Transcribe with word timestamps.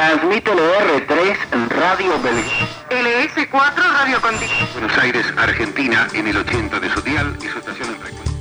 Transmite 0.00 0.50
LR3 0.50 1.68
Radio 1.68 2.12
Belgrano. 2.22 2.66
LS4 2.88 3.98
Radio 3.98 4.18
Contigo. 4.22 4.52
Buenos 4.72 4.96
Aires, 4.96 5.26
Argentina, 5.36 6.08
en 6.14 6.26
el 6.26 6.38
80 6.38 6.80
de 6.80 6.88
su 6.88 7.02
dial 7.02 7.36
y 7.38 7.46
su 7.46 7.58
estación 7.58 7.88
en 7.90 7.96
frecuencia. 7.96 8.34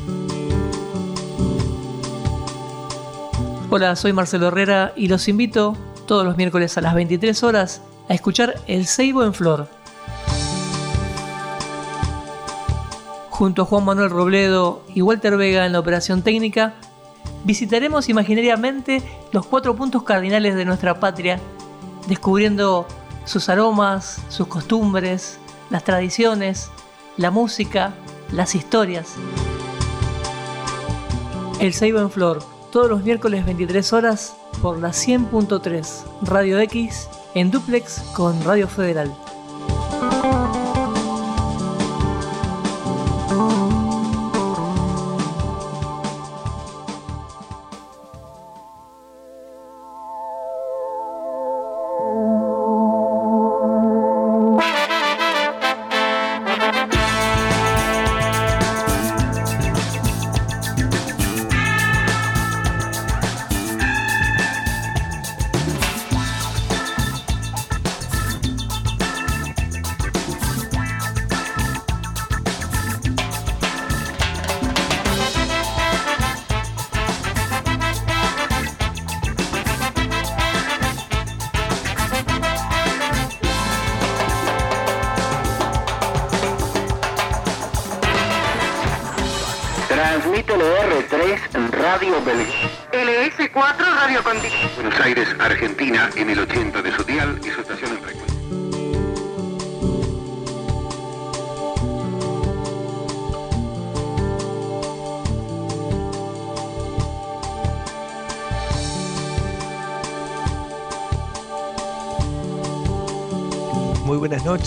Hola, 3.70 3.98
soy 3.98 4.14
Marcelo 4.14 4.48
Herrera 4.48 4.94
y 4.96 5.10
los 5.10 5.28
invito 5.28 5.76
todos 6.08 6.24
los 6.24 6.38
miércoles 6.38 6.78
a 6.78 6.82
las 6.82 6.96
23 6.96 7.44
horas 7.44 7.82
a 8.08 8.14
escuchar 8.14 8.56
El 8.68 8.88
Ceibo 8.88 9.26
en 9.26 9.34
Flor. 9.34 9.68
Junto 13.32 13.64
a 13.64 13.66
Juan 13.66 13.84
Manuel 13.84 14.12
Robledo 14.12 14.86
y 14.96 15.02
Walter 15.02 15.36
Vega 15.36 15.66
en 15.66 15.74
la 15.74 15.80
operación 15.80 16.22
técnica, 16.22 16.76
visitaremos 17.50 18.10
imaginariamente 18.10 19.02
los 19.32 19.44
cuatro 19.44 19.76
puntos 19.76 20.04
cardinales 20.04 20.54
de 20.54 20.66
nuestra 20.66 21.00
patria, 21.00 21.40
descubriendo 22.08 22.86
sus 23.26 23.50
aromas, 23.50 24.22
sus 24.30 24.46
costumbres, 24.46 25.40
las 25.72 25.84
tradiciones, 25.84 26.70
la 27.18 27.32
música, 27.32 27.96
las 28.32 28.54
historias. 28.54 29.16
El 31.60 31.74
Ceibo 31.74 31.98
en 31.98 32.12
Flor, 32.12 32.44
todos 32.72 32.88
los 32.88 33.04
miércoles 33.04 33.44
23 33.44 33.94
horas 33.94 34.36
por 34.62 34.78
la 34.78 34.90
100.3 34.90 36.04
Radio 36.22 36.60
X 36.60 37.10
en 37.34 37.50
duplex 37.50 38.02
con 38.14 38.44
Radio 38.44 38.68
Federal. 38.68 39.12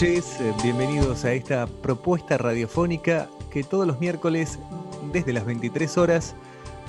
Eh, 0.04 0.52
bienvenidos 0.64 1.24
a 1.24 1.32
esta 1.32 1.68
propuesta 1.68 2.36
radiofónica 2.36 3.28
que 3.52 3.62
todos 3.62 3.86
los 3.86 4.00
miércoles 4.00 4.58
desde 5.12 5.32
las 5.32 5.44
23 5.44 5.96
horas 5.96 6.34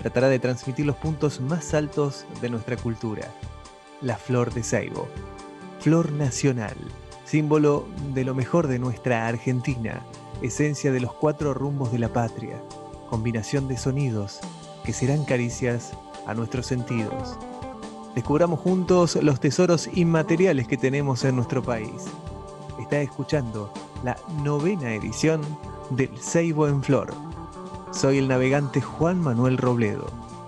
tratará 0.01 0.29
de 0.29 0.39
transmitir 0.39 0.87
los 0.87 0.95
puntos 0.95 1.39
más 1.39 1.75
altos 1.75 2.25
de 2.41 2.49
nuestra 2.49 2.75
cultura. 2.75 3.31
La 4.01 4.17
flor 4.17 4.51
de 4.51 4.63
Saibo, 4.63 5.07
flor 5.79 6.11
nacional, 6.11 6.73
símbolo 7.23 7.87
de 8.15 8.25
lo 8.25 8.33
mejor 8.33 8.65
de 8.65 8.79
nuestra 8.79 9.27
Argentina, 9.27 10.03
esencia 10.41 10.91
de 10.91 11.01
los 11.01 11.13
cuatro 11.13 11.53
rumbos 11.53 11.91
de 11.91 11.99
la 11.99 12.11
patria, 12.11 12.59
combinación 13.11 13.67
de 13.67 13.77
sonidos 13.77 14.39
que 14.83 14.91
serán 14.91 15.23
caricias 15.23 15.93
a 16.25 16.33
nuestros 16.33 16.65
sentidos. 16.65 17.37
Descubramos 18.15 18.59
juntos 18.59 19.19
los 19.21 19.39
tesoros 19.39 19.87
inmateriales 19.93 20.67
que 20.67 20.77
tenemos 20.77 21.23
en 21.25 21.35
nuestro 21.35 21.61
país. 21.61 22.07
Está 22.79 23.01
escuchando 23.01 23.71
la 24.03 24.17
novena 24.43 24.93
edición 24.93 25.41
del 25.91 26.09
Seibo 26.17 26.67
en 26.67 26.83
Flor. 26.83 27.13
Soy 27.91 28.17
el 28.17 28.27
navegante 28.27 28.81
Juan 28.81 29.21
Manuel 29.21 29.57
Robledo. 29.57 30.07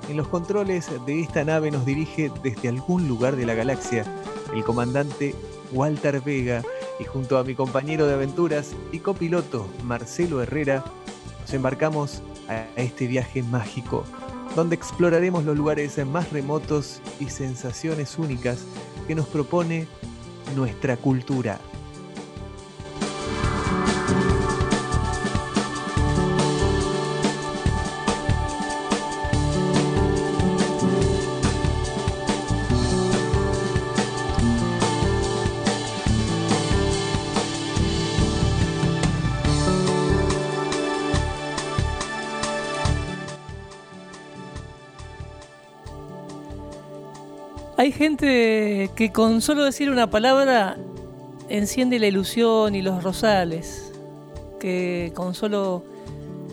En 0.10 0.18
los 0.18 0.28
controles 0.28 0.90
de 1.06 1.22
esta 1.22 1.44
nave 1.44 1.72
nos 1.72 1.86
dirige 1.86 2.32
desde 2.44 2.70
algún 2.70 3.08
lugar 3.08 3.36
de 3.36 3.46
la 3.46 3.54
galaxia 3.54 4.06
el 4.54 4.64
comandante 4.64 5.36
Walter 5.72 6.22
Vega 6.22 6.64
y 7.00 7.04
junto 7.04 7.38
a 7.38 7.44
mi 7.44 7.56
compañero 7.56 8.08
de 8.08 8.14
aventuras 8.14 8.76
y 8.92 9.00
copiloto 9.00 9.68
Marcelo 9.84 10.42
Herrera 10.42 10.84
nos 11.42 11.54
embarcamos 11.54 12.22
a 12.48 12.66
este 12.76 13.08
viaje 13.08 13.44
mágico 13.44 14.04
donde 14.56 14.76
exploraremos 14.76 15.44
los 15.44 15.58
lugares 15.58 16.04
más 16.06 16.32
remotos 16.32 17.02
y 17.20 17.30
sensaciones 17.30 18.18
únicas 18.18 18.66
que 19.08 19.16
nos 19.16 19.28
propone 19.28 19.88
nuestra 20.56 20.96
cultura. 20.98 21.60
Hay 47.78 47.92
gente 47.92 48.90
que 48.96 49.12
con 49.12 49.42
solo 49.42 49.66
decir 49.66 49.90
una 49.90 50.10
palabra 50.10 50.78
enciende 51.50 52.00
la 52.00 52.08
ilusión 52.08 52.74
y 52.74 52.82
los 52.82 53.04
rosales, 53.04 53.92
que 54.62 55.12
con 55.14 55.36
solo 55.36 55.84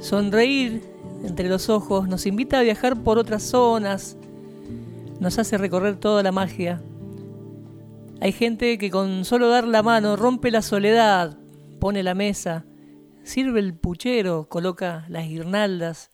sonreír 0.00 0.82
entre 1.24 1.48
los 1.48 1.68
ojos 1.68 2.08
nos 2.08 2.26
invita 2.26 2.58
a 2.58 2.62
viajar 2.62 3.04
por 3.04 3.18
otras 3.18 3.44
zonas, 3.44 4.16
nos 5.20 5.38
hace 5.38 5.58
recorrer 5.58 5.94
toda 5.94 6.24
la 6.24 6.32
magia. 6.32 6.82
Hay 8.20 8.32
gente 8.32 8.76
que 8.76 8.90
con 8.90 9.24
solo 9.24 9.48
dar 9.48 9.68
la 9.68 9.84
mano 9.84 10.16
rompe 10.16 10.50
la 10.50 10.60
soledad, 10.60 11.38
pone 11.78 12.02
la 12.02 12.14
mesa, 12.14 12.64
sirve 13.22 13.60
el 13.60 13.74
puchero, 13.74 14.48
coloca 14.48 15.04
las 15.08 15.28
guirnaldas, 15.28 16.10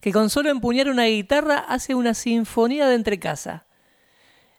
que 0.00 0.12
con 0.12 0.30
solo 0.30 0.50
empuñar 0.50 0.88
una 0.88 1.04
guitarra 1.04 1.58
hace 1.58 1.94
una 1.94 2.14
sinfonía 2.14 2.88
de 2.88 2.96
entrecasa. 2.96 3.67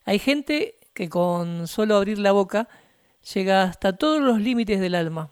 Hay 0.09 0.17
gente 0.17 0.79
que 0.95 1.07
con 1.07 1.67
solo 1.67 1.95
abrir 1.95 2.17
la 2.17 2.31
boca 2.31 2.67
llega 3.31 3.61
hasta 3.61 3.95
todos 3.95 4.19
los 4.19 4.41
límites 4.41 4.79
del 4.79 4.95
alma. 4.95 5.29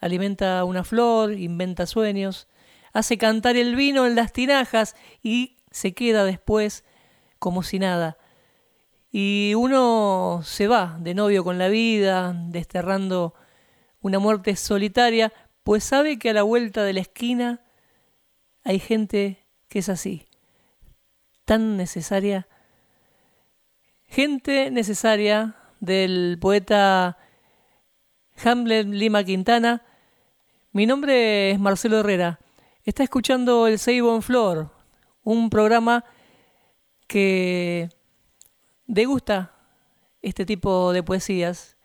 Alimenta 0.00 0.62
una 0.64 0.84
flor, 0.84 1.32
inventa 1.32 1.86
sueños, 1.86 2.46
hace 2.92 3.16
cantar 3.16 3.56
el 3.56 3.76
vino 3.76 4.04
en 4.04 4.16
las 4.16 4.34
tinajas 4.34 4.96
y 5.22 5.56
se 5.70 5.94
queda 5.94 6.26
después 6.26 6.84
como 7.38 7.62
si 7.62 7.78
nada. 7.78 8.18
Y 9.10 9.54
uno 9.56 10.42
se 10.44 10.68
va 10.68 10.98
de 11.00 11.14
novio 11.14 11.42
con 11.42 11.56
la 11.56 11.68
vida, 11.68 12.34
desterrando 12.34 13.32
una 14.02 14.18
muerte 14.18 14.56
solitaria, 14.56 15.32
pues 15.62 15.84
sabe 15.84 16.18
que 16.18 16.28
a 16.28 16.34
la 16.34 16.42
vuelta 16.42 16.84
de 16.84 16.92
la 16.92 17.00
esquina 17.00 17.64
hay 18.62 18.78
gente 18.78 19.46
que 19.68 19.78
es 19.78 19.88
así, 19.88 20.28
tan 21.46 21.78
necesaria 21.78 22.46
Gente 24.10 24.72
necesaria 24.72 25.54
del 25.78 26.36
poeta 26.40 27.16
Hamlet 28.44 28.88
Lima 28.88 29.22
Quintana. 29.22 29.84
Mi 30.72 30.84
nombre 30.84 31.52
es 31.52 31.60
Marcelo 31.60 32.00
Herrera. 32.00 32.40
Está 32.82 33.04
escuchando 33.04 33.68
El 33.68 33.78
Seibo 33.78 34.20
Flor, 34.20 34.72
un 35.22 35.48
programa 35.48 36.04
que 37.06 37.88
degusta 38.88 39.54
este 40.22 40.44
tipo 40.44 40.92
de 40.92 41.04
poesías 41.04 41.76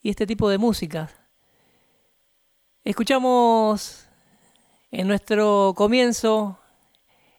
y 0.00 0.10
este 0.10 0.28
tipo 0.28 0.48
de 0.48 0.58
música. 0.58 1.10
Escuchamos 2.84 4.08
en 4.92 5.08
nuestro 5.08 5.74
comienzo 5.76 6.60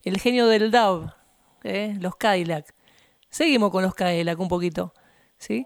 el 0.03 0.19
genio 0.19 0.47
del 0.47 0.71
DAB, 0.71 1.13
¿eh? 1.63 1.95
los 2.01 2.17
Cadillac. 2.17 2.78
Seguimos 3.29 3.71
con 3.71 3.83
los 3.83 3.93
Caelac 3.93 4.39
un 4.39 4.47
poquito, 4.47 4.93
¿sí? 5.37 5.65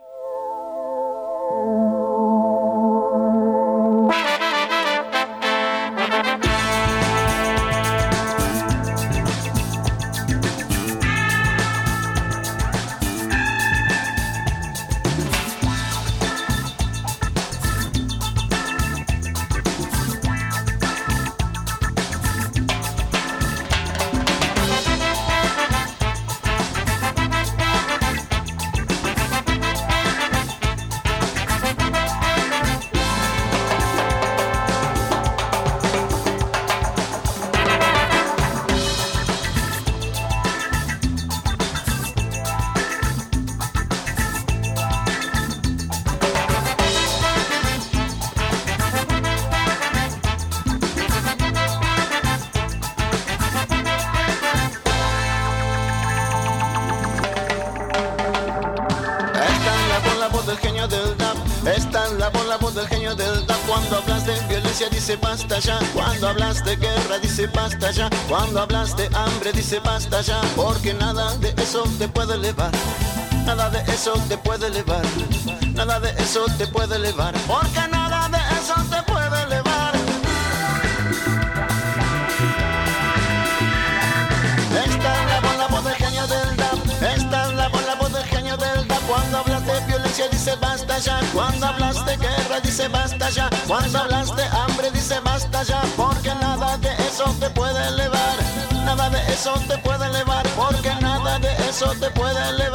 corazón 99.44 99.68
te 99.68 99.78
puede 99.80 100.06
elevar, 100.06 100.46
porque 100.56 100.90
nada 101.02 101.38
de 101.40 101.54
eso 101.70 101.94
te 102.00 102.10
puede 102.12 102.50
elevar. 102.50 102.73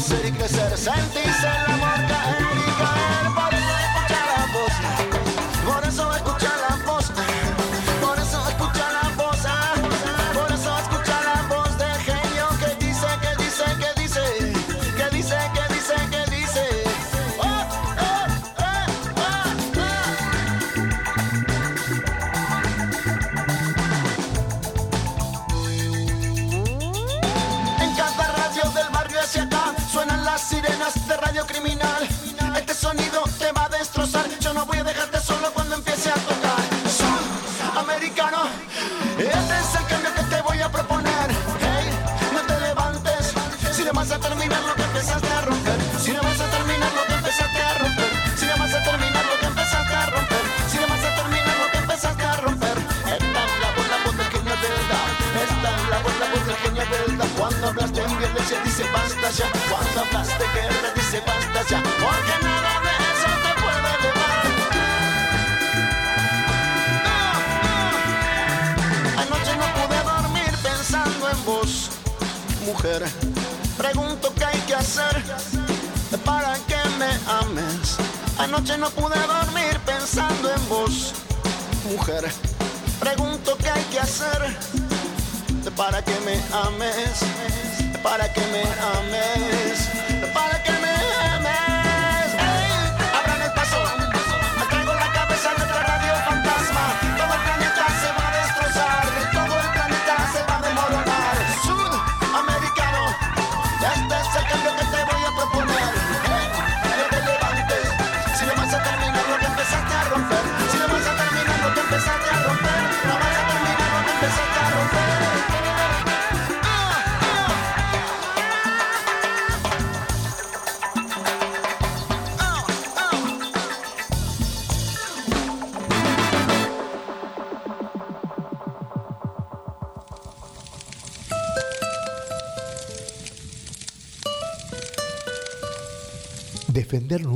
ser 0.00 0.26
y 0.26 0.32
crecer, 0.32 0.76
sentirse 0.78 1.46
la 1.68 1.79
noche 78.60 78.76
no 78.76 78.90
pude 78.90 79.18
dormir 79.26 79.78
pensando 79.86 80.50
en 80.52 80.68
vos, 80.68 81.14
mujer. 81.90 82.30
Pregunto 82.98 83.56
qué 83.56 83.70
hay 83.70 83.82
que 83.84 84.00
hacer 84.00 84.54
para 85.76 86.04
que 86.04 86.14
me 86.20 86.34
ames, 86.52 87.20
para 88.02 88.30
que 88.30 88.40
me 88.52 88.62
ames. 88.98 90.09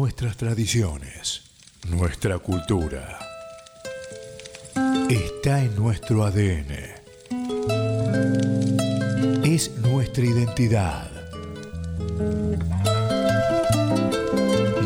nuestras 0.04 0.36
tradiciones, 0.36 1.40
nuestra 1.88 2.38
cultura. 2.38 3.18
Está 5.08 5.62
en 5.62 5.74
nuestro 5.76 6.24
ADN. 6.24 6.74
Es 9.42 9.70
nuestra 9.78 10.26
identidad. 10.26 11.10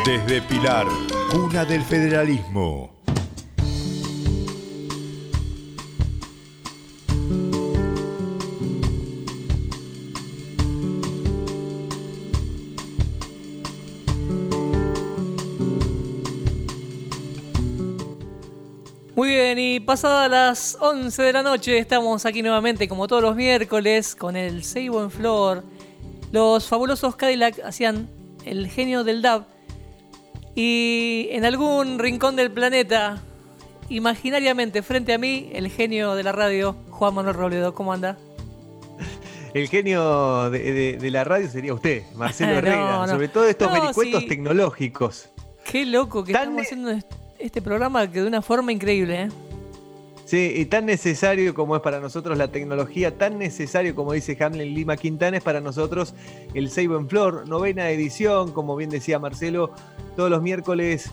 Desde 0.08 0.42
Pilar, 0.42 0.88
cuna 1.30 1.66
del 1.66 1.82
federalismo. 1.82 2.90
Muy 19.14 19.28
bien, 19.28 19.60
y 19.60 19.82
pasadas 19.82 20.32
las 20.32 20.78
11 20.80 21.22
de 21.22 21.34
la 21.34 21.44
noche 21.44 21.80
estamos 21.80 22.26
aquí 22.26 22.42
nuevamente 22.42 22.88
como 22.88 23.10
todos 23.10 23.22
los 23.22 23.36
miércoles 23.36 24.16
con 24.16 24.38
el 24.38 24.64
Seibo 24.64 25.04
en 25.04 25.12
Flor. 25.12 25.66
Los 26.32 26.66
fabulosos 26.66 27.18
Cadillac 27.18 27.60
hacían 27.66 28.10
el 28.46 28.70
genio 28.70 29.04
del 29.04 29.22
DAB 29.22 29.57
y 30.60 31.28
en 31.34 31.46
algún 31.46 32.00
rincón 32.00 32.36
del 32.36 32.50
planeta, 32.52 33.22
imaginariamente 33.90 34.82
frente 34.82 35.14
a 35.14 35.20
mí, 35.20 35.52
el 35.54 35.70
genio 35.70 36.16
de 36.16 36.24
la 36.24 36.32
radio, 36.32 36.76
Juan 36.90 37.14
Manuel 37.14 37.36
Robledo. 37.36 37.76
¿Cómo 37.76 37.94
anda? 37.94 38.18
El 39.54 39.68
genio 39.70 40.50
de, 40.50 40.60
de- 40.74 40.98
de 40.98 41.12
la 41.12 41.24
radio 41.24 41.48
sería 41.48 41.74
usted, 41.76 42.02
Marcelo 42.16 42.52
No, 42.54 42.58
Herrera. 42.58 43.06
no. 43.06 43.08
Sobre 43.08 43.28
todo 43.28 43.46
estos 43.48 43.68
No, 43.72 43.80
vericuetos 43.82 44.24
sí. 44.24 44.28
tecnológicos. 44.28 45.30
Qué 45.64 45.86
loco 45.86 46.24
que 46.24 46.34
Tan 46.34 46.42
estamos 46.44 46.62
haciendo 46.64 46.90
est- 46.92 47.12
este 47.38 47.62
programa 47.62 48.10
que 48.12 48.22
de 48.22 48.28
una 48.28 48.42
forma 48.42 48.72
increíble, 48.72 49.24
¿eh? 49.24 49.30
Sí, 50.28 50.52
y 50.58 50.66
tan 50.66 50.86
necesario 50.86 51.54
como 51.54 51.78
es 51.78 51.82
para 51.82 52.02
nosotros 52.02 52.38
la 52.38 52.50
tecnología, 52.50 53.18
tan 53.18 53.40
necesario 53.40 53.96
como 53.96 54.12
dice 54.12 54.38
Hamlin 54.38 54.74
Lima 54.74 54.98
Quintana, 54.98 55.38
es 55.38 55.44
para 55.44 55.62
nosotros 55.62 56.14
el 56.54 56.70
Seibo 56.70 56.98
en 56.98 57.08
Flor, 57.08 57.48
novena 57.48 57.90
edición, 57.90 58.52
como 58.52 58.76
bien 58.76 58.90
decía 58.90 59.20
Marcelo, 59.20 59.72
todos 60.18 60.30
los 60.30 60.42
miércoles 60.42 61.12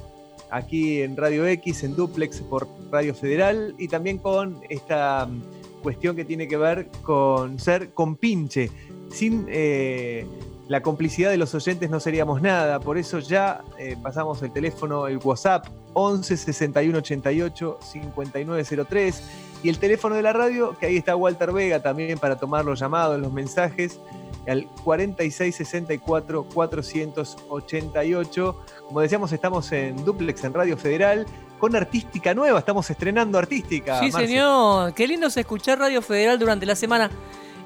aquí 0.50 1.00
en 1.00 1.16
Radio 1.16 1.46
X, 1.46 1.84
en 1.84 1.94
Duplex 1.94 2.40
por 2.40 2.66
Radio 2.90 3.14
Federal, 3.14 3.76
y 3.78 3.86
también 3.86 4.18
con 4.18 4.60
esta 4.68 5.26
mm, 5.26 5.80
cuestión 5.84 6.16
que 6.16 6.24
tiene 6.24 6.48
que 6.48 6.56
ver 6.56 6.88
con 7.04 7.60
ser 7.60 7.90
compinche. 7.94 8.68
Sin 9.12 9.46
eh, 9.48 10.26
la 10.74 10.82
complicidad 10.82 11.30
de 11.30 11.36
los 11.36 11.54
oyentes 11.54 11.88
no 11.88 12.00
seríamos 12.00 12.42
nada, 12.42 12.80
por 12.80 12.98
eso 12.98 13.20
ya 13.20 13.62
eh, 13.78 13.96
pasamos 14.02 14.42
el 14.42 14.50
teléfono, 14.50 15.06
el 15.06 15.18
WhatsApp 15.18 15.68
11 15.92 16.36
61 16.36 16.98
88 16.98 17.78
5903 17.80 19.22
y 19.62 19.68
el 19.68 19.78
teléfono 19.78 20.16
de 20.16 20.22
la 20.22 20.32
radio, 20.32 20.76
que 20.76 20.86
ahí 20.86 20.96
está 20.96 21.14
Walter 21.14 21.52
Vega 21.52 21.80
también 21.80 22.18
para 22.18 22.34
tomar 22.34 22.64
los 22.64 22.80
llamados, 22.80 23.20
los 23.20 23.32
mensajes, 23.32 24.00
al 24.48 24.66
46 24.82 25.54
64 25.54 26.44
488. 26.52 28.64
Como 28.88 29.00
decíamos, 29.00 29.32
estamos 29.32 29.70
en 29.70 30.04
Duplex 30.04 30.42
en 30.42 30.54
Radio 30.54 30.76
Federal 30.76 31.24
con 31.60 31.76
artística 31.76 32.34
nueva, 32.34 32.58
estamos 32.58 32.90
estrenando 32.90 33.38
artística. 33.38 34.00
Sí, 34.00 34.10
Marce. 34.10 34.26
señor. 34.26 34.92
Qué 34.92 35.06
lindo 35.06 35.28
es 35.28 35.36
escuchar 35.36 35.78
Radio 35.78 36.02
Federal 36.02 36.36
durante 36.36 36.66
la 36.66 36.74
semana. 36.74 37.12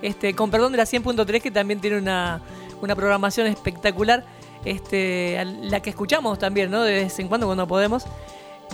Este, 0.03 0.35
con 0.35 0.51
perdón 0.51 0.73
de 0.73 0.79
la 0.79 0.85
100.3, 0.85 1.41
que 1.41 1.51
también 1.51 1.81
tiene 1.81 1.99
una, 1.99 2.41
una 2.81 2.95
programación 2.95 3.47
espectacular. 3.47 4.25
Este, 4.65 5.43
la 5.63 5.81
que 5.81 5.91
escuchamos 5.91 6.39
también, 6.39 6.71
¿no? 6.71 6.83
De 6.83 6.93
vez 6.93 7.19
en 7.19 7.29
cuando 7.29 7.47
cuando 7.47 7.67
podemos. 7.67 8.05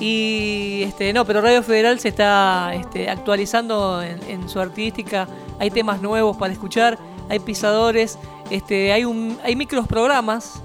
Y 0.00 0.82
este, 0.84 1.12
no, 1.12 1.24
pero 1.24 1.40
Radio 1.40 1.62
Federal 1.62 2.00
se 2.00 2.08
está 2.08 2.72
este, 2.74 3.08
actualizando 3.08 4.02
en, 4.02 4.20
en 4.28 4.48
su 4.48 4.58
artística. 4.60 5.28
Hay 5.58 5.70
temas 5.70 6.02
nuevos 6.02 6.36
para 6.36 6.52
escuchar, 6.52 6.98
hay 7.28 7.38
pisadores, 7.38 8.18
este, 8.50 8.92
hay 8.92 9.04
un, 9.04 9.38
hay 9.44 9.54
micros 9.54 9.86
programas. 9.86 10.60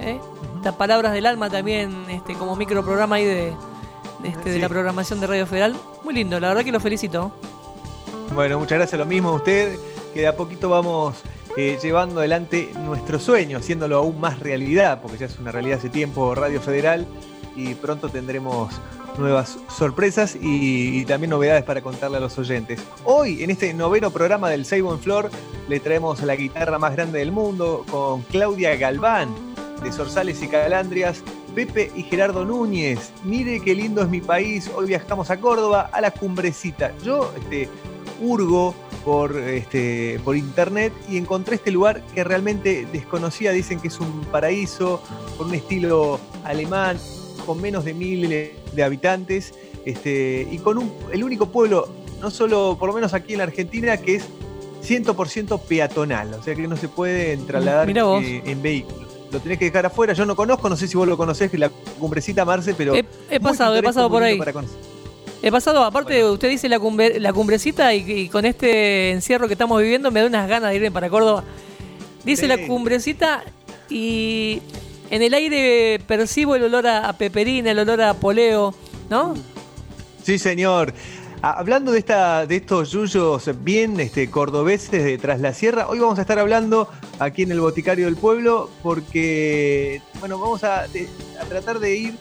¿eh? 0.00 0.20
Está 0.56 0.76
Palabras 0.76 1.12
del 1.12 1.26
Alma 1.26 1.50
también, 1.50 2.04
este, 2.08 2.34
como 2.34 2.54
microprograma 2.54 3.16
ahí 3.16 3.24
de, 3.24 3.52
de, 4.22 4.28
este, 4.28 4.50
de 4.50 4.58
la 4.58 4.68
programación 4.68 5.18
de 5.20 5.26
Radio 5.26 5.46
Federal. 5.46 5.74
Muy 6.04 6.14
lindo, 6.14 6.38
la 6.38 6.48
verdad 6.48 6.64
que 6.64 6.72
lo 6.72 6.80
felicito. 6.80 7.32
Bueno, 8.34 8.58
muchas 8.58 8.78
gracias. 8.78 8.98
Lo 8.98 9.06
mismo 9.06 9.30
a 9.30 9.32
usted, 9.32 9.76
que 10.14 10.20
de 10.20 10.26
a 10.28 10.36
poquito 10.36 10.68
vamos 10.68 11.16
eh, 11.56 11.78
llevando 11.82 12.20
adelante 12.20 12.70
nuestro 12.84 13.18
sueño, 13.18 13.58
haciéndolo 13.58 13.96
aún 13.96 14.20
más 14.20 14.38
realidad, 14.40 15.00
porque 15.00 15.18
ya 15.18 15.26
es 15.26 15.38
una 15.38 15.52
realidad 15.52 15.78
hace 15.78 15.88
tiempo 15.88 16.34
Radio 16.34 16.60
Federal 16.60 17.06
y 17.56 17.74
pronto 17.74 18.08
tendremos 18.08 18.72
nuevas 19.18 19.58
sorpresas 19.76 20.36
y, 20.40 21.04
también 21.06 21.30
novedades 21.30 21.64
para 21.64 21.82
contarle 21.82 22.18
a 22.18 22.20
los 22.20 22.38
oyentes. 22.38 22.80
Hoy, 23.04 23.42
en 23.42 23.50
este 23.50 23.74
noveno 23.74 24.10
programa 24.10 24.48
del 24.48 24.64
Seibo 24.64 24.92
en 24.92 25.00
Flor, 25.00 25.30
le 25.68 25.80
traemos 25.80 26.22
la 26.22 26.36
guitarra 26.36 26.78
más 26.78 26.94
grande 26.94 27.18
del 27.18 27.32
mundo 27.32 27.84
con 27.90 28.22
Claudia 28.22 28.76
Galván, 28.76 29.28
de 29.82 29.92
Zorzales 29.92 30.42
y 30.42 30.48
Calandrias, 30.48 31.22
Pepe 31.54 31.90
y 31.96 32.04
Gerardo 32.04 32.44
Núñez. 32.44 33.12
Mire 33.24 33.60
qué 33.60 33.74
lindo 33.74 34.02
es 34.02 34.08
mi 34.08 34.20
país. 34.20 34.70
Hoy 34.74 34.86
viajamos 34.86 35.30
a 35.30 35.38
Córdoba, 35.38 35.90
a 35.92 36.00
la 36.00 36.10
cumbrecita. 36.10 36.92
Yo, 37.04 37.32
este, 37.36 37.68
hurgo 38.20 38.74
por, 39.04 39.36
este, 39.38 40.20
por 40.24 40.36
internet 40.36 40.92
y 41.08 41.16
encontré 41.16 41.56
este 41.56 41.70
lugar 41.70 42.02
que 42.14 42.24
realmente 42.24 42.86
desconocía. 42.92 43.52
Dicen 43.52 43.80
que 43.80 43.88
es 43.88 43.98
un 44.00 44.22
paraíso, 44.30 45.00
con 45.36 45.48
un 45.48 45.54
estilo 45.54 46.20
alemán, 46.44 46.98
con 47.46 47.60
menos 47.60 47.84
de 47.84 47.94
mil 47.94 48.28
de 48.28 48.82
habitantes 48.82 49.54
este, 49.84 50.46
y 50.50 50.58
con 50.58 50.78
un- 50.78 50.92
el 51.12 51.24
único 51.24 51.46
pueblo, 51.46 51.88
no 52.20 52.30
solo, 52.30 52.76
por 52.78 52.88
lo 52.88 52.94
menos 52.94 53.14
aquí 53.14 53.32
en 53.32 53.38
la 53.38 53.44
Argentina, 53.44 53.96
que 53.96 54.16
es 54.16 54.24
100% 54.82 55.58
peatonal, 55.60 56.34
o 56.34 56.42
sea 56.42 56.54
que 56.54 56.66
no 56.68 56.76
se 56.76 56.88
puede 56.88 57.36
trasladar 57.38 57.86
eh, 58.22 58.42
en 58.44 58.62
vehículo. 58.62 59.08
Lo 59.30 59.40
tenés 59.40 59.58
que 59.58 59.66
dejar 59.66 59.84
afuera. 59.84 60.14
Yo 60.14 60.24
no 60.24 60.34
conozco, 60.34 60.68
no 60.70 60.76
sé 60.76 60.88
si 60.88 60.96
vos 60.96 61.06
lo 61.06 61.16
conocés, 61.18 61.52
la 61.58 61.68
cumbrecita 61.98 62.44
Marce, 62.46 62.72
pero. 62.74 62.94
He, 62.94 63.40
pasado, 63.40 63.76
he 63.76 63.82
pasado 63.82 64.08
por 64.08 64.22
ahí. 64.22 64.38
para 64.38 64.52
conocer. 64.54 64.78
He 65.42 65.52
pasado, 65.52 65.84
aparte, 65.84 66.14
Bueno. 66.20 66.32
usted 66.32 66.48
dice 66.50 66.68
la, 66.68 66.78
cumbre- 66.80 67.20
la 67.20 67.32
cumbrecita 67.32 67.94
y, 67.94 68.10
y 68.10 68.28
con 68.28 68.44
este 68.44 69.10
encierro 69.12 69.46
que 69.46 69.54
estamos 69.54 69.80
viviendo 69.80 70.10
me 70.10 70.20
da 70.20 70.26
unas 70.26 70.48
ganas 70.48 70.70
de 70.70 70.76
irme 70.76 70.90
para 70.90 71.08
Córdoba. 71.08 71.44
Dice 72.24 72.42
Sí. 72.42 72.48
la 72.48 72.58
cumbrecita 72.66 73.44
y 73.88 74.60
en 75.10 75.22
el 75.22 75.32
aire 75.34 76.00
percibo 76.06 76.56
el 76.56 76.64
olor 76.64 76.86
a, 76.88 77.12
peperina, 77.12 77.70
el 77.70 77.78
olor 77.78 78.02
a 78.02 78.14
poleo, 78.14 78.74
¿no? 79.08 79.34
Sí, 80.24 80.38
señor. 80.38 80.92
Ah, 81.40 81.54
Hablando 81.56 81.92
de, 81.92 82.00
esta, 82.00 82.44
de 82.44 82.56
estos 82.56 82.90
yuyos 82.90 83.48
bien 83.62 84.00
este, 84.00 84.28
cordobeses 84.28 85.04
de 85.04 85.16
Tras 85.18 85.40
la 85.40 85.54
Sierra, 85.54 85.86
hoy 85.88 86.00
vamos 86.00 86.18
a 86.18 86.22
estar 86.22 86.40
hablando 86.40 86.88
aquí 87.20 87.42
en 87.42 87.52
el 87.52 87.60
Boticario 87.60 88.06
del 88.06 88.16
Pueblo 88.16 88.68
porque, 88.82 90.02
bueno, 90.18 90.36
vamos 90.40 90.64
a, 90.64 90.80
a 90.82 91.44
tratar 91.48 91.78
de 91.78 91.96
ir 91.96 92.14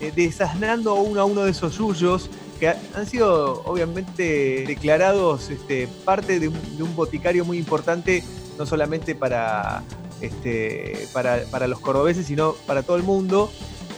eh, 0.00 0.12
desasnando 0.14 0.94
uno 0.94 1.20
a 1.20 1.24
uno 1.24 1.44
de 1.44 1.52
esos 1.52 1.78
yuyos 1.78 2.28
han 2.66 3.06
sido 3.06 3.62
obviamente 3.64 4.64
declarados 4.66 5.50
este, 5.50 5.88
parte 6.04 6.40
de 6.40 6.48
un, 6.48 6.96
boticario 6.96 7.44
muy 7.44 7.58
importante, 7.58 8.22
no 8.58 8.66
solamente 8.66 9.14
para, 9.14 9.82
este, 10.20 11.08
para, 11.12 11.44
para 11.50 11.66
los 11.66 11.80
cordobeses, 11.80 12.26
sino 12.26 12.52
para 12.66 12.82
todo 12.82 12.96
el 12.96 13.02
mundo 13.02 13.50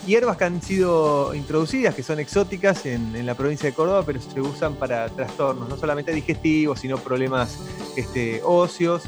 hierbas 0.07 0.37
que 0.37 0.45
han 0.45 0.61
sido 0.61 1.35
introducidas, 1.35 1.93
que 1.93 2.01
son 2.01 2.19
exóticas 2.19 2.85
en, 2.85 3.25
la 3.25 3.35
provincia 3.35 3.69
de 3.69 3.75
Córdoba, 3.75 4.03
pero 4.05 4.21
se 4.21 4.39
usan 4.39 4.75
para 4.75 5.09
trastornos, 5.09 5.67
no 5.67 5.77
solamente 5.77 6.13
digestivos, 6.13 6.79
sino 6.79 6.97
problemas 6.97 7.59
este, 7.97 8.41
óseos, 8.43 9.03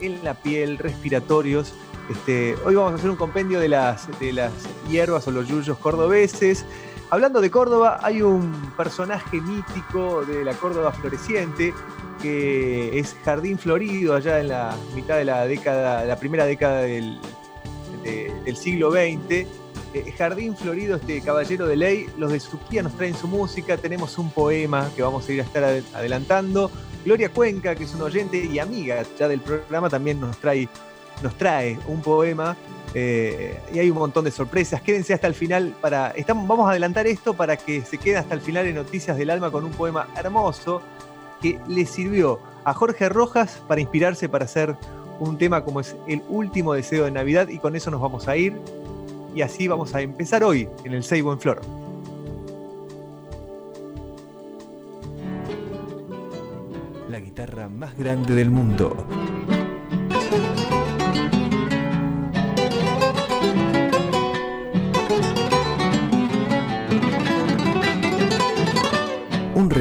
en 0.00 0.22
la 0.24 0.34
piel, 0.34 0.78
respiratorios. 0.78 1.74
Hoy 2.64 2.74
vamos 2.74 2.92
a 2.92 2.94
hacer 2.96 3.10
un 3.10 3.16
compendio 3.16 3.58
de 3.58 3.68
las, 3.68 4.08
de 4.20 4.32
las 4.32 4.52
hierbas 4.88 5.26
o 5.26 5.30
los 5.30 5.48
yuyos 5.48 5.78
cordobeses. 5.78 6.64
Hablando 7.12 7.42
de 7.42 7.50
Córdoba, 7.50 7.98
hay 8.02 8.22
un 8.22 8.50
personaje 8.74 9.38
mítico 9.38 10.24
de 10.24 10.42
la 10.46 10.54
Córdoba 10.54 10.92
floreciente, 10.92 11.74
que 12.22 12.98
es 12.98 13.14
Jardín 13.22 13.58
Florido, 13.58 14.14
allá 14.14 14.40
en 14.40 14.48
la 14.48 14.74
mitad 14.94 15.18
de 15.18 15.26
la 15.26 15.44
década, 15.46 16.06
la 16.06 16.16
primera 16.16 16.46
década 16.46 16.80
del, 16.80 17.18
de- 18.02 18.32
del 18.46 18.56
siglo 18.56 18.90
XX. 18.90 19.46
Eh, 19.94 20.14
Jardín 20.16 20.56
Florido, 20.56 20.96
este 20.96 21.20
caballero 21.20 21.66
de 21.66 21.76
ley, 21.76 22.06
los 22.16 22.32
de 22.32 22.40
Suquía 22.40 22.82
nos 22.82 22.96
traen 22.96 23.14
su 23.14 23.28
música, 23.28 23.76
tenemos 23.76 24.16
un 24.16 24.30
poema 24.30 24.88
que 24.96 25.02
vamos 25.02 25.28
a 25.28 25.32
ir 25.32 25.40
a 25.40 25.44
estar 25.44 25.62
ad- 25.64 25.82
adelantando. 25.92 26.70
Gloria 27.04 27.28
Cuenca, 27.30 27.74
que 27.74 27.84
es 27.84 27.92
un 27.94 28.00
oyente 28.00 28.38
y 28.42 28.58
amiga 28.58 29.02
ya 29.18 29.28
del 29.28 29.40
programa, 29.40 29.90
también 29.90 30.18
nos 30.18 30.38
trae 30.38 31.78
un 31.88 32.00
poema. 32.00 32.56
Eh, 32.94 33.58
y 33.72 33.78
hay 33.78 33.90
un 33.90 33.98
montón 33.98 34.24
de 34.24 34.30
sorpresas. 34.30 34.82
Quédense 34.82 35.14
hasta 35.14 35.26
el 35.26 35.34
final 35.34 35.74
para. 35.80 36.14
Vamos 36.28 36.66
a 36.66 36.70
adelantar 36.70 37.06
esto 37.06 37.34
para 37.34 37.56
que 37.56 37.82
se 37.82 37.98
quede 37.98 38.16
hasta 38.16 38.34
el 38.34 38.40
final 38.40 38.66
en 38.66 38.74
Noticias 38.74 39.16
del 39.16 39.30
Alma 39.30 39.50
con 39.50 39.64
un 39.64 39.72
poema 39.72 40.08
hermoso 40.16 40.82
que 41.40 41.58
le 41.68 41.86
sirvió 41.86 42.38
a 42.64 42.74
Jorge 42.74 43.08
Rojas 43.08 43.60
para 43.66 43.80
inspirarse 43.80 44.28
para 44.28 44.44
hacer 44.44 44.76
un 45.18 45.38
tema 45.38 45.64
como 45.64 45.80
es 45.80 45.96
el 46.06 46.22
último 46.28 46.74
deseo 46.74 47.04
de 47.04 47.10
Navidad 47.10 47.48
y 47.48 47.58
con 47.58 47.76
eso 47.76 47.90
nos 47.90 48.00
vamos 48.00 48.28
a 48.28 48.36
ir 48.36 48.54
y 49.34 49.42
así 49.42 49.66
vamos 49.68 49.94
a 49.94 50.00
empezar 50.00 50.44
hoy 50.44 50.68
en 50.84 50.92
el 50.92 51.02
Seibo 51.02 51.32
en 51.32 51.40
Flor. 51.40 51.60
La 57.08 57.20
guitarra 57.20 57.68
más 57.68 57.96
grande 57.96 58.34
del 58.34 58.50
mundo. 58.50 59.06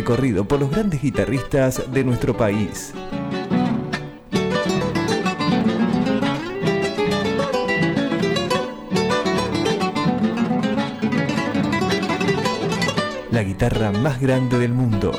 Recorrido 0.02 0.46
por 0.46 0.60
los 0.60 0.72
grandes 0.72 1.00
guitarristas 1.00 1.94
de 1.94 2.04
nuestro 2.04 2.36
país. 2.36 2.92
La 13.30 13.44
guitarra 13.44 13.92
más 13.92 14.20
grande 14.20 14.58
del 14.58 14.74
mundo. 14.74 15.12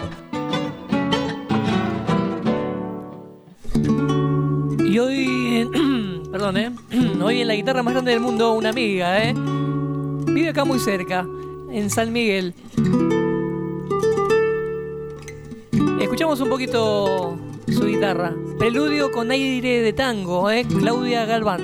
Y 4.85 4.99
hoy, 4.99 5.71
perdón, 6.33 6.57
¿eh? 6.57 6.73
Hoy 7.23 7.41
en 7.43 7.47
la 7.47 7.55
guitarra 7.55 7.85
más 7.85 7.95
grande 7.95 8.11
del 8.11 8.21
mundo, 8.21 8.55
una 8.55 8.71
amiga, 8.71 9.23
¿eh? 9.23 9.33
Vive 9.33 10.49
acá 10.49 10.65
muy 10.65 10.81
cerca, 10.81 11.25
en 11.71 11.89
San 11.89 12.13
Miguel. 12.13 12.53
Un 16.41 16.49
poquito 16.49 17.37
su 17.69 17.85
guitarra. 17.85 18.33
Preludio 18.59 19.13
con 19.13 19.31
aire 19.31 19.83
de 19.83 19.93
tango, 19.93 20.51
¿eh? 20.51 20.65
Claudia 20.67 21.27
Galván. 21.27 21.61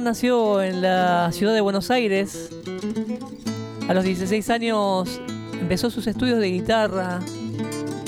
Nació 0.00 0.62
en 0.62 0.82
la 0.82 1.30
ciudad 1.32 1.54
de 1.54 1.60
Buenos 1.60 1.90
Aires. 1.90 2.50
A 3.88 3.94
los 3.94 4.04
16 4.04 4.50
años 4.50 5.20
empezó 5.60 5.90
sus 5.90 6.06
estudios 6.06 6.38
de 6.38 6.50
guitarra, 6.50 7.20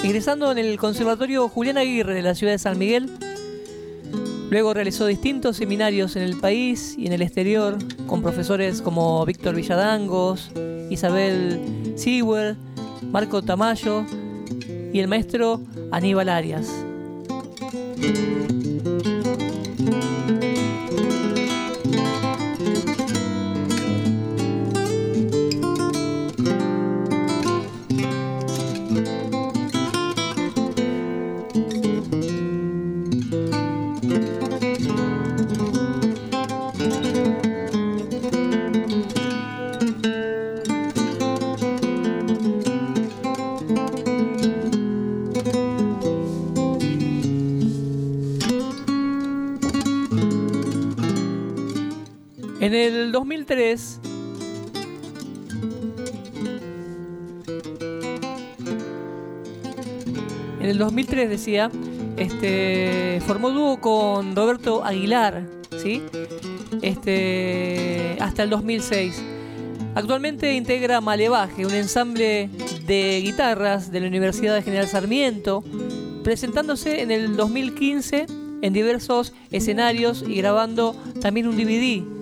ingresando 0.05 0.53
en 0.53 0.59
el 0.59 0.79
Conservatorio 0.79 1.49
Julián 1.49 1.79
Aguirre 1.79 2.15
de 2.15 2.23
la 2.23 2.35
ciudad 2.35 2.53
de 2.53 2.59
San 2.59 2.79
Miguel. 2.79 3.11
Luego 4.51 4.75
realizó 4.75 5.07
distintos 5.07 5.57
seminarios 5.57 6.15
en 6.17 6.23
el 6.23 6.37
país 6.39 6.95
y 6.97 7.07
en 7.07 7.13
el 7.13 7.23
exterior 7.23 7.79
con 8.07 8.23
profesores 8.23 8.81
como 8.81 9.25
Víctor 9.25 9.55
Villadangos, 9.55 10.51
Isabel 10.91 11.95
Sewell, 11.97 12.57
Marco 13.11 13.43
Tamayo 13.43 14.05
y 14.93 15.01
el 15.01 15.09
maestro 15.09 15.63
Aníbal 15.91 16.29
Arias. 16.29 16.69
decía, 61.27 61.71
este, 62.17 63.21
formó 63.27 63.51
dúo 63.51 63.81
con 63.81 64.37
Roberto 64.37 64.85
Aguilar, 64.85 65.45
¿sí? 65.83 66.03
Este, 66.83 68.17
hasta 68.21 68.43
el 68.43 68.51
2006. 68.51 69.23
Actualmente 69.95 70.55
integra 70.55 71.01
Malevaje, 71.01 71.67
un 71.67 71.75
ensamble 71.75 72.51
de 72.87 73.21
guitarras 73.25 73.91
de 73.91 74.01
la 74.01 74.07
Universidad 74.07 74.55
de 74.55 74.63
General 74.63 74.87
Sarmiento, 74.87 75.65
presentándose 76.23 77.03
en 77.03 77.11
el 77.11 77.37
2015 77.37 78.27
en 78.61 78.73
diversos 78.73 79.33
escenarios 79.51 80.25
y 80.27 80.35
grabando 80.37 80.95
también 81.21 81.49
un 81.49 81.57
DVD 81.57 82.18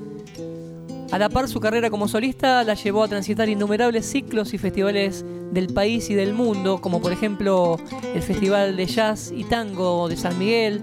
a 1.12 1.18
la 1.18 1.28
par, 1.28 1.48
su 1.48 1.60
carrera 1.60 1.88
como 1.88 2.08
solista 2.08 2.64
la 2.64 2.74
llevó 2.74 3.04
a 3.04 3.08
transitar 3.08 3.48
innumerables 3.48 4.06
ciclos 4.06 4.52
y 4.54 4.58
festivales 4.58 5.24
del 5.52 5.68
país 5.68 6.10
y 6.10 6.14
del 6.14 6.34
mundo, 6.34 6.80
como 6.80 7.00
por 7.00 7.12
ejemplo 7.12 7.78
el 8.14 8.22
Festival 8.22 8.76
de 8.76 8.86
Jazz 8.86 9.32
y 9.34 9.44
Tango 9.44 10.08
de 10.08 10.16
San 10.16 10.36
Miguel, 10.38 10.82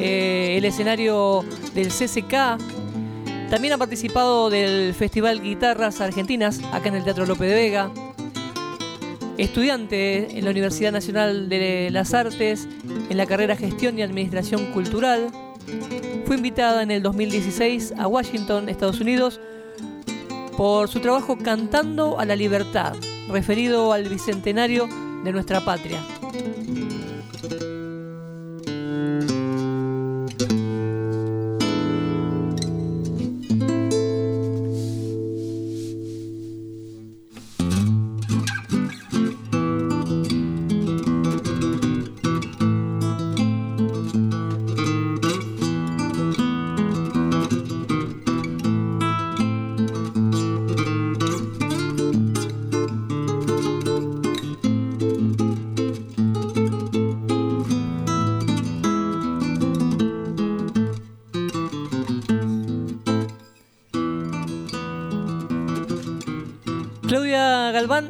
eh, 0.00 0.54
el 0.56 0.64
escenario 0.64 1.44
del 1.74 1.88
CCK. 1.88 2.58
También 3.50 3.74
ha 3.74 3.78
participado 3.78 4.50
del 4.50 4.94
Festival 4.94 5.40
Guitarras 5.42 6.00
Argentinas, 6.00 6.60
acá 6.72 6.88
en 6.88 6.96
el 6.96 7.04
Teatro 7.04 7.26
López 7.26 7.48
de 7.48 7.54
Vega. 7.54 7.90
Estudiante 9.38 10.38
en 10.38 10.44
la 10.44 10.50
Universidad 10.50 10.92
Nacional 10.92 11.48
de 11.50 11.90
las 11.92 12.14
Artes, 12.14 12.66
en 13.10 13.16
la 13.16 13.26
carrera 13.26 13.54
Gestión 13.54 13.98
y 13.98 14.02
Administración 14.02 14.72
Cultural. 14.72 15.30
Fue 16.26 16.34
invitada 16.34 16.82
en 16.82 16.90
el 16.90 17.02
2016 17.04 17.94
a 17.96 18.08
Washington, 18.08 18.68
Estados 18.68 19.00
Unidos, 19.00 19.40
por 20.56 20.88
su 20.88 20.98
trabajo 20.98 21.38
Cantando 21.38 22.18
a 22.18 22.24
la 22.24 22.34
Libertad, 22.34 22.96
referido 23.28 23.92
al 23.92 24.08
bicentenario 24.08 24.88
de 25.22 25.30
nuestra 25.30 25.64
patria. 25.64 26.00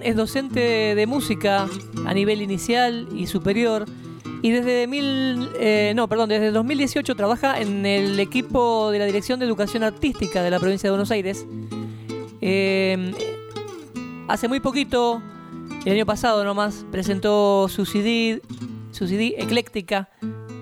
Es 0.07 0.15
docente 0.15 0.95
de 0.95 1.07
música 1.07 1.69
a 2.07 2.15
nivel 2.15 2.41
inicial 2.41 3.09
y 3.13 3.27
superior 3.27 3.87
y 4.41 4.53
desde 4.53 4.87
mil, 4.87 5.49
eh, 5.59 5.95
no, 5.97 6.09
perdón, 6.09 6.29
desde 6.29 6.53
2018 6.53 7.17
trabaja 7.17 7.61
en 7.61 7.85
el 7.85 8.21
equipo 8.21 8.93
de 8.93 9.01
la 9.01 9.07
Dirección 9.07 9.41
de 9.41 9.47
Educación 9.47 9.83
Artística 9.83 10.45
de 10.45 10.51
la 10.53 10.61
provincia 10.61 10.87
de 10.87 10.91
Buenos 10.93 11.11
Aires. 11.11 11.45
Eh, 12.41 13.13
hace 14.29 14.47
muy 14.47 14.61
poquito, 14.61 15.21
el 15.85 15.95
año 15.95 16.07
pasado 16.07 16.45
nomás, 16.45 16.87
presentó 16.93 17.67
su 17.69 17.85
CD, 17.85 18.43
su 18.93 19.07
Ecléctica, 19.07 20.09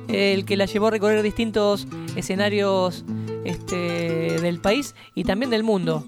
el 0.09 0.47
que 0.47 0.57
la 0.57 0.65
llevó 0.65 0.87
a 0.87 0.91
recorrer 0.91 1.23
distintos 1.23 1.87
escenarios 2.17 3.05
este, 3.45 4.41
del 4.41 4.59
país 4.61 4.95
y 5.15 5.25
también 5.25 5.51
del 5.51 5.65
mundo. 5.65 6.07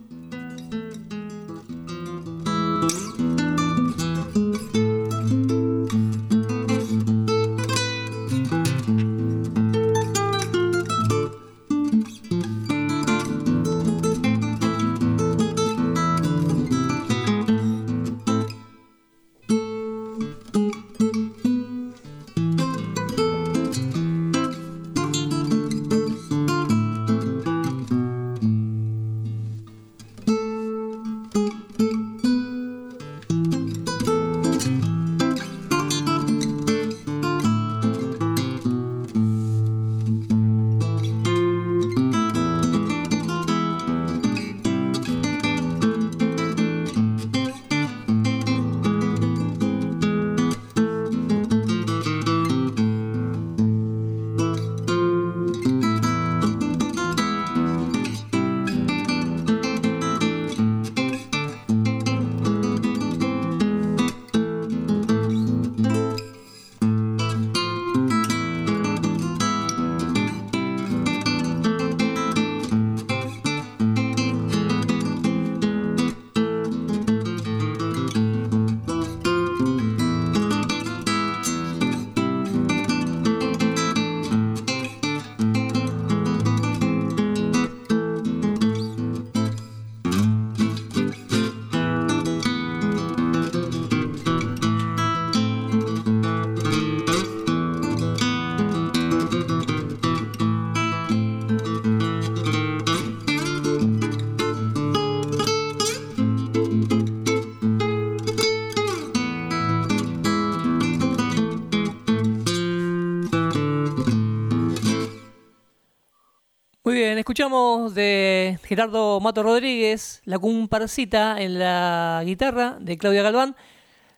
Escuchamos 117.37 117.94
de 117.94 118.59
Gerardo 118.62 119.20
Mato 119.20 119.42
Rodríguez, 119.42 120.22
la 120.25 120.38
comparsita 120.38 121.38
en 121.38 121.59
la 121.59 122.22
guitarra 122.25 122.79
de 122.81 122.96
Claudia 122.96 123.22
Galván. 123.22 123.57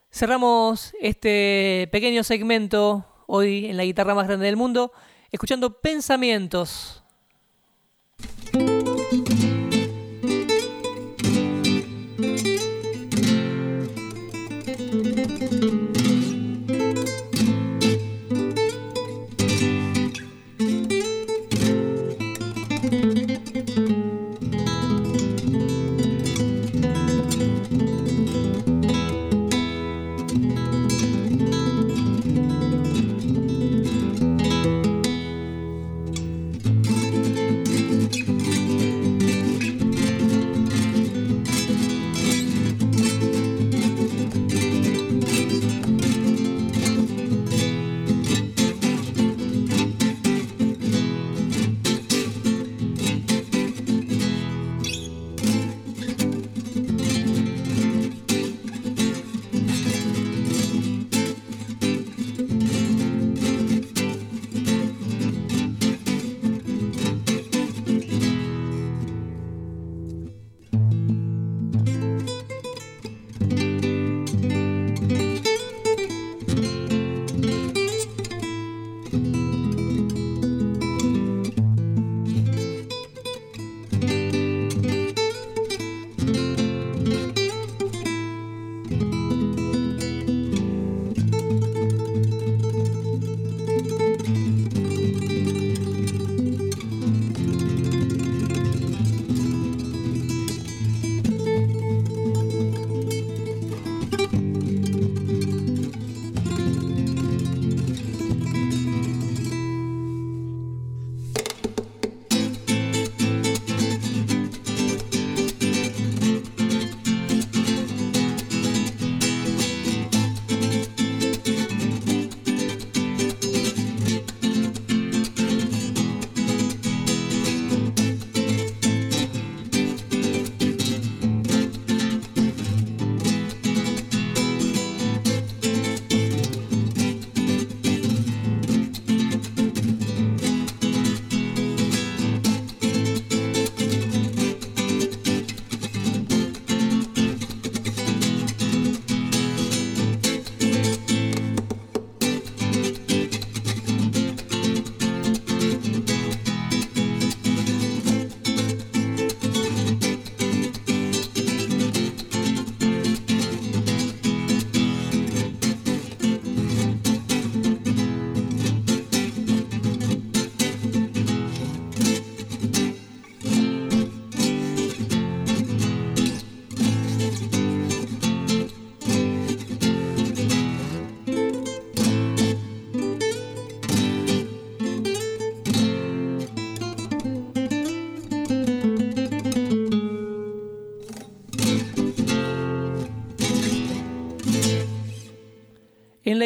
Cerramos 0.09 0.93
este 1.01 1.89
pequeño 1.91 2.23
segmento 2.23 3.05
hoy 3.27 3.65
en 3.65 3.75
la 3.75 3.83
guitarra 3.83 4.15
más 4.15 4.25
grande 4.25 4.45
del 4.45 4.55
mundo, 4.55 4.93
escuchando 5.33 5.81
Pensamientos. 5.81 6.98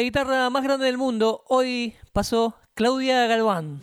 Guitarra 0.04 0.50
más 0.50 0.62
grande 0.62 0.84
del 0.84 0.98
mundo, 0.98 1.44
hoy 1.48 1.94
pasó 2.12 2.54
Claudia 2.74 3.26
Galván. 3.26 3.80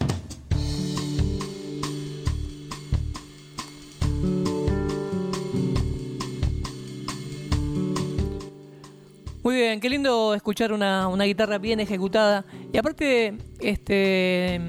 Muy 9.44 9.56
bien, 9.56 9.80
qué 9.80 9.90
lindo 9.90 10.36
escuchar 10.36 10.72
una, 10.72 11.10
guitarra 11.26 11.58
bien 11.58 11.80
ejecutada. 11.80 12.46
Y 12.72 12.78
aparte, 12.78 13.34
este, 13.60 14.62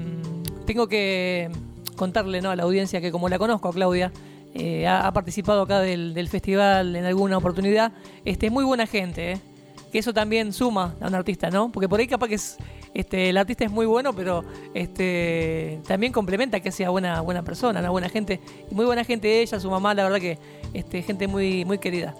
tengo 0.65 0.87
que 0.87 1.51
contarle 1.95 2.41
¿no? 2.41 2.49
a 2.49 2.55
la 2.55 2.63
audiencia 2.63 2.99
que 2.99 3.11
como 3.11 3.29
la 3.29 3.37
conozco 3.37 3.71
Claudia, 3.71 4.11
eh, 4.55 4.87
ha, 4.87 5.13
participado 5.13 5.61
acá 5.61 5.79
del, 5.81 6.15
del 6.15 6.29
festival 6.29 6.95
en 6.95 7.05
alguna 7.05 7.37
oportunidad, 7.37 7.91
este, 8.25 8.47
es 8.47 8.51
muy 8.51 8.65
buena 8.65 8.87
gente, 8.87 9.33
¿eh? 9.33 9.52
Que 9.93 9.99
eso 9.99 10.11
también 10.13 10.51
suma 10.51 10.95
a 10.99 11.07
un 11.07 11.15
artista, 11.15 11.49
¿no? 11.49 11.71
Porque 11.71 11.87
por 11.87 11.99
ahí 11.99 12.07
capaz 12.07 12.27
que 12.27 12.35
es, 12.35 12.57
este, 12.95 13.29
el 13.29 13.37
artista 13.37 13.63
es 13.63 13.71
muy 13.71 13.85
bueno, 13.85 14.11
pero 14.13 14.43
este, 14.73 15.79
también 15.87 16.11
complementa 16.11 16.59
que 16.59 16.71
sea 16.71 16.89
buena, 16.89 17.21
buena 17.21 17.43
persona, 17.43 17.79
una 17.79 17.91
buena 17.91 18.09
gente. 18.09 18.41
Y 18.71 18.73
muy 18.75 18.85
buena 18.85 19.03
gente 19.05 19.41
ella, 19.41 19.59
su 19.59 19.69
mamá, 19.69 19.93
la 19.93 20.03
verdad 20.03 20.19
que 20.19 20.39
este, 20.73 21.01
gente 21.03 21.27
muy, 21.27 21.63
muy 21.63 21.77
querida. 21.77 22.15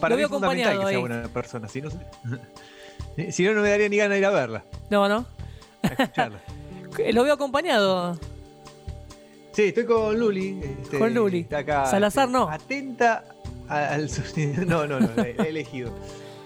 Para 0.00 0.10
Lo 0.10 0.16
mí 0.16 0.20
veo 0.22 0.26
es 0.26 0.32
fundamental 0.32 0.72
que 0.72 0.78
acompañado 0.78 0.88
sea 0.88 0.96
ahí. 0.98 1.00
buena 1.00 1.28
persona. 1.28 1.68
Si 1.68 1.80
no, 1.80 1.90
si 3.30 3.44
no, 3.44 3.54
no 3.54 3.62
me 3.62 3.70
daría 3.70 3.88
ni 3.88 3.96
ganas 3.96 4.12
de 4.14 4.18
ir 4.18 4.24
a 4.26 4.30
verla, 4.30 4.64
No, 4.90 5.08
¿no? 5.08 5.26
a 5.82 5.86
escucharla. 5.86 6.40
Lo 7.12 7.22
veo 7.24 7.34
acompañado. 7.34 8.18
Sí, 9.52 9.62
estoy 9.62 9.84
con 9.84 10.18
Luli. 10.18 10.60
este, 10.82 10.98
Con 10.98 11.14
Luli. 11.14 11.46
acá, 11.54 11.86
Salazar, 11.86 12.28
no. 12.28 12.48
Atenta 12.48 13.24
a- 13.28 13.39
al. 13.70 14.10
No, 14.66 14.86
no, 14.86 15.00
no, 15.00 15.08
he 15.22 15.48
elegido. 15.48 15.92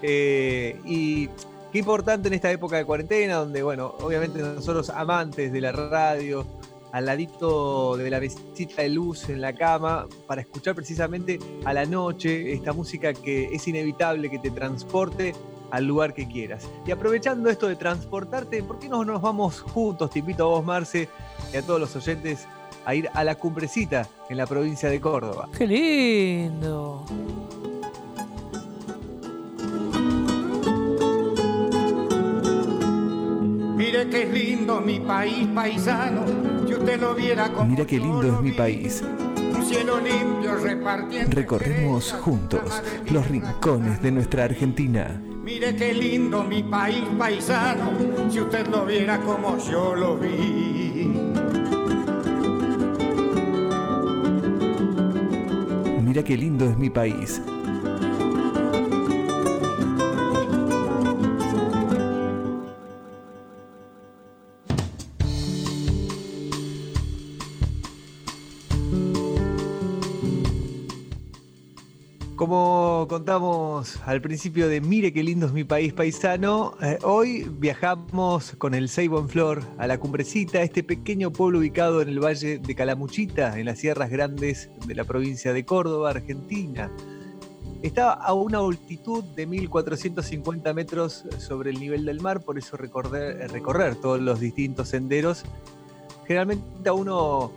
Eh, 0.01 0.79
y 0.85 1.27
qué 1.71 1.79
importante 1.79 2.27
en 2.27 2.35
esta 2.35 2.51
época 2.51 2.77
de 2.77 2.85
cuarentena, 2.85 3.35
donde, 3.35 3.63
bueno, 3.63 3.95
obviamente 4.01 4.39
nosotros 4.39 4.89
amantes 4.89 5.51
de 5.51 5.61
la 5.61 5.71
radio, 5.71 6.45
al 6.91 7.05
ladito 7.05 7.97
de 7.97 8.09
la 8.09 8.19
mesita 8.19 8.81
de 8.81 8.89
luz 8.89 9.29
en 9.29 9.41
la 9.41 9.53
cama, 9.53 10.07
para 10.27 10.41
escuchar 10.41 10.75
precisamente 10.75 11.39
a 11.65 11.73
la 11.73 11.85
noche 11.85 12.53
esta 12.53 12.71
música 12.71 13.13
que 13.13 13.45
es 13.45 13.67
inevitable 13.67 14.29
que 14.29 14.39
te 14.39 14.51
transporte 14.51 15.33
al 15.71 15.85
lugar 15.85 16.13
que 16.13 16.27
quieras. 16.27 16.69
Y 16.85 16.91
aprovechando 16.91 17.49
esto 17.49 17.67
de 17.67 17.75
transportarte, 17.75 18.63
¿por 18.63 18.79
qué 18.79 18.87
no 18.87 19.03
nos 19.03 19.21
vamos 19.21 19.59
juntos? 19.59 20.09
Te 20.11 20.19
invito 20.19 20.43
a 20.43 20.47
vos, 20.47 20.65
Marce, 20.65 21.09
y 21.53 21.57
a 21.57 21.61
todos 21.61 21.79
los 21.79 21.95
oyentes 21.95 22.47
a 22.85 22.95
ir 22.95 23.09
a 23.13 23.23
la 23.23 23.35
cumbrecita 23.35 24.07
en 24.29 24.37
la 24.37 24.45
provincia 24.45 24.89
de 24.89 25.01
Córdoba. 25.01 25.49
¡Qué 25.57 25.67
lindo! 25.67 27.05
Mire 33.75 34.09
qué 34.09 34.25
lindo 34.25 34.81
mi 34.81 34.99
país 34.99 35.47
paisano, 35.53 36.23
si 36.65 36.73
usted 36.73 36.99
lo 36.99 37.13
viera 37.13 37.51
como 37.51 37.69
Mira 37.69 37.85
qué 37.85 37.97
lindo 37.97 38.23
es 38.23 38.41
mi 38.41 38.51
país. 38.51 39.03
Un 39.37 39.65
cielo 39.65 39.99
limpio 39.99 40.55
repartiendo 40.57 41.35
Recorremos 41.35 42.13
juntos 42.13 42.81
los 43.09 43.27
rincones 43.27 44.01
de 44.01 44.11
nuestra 44.11 44.45
Argentina. 44.45 45.21
Mire 45.43 45.75
qué 45.75 45.93
lindo 45.93 46.43
mi 46.43 46.63
país 46.63 47.03
paisano, 47.17 47.91
si 48.29 48.39
usted 48.39 48.67
lo 48.67 48.85
viera 48.85 49.19
como 49.19 49.57
yo 49.59 49.95
lo 49.95 50.17
vi. 50.17 51.24
Mira 56.15 56.23
qué 56.25 56.37
lindo 56.37 56.63
es 56.63 56.77
mi 56.77 56.89
país. 56.89 57.41
Contamos 73.15 73.97
al 74.05 74.19
principio 74.19 74.67
de 74.67 74.81
Mire 74.81 75.13
qué 75.13 75.23
lindo 75.23 75.45
es 75.45 75.53
mi 75.53 75.63
país 75.63 75.93
paisano, 75.93 76.75
eh, 76.81 76.99
hoy 77.01 77.49
viajamos 77.49 78.51
con 78.57 78.73
el 78.73 78.89
Seibo 78.89 79.19
en 79.19 79.29
Flor 79.29 79.63
a 79.77 79.87
la 79.87 79.97
Cumbrecita, 79.97 80.61
este 80.61 80.83
pequeño 80.83 81.31
pueblo 81.31 81.59
ubicado 81.59 82.01
en 82.01 82.09
el 82.09 82.19
valle 82.19 82.59
de 82.59 82.75
Calamuchita, 82.75 83.57
en 83.57 83.67
las 83.67 83.79
sierras 83.79 84.09
grandes 84.09 84.69
de 84.85 84.95
la 84.95 85.05
provincia 85.05 85.53
de 85.53 85.63
Córdoba, 85.63 86.09
Argentina. 86.09 86.91
Está 87.81 88.11
a 88.11 88.33
una 88.33 88.57
altitud 88.57 89.23
de 89.23 89.47
1450 89.47 90.73
metros 90.73 91.23
sobre 91.37 91.69
el 91.69 91.79
nivel 91.79 92.03
del 92.03 92.19
mar, 92.19 92.41
por 92.41 92.57
eso 92.57 92.75
recorrer, 92.75 93.49
recorrer 93.49 93.95
todos 93.95 94.19
los 94.19 94.41
distintos 94.41 94.89
senderos. 94.89 95.45
Generalmente 96.27 96.89
a 96.89 96.91
uno 96.91 97.49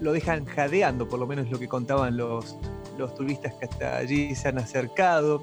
lo 0.00 0.12
dejan 0.12 0.46
jadeando, 0.46 1.06
por 1.06 1.18
lo 1.18 1.26
menos 1.26 1.50
lo 1.50 1.58
que 1.58 1.68
contaban 1.68 2.16
los, 2.16 2.56
los 2.98 3.14
turistas 3.14 3.54
que 3.54 3.66
hasta 3.66 3.96
allí 3.96 4.34
se 4.34 4.48
han 4.48 4.58
acercado. 4.58 5.42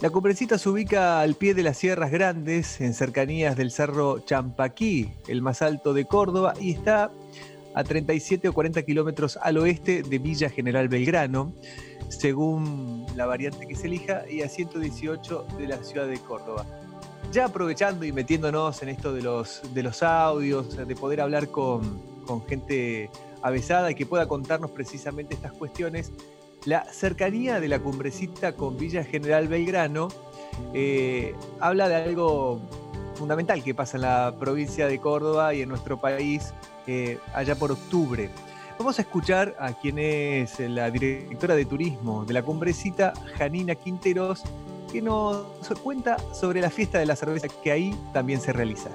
La 0.00 0.10
cumbrecita 0.10 0.58
se 0.58 0.68
ubica 0.68 1.20
al 1.20 1.34
pie 1.34 1.54
de 1.54 1.64
las 1.64 1.76
Sierras 1.76 2.12
Grandes, 2.12 2.80
en 2.80 2.94
cercanías 2.94 3.56
del 3.56 3.72
Cerro 3.72 4.20
Champaquí, 4.20 5.10
el 5.26 5.42
más 5.42 5.60
alto 5.60 5.92
de 5.92 6.04
Córdoba, 6.04 6.54
y 6.60 6.70
está 6.70 7.10
a 7.74 7.84
37 7.84 8.48
o 8.48 8.52
40 8.52 8.82
kilómetros 8.82 9.38
al 9.42 9.58
oeste 9.58 10.04
de 10.04 10.18
Villa 10.20 10.50
General 10.50 10.88
Belgrano, 10.88 11.52
según 12.10 13.06
la 13.16 13.26
variante 13.26 13.66
que 13.66 13.74
se 13.74 13.88
elija, 13.88 14.22
y 14.30 14.42
a 14.42 14.48
118 14.48 15.46
de 15.58 15.66
la 15.66 15.82
ciudad 15.82 16.06
de 16.06 16.18
Córdoba. 16.18 16.64
Ya 17.32 17.46
aprovechando 17.46 18.04
y 18.04 18.12
metiéndonos 18.12 18.80
en 18.84 18.90
esto 18.90 19.12
de 19.12 19.22
los, 19.22 19.62
de 19.74 19.82
los 19.82 20.04
audios, 20.04 20.76
de 20.76 20.94
poder 20.94 21.20
hablar 21.20 21.48
con, 21.48 22.00
con 22.24 22.46
gente 22.46 23.10
avesada 23.42 23.90
y 23.90 23.96
que 23.96 24.06
pueda 24.06 24.28
contarnos 24.28 24.70
precisamente 24.70 25.34
estas 25.34 25.52
cuestiones, 25.52 26.12
la 26.64 26.84
cercanía 26.92 27.60
de 27.60 27.68
la 27.68 27.78
cumbrecita 27.78 28.54
con 28.54 28.76
Villa 28.76 29.04
General 29.04 29.48
Belgrano 29.48 30.08
eh, 30.74 31.34
habla 31.60 31.88
de 31.88 31.96
algo 31.96 32.60
fundamental 33.14 33.62
que 33.62 33.74
pasa 33.74 33.96
en 33.96 34.02
la 34.02 34.34
provincia 34.38 34.86
de 34.86 34.98
Córdoba 34.98 35.54
y 35.54 35.62
en 35.62 35.68
nuestro 35.68 36.00
país 36.00 36.52
eh, 36.86 37.18
allá 37.34 37.54
por 37.54 37.72
octubre. 37.72 38.30
Vamos 38.78 38.98
a 38.98 39.02
escuchar 39.02 39.56
a 39.58 39.72
quien 39.72 39.98
es 39.98 40.60
la 40.60 40.90
directora 40.90 41.56
de 41.56 41.64
turismo 41.64 42.24
de 42.24 42.32
la 42.32 42.42
cumbrecita, 42.42 43.12
Janina 43.36 43.74
Quinteros, 43.74 44.44
que 44.92 45.02
nos 45.02 45.46
cuenta 45.82 46.16
sobre 46.32 46.60
la 46.60 46.70
fiesta 46.70 46.98
de 46.98 47.06
la 47.06 47.16
cerveza 47.16 47.48
que 47.62 47.72
ahí 47.72 47.94
también 48.12 48.40
se 48.40 48.52
realiza. 48.52 48.90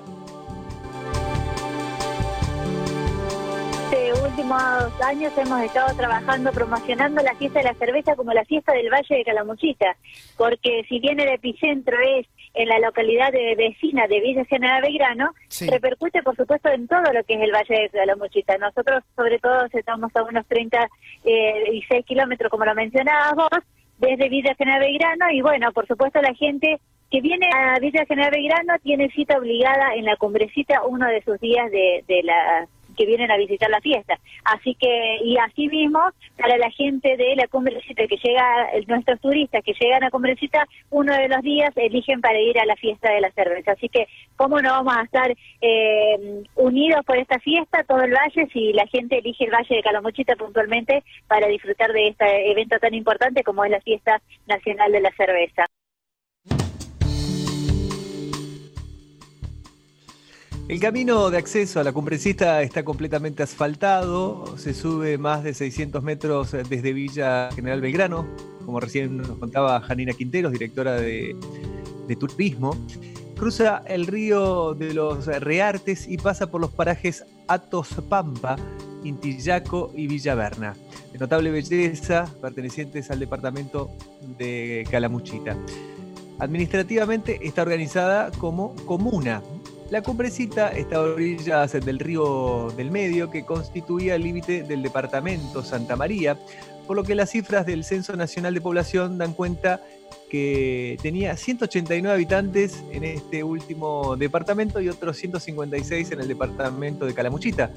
Últimos 4.53 5.01
años 5.01 5.33
hemos 5.37 5.61
estado 5.61 5.95
trabajando 5.95 6.51
promocionando 6.51 7.21
la 7.23 7.33
fiesta 7.35 7.59
de 7.59 7.65
la 7.65 7.73
cerveza 7.73 8.15
como 8.15 8.33
la 8.33 8.45
fiesta 8.45 8.73
del 8.73 8.89
Valle 8.91 9.15
de 9.15 9.23
Calamuchita, 9.23 9.95
porque 10.37 10.83
si 10.87 10.99
bien 10.99 11.19
el 11.19 11.29
epicentro 11.29 11.97
es 12.17 12.27
en 12.53 12.69
la 12.69 12.79
localidad 12.79 13.31
de 13.31 13.55
vecina 13.55 14.05
de 14.07 14.19
Villa 14.19 14.45
General 14.45 14.81
Belgrano, 14.81 15.31
Sí. 15.47 15.67
repercute 15.69 16.21
por 16.21 16.35
supuesto 16.35 16.69
en 16.69 16.87
todo 16.87 17.01
lo 17.13 17.23
que 17.23 17.33
es 17.35 17.41
el 17.41 17.51
Valle 17.51 17.81
de 17.83 17.89
Calamuchita. 17.89 18.57
Nosotros 18.57 19.03
sobre 19.15 19.39
todo 19.39 19.65
estamos 19.71 20.15
a 20.15 20.23
unos 20.23 20.45
36 20.47 22.05
kilómetros, 22.05 22.49
como 22.51 22.65
lo 22.65 22.75
mencionabas 22.75 23.35
vos, 23.35 23.63
desde 23.97 24.29
Villa 24.29 24.53
General 24.55 24.81
Belgrano 24.81 25.31
y 25.31 25.41
bueno, 25.41 25.71
por 25.71 25.87
supuesto 25.87 26.21
la 26.21 26.33
gente 26.35 26.79
que 27.09 27.21
viene 27.21 27.47
a 27.53 27.79
Villa 27.79 28.05
General 28.05 28.31
Belgrano 28.31 28.73
tiene 28.83 29.09
cita 29.11 29.37
obligada 29.37 29.93
en 29.95 30.05
la 30.05 30.15
cumbrecita 30.17 30.83
uno 30.85 31.07
de 31.07 31.21
sus 31.23 31.39
días 31.39 31.69
de, 31.71 32.03
de 32.07 32.23
la 32.23 32.67
que 32.93 33.06
vienen 33.06 33.32
a 33.32 33.38
visitar 33.38 33.69
la 33.69 33.82
fiesta. 33.82 34.19
Así 34.43 34.75
que, 34.75 35.19
y 35.23 35.38
así 35.38 35.67
mismo, 35.67 35.99
para 36.38 36.58
la 36.58 36.69
gente 36.71 37.17
de 37.17 37.36
la 37.36 37.47
cumbrecita 37.47 38.08
que 38.08 38.17
llega, 38.17 38.69
nuestros 38.88 39.19
turistas 39.21 39.63
que 39.63 39.73
llegan 39.79 40.03
a 40.03 40.12
cumbrecita, 40.12 40.67
uno 40.89 41.13
de 41.13 41.27
los 41.27 41.41
días 41.41 41.71
eligen 41.75 42.21
para 42.21 42.39
ir 42.39 42.60
a 42.60 42.65
la 42.65 42.75
fiesta 42.75 43.12
de 43.12 43.21
la 43.21 43.32
cerveza. 43.32 43.71
Así 43.71 43.89
que, 43.89 44.08
¿cómo 44.36 44.62
no 44.62 44.69
vamos 44.69 44.95
a 44.95 45.03
estar 45.03 45.34
eh, 45.62 46.43
unidos 46.56 47.06
por 47.06 47.17
esta 47.17 47.39
fiesta, 47.39 47.84
todo 47.84 48.01
el 48.01 48.13
valle, 48.13 48.47
si 48.51 48.73
la 48.73 48.88
gente 48.88 49.17
elige 49.17 49.45
el 49.45 49.51
Valle 49.51 49.75
de 49.75 49.84
Calamuchita 49.84 50.36
puntualmente 50.36 51.03
para 51.27 51.47
disfrutar 51.47 51.91
de 51.93 52.10
este 52.10 52.51
evento 52.51 52.79
tan 52.79 52.93
importante 52.93 53.43
como 53.43 53.63
es 53.65 53.71
la 53.71 53.82
fiesta 53.82 54.21
nacional 54.47 54.91
de 54.91 55.01
la 55.01 55.12
cerveza? 55.12 55.65
El 60.73 60.79
camino 60.79 61.29
de 61.29 61.38
acceso 61.38 61.79
a 61.79 61.83
la 61.83 61.91
cumbrecita 61.91 62.63
está 62.63 62.83
completamente 62.83 63.43
asfaltado, 63.43 64.57
se 64.57 64.73
sube 64.73 65.19
más 65.19 65.43
de 65.43 65.53
600 65.53 66.01
metros 66.01 66.51
desde 66.51 66.93
Villa 66.93 67.51
General 67.53 67.79
Belgrano, 67.79 68.25
como 68.65 68.79
recién 68.79 69.17
nos 69.17 69.38
contaba 69.38 69.79
Janina 69.81 70.13
Quinteros, 70.13 70.51
directora 70.51 70.95
de, 70.95 71.36
de 72.07 72.15
turismo. 72.15 72.75
Cruza 73.38 73.83
el 73.86 74.07
río 74.07 74.73
de 74.73 74.95
los 74.95 75.27
Reartes 75.27 76.07
y 76.07 76.17
pasa 76.17 76.49
por 76.49 76.59
los 76.59 76.71
parajes 76.71 77.23
Atos 77.47 77.89
Pampa, 78.09 78.55
Intillaco 79.03 79.91
y 79.95 80.07
Villaverna, 80.07 80.75
de 81.12 81.19
notable 81.19 81.51
belleza 81.51 82.25
pertenecientes 82.41 83.12
al 83.12 83.19
departamento 83.19 83.91
de 84.39 84.88
Calamuchita. 84.89 85.55
Administrativamente 86.39 87.39
está 87.43 87.62
organizada 87.62 88.31
como 88.31 88.75
comuna. 88.88 89.43
La 89.93 90.01
cumbrecita 90.01 90.69
está 90.69 90.95
a 90.95 91.01
orillas 91.01 91.73
del 91.73 91.99
río 91.99 92.73
del 92.75 92.89
Medio, 92.89 93.29
que 93.29 93.45
constituía 93.45 94.15
el 94.15 94.23
límite 94.23 94.63
del 94.63 94.82
departamento 94.82 95.62
Santa 95.63 95.95
María, 95.95 96.36
por 96.88 96.95
lo 96.95 97.03
que 97.03 97.13
las 97.13 97.29
cifras 97.29 97.67
del 97.67 97.84
Censo 97.84 98.15
Nacional 98.15 98.56
de 98.56 98.62
Población 98.62 99.19
dan 99.19 99.34
cuenta 99.34 99.82
que 100.32 100.97
tenía 101.03 101.38
189 101.38 102.12
habitantes 102.12 102.84
en 102.91 103.03
este 103.03 103.43
último 103.43 104.15
departamento 104.15 104.82
y 104.82 104.89
otros 104.89 105.15
156 105.15 106.12
en 106.12 106.21
el 106.21 106.27
departamento 106.27 107.06
de 107.06 107.13
Calamuchita, 107.13 107.69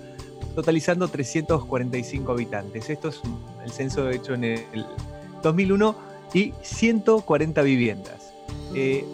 totalizando 0.54 1.08
345 1.08 2.32
habitantes. 2.32 2.88
Esto 2.88 3.10
es 3.10 3.20
el 3.62 3.70
censo 3.70 4.08
hecho 4.08 4.32
en 4.32 4.44
el 4.44 4.86
2001 5.42 5.94
y 6.32 6.54
140 6.62 7.60
viviendas. 7.60 8.32
Eh, 8.74 9.04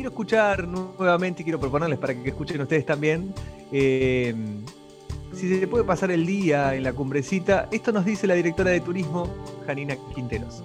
quiero 0.00 0.12
escuchar 0.12 0.66
nuevamente 0.66 1.42
y 1.42 1.44
quiero 1.44 1.60
proponerles 1.60 1.98
para 1.98 2.14
que 2.14 2.30
escuchen 2.30 2.58
ustedes 2.62 2.86
también. 2.86 3.34
Eh, 3.70 4.34
si 5.34 5.60
se 5.60 5.68
puede 5.68 5.84
pasar 5.84 6.10
el 6.10 6.24
día 6.24 6.74
en 6.74 6.84
la 6.84 6.94
cumbrecita, 6.94 7.68
esto 7.70 7.92
nos 7.92 8.06
dice 8.06 8.26
la 8.26 8.32
directora 8.32 8.70
de 8.70 8.80
turismo, 8.80 9.28
Janina 9.66 9.96
Quinteros. 10.14 10.64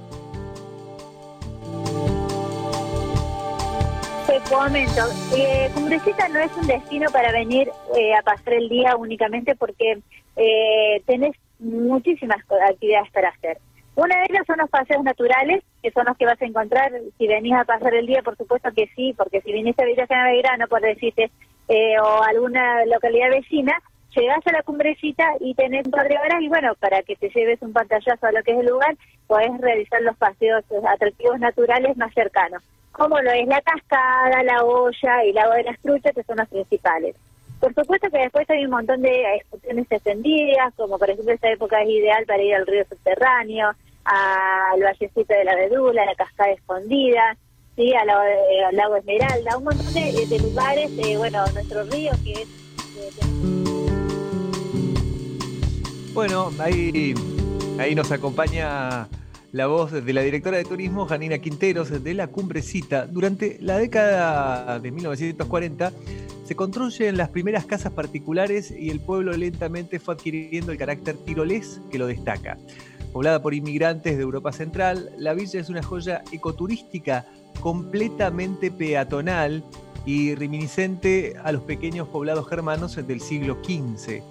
Te 4.26 4.39
comento, 4.50 5.02
eh, 5.36 5.69
Cumbrecita 5.74 6.30
no 6.30 6.39
es 6.39 6.52
un 6.56 6.67
destino 6.67 7.12
para 7.12 7.34
venir 7.34 7.69
eh, 7.98 8.13
a 8.15 8.21
pasar 8.21 8.54
el 8.54 8.69
día 8.69 8.95
únicamente 8.95 9.54
porque 9.56 10.00
eh, 10.38 11.04
tenés 11.06 11.36
muchísimas 11.60 12.38
actividades 12.69 13.12
para 13.12 13.30
hacer. 13.30 13.58
Una 13.95 14.17
de 14.17 14.25
ellas 14.29 14.45
son 14.45 14.58
los 14.58 14.69
paseos 14.69 15.03
naturales, 15.03 15.63
que 15.81 15.91
son 15.91 16.05
los 16.05 16.17
que 16.17 16.25
vas 16.25 16.41
a 16.41 16.45
encontrar 16.45 16.91
si 17.17 17.27
venís 17.27 17.53
a 17.53 17.63
pasar 17.63 17.93
el 17.93 18.05
día, 18.05 18.21
por 18.21 18.36
supuesto 18.36 18.69
que 18.75 18.89
sí, 18.95 19.13
porque 19.17 19.39
si 19.41 19.53
viniste 19.53 19.84
a 19.84 19.86
Villa 19.86 20.05
Belgrano, 20.10 20.67
por 20.67 20.81
decirte, 20.81 21.31
eh, 21.69 21.99
o 21.99 22.23
alguna 22.23 22.86
localidad 22.86 23.29
vecina, 23.29 23.81
llegás 24.13 24.45
a 24.47 24.51
la 24.51 24.63
cumbrecita 24.63 25.25
y 25.39 25.53
tenés 25.55 25.84
de 25.84 25.97
horas 25.97 26.41
y 26.41 26.49
bueno, 26.49 26.73
para 26.75 27.03
que 27.03 27.15
te 27.15 27.29
lleves 27.29 27.62
un 27.62 27.71
pantallazo 27.71 28.27
a 28.27 28.31
lo 28.34 28.43
que 28.43 28.51
es 28.51 28.60
el 28.60 28.65
lugar, 28.65 28.95
podés 29.27 29.58
realizar 29.60 30.01
los 30.01 30.17
paseos 30.17 30.63
atractivos 30.88 31.39
naturales 31.39 31.95
más 31.95 32.13
cercanos, 32.13 32.62
como 32.91 33.19
lo 33.21 33.31
es 33.31 33.47
la 33.47 33.62
cascada, 33.62 34.43
la 34.43 34.63
olla 34.63 35.25
y 35.25 35.29
el 35.29 35.36
lago 35.36 35.53
de 35.53 35.63
las 35.63 35.79
truchas, 35.79 36.13
que 36.13 36.23
son 36.23 36.38
los 36.38 36.49
principales. 36.49 37.15
Por 37.60 37.73
supuesto 37.73 38.10
que 38.10 38.19
después 38.19 38.49
hay 38.49 38.65
un 38.65 38.71
montón 38.71 39.01
de 39.01 39.38
excursiones 39.38 39.88
extendidas, 39.89 40.73
como 40.75 40.99
por 40.99 41.10
ejemplo 41.10 41.34
esta 41.34 41.49
época 41.49 41.81
es 41.81 41.89
ideal 41.89 42.25
para 42.25 42.43
ir 42.43 42.53
al 42.55 42.67
río 42.67 42.84
subterráneo, 42.86 43.71
al 44.05 44.81
vallecito 44.81 45.33
de 45.33 45.43
la 45.43 45.55
Vedula, 45.55 46.03
a 46.03 46.05
la 46.05 46.15
cascada 46.15 46.51
escondida, 46.51 47.37
sí, 47.75 47.93
al 47.93 48.07
lago, 48.75 48.95
Esmeralda, 48.95 49.57
un 49.57 49.63
montón 49.65 49.93
de, 49.93 50.39
lugares, 50.39 50.91
eh, 50.97 51.17
bueno, 51.17 51.43
nuestro 51.53 51.83
río 51.83 52.11
que 52.23 52.33
es... 52.33 52.47
Bueno, 56.13 56.51
ahí, 56.59 57.13
ahí 57.77 57.93
nos 57.93 58.11
acompaña 58.11 59.09
la 59.51 59.67
voz 59.67 59.91
de 59.91 60.13
la 60.13 60.21
directora 60.21 60.57
de 60.57 60.65
turismo, 60.65 61.05
Janina 61.05 61.39
Quinteros, 61.39 62.03
de 62.03 62.13
la 62.13 62.27
Cumbrecita. 62.27 63.05
Durante 63.05 63.57
la 63.61 63.77
década 63.77 64.79
de 64.79 64.91
1940 64.91 65.91
se 66.45 66.55
construyen 66.55 67.17
las 67.17 67.29
primeras 67.29 67.65
casas 67.65 67.93
particulares 67.93 68.69
y 68.71 68.89
el 68.89 68.99
pueblo 68.99 69.31
lentamente 69.31 69.99
fue 69.99 70.13
adquiriendo 70.13 70.71
el 70.71 70.77
carácter 70.77 71.15
tirolés 71.25 71.81
que 71.89 71.97
lo 71.97 72.05
destaca. 72.05 72.57
Poblada 73.15 73.41
por 73.41 73.54
inmigrantes 73.54 74.17
de 74.17 74.23
Europa 74.23 74.51
Central, 74.51 75.10
la 75.17 75.34
villa 75.34 75.62
es 75.62 75.69
una 75.69 75.82
joya 75.82 76.21
ecoturística 76.34 77.25
completamente 77.62 78.69
peatonal 78.71 79.63
y 80.06 80.35
reminiscente 80.35 81.33
a 81.42 81.54
los 81.54 81.62
pequeños 81.63 82.10
poblados 82.10 82.46
germanos 82.50 82.98
del 82.98 83.21
siglo 83.21 83.58
XV. 83.63 84.21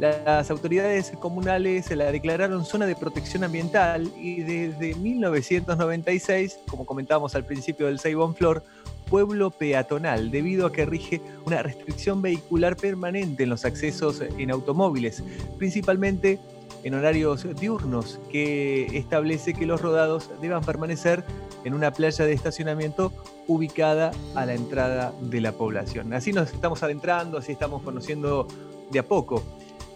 Las 0.00 0.50
autoridades 0.50 1.12
comunales 1.20 1.90
la 1.90 2.10
declararon 2.10 2.64
zona 2.64 2.86
de 2.86 2.96
protección 2.96 3.44
ambiental 3.44 4.10
y 4.16 4.40
desde 4.40 4.94
1996, 4.94 6.60
como 6.70 6.86
comentábamos 6.86 7.34
al 7.34 7.44
principio 7.44 7.84
del 7.84 7.98
Seibon 7.98 8.34
Flor, 8.34 8.64
pueblo 9.10 9.50
peatonal, 9.50 10.30
debido 10.30 10.66
a 10.66 10.72
que 10.72 10.86
rige 10.86 11.20
una 11.44 11.62
restricción 11.62 12.22
vehicular 12.22 12.78
permanente 12.78 13.42
en 13.42 13.50
los 13.50 13.66
accesos 13.66 14.22
en 14.22 14.50
automóviles, 14.50 15.22
principalmente 15.58 16.40
en 16.84 16.94
horarios 16.94 17.46
diurnos, 17.58 18.18
que 18.30 18.96
establece 18.96 19.54
que 19.54 19.66
los 19.66 19.80
rodados 19.80 20.30
deban 20.40 20.64
permanecer 20.64 21.24
en 21.64 21.74
una 21.74 21.92
playa 21.92 22.24
de 22.24 22.32
estacionamiento 22.32 23.12
ubicada 23.46 24.12
a 24.34 24.46
la 24.46 24.54
entrada 24.54 25.12
de 25.20 25.40
la 25.40 25.52
población. 25.52 26.12
Así 26.12 26.32
nos 26.32 26.52
estamos 26.52 26.82
adentrando, 26.82 27.38
así 27.38 27.52
estamos 27.52 27.82
conociendo 27.82 28.46
de 28.90 28.98
a 28.98 29.02
poco 29.04 29.42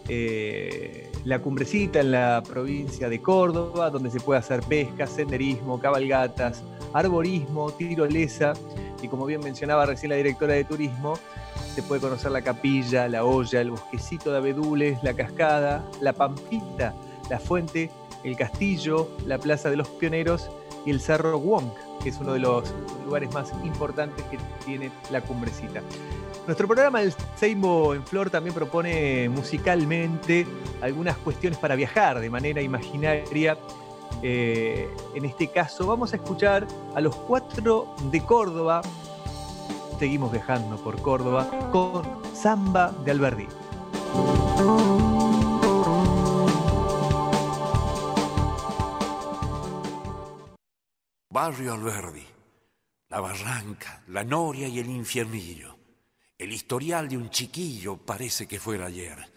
eh, 0.08 1.10
la 1.24 1.40
cumbrecita 1.40 2.00
en 2.00 2.12
la 2.12 2.42
provincia 2.46 3.08
de 3.08 3.20
Córdoba, 3.20 3.90
donde 3.90 4.10
se 4.10 4.20
puede 4.20 4.38
hacer 4.38 4.60
pesca, 4.60 5.06
senderismo, 5.06 5.80
cabalgatas, 5.80 6.62
arborismo, 6.92 7.72
tirolesa 7.72 8.52
y 9.02 9.08
como 9.08 9.26
bien 9.26 9.40
mencionaba 9.40 9.86
recién 9.86 10.10
la 10.10 10.16
directora 10.16 10.54
de 10.54 10.64
turismo, 10.64 11.14
se 11.76 11.82
puede 11.82 12.00
conocer 12.00 12.30
la 12.30 12.40
capilla, 12.40 13.06
la 13.06 13.26
olla, 13.26 13.60
el 13.60 13.70
bosquecito 13.70 14.32
de 14.32 14.38
abedules, 14.38 14.98
la 15.02 15.12
cascada, 15.12 15.84
la 16.00 16.14
pampita, 16.14 16.94
la 17.28 17.38
fuente, 17.38 17.90
el 18.24 18.34
castillo, 18.34 19.10
la 19.26 19.36
plaza 19.36 19.68
de 19.68 19.76
los 19.76 19.86
pioneros 19.86 20.48
y 20.86 20.90
el 20.90 21.02
cerro 21.02 21.38
Wong, 21.38 21.66
que 22.02 22.08
es 22.08 22.16
uno 22.16 22.32
de 22.32 22.38
los 22.38 22.72
lugares 23.04 23.30
más 23.34 23.52
importantes 23.62 24.24
que 24.30 24.38
tiene 24.64 24.90
la 25.10 25.20
cumbrecita. 25.20 25.82
Nuestro 26.46 26.66
programa 26.66 27.02
El 27.02 27.12
Seimbo 27.38 27.94
en 27.94 28.06
Flor 28.06 28.30
también 28.30 28.54
propone 28.54 29.28
musicalmente 29.28 30.46
algunas 30.80 31.18
cuestiones 31.18 31.58
para 31.58 31.76
viajar 31.76 32.20
de 32.20 32.30
manera 32.30 32.62
imaginaria. 32.62 33.58
Eh, 34.22 34.88
en 35.14 35.26
este 35.26 35.48
caso 35.48 35.86
vamos 35.86 36.14
a 36.14 36.16
escuchar 36.16 36.66
a 36.94 37.02
los 37.02 37.14
cuatro 37.14 37.94
de 38.10 38.22
Córdoba. 38.22 38.80
Seguimos 39.98 40.30
viajando 40.30 40.76
por 40.76 41.00
Córdoba 41.00 41.48
con 41.72 42.04
Samba 42.34 42.92
de 42.92 43.10
Alberdi. 43.10 43.48
Barrio 51.30 51.72
Alberdi, 51.72 52.24
la 53.08 53.20
barranca, 53.20 54.02
la 54.08 54.22
noria 54.22 54.68
y 54.68 54.80
el 54.80 54.90
infiernillo. 54.90 55.76
El 56.36 56.52
historial 56.52 57.08
de 57.08 57.16
un 57.16 57.30
chiquillo 57.30 57.96
parece 57.96 58.46
que 58.46 58.60
fuera 58.60 58.86
ayer. 58.86 59.35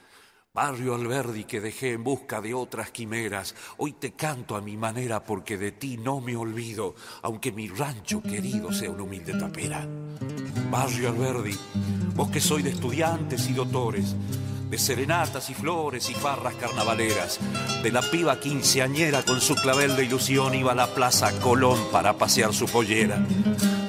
Barrio 0.62 0.94
Alberdi 0.94 1.46
que 1.46 1.62
dejé 1.62 1.94
en 1.94 2.04
busca 2.04 2.42
de 2.42 2.54
otras 2.54 2.92
quimeras, 2.92 3.56
hoy 3.78 3.94
te 3.94 4.12
canto 4.12 4.58
a 4.58 4.62
mi 4.62 4.76
manera 4.76 5.24
porque 5.24 5.58
de 5.58 5.72
ti 5.72 5.96
no 5.96 6.20
me 6.20 6.36
olvido, 6.36 6.96
aunque 7.22 7.54
mi 7.54 7.70
rancho 7.70 8.22
querido 8.22 8.74
sea 8.74 8.90
una 8.90 9.04
humilde 9.04 9.40
tapera. 9.40 9.88
Barrio 10.70 11.12
Alberdi, 11.12 11.58
vos 12.14 12.30
que 12.30 12.42
soy 12.42 12.62
de 12.62 12.72
estudiantes 12.72 13.50
y 13.50 13.54
doctores, 13.54 14.18
de 14.70 14.78
serenatas 14.78 15.50
y 15.50 15.54
flores 15.54 16.10
y 16.10 16.14
farras 16.14 16.56
carnavaleras, 16.56 17.40
de 17.82 17.92
la 17.94 18.02
piba 18.02 18.38
quinceañera 18.42 19.24
con 19.24 19.40
su 19.40 19.56
clavel 19.56 19.96
de 19.96 20.04
ilusión 20.04 20.56
iba 20.56 20.74
a 20.74 20.76
la 20.76 20.94
plaza 20.94 21.40
Colón 21.40 21.80
para 21.90 22.18
pasear 22.18 22.54
su 22.54 22.66
pollera. 22.66 23.26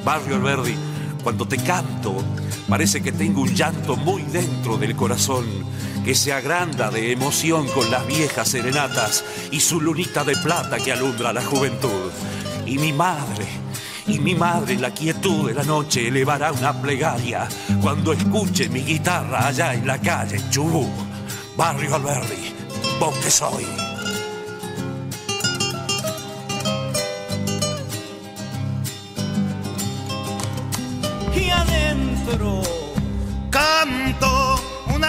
Barrio 0.04 0.36
Alberdi, 0.36 0.76
cuando 1.24 1.48
te 1.48 1.56
canto, 1.56 2.14
parece 2.68 3.02
que 3.02 3.10
tengo 3.10 3.40
un 3.40 3.56
llanto 3.56 3.96
muy 3.96 4.22
dentro 4.22 4.78
del 4.78 4.94
corazón 4.94 5.46
que 6.04 6.14
se 6.14 6.32
agranda 6.32 6.90
de 6.90 7.12
emoción 7.12 7.68
con 7.68 7.90
las 7.90 8.06
viejas 8.06 8.48
serenatas 8.48 9.24
y 9.50 9.60
su 9.60 9.80
lunita 9.80 10.24
de 10.24 10.36
plata 10.36 10.78
que 10.78 10.92
alumbra 10.92 11.32
la 11.32 11.44
juventud. 11.44 12.10
Y 12.66 12.78
mi 12.78 12.92
madre, 12.92 13.46
y 14.06 14.18
mi 14.18 14.34
madre 14.34 14.74
en 14.74 14.82
la 14.82 14.92
quietud 14.92 15.48
de 15.48 15.54
la 15.54 15.62
noche 15.62 16.08
elevará 16.08 16.52
una 16.52 16.72
plegaria 16.80 17.48
cuando 17.82 18.12
escuche 18.12 18.68
mi 18.68 18.80
guitarra 18.80 19.48
allá 19.48 19.74
en 19.74 19.86
la 19.86 19.98
calle 19.98 20.40
Chubú, 20.50 20.88
Barrio 21.56 21.94
Alberdi, 21.94 22.54
vos 22.98 23.16
que 23.18 23.30
soy. 23.30 23.89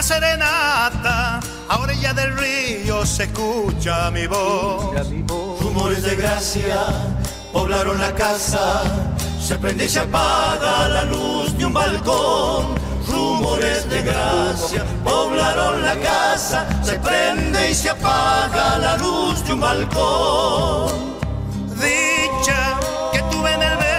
Una 0.01 0.07
serenata, 0.07 1.39
a 1.69 1.77
orilla 1.77 2.11
del 2.11 2.35
río 2.35 3.05
se 3.05 3.25
escucha 3.25 4.09
mi 4.09 4.25
voz. 4.25 4.95
Rumores 5.61 6.01
de 6.01 6.15
gracia 6.15 6.87
poblaron 7.53 7.99
la 7.99 8.11
casa, 8.15 8.81
se 9.39 9.59
prende 9.59 9.85
y 9.85 9.89
se 9.89 9.99
apaga 9.99 10.89
la 10.89 11.03
luz 11.03 11.55
de 11.55 11.65
un 11.65 11.73
balcón. 11.73 12.73
Rumores 13.07 13.87
de 13.89 14.01
gracia 14.01 14.83
poblaron 15.03 15.83
la 15.83 15.95
casa, 15.97 16.65
se 16.81 16.97
prende 16.97 17.69
y 17.69 17.75
se 17.75 17.91
apaga 17.91 18.79
la 18.79 18.97
luz 18.97 19.45
de 19.45 19.53
un 19.53 19.59
balcón. 19.59 20.91
Dicha 21.75 22.79
que 23.11 23.19
tuve 23.29 23.53
en 23.53 23.61
el 23.61 23.77
verde 23.77 23.91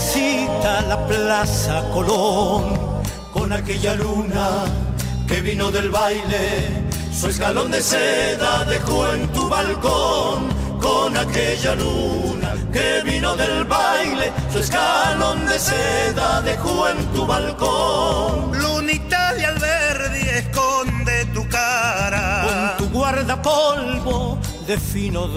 cita 0.00 0.82
la 0.88 1.06
Plaza 1.06 1.84
Colón 1.92 2.81
con 3.52 3.60
aquella 3.60 3.94
luna 3.96 4.64
que 5.28 5.40
vino 5.42 5.70
del 5.70 5.90
baile. 5.90 6.86
Su 7.12 7.28
escalón 7.28 7.70
de 7.70 7.82
seda 7.82 8.64
dejó 8.64 9.12
en 9.12 9.28
tu 9.28 9.46
balcón 9.46 10.48
con 10.80 11.14
aquella 11.14 11.74
luna 11.74 12.54
que 12.72 13.02
vino 13.04 13.36
del 13.36 13.64
baile. 13.64 14.32
Su 14.50 14.58
escalón 14.58 15.44
de 15.46 15.58
seda 15.58 16.40
dejó 16.40 16.88
en 16.88 16.98
tu 17.12 17.26
balcón. 17.26 18.58
Lunita 18.58 19.34
de 19.34 19.44
Alberdi 19.44 20.28
esconde 20.30 21.26
tu 21.34 21.46
cara. 21.48 22.76
Con 22.78 22.86
tu 22.86 22.98
guardapolvo 22.98 24.38
de 24.66 24.78
fino 24.78 25.28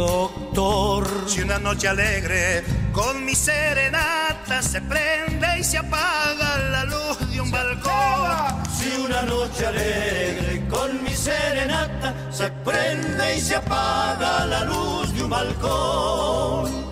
doctor. 0.56 1.06
Si 1.28 1.42
una 1.42 1.60
noche 1.60 1.88
alegre 1.88 2.64
con 2.92 3.24
mi 3.24 3.36
serenata 3.36 4.62
se 4.62 4.82
prende 4.82 5.60
y 5.60 5.64
se 5.64 5.78
apaga 5.78 6.58
la 6.72 6.86
luz 6.86 7.32
de 7.32 7.42
un 7.42 7.52
balcón. 7.52 8.64
Si 8.74 8.90
una 8.98 9.22
noche 9.24 9.66
alegre 9.66 10.66
con 10.68 11.04
mi 11.04 11.14
serenata 11.14 12.14
se 12.32 12.50
prende 12.64 13.36
y 13.36 13.42
se 13.42 13.56
apaga 13.56 14.46
la 14.46 14.64
luz 14.64 15.14
de 15.14 15.24
un 15.24 15.30
balcón. 15.30 16.85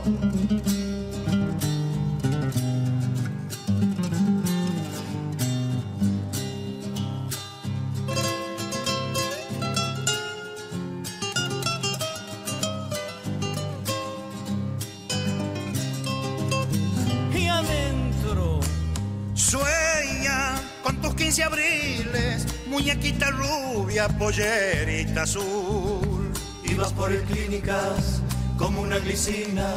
Con 20.84 20.98
tus 21.02 21.16
15 21.16 21.44
abriles, 21.44 22.46
muñequita 22.68 23.32
rubia, 23.32 24.08
pollerita 24.10 25.24
azul. 25.24 26.32
Ibas 26.66 26.92
por 26.94 27.12
el 27.12 27.22
clínicas 27.24 28.22
como 28.58 28.82
una 28.82 29.00
glicina, 29.00 29.68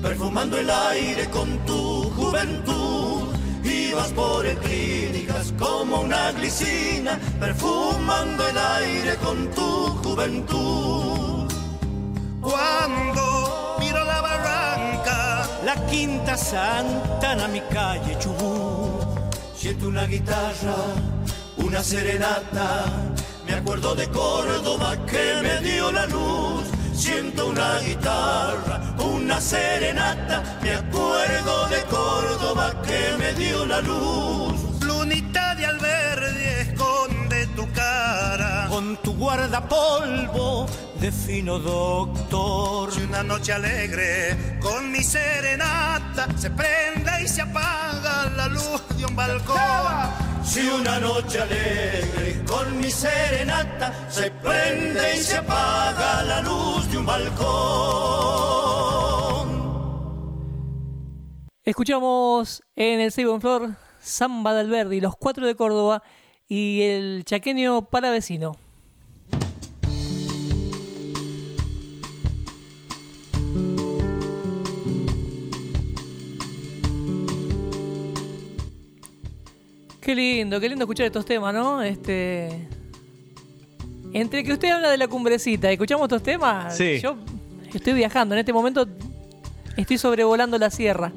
perfumando 0.00 0.56
el 0.58 0.70
aire 0.70 1.28
con 1.30 1.58
tu 1.66 2.04
juventud. 2.10 3.34
Ibas 3.64 4.12
por 4.12 4.46
el 4.46 4.56
clínicas 4.58 5.52
como 5.58 6.02
una 6.02 6.32
glicina, 6.32 7.18
perfumando 7.38 8.48
el 8.48 8.58
aire 8.58 9.16
con 9.16 9.50
tu 9.50 9.88
juventud. 10.04 11.52
Cuando 12.40 13.76
miro 13.80 14.04
la 14.04 14.20
barranca, 14.20 15.48
La 15.64 15.74
quinta 15.86 16.36
santa 16.36 17.32
en 17.32 17.52
mi 17.52 17.60
calle 17.60 18.16
Chubú. 18.18 18.79
Siento 19.60 19.88
una 19.88 20.06
guitarra, 20.06 20.74
una 21.58 21.82
serenata. 21.82 22.86
Me 23.46 23.52
acuerdo 23.52 23.94
de 23.94 24.08
Córdoba 24.08 24.96
que 25.04 25.42
me 25.42 25.60
dio 25.60 25.92
la 25.92 26.06
luz. 26.06 26.62
Siento 26.94 27.48
una 27.48 27.78
guitarra, 27.80 28.96
una 28.98 29.38
serenata. 29.38 30.58
Me 30.62 30.70
acuerdo 30.72 31.68
de 31.68 31.82
Córdoba 31.90 32.72
que 32.82 33.18
me 33.18 33.34
dio 33.34 33.66
la 33.66 33.82
luz. 33.82 34.80
lunita 34.80 35.54
de 35.56 35.66
Alberdi 35.66 36.44
esconde 36.62 37.46
tu 37.48 37.70
cara. 37.72 38.66
Con 38.70 38.96
tu 39.02 39.14
guardapolvo 39.14 40.68
de 41.02 41.12
fino 41.12 41.58
Si 42.30 43.02
una 43.02 43.24
noche 43.24 43.52
alegre 43.52 44.58
con 44.60 44.92
mi 44.92 45.02
serenata 45.02 46.28
se 46.36 46.50
prende 46.50 47.10
y 47.24 47.26
se 47.26 47.42
apaga 47.42 48.30
la 48.36 48.46
luz 48.46 48.80
de 48.96 49.04
un 49.04 49.16
balcón. 49.16 49.58
Si 50.44 50.60
una 50.60 51.00
noche 51.00 51.40
alegre 51.40 52.44
con 52.46 52.78
mi 52.78 52.88
serenata 52.88 54.08
se 54.08 54.30
prende 54.30 55.16
y 55.16 55.18
se 55.18 55.38
apaga 55.38 56.22
la 56.22 56.40
luz 56.42 56.88
de 56.92 56.98
un 56.98 57.06
balcón. 57.06 57.40
Escuchamos 61.64 62.62
en 62.76 63.00
el 63.00 63.10
Seibo 63.10 63.34
en 63.34 63.40
Flor 63.40 63.70
Samba 64.00 64.54
de 64.54 64.60
Alberdi, 64.60 65.00
los 65.00 65.16
cuatro 65.16 65.46
de 65.46 65.56
Córdoba 65.56 66.04
y 66.46 66.82
el 66.82 67.24
chaqueño 67.24 67.86
para 67.86 68.10
vecino. 68.10 68.56
Qué 80.10 80.16
lindo, 80.16 80.58
qué 80.58 80.68
lindo 80.68 80.86
escuchar 80.86 81.06
estos 81.06 81.24
temas, 81.24 81.54
¿no? 81.54 81.80
Este. 81.82 82.66
Entre 84.12 84.42
que 84.42 84.52
usted 84.52 84.72
habla 84.72 84.90
de 84.90 84.98
la 84.98 85.06
cumbrecita 85.06 85.70
y 85.70 85.74
escuchamos 85.74 86.06
estos 86.06 86.24
temas, 86.24 86.76
Sí. 86.76 86.98
yo 87.00 87.14
estoy 87.72 87.92
viajando. 87.92 88.34
En 88.34 88.40
este 88.40 88.52
momento 88.52 88.88
estoy 89.76 89.98
sobrevolando 89.98 90.58
la 90.58 90.68
sierra. 90.68 91.12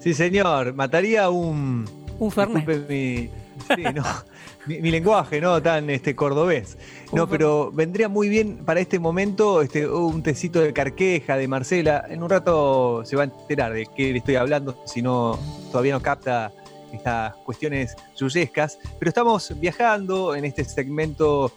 Sí, 0.00 0.12
señor. 0.12 0.74
Mataría 0.74 1.30
un. 1.30 1.88
Un 2.18 2.30
Fernet. 2.30 2.66
Mi, 2.86 3.30
sí, 3.76 3.82
no, 3.94 4.04
mi, 4.66 4.82
mi 4.82 4.90
lenguaje, 4.90 5.40
¿no? 5.40 5.62
Tan 5.62 5.88
este, 5.88 6.14
cordobés. 6.14 6.76
No, 7.14 7.26
pero 7.30 7.72
vendría 7.72 8.10
muy 8.10 8.28
bien 8.28 8.58
para 8.62 8.80
este 8.80 8.98
momento 8.98 9.62
este, 9.62 9.88
un 9.88 10.22
tecito 10.22 10.60
de 10.60 10.74
carqueja 10.74 11.38
de 11.38 11.48
Marcela. 11.48 12.04
En 12.10 12.22
un 12.22 12.28
rato 12.28 13.06
se 13.06 13.16
va 13.16 13.22
a 13.22 13.24
enterar 13.24 13.72
de 13.72 13.86
qué 13.96 14.12
le 14.12 14.18
estoy 14.18 14.34
hablando, 14.34 14.82
si 14.84 15.00
no, 15.00 15.38
todavía 15.70 15.94
no 15.94 16.02
capta 16.02 16.52
estas 16.92 17.34
cuestiones 17.36 17.96
yuyescas. 18.16 18.78
Pero 18.98 19.08
estamos 19.08 19.52
viajando 19.58 20.34
en 20.34 20.44
este 20.44 20.64
segmento 20.64 21.52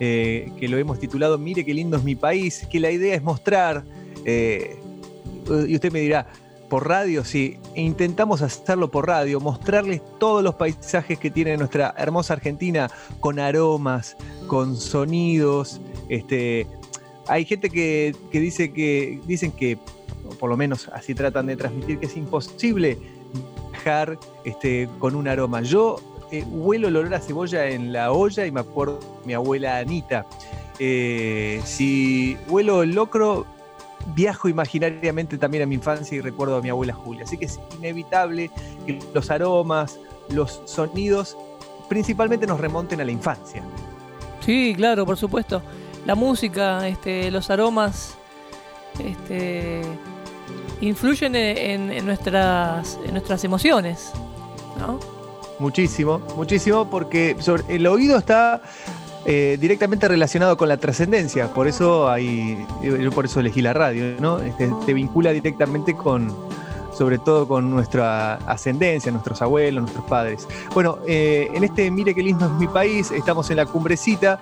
eh, 0.00 0.50
que 0.58 0.68
lo 0.68 0.78
hemos 0.78 0.98
titulado 0.98 1.38
Mire 1.38 1.64
qué 1.64 1.74
lindo 1.74 1.96
es 1.96 2.02
mi 2.02 2.14
país, 2.14 2.66
que 2.70 2.80
la 2.80 2.90
idea 2.90 3.14
es 3.14 3.22
mostrar, 3.22 3.84
eh, 4.24 4.78
y 5.66 5.74
usted 5.74 5.92
me 5.92 6.00
dirá, 6.00 6.26
por 6.68 6.88
radio, 6.88 7.22
sí, 7.22 7.58
e 7.74 7.82
intentamos 7.82 8.40
hacerlo 8.40 8.90
por 8.90 9.06
radio, 9.06 9.40
mostrarles 9.40 10.00
todos 10.18 10.42
los 10.42 10.54
paisajes 10.54 11.18
que 11.18 11.30
tiene 11.30 11.54
nuestra 11.58 11.94
hermosa 11.98 12.32
Argentina, 12.32 12.90
con 13.20 13.38
aromas, 13.38 14.16
con 14.46 14.76
sonidos. 14.76 15.82
Este, 16.08 16.66
hay 17.28 17.44
gente 17.44 17.68
que, 17.68 18.16
que 18.30 18.40
dice 18.40 18.72
que 18.72 19.20
dicen 19.26 19.52
que, 19.52 19.78
por 20.40 20.48
lo 20.48 20.56
menos 20.56 20.88
así 20.94 21.14
tratan 21.14 21.46
de 21.46 21.56
transmitir, 21.56 21.98
que 21.98 22.06
es 22.06 22.16
imposible 22.16 22.98
viajar 23.72 24.18
este, 24.44 24.88
con 24.98 25.14
un 25.14 25.26
aroma. 25.26 25.62
Yo 25.62 26.00
eh, 26.30 26.44
huelo 26.44 26.88
el 26.88 26.96
olor 26.96 27.14
a 27.14 27.20
cebolla 27.20 27.66
en 27.66 27.92
la 27.92 28.12
olla 28.12 28.46
y 28.46 28.50
me 28.50 28.60
acuerdo 28.60 29.00
mi 29.24 29.34
abuela 29.34 29.78
Anita. 29.78 30.26
Eh, 30.78 31.60
si 31.64 32.36
huelo 32.48 32.82
el 32.82 32.94
locro, 32.94 33.46
viajo 34.14 34.48
imaginariamente 34.48 35.38
también 35.38 35.62
a 35.64 35.66
mi 35.66 35.74
infancia 35.74 36.16
y 36.16 36.20
recuerdo 36.20 36.56
a 36.56 36.62
mi 36.62 36.70
abuela 36.70 36.94
Julia. 36.94 37.24
Así 37.24 37.36
que 37.36 37.46
es 37.46 37.60
inevitable 37.78 38.50
que 38.86 38.98
los 39.14 39.30
aromas, 39.30 39.98
los 40.30 40.62
sonidos, 40.64 41.36
principalmente 41.88 42.46
nos 42.46 42.60
remonten 42.60 43.00
a 43.00 43.04
la 43.04 43.12
infancia. 43.12 43.62
Sí, 44.40 44.74
claro, 44.76 45.06
por 45.06 45.16
supuesto. 45.16 45.62
La 46.06 46.14
música, 46.14 46.88
este, 46.88 47.30
los 47.30 47.48
aromas, 47.50 48.16
este, 48.98 49.82
influyen 50.82 51.34
en, 51.36 52.04
nuestras, 52.04 52.98
en 53.04 53.12
nuestras 53.12 53.44
emociones, 53.44 54.10
¿no? 54.78 54.98
Muchísimo, 55.58 56.20
muchísimo, 56.36 56.90
porque 56.90 57.36
el 57.68 57.86
oído 57.86 58.18
está 58.18 58.60
eh, 59.24 59.56
directamente 59.60 60.08
relacionado 60.08 60.56
con 60.56 60.68
la 60.68 60.76
trascendencia. 60.78 61.54
Por 61.54 61.68
eso 61.68 62.10
hay, 62.10 62.66
yo 62.82 63.12
por 63.12 63.26
eso 63.26 63.38
elegí 63.38 63.62
la 63.62 63.72
radio, 63.72 64.16
¿no? 64.18 64.40
Este, 64.40 64.68
te 64.84 64.92
vincula 64.92 65.30
directamente 65.30 65.94
con, 65.94 66.34
sobre 66.92 67.18
todo 67.18 67.46
con 67.46 67.70
nuestra 67.70 68.34
ascendencia, 68.34 69.12
nuestros 69.12 69.40
abuelos, 69.40 69.82
nuestros 69.82 70.04
padres. 70.06 70.48
Bueno, 70.74 70.98
eh, 71.06 71.48
en 71.54 71.62
este 71.62 71.92
Mire 71.92 72.12
qué 72.12 72.24
lindo 72.24 72.46
es 72.46 72.52
mi 72.52 72.66
país, 72.66 73.12
estamos 73.12 73.48
en 73.50 73.58
la 73.58 73.66
cumbrecita 73.66 74.40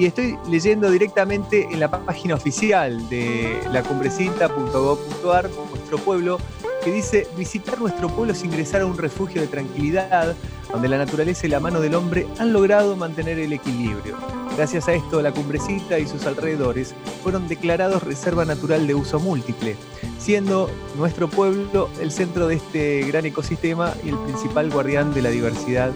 y 0.00 0.06
estoy 0.06 0.38
leyendo 0.48 0.90
directamente 0.90 1.68
en 1.70 1.78
la 1.78 1.90
página 1.90 2.34
oficial 2.34 3.06
de 3.10 3.60
lacumbrecita.gov.ar, 3.70 5.50
nuestro 5.50 5.98
pueblo, 5.98 6.38
que 6.82 6.90
dice, 6.90 7.28
visitar 7.36 7.78
nuestro 7.78 8.08
pueblo 8.08 8.32
es 8.32 8.42
ingresar 8.42 8.80
a 8.80 8.86
un 8.86 8.96
refugio 8.96 9.42
de 9.42 9.46
tranquilidad, 9.46 10.34
donde 10.72 10.88
la 10.88 10.96
naturaleza 10.96 11.46
y 11.46 11.50
la 11.50 11.60
mano 11.60 11.82
del 11.82 11.94
hombre 11.94 12.26
han 12.38 12.54
logrado 12.54 12.96
mantener 12.96 13.38
el 13.38 13.52
equilibrio. 13.52 14.16
Gracias 14.56 14.88
a 14.88 14.94
esto, 14.94 15.20
la 15.20 15.32
cumbrecita 15.32 15.98
y 15.98 16.08
sus 16.08 16.24
alrededores 16.24 16.94
fueron 17.22 17.46
declarados 17.46 18.02
Reserva 18.02 18.46
Natural 18.46 18.86
de 18.86 18.94
Uso 18.94 19.20
Múltiple, 19.20 19.76
siendo 20.18 20.70
nuestro 20.96 21.28
pueblo 21.28 21.90
el 22.00 22.10
centro 22.10 22.48
de 22.48 22.54
este 22.54 23.02
gran 23.02 23.26
ecosistema 23.26 23.92
y 24.02 24.08
el 24.08 24.16
principal 24.16 24.70
guardián 24.70 25.12
de 25.12 25.20
la 25.20 25.28
diversidad 25.28 25.92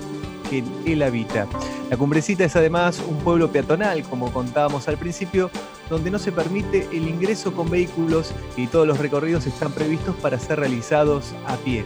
que 0.62 0.92
él 0.92 1.02
habita. 1.02 1.46
La 1.90 1.96
cumbrecita 1.96 2.44
es 2.44 2.56
además 2.56 3.02
un 3.06 3.18
pueblo 3.18 3.50
peatonal, 3.50 4.02
como 4.04 4.32
contábamos 4.32 4.88
al 4.88 4.98
principio, 4.98 5.50
donde 5.90 6.10
no 6.10 6.18
se 6.18 6.32
permite 6.32 6.88
el 6.92 7.08
ingreso 7.08 7.52
con 7.52 7.70
vehículos 7.70 8.32
y 8.56 8.66
todos 8.66 8.86
los 8.86 8.98
recorridos 8.98 9.46
están 9.46 9.72
previstos 9.72 10.14
para 10.16 10.38
ser 10.38 10.60
realizados 10.60 11.34
a 11.46 11.56
pie. 11.56 11.84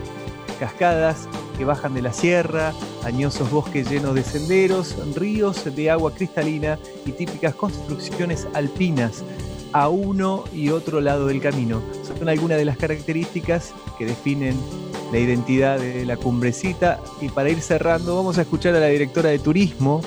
Cascadas 0.58 1.28
que 1.56 1.64
bajan 1.64 1.94
de 1.94 2.02
la 2.02 2.12
sierra, 2.12 2.72
añosos 3.04 3.50
bosques 3.50 3.90
llenos 3.90 4.14
de 4.14 4.22
senderos, 4.22 4.96
ríos 5.14 5.64
de 5.74 5.90
agua 5.90 6.12
cristalina 6.14 6.78
y 7.06 7.12
típicas 7.12 7.54
construcciones 7.54 8.46
alpinas 8.54 9.24
a 9.72 9.88
uno 9.88 10.44
y 10.52 10.70
otro 10.70 11.00
lado 11.00 11.26
del 11.26 11.40
camino. 11.40 11.82
Son 12.18 12.28
algunas 12.28 12.58
de 12.58 12.64
las 12.64 12.76
características 12.76 13.72
que 13.98 14.06
definen 14.06 14.56
la 15.12 15.18
identidad 15.18 15.78
de 15.78 16.04
la 16.04 16.16
cumbrecita. 16.16 17.00
Y 17.20 17.28
para 17.28 17.50
ir 17.50 17.60
cerrando, 17.60 18.16
vamos 18.16 18.38
a 18.38 18.42
escuchar 18.42 18.74
a 18.74 18.80
la 18.80 18.86
directora 18.86 19.30
de 19.30 19.38
turismo, 19.38 20.02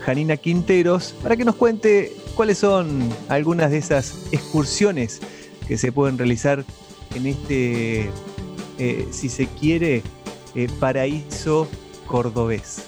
Janina 0.00 0.36
Quinteros, 0.36 1.14
para 1.22 1.36
que 1.36 1.44
nos 1.44 1.54
cuente 1.54 2.12
cuáles 2.34 2.58
son 2.58 3.08
algunas 3.28 3.70
de 3.70 3.78
esas 3.78 4.26
excursiones 4.32 5.20
que 5.66 5.78
se 5.78 5.92
pueden 5.92 6.18
realizar 6.18 6.64
en 7.14 7.26
este, 7.26 8.10
eh, 8.78 9.08
si 9.10 9.28
se 9.28 9.46
quiere, 9.46 10.02
eh, 10.54 10.68
paraíso 10.78 11.68
cordobés. 12.06 12.84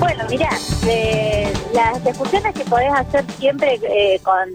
Bueno, 0.00 0.24
mira, 0.28 0.50
eh, 0.88 1.31
las 1.72 2.06
excursiones 2.06 2.54
que 2.54 2.64
podés 2.64 2.92
hacer 2.92 3.24
siempre 3.32 3.78
eh, 3.82 4.20
con, 4.22 4.48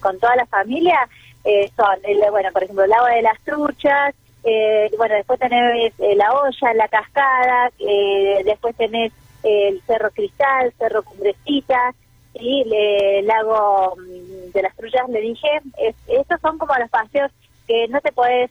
con 0.00 0.18
toda 0.18 0.36
la 0.36 0.46
familia 0.46 0.98
eh, 1.44 1.70
son, 1.76 1.98
el, 2.04 2.18
bueno, 2.30 2.50
por 2.52 2.62
ejemplo, 2.62 2.84
el 2.84 2.92
agua 2.92 3.10
de 3.10 3.22
las 3.22 3.40
truchas, 3.40 4.14
eh, 4.44 4.90
bueno, 4.96 5.14
después 5.14 5.38
tenés 5.38 5.92
eh, 5.98 6.16
la 6.16 6.32
olla, 6.32 6.74
la 6.74 6.88
cascada, 6.88 7.70
eh, 7.78 8.42
después 8.44 8.74
tenés 8.76 9.12
el 9.42 9.80
Cerro 9.86 10.10
Cristal, 10.10 10.72
Cerro 10.78 11.02
Cumbrecita, 11.02 11.94
y 12.34 12.64
el 12.74 13.26
lago 13.26 13.94
mm, 13.96 14.52
de 14.52 14.62
las 14.62 14.74
truchas, 14.76 15.08
le 15.08 15.20
dije, 15.20 15.48
es, 15.78 15.94
estos 16.08 16.40
son 16.40 16.58
como 16.58 16.74
los 16.76 16.90
paseos 16.90 17.30
que 17.66 17.86
no 17.88 18.00
te 18.00 18.10
podés, 18.12 18.50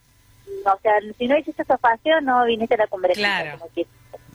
o 0.66 0.80
sea, 0.82 0.94
si 1.18 1.28
no 1.28 1.38
hiciste 1.38 1.64
esos 1.64 1.80
paseos 1.80 2.22
no 2.24 2.46
viniste 2.46 2.76
a 2.76 2.80
la 2.80 2.88
cumbrecita. 2.88 3.42
Claro. 3.42 3.60
como 3.60 3.72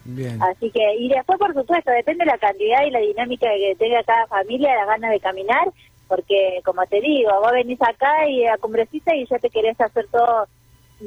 Bien. 0.08 0.40
Así 0.42 0.70
que, 0.70 0.94
y 0.98 1.08
después, 1.08 1.38
por 1.38 1.52
supuesto, 1.54 1.90
depende 1.90 2.24
de 2.24 2.30
la 2.30 2.38
cantidad 2.38 2.84
y 2.84 2.90
la 2.90 3.00
dinámica 3.00 3.48
que 3.48 3.74
tenga 3.76 4.02
cada 4.04 4.26
familia, 4.26 4.76
las 4.76 4.86
ganas 4.86 5.10
de 5.10 5.20
caminar, 5.20 5.68
porque, 6.08 6.60
como 6.64 6.86
te 6.86 7.00
digo, 7.00 7.30
vos 7.40 7.52
venís 7.52 7.80
acá 7.82 8.28
y 8.28 8.46
a 8.46 8.56
Cumbrecita 8.58 9.14
y 9.14 9.26
ya 9.26 9.38
te 9.38 9.50
querés 9.50 9.80
hacer 9.80 10.06
todo, 10.10 10.46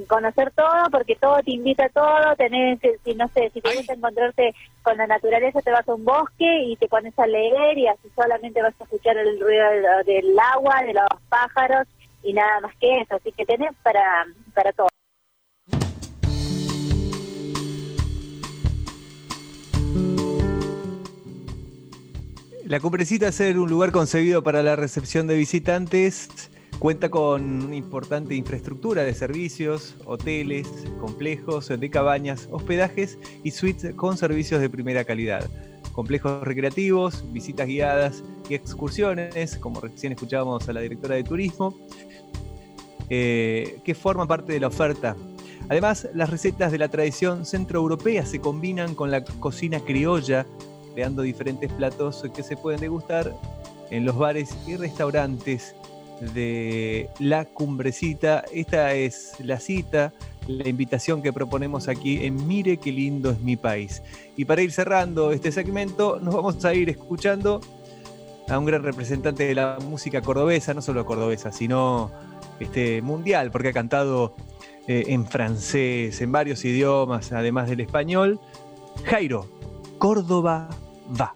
conocer 0.07 0.51
todo, 0.51 0.89
porque 0.91 1.15
todo 1.15 1.41
te 1.43 1.51
invita 1.51 1.85
a 1.85 1.89
todo, 1.89 2.35
tenés, 2.35 2.79
si 3.03 3.15
no 3.15 3.27
sé, 3.29 3.49
si 3.51 3.61
te 3.61 3.75
gusta 3.75 3.93
encontrarte 3.93 4.53
con 4.83 4.97
la 4.97 5.07
naturaleza, 5.07 5.61
te 5.61 5.71
vas 5.71 5.87
a 5.87 5.93
un 5.93 6.03
bosque 6.03 6.63
y 6.63 6.75
te 6.75 6.87
pones 6.87 7.17
a 7.17 7.25
leer 7.25 7.77
y 7.77 7.87
así 7.87 8.09
solamente 8.15 8.61
vas 8.61 8.73
a 8.79 8.83
escuchar 8.83 9.17
el 9.17 9.39
ruido 9.39 9.65
del, 9.69 10.05
del 10.05 10.39
agua, 10.39 10.83
de 10.83 10.93
los 10.93 11.07
pájaros 11.29 11.87
y 12.21 12.33
nada 12.33 12.59
más 12.59 12.75
que 12.75 12.99
eso, 12.99 13.15
así 13.15 13.31
que 13.31 13.45
tenés 13.45 13.73
para, 13.81 14.25
para 14.53 14.73
todo. 14.73 14.89
La 22.69 22.79
Cumbrecita, 22.79 23.31
ser 23.31 23.57
un 23.57 23.67
lugar 23.67 23.91
concebido 23.91 24.43
para 24.43 24.61
la 24.61 24.75
recepción 24.75 25.25
de 25.25 25.35
visitantes, 25.35 26.29
cuenta 26.77 27.09
con 27.09 27.63
una 27.63 27.75
importante 27.75 28.35
infraestructura 28.35 29.01
de 29.01 29.15
servicios, 29.15 29.95
hoteles, 30.05 30.67
complejos 30.99 31.67
de 31.69 31.89
cabañas, 31.89 32.47
hospedajes 32.51 33.17
y 33.43 33.49
suites 33.49 33.95
con 33.95 34.17
servicios 34.17 34.61
de 34.61 34.69
primera 34.69 35.03
calidad. 35.03 35.49
Complejos 35.93 36.43
recreativos, 36.43 37.25
visitas 37.33 37.65
guiadas 37.65 38.23
y 38.47 38.53
excursiones, 38.53 39.57
como 39.57 39.81
recién 39.81 40.13
escuchábamos 40.13 40.69
a 40.69 40.73
la 40.73 40.81
directora 40.81 41.15
de 41.15 41.23
turismo, 41.23 41.75
eh, 43.09 43.79
que 43.83 43.95
forman 43.95 44.27
parte 44.27 44.53
de 44.53 44.59
la 44.59 44.67
oferta. 44.67 45.15
Además, 45.69 46.07
las 46.13 46.29
recetas 46.29 46.71
de 46.71 46.77
la 46.77 46.89
tradición 46.89 47.47
centroeuropea 47.47 48.27
se 48.27 48.39
combinan 48.39 48.93
con 48.93 49.09
la 49.09 49.23
cocina 49.23 49.79
criolla, 49.79 50.45
creando 50.93 51.21
diferentes 51.21 51.71
platos 51.71 52.23
que 52.33 52.43
se 52.43 52.57
pueden 52.57 52.81
degustar 52.81 53.33
en 53.89 54.05
los 54.05 54.17
bares 54.17 54.55
y 54.67 54.75
restaurantes 54.75 55.75
de 56.33 57.09
La 57.19 57.45
Cumbrecita. 57.45 58.43
Esta 58.53 58.93
es 58.93 59.33
la 59.39 59.59
cita, 59.59 60.13
la 60.47 60.67
invitación 60.67 61.21
que 61.21 61.33
proponemos 61.33 61.87
aquí 61.87 62.25
en 62.25 62.47
Mire 62.47 62.77
qué 62.77 62.91
lindo 62.91 63.31
es 63.31 63.39
mi 63.39 63.55
país. 63.55 64.01
Y 64.35 64.45
para 64.45 64.61
ir 64.61 64.71
cerrando 64.71 65.31
este 65.31 65.51
segmento, 65.51 66.19
nos 66.21 66.33
vamos 66.33 66.63
a 66.65 66.73
ir 66.73 66.89
escuchando 66.89 67.61
a 68.47 68.57
un 68.57 68.65
gran 68.65 68.83
representante 68.83 69.45
de 69.45 69.55
la 69.55 69.77
música 69.87 70.21
cordobesa, 70.21 70.73
no 70.73 70.81
solo 70.81 71.05
cordobesa, 71.05 71.51
sino 71.51 72.11
este, 72.59 73.01
mundial, 73.01 73.51
porque 73.51 73.69
ha 73.69 73.73
cantado 73.73 74.35
eh, 74.87 75.05
en 75.07 75.25
francés, 75.25 76.19
en 76.21 76.31
varios 76.31 76.65
idiomas, 76.65 77.31
además 77.31 77.69
del 77.69 77.81
español. 77.81 78.39
Jairo, 79.05 79.47
Córdoba 79.99 80.69
va. 81.09 81.33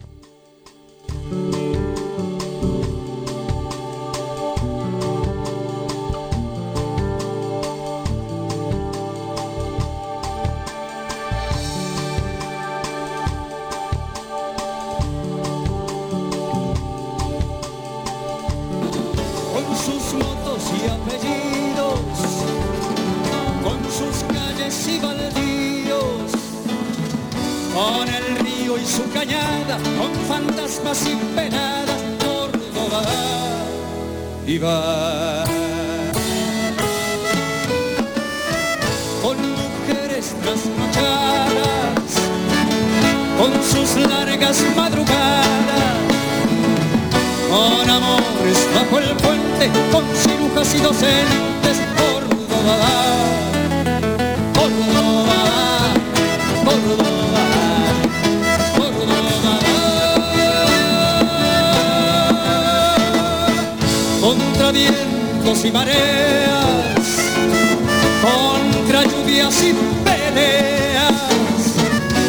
Su 28.95 29.09
cañada, 29.11 29.77
con 29.97 30.13
fantasmas 30.27 31.05
y 31.07 31.15
penadas, 31.35 32.01
Córdoba 32.19 33.01
y 34.45 34.57
va. 34.59 35.43
Con 39.23 39.37
mujeres 39.61 40.35
trasnochadas, 40.43 42.11
con 43.39 43.51
sus 43.71 44.07
largas 44.07 44.63
madrugadas 44.75 45.93
con 47.53 47.89
amores 47.89 48.59
bajo 48.75 48.99
el 48.99 49.15
puente, 49.17 49.69
con 49.91 50.03
cirujas 50.15 50.73
y 50.73 50.79
docentes, 50.79 51.77
Córdoba, 51.97 52.77
vientos 64.73 65.63
y 65.65 65.71
mareas, 65.71 67.05
contra 68.21 69.03
lluvias 69.03 69.63
y 69.63 69.73
peleas, 70.03 71.13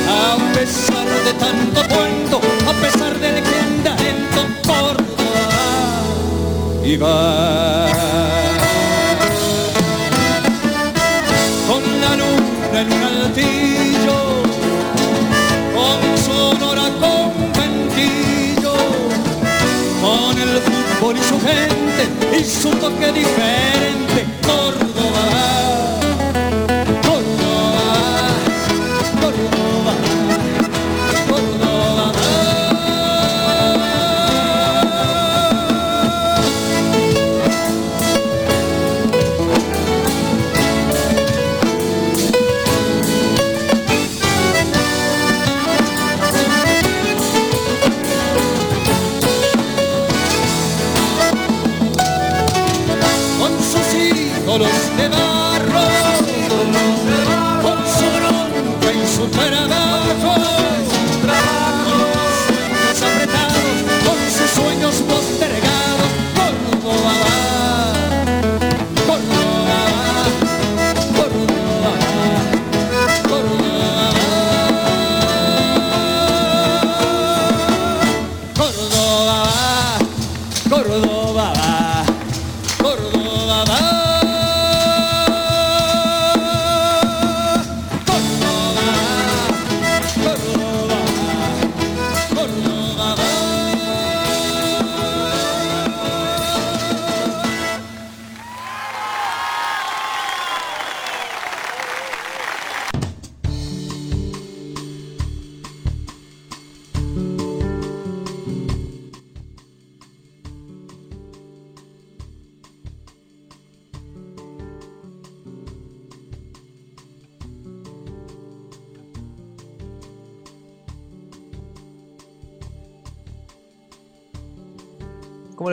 a 0.08 0.36
pesar 0.54 1.08
de 1.24 1.32
tanto 1.34 1.80
cuento, 1.94 2.40
a 2.68 2.72
pesar 2.74 3.18
del 3.18 3.36
lento 3.36 4.42
Córdoba 4.66 6.02
y 6.84 6.96
va 6.96 7.83
gente 22.64 22.70
y 22.70 22.72
su 22.72 22.78
toque 22.78 23.73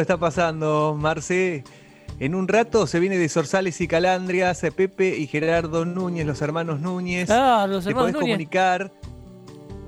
¿Cómo 0.02 0.08
lo 0.08 0.14
está 0.16 0.18
pasando, 0.18 0.98
Marce? 1.00 1.64
En 2.20 2.34
un 2.34 2.48
rato 2.48 2.88
se 2.88 3.00
viene 3.00 3.20
de 3.20 3.30
Sorsales 3.30 3.80
y 3.82 3.88
Calandrias, 3.88 4.64
eh, 4.64 4.72
Pepe 4.72 5.16
y 5.16 5.28
Gerardo 5.28 5.86
Núñez, 5.86 6.26
los 6.26 6.42
hermanos 6.42 6.80
Núñez. 6.80 7.30
Ah, 7.30 7.68
los 7.70 7.84
Te 7.84 7.92
hermanos 7.92 8.12
podés 8.12 8.14
Núñez. 8.16 8.34
comunicar. 8.34 8.92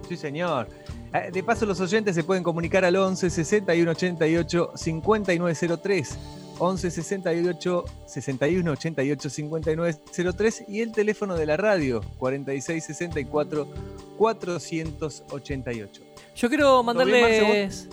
Sí, 0.08 0.16
señor. 0.16 0.68
Eh, 1.16 1.32
De 1.34 1.42
paso, 1.42 1.66
los 1.66 1.80
oyentes 1.80 2.14
se 2.14 2.24
pueden 2.24 2.44
comunicar 2.44 2.86
al 2.86 2.96
11 2.96 3.28
61 3.32 3.90
88 3.90 4.72
5903. 4.76 6.18
11 6.60 6.92
68 6.92 7.86
61 8.06 8.72
88 8.72 9.30
5903 9.32 10.64
y 10.68 10.82
el 10.82 10.92
teléfono 10.92 11.36
de 11.36 11.48
la 11.48 11.58
radio 11.58 12.02
46 12.20 12.84
64 12.84 13.68
488. 14.18 16.02
Yo 16.36 16.50
quiero 16.50 16.66
¿Todo 16.66 16.84
bien, 16.84 17.22
Marce, 17.22 17.42
mandarles. 17.42 17.90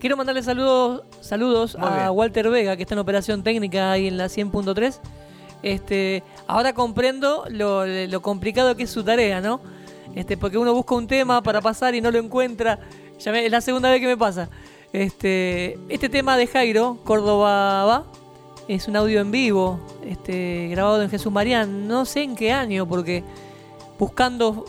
Quiero 0.00 0.16
mandarle 0.16 0.42
saludos, 0.42 1.02
saludos 1.20 1.76
Muy 1.78 1.86
a 1.88 1.94
bien. 1.96 2.08
Walter 2.12 2.48
Vega, 2.50 2.76
que 2.76 2.82
está 2.82 2.94
en 2.94 3.00
operación 3.00 3.42
técnica 3.42 3.92
ahí 3.92 4.08
en 4.08 4.16
la 4.16 4.26
100.3. 4.26 4.98
Este, 5.62 6.22
ahora 6.46 6.72
comprendo 6.72 7.44
lo, 7.50 7.84
lo 7.86 8.22
complicado 8.22 8.74
que 8.76 8.84
es 8.84 8.90
su 8.90 9.04
tarea, 9.04 9.40
¿no? 9.42 9.60
Este, 10.14 10.36
porque 10.38 10.56
uno 10.58 10.72
busca 10.72 10.94
un 10.94 11.06
tema 11.06 11.42
para 11.42 11.60
pasar 11.60 11.94
y 11.94 12.00
no 12.00 12.10
lo 12.10 12.18
encuentra. 12.18 12.78
Ya 13.18 13.30
me- 13.30 13.44
es 13.44 13.52
la 13.52 13.60
segunda 13.60 13.90
vez 13.90 14.00
que 14.00 14.06
me 14.06 14.16
pasa. 14.16 14.48
Este, 14.92 15.78
este 15.90 16.08
tema 16.08 16.36
de 16.36 16.46
Jairo, 16.46 16.98
Córdoba 17.04 17.84
va, 17.84 18.04
es 18.68 18.88
un 18.88 18.96
audio 18.96 19.20
en 19.20 19.30
vivo, 19.30 19.78
este, 20.04 20.68
grabado 20.70 21.02
en 21.02 21.10
Jesús 21.10 21.30
Marián. 21.30 21.86
No 21.86 22.06
sé 22.06 22.22
en 22.22 22.34
qué 22.36 22.52
año, 22.52 22.88
porque 22.88 23.22
buscando, 23.98 24.64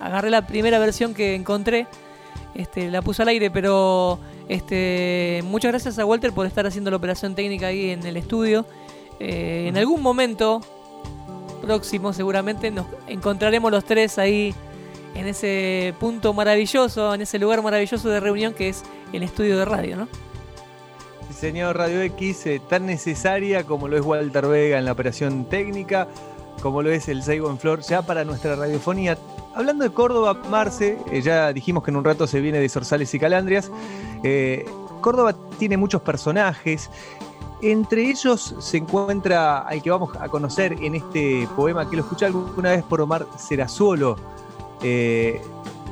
agarré 0.00 0.28
la 0.30 0.46
primera 0.46 0.78
versión 0.80 1.14
que 1.14 1.34
encontré, 1.36 1.86
este, 2.54 2.90
la 2.90 3.00
puse 3.00 3.22
al 3.22 3.28
aire, 3.28 3.50
pero 3.50 4.18
este, 4.48 5.42
muchas 5.44 5.72
gracias 5.72 5.98
a 5.98 6.04
Walter 6.04 6.32
por 6.32 6.46
estar 6.46 6.66
haciendo 6.66 6.90
la 6.90 6.96
operación 6.96 7.34
técnica 7.34 7.68
ahí 7.68 7.90
en 7.90 8.06
el 8.06 8.16
estudio. 8.16 8.66
Eh, 9.18 9.66
en 9.68 9.76
algún 9.76 10.02
momento 10.02 10.60
próximo 11.62 12.12
seguramente 12.12 12.70
nos 12.70 12.86
encontraremos 13.08 13.70
los 13.70 13.84
tres 13.84 14.18
ahí 14.18 14.54
en 15.14 15.26
ese 15.26 15.94
punto 15.98 16.34
maravilloso, 16.34 17.14
en 17.14 17.22
ese 17.22 17.38
lugar 17.38 17.62
maravilloso 17.62 18.08
de 18.08 18.20
reunión 18.20 18.52
que 18.52 18.68
es 18.68 18.84
el 19.12 19.22
estudio 19.22 19.58
de 19.58 19.64
radio, 19.64 19.96
¿no? 19.96 20.08
Sí, 21.28 21.34
señor 21.34 21.76
Radio 21.76 22.02
X, 22.02 22.46
eh, 22.46 22.60
tan 22.68 22.86
necesaria 22.86 23.64
como 23.64 23.88
lo 23.88 23.96
es 23.96 24.04
Walter 24.04 24.46
Vega 24.46 24.78
en 24.78 24.84
la 24.84 24.92
operación 24.92 25.46
técnica, 25.46 26.06
como 26.62 26.82
lo 26.82 26.90
es 26.90 27.08
el 27.08 27.22
Seibo 27.22 27.50
en 27.50 27.58
Flor, 27.58 27.80
ya 27.80 28.02
para 28.02 28.24
nuestra 28.24 28.54
radiofonía. 28.54 29.18
Hablando 29.54 29.84
de 29.84 29.90
Córdoba, 29.90 30.34
Marce, 30.50 30.98
eh, 31.10 31.22
ya 31.22 31.52
dijimos 31.52 31.82
que 31.82 31.90
en 31.90 31.96
un 31.96 32.04
rato 32.04 32.26
se 32.26 32.40
viene 32.40 32.58
de 32.58 32.68
Sorsales 32.68 33.12
y 33.14 33.18
Calandrias. 33.18 33.70
Eh, 34.28 34.64
Córdoba 35.02 35.36
tiene 35.56 35.76
muchos 35.76 36.02
personajes. 36.02 36.90
Entre 37.62 38.10
ellos 38.10 38.56
se 38.58 38.78
encuentra 38.78 39.58
al 39.58 39.80
que 39.80 39.88
vamos 39.88 40.16
a 40.18 40.28
conocer 40.28 40.72
en 40.82 40.96
este 40.96 41.48
poema 41.54 41.88
que 41.88 41.96
lo 41.96 42.02
escuché 42.02 42.26
alguna 42.26 42.70
vez 42.70 42.82
por 42.82 43.00
Omar 43.00 43.24
Serazuolo, 43.38 44.16
eh, 44.82 45.40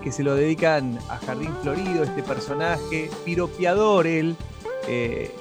que 0.02 0.10
se 0.10 0.24
lo 0.24 0.34
dedican 0.34 0.98
a 1.08 1.18
Jardín 1.18 1.54
Florido, 1.62 2.02
este 2.02 2.24
personaje, 2.24 3.08
piropiador 3.24 4.08
él. 4.08 4.36
eh, 4.88 5.32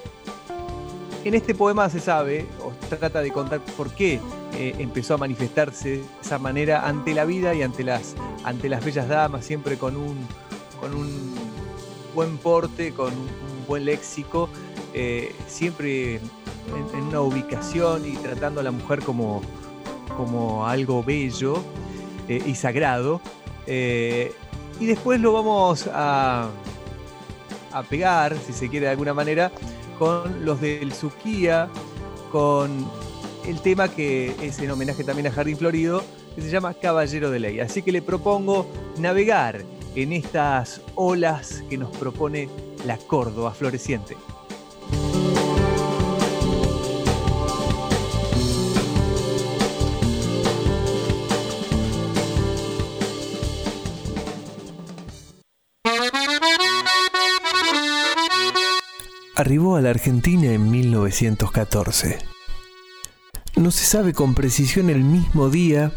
en 1.26 1.34
este 1.34 1.56
poema 1.56 1.90
se 1.90 2.00
sabe, 2.00 2.46
o 2.64 2.74
trata 2.96 3.22
de 3.22 3.32
contar 3.32 3.62
por 3.78 3.90
qué 3.92 4.20
empezó 4.56 5.14
a 5.16 5.18
manifestarse 5.18 5.90
de 5.90 6.04
esa 6.22 6.38
manera 6.38 6.86
ante 6.86 7.14
la 7.14 7.24
vida 7.24 7.56
y 7.56 7.64
ante 7.64 7.84
las, 7.84 8.16
ante 8.44 8.68
las 8.68 8.84
bellas 8.84 9.08
damas, 9.08 9.46
siempre 9.46 9.78
con 9.78 9.96
un, 9.96 10.18
con 10.82 10.94
un 10.94 11.43
buen 12.14 12.38
porte, 12.38 12.94
con 12.94 13.14
un, 13.14 13.28
buen 13.68 13.86
léxico, 13.86 14.50
eh, 14.94 15.34
siempre 15.48 16.16
en, 16.16 16.98
en 16.98 17.04
una 17.06 17.22
ubicación 17.22 18.06
y 18.06 18.18
tratando 18.18 18.60
a 18.60 18.64
la 18.64 18.72
mujer 18.72 19.00
como, 19.00 19.42
como 20.18 20.68
algo 20.68 21.04
bello 21.04 21.64
eh, 22.28 22.42
y 22.46 22.56
sagrado. 22.56 23.22
Eh, 23.68 24.34
y 24.80 24.86
después 24.86 25.20
lo 25.22 25.34
vamos 25.34 25.88
a, 25.92 26.50
a 27.72 27.84
pegar, 27.84 28.36
si 28.46 28.54
se 28.54 28.70
quiere 28.70 28.88
de 28.88 28.92
alguna 28.92 29.14
manera, 29.14 29.52
con 30.00 30.46
los 30.46 30.60
del 30.62 30.94
Suquía, 30.94 31.70
con 32.32 32.86
el 33.46 33.62
tema 33.62 33.88
que 33.88 34.36
es 34.42 34.60
en 34.60 34.72
homenaje 34.72 35.04
también 35.04 35.28
a 35.28 35.32
Jardín 35.32 35.58
Florido, 35.58 36.04
que 36.36 36.42
se 36.42 36.50
llama 36.50 36.74
Caballero 36.74 37.30
de 37.30 37.40
Ley. 37.40 37.60
Así 37.60 37.82
que 37.82 37.92
le 37.92 38.02
propongo 38.02 38.68
navegar 38.98 39.64
en 39.96 40.14
estas 40.14 40.82
olas 40.96 41.64
que 41.70 41.78
nos 41.78 41.96
propone 41.96 42.50
la 42.86 42.98
Córdoba 42.98 43.54
floreciente. 43.54 44.16
Arribó 59.36 59.76
a 59.76 59.82
la 59.82 59.90
Argentina 59.90 60.52
en 60.54 60.70
1914. 60.70 62.20
No 63.56 63.72
se 63.72 63.84
sabe 63.84 64.14
con 64.14 64.36
precisión 64.36 64.90
el 64.90 65.04
mismo 65.04 65.50
día, 65.50 65.92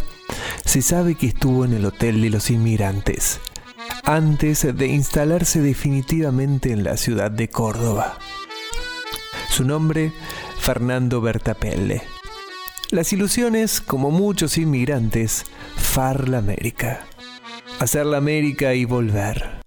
se 0.65 0.83
sabe 0.83 1.15
que 1.15 1.27
estuvo 1.27 1.65
en 1.65 1.75
el 1.75 1.85
Hotel 1.85 2.23
de 2.23 2.31
los 2.31 2.51
Inmigrantes, 2.51 3.41
antes 4.07 4.65
de 4.77 4.87
instalarse 4.87 5.61
definitivamente 5.61 6.73
en 6.73 6.85
la 6.85 6.97
ciudad 6.97 7.29
de 7.29 7.49
Córdoba. 7.49 8.19
Su 9.51 9.65
nombre, 9.65 10.13
Fernando 10.61 11.21
Bertapelle. 11.21 12.03
Las 12.91 13.13
ilusiones, 13.13 13.81
como 13.81 14.13
muchos 14.13 14.59
inmigrantes, 14.59 15.45
far 15.75 16.29
la 16.29 16.39
América. 16.39 17.01
Hacer 17.81 18.07
la 18.07 18.19
América 18.19 18.75
y 18.75 18.85
volver. 18.85 19.61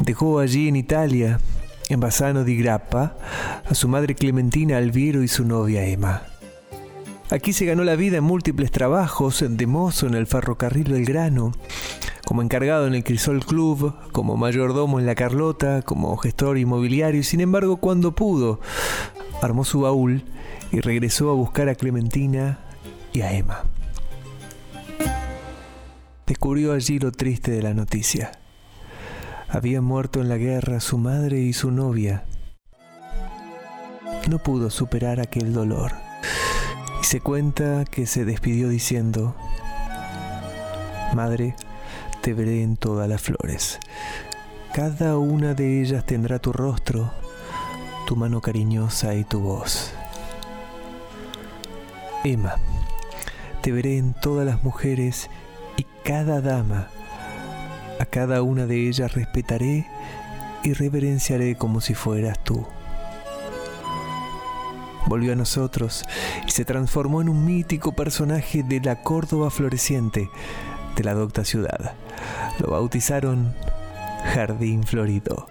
Dejó 0.00 0.40
allí 0.40 0.68
en 0.68 0.76
Italia, 0.76 1.40
en 1.88 2.00
Bassano 2.00 2.44
di 2.44 2.56
Grappa, 2.58 3.16
a 3.66 3.74
su 3.74 3.88
madre 3.88 4.14
Clementina 4.14 4.76
Alviero 4.76 5.22
y 5.22 5.28
su 5.28 5.46
novia 5.46 5.86
Emma. 5.86 6.27
Aquí 7.30 7.52
se 7.52 7.66
ganó 7.66 7.84
la 7.84 7.94
vida 7.94 8.16
en 8.16 8.24
múltiples 8.24 8.70
trabajos, 8.70 9.44
de 9.46 9.66
mozo 9.66 10.06
en 10.06 10.14
el 10.14 10.26
ferrocarril 10.26 10.90
Belgrano, 10.90 11.52
como 12.24 12.40
encargado 12.40 12.86
en 12.86 12.94
el 12.94 13.04
Crisol 13.04 13.44
Club, 13.44 13.94
como 14.12 14.38
mayordomo 14.38 14.98
en 14.98 15.04
la 15.04 15.14
Carlota, 15.14 15.82
como 15.82 16.16
gestor 16.16 16.56
inmobiliario 16.56 17.20
y 17.20 17.24
sin 17.24 17.40
embargo 17.40 17.76
cuando 17.76 18.14
pudo, 18.14 18.60
armó 19.42 19.66
su 19.66 19.82
baúl 19.82 20.22
y 20.72 20.80
regresó 20.80 21.28
a 21.28 21.34
buscar 21.34 21.68
a 21.68 21.74
Clementina 21.74 22.60
y 23.12 23.20
a 23.20 23.32
Emma. 23.32 23.64
Descubrió 26.26 26.72
allí 26.72 26.98
lo 26.98 27.12
triste 27.12 27.50
de 27.50 27.60
la 27.60 27.74
noticia. 27.74 28.32
Habían 29.50 29.84
muerto 29.84 30.22
en 30.22 30.30
la 30.30 30.38
guerra 30.38 30.80
su 30.80 30.96
madre 30.96 31.40
y 31.40 31.52
su 31.52 31.70
novia. 31.70 32.24
No 34.30 34.38
pudo 34.38 34.70
superar 34.70 35.20
aquel 35.20 35.52
dolor 35.52 35.92
se 37.08 37.22
cuenta 37.22 37.86
que 37.86 38.04
se 38.04 38.26
despidió 38.26 38.68
diciendo, 38.68 39.34
Madre, 41.14 41.56
te 42.20 42.34
veré 42.34 42.62
en 42.62 42.76
todas 42.76 43.08
las 43.08 43.22
flores. 43.22 43.80
Cada 44.74 45.16
una 45.16 45.54
de 45.54 45.80
ellas 45.80 46.04
tendrá 46.04 46.38
tu 46.38 46.52
rostro, 46.52 47.10
tu 48.06 48.14
mano 48.14 48.42
cariñosa 48.42 49.14
y 49.14 49.24
tu 49.24 49.40
voz. 49.40 49.90
Emma, 52.24 52.56
te 53.62 53.72
veré 53.72 53.96
en 53.96 54.12
todas 54.12 54.44
las 54.44 54.62
mujeres 54.62 55.30
y 55.78 55.86
cada 56.04 56.42
dama. 56.42 56.88
A 57.98 58.04
cada 58.04 58.42
una 58.42 58.66
de 58.66 58.86
ellas 58.86 59.14
respetaré 59.14 59.86
y 60.62 60.74
reverenciaré 60.74 61.56
como 61.56 61.80
si 61.80 61.94
fueras 61.94 62.38
tú. 62.44 62.66
Volvió 65.06 65.32
a 65.32 65.36
nosotros 65.36 66.04
y 66.46 66.50
se 66.50 66.64
transformó 66.64 67.22
en 67.22 67.28
un 67.28 67.44
mítico 67.44 67.92
personaje 67.92 68.62
de 68.62 68.80
la 68.80 69.02
Córdoba 69.02 69.50
floreciente 69.50 70.30
de 70.96 71.04
la 71.04 71.14
docta 71.14 71.44
ciudad. 71.44 71.94
Lo 72.58 72.70
bautizaron 72.70 73.54
Jardín 74.34 74.84
Florido. 74.84 75.46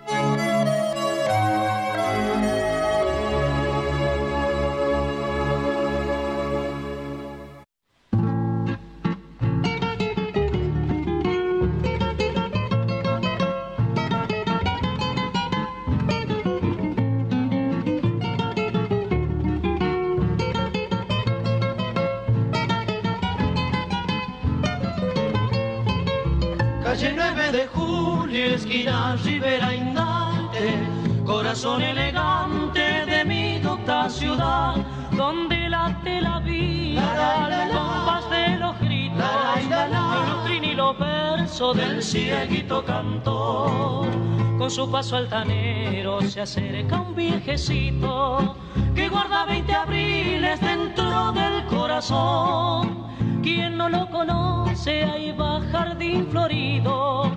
Cieguito 42.07 42.85
cantor. 42.85 44.07
Con 44.57 44.71
su 44.71 44.89
paso 44.89 45.17
altanero 45.17 46.21
se 46.21 46.39
acerca 46.39 47.01
un 47.01 47.13
viejecito 47.13 48.55
que 48.95 49.09
guarda 49.09 49.43
20 49.43 49.73
abriles 49.73 50.61
dentro 50.61 51.33
del 51.33 51.65
corazón. 51.65 53.07
Quien 53.43 53.77
no 53.77 53.89
lo 53.89 54.09
conoce, 54.09 55.03
ahí 55.03 55.33
va 55.33 55.61
jardín 55.69 56.27
florido, 56.31 57.29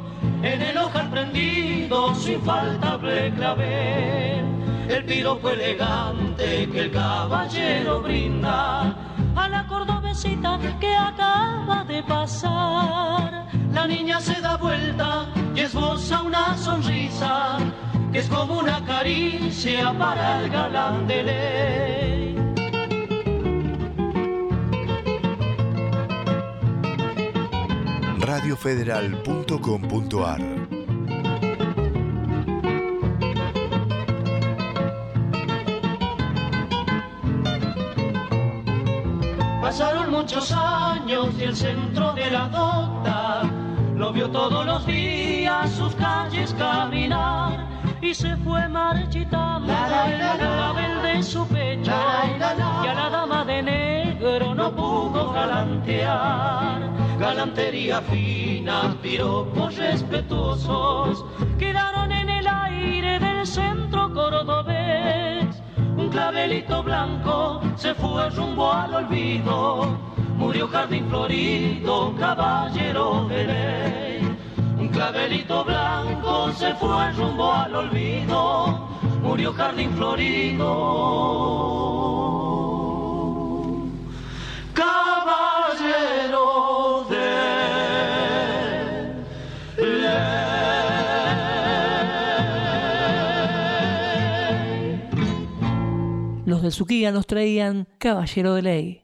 en 0.42 0.62
el 0.62 0.78
ojal 0.78 1.10
prendido 1.10 2.14
su 2.14 2.32
infaltable 2.32 3.32
clavel. 3.32 4.44
El 4.88 5.04
piropo 5.04 5.50
elegante 5.50 6.68
que 6.70 6.80
el 6.80 6.90
caballero 6.92 8.02
brinda 8.02 8.94
a 9.34 9.48
la 9.48 9.66
cordobesita 9.66 10.58
que 10.78 10.94
acaba 10.96 11.84
de 11.84 12.02
pasar. 12.04 13.49
La 13.72 13.86
niña 13.86 14.20
se 14.20 14.40
da 14.40 14.56
vuelta 14.56 15.28
y 15.54 15.60
esboza 15.60 16.22
una 16.22 16.56
sonrisa 16.56 17.58
que 18.12 18.18
es 18.18 18.28
como 18.28 18.58
una 18.58 18.84
caricia 18.84 19.96
para 19.98 20.40
el 20.40 20.50
galán 20.50 21.06
de 21.06 21.22
ley. 21.22 22.20
radiofederal.com.ar 28.20 30.40
Pasaron 39.60 40.10
muchos 40.10 40.52
años 40.52 41.28
y 41.38 41.42
el 41.44 41.56
centro 41.56 42.12
de 42.12 42.30
la 42.30 42.48
docta 42.48 43.59
lo 44.00 44.14
vio 44.14 44.30
todos 44.30 44.64
los 44.64 44.86
días 44.86 45.70
sus 45.72 45.94
calles 45.96 46.54
caminar 46.54 47.68
y 48.00 48.14
se 48.14 48.34
fue 48.38 48.66
marchitando 48.66 49.70
el 49.70 50.38
clavel 50.38 51.02
de 51.02 51.22
su 51.22 51.46
pecho. 51.46 51.92
Y 51.92 52.88
a 52.88 52.94
la 52.94 53.10
dama 53.10 53.44
de 53.44 53.62
negro 53.62 54.54
no 54.54 54.74
pudo 54.74 55.32
galantear. 55.32 56.80
Galantería 57.18 58.00
fina 58.00 58.96
piropos 59.02 59.76
respetuosos 59.76 61.22
quedaron 61.58 62.10
en 62.10 62.30
el 62.30 62.46
aire 62.48 63.18
del 63.18 63.46
centro 63.46 63.99
un 66.10 66.16
clavelito 66.16 66.82
blanco 66.82 67.60
se 67.76 67.94
fue 67.94 68.28
rumbo 68.30 68.72
al 68.72 68.92
olvido. 68.94 69.96
Murió 70.36 70.66
jardín 70.66 71.08
florido 71.08 72.12
caballero 72.18 73.28
de 73.28 73.44
ley. 73.44 74.36
Un 74.76 74.88
clavelito 74.88 75.64
blanco 75.64 76.50
se 76.52 76.74
fue 76.74 77.12
rumbo 77.12 77.52
al 77.52 77.76
olvido, 77.76 78.88
murió 79.22 79.52
jardín 79.52 79.92
florido. 79.92 80.66
Caballero 84.74 86.59
De 96.70 96.76
Suquía 96.76 97.10
nos 97.10 97.26
traían 97.26 97.88
Caballero 97.98 98.54
de 98.54 98.62
Ley. 98.62 99.02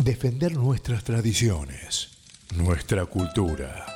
Defender 0.00 0.56
nuestras 0.56 1.04
tradiciones, 1.04 2.18
nuestra 2.56 3.06
cultura, 3.06 3.86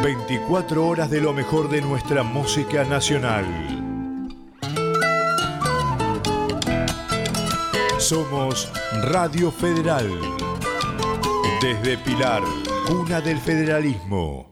24 0.00 0.86
horas 0.86 1.10
de 1.10 1.20
lo 1.20 1.32
mejor 1.32 1.68
de 1.68 1.80
nuestra 1.80 2.22
música 2.22 2.84
nacional. 2.84 3.44
Somos 7.98 8.70
Radio 9.02 9.50
Federal. 9.50 10.08
Desde 11.60 11.98
Pilar, 11.98 12.42
cuna 12.86 13.20
del 13.20 13.38
federalismo. 13.38 14.51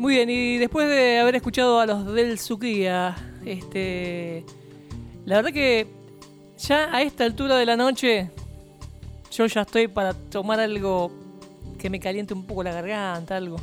Muy 0.00 0.14
bien. 0.14 0.30
Y 0.30 0.56
después 0.56 0.88
de 0.88 1.18
haber 1.18 1.36
escuchado 1.36 1.78
a 1.78 1.84
los 1.84 2.14
del 2.14 2.38
Suquía, 2.38 3.14
este, 3.44 4.46
la 5.26 5.36
verdad 5.36 5.52
que 5.52 5.86
ya 6.56 6.88
a 6.90 7.02
esta 7.02 7.24
altura 7.24 7.58
de 7.58 7.66
la 7.66 7.76
noche, 7.76 8.30
yo 9.30 9.44
ya 9.44 9.60
estoy 9.60 9.88
para 9.88 10.14
tomar 10.14 10.58
algo 10.58 11.12
que 11.78 11.90
me 11.90 12.00
caliente 12.00 12.32
un 12.32 12.46
poco 12.46 12.62
la 12.62 12.72
garganta, 12.72 13.36
algo. 13.36 13.58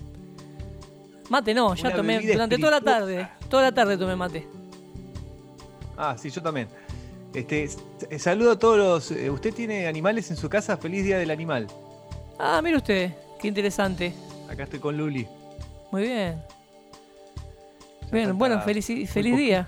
Mate 1.29 1.55
no, 1.55 1.73
ya 1.73 1.87
Una 1.87 1.95
tomé 1.95 2.19
durante 2.19 2.59
toda 2.59 2.71
la 2.71 2.81
tarde, 2.81 3.27
toda 3.49 3.63
la 3.63 3.71
tarde 3.71 3.97
tomé 3.97 4.15
mate. 4.15 4.47
Ah, 5.97 6.15
sí, 6.19 6.29
yo 6.29 6.43
también. 6.43 6.67
Este, 7.33 7.67
saludo 8.19 8.51
a 8.51 8.59
todos 8.59 8.77
los. 8.77 9.09
eh, 9.09 9.31
¿Usted 9.31 9.55
tiene 9.55 9.87
animales 9.87 10.29
en 10.29 10.37
su 10.37 10.49
casa? 10.49 10.77
Feliz 10.77 11.03
Día 11.03 11.17
del 11.17 11.31
Animal. 11.31 11.65
Ah, 12.37 12.61
mire 12.63 12.77
usted, 12.77 13.11
qué 13.41 13.47
interesante. 13.47 14.13
Acá 14.47 14.65
estoy 14.65 14.77
con 14.77 14.95
Luli. 14.95 15.27
Muy 15.91 16.01
bien. 16.03 16.41
Bien, 18.11 18.37
bueno, 18.37 18.61
feliz, 18.61 18.85
feliz 19.09 19.37
día. 19.37 19.67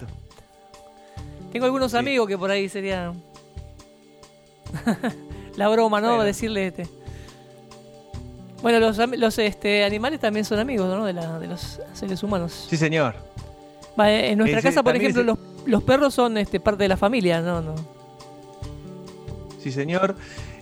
Tengo 1.51 1.65
algunos 1.65 1.91
Sí. 1.91 1.97
amigos 1.97 2.27
que 2.27 2.37
por 2.37 2.51
ahí 2.51 2.69
serían. 2.69 3.21
la 5.55 5.67
broma, 5.69 5.99
¿no? 5.99 6.09
Bueno. 6.09 6.23
Decirle 6.23 6.67
este. 6.67 6.87
Bueno, 8.61 8.79
los, 8.79 8.97
los 9.17 9.37
este, 9.39 9.83
animales 9.83 10.19
también 10.19 10.45
son 10.45 10.59
amigos, 10.59 10.87
¿no? 10.89 11.05
De, 11.05 11.13
la- 11.13 11.39
de 11.39 11.47
los 11.47 11.79
seres 11.93 12.21
humanos. 12.23 12.67
Sí, 12.69 12.77
señor. 12.77 13.15
Va, 13.99 14.11
en 14.11 14.37
nuestra 14.37 14.61
casa, 14.61 14.83
por 14.83 14.95
ejemplo, 14.95 15.21
es 15.21 15.27
los, 15.27 15.37
los 15.65 15.83
perros 15.83 16.13
son 16.13 16.37
este, 16.37 16.59
parte 16.59 16.83
de 16.83 16.89
la 16.89 16.97
familia, 16.97 17.41
¿no? 17.41 17.61
no. 17.61 17.75
Sí, 19.61 19.71
señor. 19.71 20.15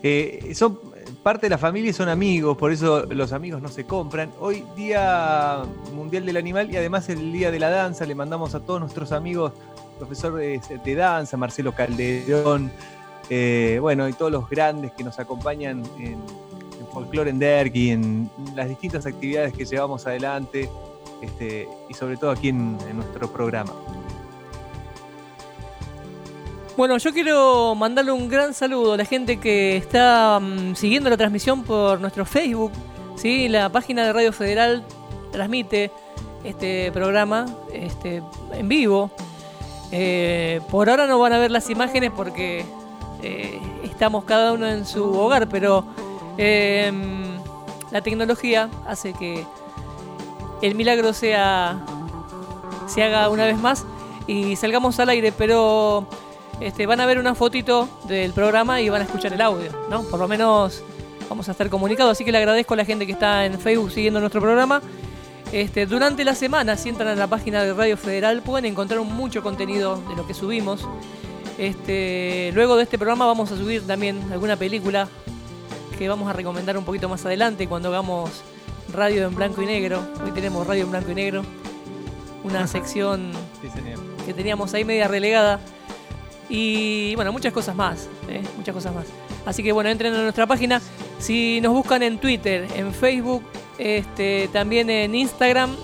Eh, 0.03 0.53
son 0.55 0.79
parte 1.27 1.47
de 1.47 1.49
la 1.49 1.57
familia 1.57 1.89
y 1.89 1.93
son 1.93 2.07
amigos, 2.07 2.55
por 2.55 2.71
eso 2.71 3.05
los 3.07 3.33
amigos 3.33 3.61
no 3.61 3.67
se 3.67 3.83
compran. 3.83 4.31
Hoy 4.39 4.63
Día 4.77 5.61
Mundial 5.93 6.25
del 6.25 6.37
Animal 6.37 6.71
y 6.71 6.77
además 6.77 7.09
el 7.09 7.33
Día 7.33 7.51
de 7.51 7.59
la 7.59 7.69
Danza. 7.69 8.05
Le 8.05 8.15
mandamos 8.15 8.55
a 8.55 8.61
todos 8.61 8.79
nuestros 8.79 9.11
amigos, 9.11 9.51
profesores 9.97 10.61
de 10.85 10.95
danza, 10.95 11.35
Marcelo 11.35 11.75
Calderón, 11.75 12.71
eh, 13.29 13.77
bueno, 13.81 14.07
y 14.07 14.13
todos 14.13 14.31
los 14.31 14.49
grandes 14.49 14.93
que 14.93 15.03
nos 15.03 15.19
acompañan 15.19 15.83
en, 15.99 16.13
en 16.13 16.87
Folklore 16.93 17.29
en 17.29 17.39
Derqui, 17.39 17.89
en 17.89 18.31
las 18.55 18.69
distintas 18.69 19.05
actividades 19.05 19.51
que 19.51 19.65
llevamos 19.65 20.07
adelante 20.07 20.69
este, 21.21 21.67
y 21.89 21.93
sobre 21.93 22.15
todo 22.15 22.31
aquí 22.31 22.47
en 22.47 22.77
nuestro 22.95 23.29
programa. 23.33 23.73
Bueno, 26.77 26.99
yo 26.99 27.11
quiero 27.11 27.73
mandarle 27.73 28.11
un 28.11 28.29
gran 28.29 28.53
saludo 28.53 28.93
a 28.93 28.97
la 28.97 29.05
gente 29.05 29.37
que 29.37 29.77
está 29.77 30.39
mm, 30.39 30.75
siguiendo 30.75 31.09
la 31.09 31.17
transmisión 31.17 31.63
por 31.63 31.99
nuestro 31.99 32.23
Facebook. 32.23 32.71
¿sí? 33.15 33.49
La 33.49 33.69
página 33.69 34.05
de 34.05 34.13
Radio 34.13 34.31
Federal 34.31 34.85
transmite 35.31 35.89
este 36.43 36.91
programa 36.91 37.47
este, 37.73 38.21
en 38.53 38.69
vivo. 38.69 39.09
Eh, 39.91 40.61
por 40.69 40.87
ahora 40.87 41.07
no 41.07 41.17
van 41.17 41.33
a 41.33 41.39
ver 41.39 41.49
las 41.49 41.67
imágenes 41.71 42.11
porque 42.15 42.63
eh, 43.23 43.59
estamos 43.83 44.25
cada 44.25 44.53
uno 44.53 44.67
en 44.67 44.85
su 44.85 45.03
hogar, 45.17 45.49
pero 45.49 45.83
eh, 46.37 46.91
la 47.89 48.01
tecnología 48.01 48.69
hace 48.85 49.13
que 49.13 49.43
el 50.61 50.75
milagro 50.75 51.11
sea 51.13 51.83
se 52.85 53.01
haga 53.01 53.29
una 53.29 53.45
vez 53.45 53.57
más 53.57 53.83
y 54.27 54.55
salgamos 54.57 54.99
al 54.99 55.09
aire, 55.09 55.31
pero 55.31 56.07
este, 56.59 56.85
van 56.85 56.99
a 56.99 57.05
ver 57.05 57.19
una 57.19 57.35
fotito 57.35 57.87
del 58.07 58.33
programa 58.33 58.81
y 58.81 58.89
van 58.89 59.01
a 59.01 59.05
escuchar 59.05 59.33
el 59.33 59.41
audio, 59.41 59.71
¿no? 59.89 60.03
Por 60.03 60.19
lo 60.19 60.27
menos 60.27 60.83
vamos 61.29 61.47
a 61.49 61.51
estar 61.51 61.69
comunicados. 61.69 62.11
Así 62.11 62.25
que 62.25 62.31
le 62.31 62.39
agradezco 62.39 62.73
a 62.73 62.77
la 62.77 62.85
gente 62.85 63.05
que 63.05 63.11
está 63.11 63.45
en 63.45 63.59
Facebook 63.59 63.91
siguiendo 63.91 64.19
nuestro 64.19 64.41
programa. 64.41 64.81
Este, 65.51 65.85
durante 65.85 66.25
la 66.25 66.35
semana, 66.35 66.75
si 66.75 66.89
entran 66.89 67.07
a 67.09 67.15
la 67.15 67.27
página 67.27 67.63
de 67.63 67.73
Radio 67.73 67.95
Federal, 67.95 68.41
pueden 68.41 68.65
encontrar 68.65 68.99
mucho 69.01 69.41
contenido 69.41 70.01
de 70.09 70.15
lo 70.15 70.27
que 70.27 70.33
subimos. 70.33 70.87
Este, 71.57 72.51
luego 72.53 72.75
de 72.75 72.83
este 72.83 72.97
programa 72.97 73.25
vamos 73.25 73.51
a 73.51 73.57
subir 73.57 73.85
también 73.87 74.21
alguna 74.31 74.55
película 74.57 75.07
que 75.97 76.07
vamos 76.07 76.29
a 76.29 76.33
recomendar 76.33 76.77
un 76.77 76.85
poquito 76.85 77.09
más 77.09 77.25
adelante 77.25 77.67
cuando 77.67 77.89
hagamos 77.89 78.43
radio 78.93 79.25
en 79.25 79.35
blanco 79.35 79.61
y 79.61 79.65
negro. 79.65 80.01
Hoy 80.23 80.31
tenemos 80.31 80.67
radio 80.67 80.83
en 80.83 80.91
blanco 80.91 81.11
y 81.11 81.15
negro. 81.15 81.43
Una 82.43 82.67
sección 82.67 83.31
que 84.25 84.33
teníamos 84.33 84.73
ahí 84.73 84.85
media 84.85 85.07
relegada. 85.07 85.59
Y 86.49 87.13
bueno, 87.15 87.31
muchas 87.31 87.51
cosas 87.53 87.75
más. 87.75 88.07
¿eh? 88.29 88.41
Muchas 88.57 88.73
cosas 88.73 88.93
más. 88.95 89.05
Así 89.45 89.63
que 89.63 89.71
bueno, 89.71 89.89
entren 89.89 90.13
a 90.13 90.21
nuestra 90.21 90.45
página. 90.47 90.81
Si 91.19 91.59
nos 91.61 91.73
buscan 91.73 92.03
en 92.03 92.19
Twitter, 92.19 92.67
en 92.75 92.93
Facebook, 92.93 93.43
este, 93.77 94.49
también 94.53 94.89
en 94.89 95.13
Instagram, 95.15 95.75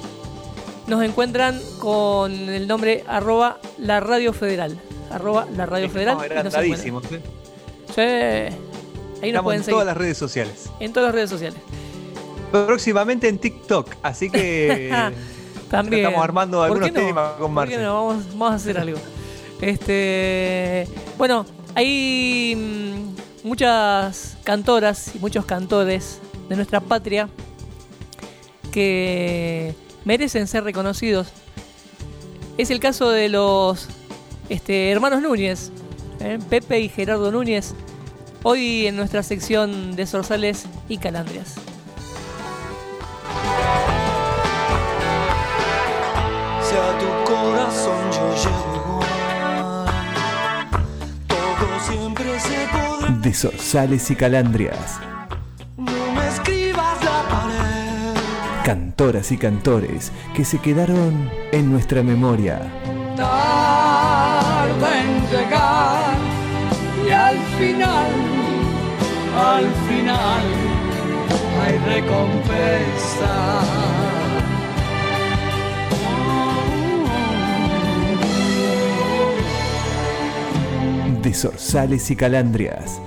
nos 0.87 1.03
encuentran 1.03 1.59
con 1.79 2.31
el 2.31 2.67
nombre 2.67 3.03
arroba 3.07 3.59
la 3.77 3.99
radio 3.99 4.31
federal. 4.33 4.79
Arroba 5.11 5.47
la 5.55 5.65
radio 5.65 5.89
federal. 5.89 6.17
Adelantadísimos, 6.19 7.03
¿eh? 7.11 7.21
Sí. 7.93 8.01
Ahí 8.01 9.31
nos 9.31 9.39
Estamos 9.39 9.43
pueden 9.43 9.59
en 9.59 9.63
seguir. 9.65 9.73
todas 9.75 9.85
las 9.87 9.97
redes 9.97 10.17
sociales. 10.17 10.69
En 10.79 10.91
todas 10.93 11.07
las 11.07 11.15
redes 11.15 11.29
sociales. 11.29 11.59
Próximamente 12.51 13.27
en 13.27 13.39
TikTok, 13.39 13.95
así 14.03 14.29
que 14.29 14.89
También. 15.71 16.05
estamos 16.05 16.23
armando 16.23 16.57
¿Por 16.59 16.65
algunos 16.67 16.91
no? 16.91 16.99
temas 16.99 17.31
con 17.39 17.55
¿Por 17.55 17.67
qué 17.67 17.75
Marce. 17.77 17.83
no? 17.83 18.05
Vamos, 18.07 18.25
vamos 18.31 18.51
a 18.51 18.55
hacer 18.55 18.77
algo. 18.77 18.97
Este, 19.63 20.85
bueno, 21.17 21.45
hay 21.73 22.53
mm, 22.53 23.47
muchas 23.47 24.35
cantoras 24.43 25.15
y 25.15 25.19
muchos 25.19 25.45
cantores 25.45 26.19
de 26.49 26.57
nuestra 26.57 26.81
patria 26.81 27.29
que 28.73 29.73
merecen 30.03 30.47
ser 30.47 30.65
reconocidos. 30.65 31.29
Es 32.57 32.71
el 32.71 32.81
caso 32.81 33.09
de 33.09 33.29
los 33.29 33.87
este, 34.49 34.91
hermanos 34.91 35.21
Núñez, 35.21 35.71
¿eh? 36.19 36.39
Pepe 36.49 36.81
y 36.81 36.89
Gerardo 36.89 37.31
Núñez, 37.31 37.73
hoy 38.43 38.87
en 38.87 38.97
nuestra 38.97 39.23
sección 39.23 39.95
de 39.95 40.05
zorzales 40.05 40.65
y 40.89 40.97
calandrias. 40.97 41.55
Tu 46.99 47.31
corazón 47.31 47.82
De 53.23 53.33
zorzales 53.33 54.11
y 54.11 54.15
calandrias, 54.15 54.99
No 55.77 56.11
me 56.13 56.27
escribas 56.27 57.03
la 57.03 57.23
pared. 57.29 58.63
cantoras 58.65 59.31
y 59.31 59.37
cantores 59.37 60.11
que 60.35 60.43
se 60.43 60.59
quedaron 60.59 61.29
en 61.51 61.71
nuestra 61.71 62.03
memoria. 62.03 62.59
tarda 63.15 65.01
en 65.01 65.21
llegar 65.31 66.17
y 67.07 67.11
al 67.11 67.37
final, 67.57 68.11
al 69.37 69.65
final 69.87 70.43
hay 71.61 71.77
recompensa. 71.95 73.61
De 81.21 81.33
zorzales 81.33 82.11
y 82.11 82.15
calandrias, 82.17 82.99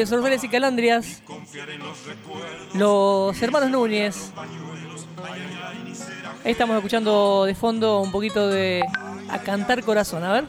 Desordenes 0.00 0.42
y 0.44 0.48
Calandrias, 0.48 1.22
los 2.72 3.42
hermanos 3.42 3.68
Núñez. 3.68 4.32
Ahí 6.42 6.52
estamos 6.52 6.74
escuchando 6.74 7.44
de 7.44 7.54
fondo 7.54 8.00
un 8.00 8.10
poquito 8.10 8.48
de 8.48 8.82
A 9.28 9.38
Cantar 9.40 9.84
Corazón, 9.84 10.24
a 10.24 10.32
ver. 10.32 10.44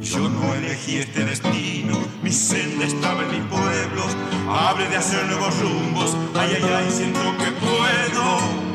Yo 0.00 0.28
no 0.30 0.54
elegí 0.54 0.96
este 0.96 1.26
destino, 1.26 1.98
mi 2.22 2.32
senda 2.32 2.86
estaba 2.86 3.22
en 3.22 3.32
mis 3.32 3.44
pueblos. 3.50 4.16
Hable 4.48 4.88
de 4.88 4.96
hacer 4.96 5.26
nuevos 5.26 5.60
rumbos, 5.60 6.16
ay, 6.34 6.56
ay, 6.56 6.70
ay, 6.74 6.90
siento 6.90 7.20
que 7.36 7.50
puedo. 7.52 8.65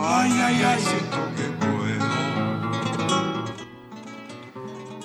Ay, 0.00 0.30
ay, 0.32 0.62
ay, 0.64 0.80
siento 0.80 1.16
que 1.36 1.42
puedo. 1.66 2.06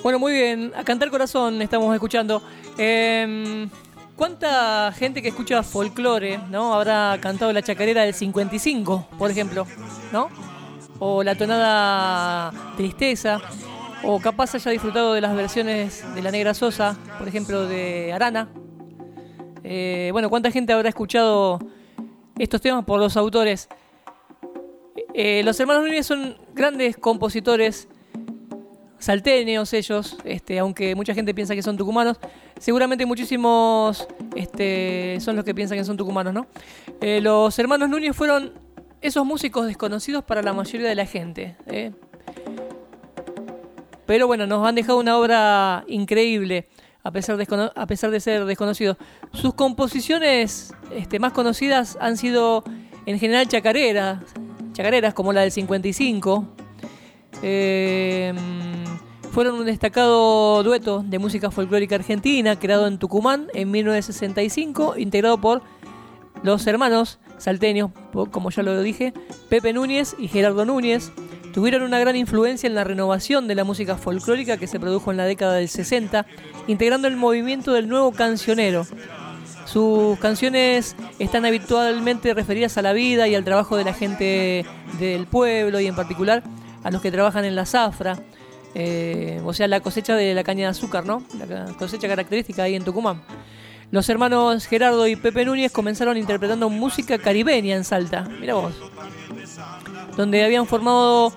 Bueno, 0.02 0.18
muy 0.18 0.32
bien, 0.32 0.72
A 0.76 0.84
Cantar 0.84 1.10
Corazón 1.10 1.60
estamos 1.62 1.92
escuchando. 1.94 2.42
Em, 2.78 3.68
¿Cuánta 4.16 4.92
gente 4.92 5.22
que 5.22 5.28
escucha 5.28 5.62
folclore, 5.64 6.38
¿no? 6.48 6.72
Habrá 6.72 7.18
cantado 7.20 7.52
la 7.52 7.62
chacarera 7.62 8.02
del 8.02 8.14
55, 8.14 9.08
por 9.18 9.30
ejemplo, 9.30 9.66
¿no? 10.12 10.28
O 11.00 11.24
la 11.24 11.34
tonada 11.34 12.52
Tristeza. 12.76 13.40
O 14.04 14.20
capaz 14.20 14.54
haya 14.54 14.70
disfrutado 14.70 15.14
de 15.14 15.20
las 15.20 15.34
versiones 15.34 16.04
de 16.14 16.22
La 16.22 16.30
Negra 16.30 16.54
Sosa, 16.54 16.96
por 17.18 17.26
ejemplo, 17.26 17.66
de 17.66 18.12
Arana. 18.12 18.48
Eh, 19.64 20.10
bueno, 20.12 20.28
¿cuánta 20.28 20.50
gente 20.50 20.72
habrá 20.74 20.90
escuchado 20.90 21.58
estos 22.38 22.60
temas 22.60 22.84
por 22.84 23.00
los 23.00 23.16
autores? 23.16 23.68
Eh, 25.14 25.42
los 25.44 25.58
hermanos 25.60 25.84
Núñez 25.84 26.06
son 26.06 26.36
grandes 26.54 26.96
compositores 26.96 27.88
salteños 28.98 29.72
ellos, 29.72 30.16
este, 30.24 30.58
aunque 30.58 30.94
mucha 30.94 31.14
gente 31.14 31.32
piensa 31.34 31.54
que 31.54 31.62
son 31.62 31.76
tucumanos. 31.76 32.18
Seguramente 32.58 33.06
muchísimos 33.06 34.08
este, 34.34 35.18
son 35.20 35.36
los 35.36 35.44
que 35.44 35.54
piensan 35.54 35.78
que 35.78 35.84
son 35.84 35.96
tucumanos, 35.96 36.34
¿no? 36.34 36.46
Eh, 37.00 37.20
los 37.20 37.56
hermanos 37.58 37.88
Núñez 37.88 38.16
fueron 38.16 38.54
esos 39.00 39.24
músicos 39.24 39.66
desconocidos 39.66 40.24
para 40.24 40.42
la 40.42 40.52
mayoría 40.52 40.88
de 40.88 40.94
la 40.94 41.06
gente. 41.06 41.56
¿eh? 41.66 41.92
Pero 44.06 44.26
bueno, 44.26 44.46
nos 44.46 44.66
han 44.66 44.74
dejado 44.74 44.98
una 44.98 45.18
obra 45.18 45.84
increíble, 45.86 46.68
a 47.02 47.12
pesar 47.12 47.36
de, 47.36 48.20
ser 48.20 48.46
desconocidos. 48.46 48.96
Sus 49.32 49.54
composiciones 49.54 50.72
este, 50.90 51.18
más 51.18 51.32
conocidas 51.32 51.98
han 52.00 52.16
sido 52.16 52.64
en 53.06 53.18
general 53.18 53.46
chacareras, 53.46 54.20
chacareras 54.74 55.14
como 55.14 55.32
la 55.32 55.40
del 55.40 55.52
55. 55.52 56.46
Eh, 57.42 58.34
fueron 59.30 59.54
un 59.54 59.64
destacado 59.64 60.62
dueto 60.62 61.02
de 61.04 61.18
música 61.18 61.50
folclórica 61.50 61.94
argentina 61.94 62.58
creado 62.58 62.86
en 62.86 62.98
Tucumán 62.98 63.48
en 63.54 63.70
1965, 63.70 64.96
integrado 64.98 65.40
por 65.40 65.62
los 66.42 66.66
hermanos 66.66 67.18
salteños, 67.38 67.90
como 68.30 68.50
ya 68.50 68.62
lo 68.62 68.80
dije, 68.82 69.14
Pepe 69.48 69.72
Núñez 69.72 70.14
y 70.18 70.28
Gerardo 70.28 70.64
Núñez. 70.64 71.10
Tuvieron 71.52 71.82
una 71.82 72.00
gran 72.00 72.16
influencia 72.16 72.66
en 72.66 72.74
la 72.74 72.82
renovación 72.84 73.46
de 73.46 73.54
la 73.54 73.64
música 73.64 73.96
folclórica 73.96 74.56
que 74.56 74.66
se 74.66 74.80
produjo 74.80 75.12
en 75.12 75.16
la 75.16 75.24
década 75.24 75.54
del 75.54 75.68
60, 75.68 76.26
integrando 76.66 77.06
el 77.06 77.16
movimiento 77.16 77.72
del 77.72 77.88
nuevo 77.88 78.12
cancionero. 78.12 78.86
Sus 79.74 80.20
canciones 80.20 80.94
están 81.18 81.44
habitualmente 81.44 82.32
referidas 82.32 82.78
a 82.78 82.82
la 82.82 82.92
vida 82.92 83.26
y 83.26 83.34
al 83.34 83.42
trabajo 83.42 83.76
de 83.76 83.82
la 83.82 83.92
gente 83.92 84.64
del 85.00 85.26
pueblo 85.26 85.80
y 85.80 85.88
en 85.88 85.96
particular 85.96 86.44
a 86.84 86.92
los 86.92 87.02
que 87.02 87.10
trabajan 87.10 87.44
en 87.44 87.56
la 87.56 87.66
zafra, 87.66 88.16
eh, 88.76 89.42
o 89.44 89.52
sea, 89.52 89.66
la 89.66 89.80
cosecha 89.80 90.14
de 90.14 90.32
la 90.32 90.44
caña 90.44 90.66
de 90.66 90.70
azúcar, 90.70 91.04
¿no? 91.04 91.24
La 91.48 91.72
cosecha 91.76 92.06
característica 92.06 92.62
ahí 92.62 92.76
en 92.76 92.84
Tucumán. 92.84 93.24
Los 93.90 94.08
hermanos 94.08 94.64
Gerardo 94.66 95.08
y 95.08 95.16
Pepe 95.16 95.44
Núñez 95.44 95.72
comenzaron 95.72 96.16
interpretando 96.16 96.70
música 96.70 97.18
caribeña 97.18 97.74
en 97.74 97.82
Salta, 97.82 98.28
mira 98.38 98.54
vos, 98.54 98.74
donde 100.16 100.44
habían 100.44 100.68
formado 100.68 101.32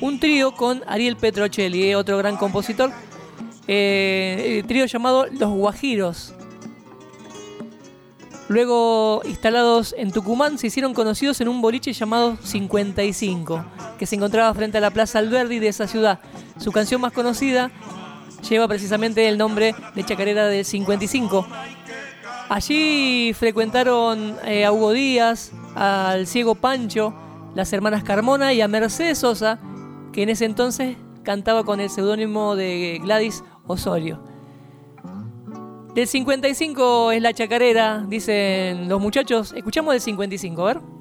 un 0.00 0.20
trío 0.20 0.52
con 0.52 0.84
Ariel 0.86 1.16
Petrocelli, 1.16 1.90
eh, 1.90 1.96
otro 1.96 2.18
gran 2.18 2.36
compositor, 2.36 2.92
eh, 3.66 4.60
el 4.60 4.66
trío 4.68 4.86
llamado 4.86 5.26
Los 5.26 5.50
Guajiros. 5.50 6.34
Luego, 8.50 9.22
instalados 9.26 9.94
en 9.96 10.10
Tucumán, 10.10 10.58
se 10.58 10.66
hicieron 10.66 10.92
conocidos 10.92 11.40
en 11.40 11.46
un 11.46 11.62
boliche 11.62 11.92
llamado 11.92 12.36
55, 12.42 13.64
que 13.96 14.06
se 14.06 14.16
encontraba 14.16 14.52
frente 14.54 14.78
a 14.78 14.80
la 14.80 14.90
Plaza 14.90 15.20
Alberdi 15.20 15.60
de 15.60 15.68
esa 15.68 15.86
ciudad. 15.86 16.18
Su 16.58 16.72
canción 16.72 17.00
más 17.00 17.12
conocida 17.12 17.70
lleva 18.48 18.66
precisamente 18.66 19.28
el 19.28 19.38
nombre 19.38 19.72
de 19.94 20.04
Chacarera 20.04 20.46
del 20.46 20.64
55. 20.64 21.46
Allí 22.48 23.32
frecuentaron 23.34 24.34
eh, 24.44 24.64
a 24.64 24.72
Hugo 24.72 24.90
Díaz, 24.90 25.52
al 25.76 26.26
ciego 26.26 26.56
Pancho, 26.56 27.14
las 27.54 27.72
hermanas 27.72 28.02
Carmona 28.02 28.52
y 28.52 28.62
a 28.62 28.66
Mercedes 28.66 29.18
Sosa, 29.18 29.60
que 30.12 30.24
en 30.24 30.28
ese 30.28 30.46
entonces 30.46 30.96
cantaba 31.22 31.62
con 31.62 31.78
el 31.78 31.88
seudónimo 31.88 32.56
de 32.56 32.98
Gladys 33.00 33.44
Osorio. 33.68 34.29
Del 35.94 36.06
55 36.06 37.10
es 37.12 37.20
la 37.20 37.34
chacarera, 37.34 38.04
dicen 38.06 38.88
los 38.88 39.00
muchachos. 39.00 39.52
Escuchamos 39.56 39.92
del 39.92 40.00
55, 40.00 40.62
a 40.62 40.74
ver. 40.74 40.99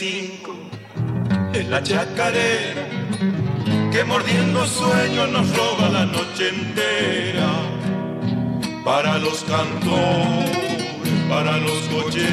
55 0.00 0.56
es 1.52 1.68
la 1.68 1.82
chacarera 1.82 2.86
que 3.92 4.02
mordiendo 4.04 4.66
sueños 4.66 5.28
nos 5.28 5.54
roba 5.54 5.90
la 5.90 6.06
noche 6.06 6.48
entera. 6.48 7.50
Para 8.82 9.18
los 9.18 9.44
cantores, 9.44 10.56
para 11.28 11.58
los 11.58 11.80
cocheros, 11.92 12.24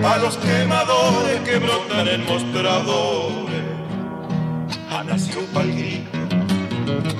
para 0.00 0.18
los 0.22 0.38
quemadores 0.38 1.40
que 1.44 1.58
brotan 1.58 2.08
en 2.08 2.24
mostradores. 2.24 3.64
Ha 4.90 5.04
nacido 5.04 5.42
pa'l 5.52 5.70
grito 5.70 6.18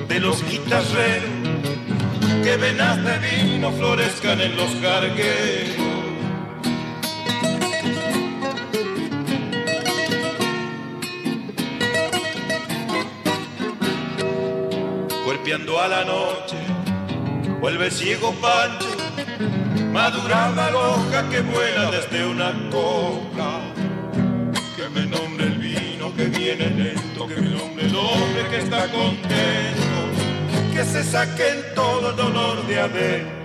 de 0.08 0.20
los 0.20 0.42
guitarreros 0.48 1.28
que 2.44 2.56
venas 2.56 2.96
de 3.04 3.18
vino 3.18 3.70
florezcan 3.72 4.40
en 4.40 4.56
los 4.56 4.70
cargueros. 4.76 5.99
Cuerpeando 15.50 15.80
a 15.80 15.88
la 15.88 16.04
noche, 16.04 16.56
vuelve 17.60 17.90
ciego 17.90 18.32
Pancho, 18.40 18.86
madurada 19.90 20.70
hoja 20.76 21.28
que 21.28 21.40
vuela 21.40 21.90
desde 21.90 22.24
una 22.24 22.52
copla. 22.70 23.58
Que 24.76 24.88
me 24.90 25.06
nombre 25.06 25.46
el 25.46 25.58
vino 25.58 26.14
que 26.14 26.26
viene 26.26 26.70
lento, 26.70 27.26
que 27.26 27.34
me 27.34 27.50
nombre 27.50 27.84
el 27.84 27.96
hombre 27.96 28.48
que 28.48 28.58
está 28.58 28.86
contento, 28.92 30.00
que 30.72 30.84
se 30.84 31.02
saquen 31.02 31.64
todo 31.74 32.10
el 32.10 32.16
dolor 32.16 32.64
de 32.68 32.78
adentro. 32.78 33.39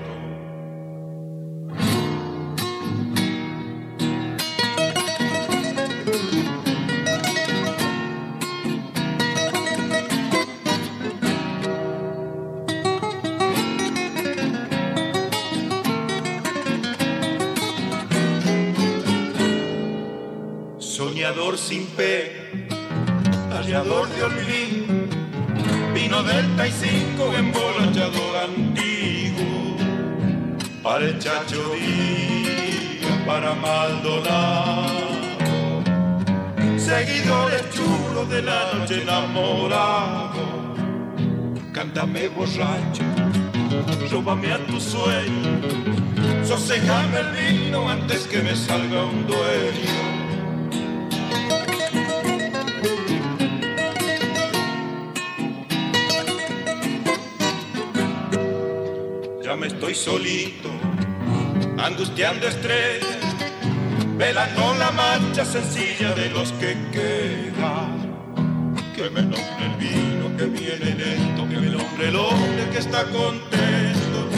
Soñador 21.25 21.57
sin 21.57 21.87
pe, 21.97 22.67
hallador 23.51 24.07
de 24.09 24.23
olvido, 24.25 24.93
vino 25.91 26.21
delta 26.21 26.67
y 26.67 26.71
cinco, 26.71 27.33
emborrachador 27.35 28.35
antiguo, 28.43 29.75
para 30.83 31.05
el 31.05 31.17
chacho 31.17 31.73
Díaz, 31.73 33.25
para 33.25 33.55
Maldonado, 33.55 34.99
seguidores 36.77 37.71
chulos 37.71 38.29
de 38.29 38.43
la 38.43 38.73
noche 38.75 39.01
enamorado, 39.01 40.75
cántame 41.73 42.27
borracho, 42.27 43.03
róbame 44.11 44.51
a 44.51 44.59
tu 44.67 44.79
sueño, 44.79 45.59
sosegame 46.43 47.17
el 47.19 47.31
vino 47.31 47.89
antes 47.89 48.27
que 48.27 48.43
me 48.43 48.55
salga 48.55 49.05
un 49.05 49.25
dueño. 49.25 50.14
Estoy 59.87 59.93
solito, 59.93 60.69
angustiando 61.77 62.47
estrellas, 62.47 63.19
velando 64.17 64.73
la 64.79 64.89
marcha 64.91 65.45
sencilla 65.45 66.11
de 66.15 66.29
los 66.31 66.51
que 66.53 66.75
quedan. 66.91 68.33
Que 68.95 69.09
me 69.11 69.21
nombre 69.21 69.65
el 69.65 69.75
vino 69.77 70.35
que 70.37 70.45
viene 70.45 70.95
lento, 70.95 71.47
que 71.47 71.57
me 71.59 71.69
nombre 71.69 72.07
el 72.07 72.15
hombre 72.15 72.69
que 72.71 72.79
está 72.79 73.03
contento, 73.03 74.29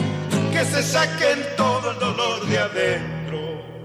que 0.51 0.65
se 0.65 0.83
saquen 0.83 1.39
todo 1.55 1.91
el 1.91 1.99
dolor 1.99 2.45
de 2.47 2.57
adentro. 2.57 3.76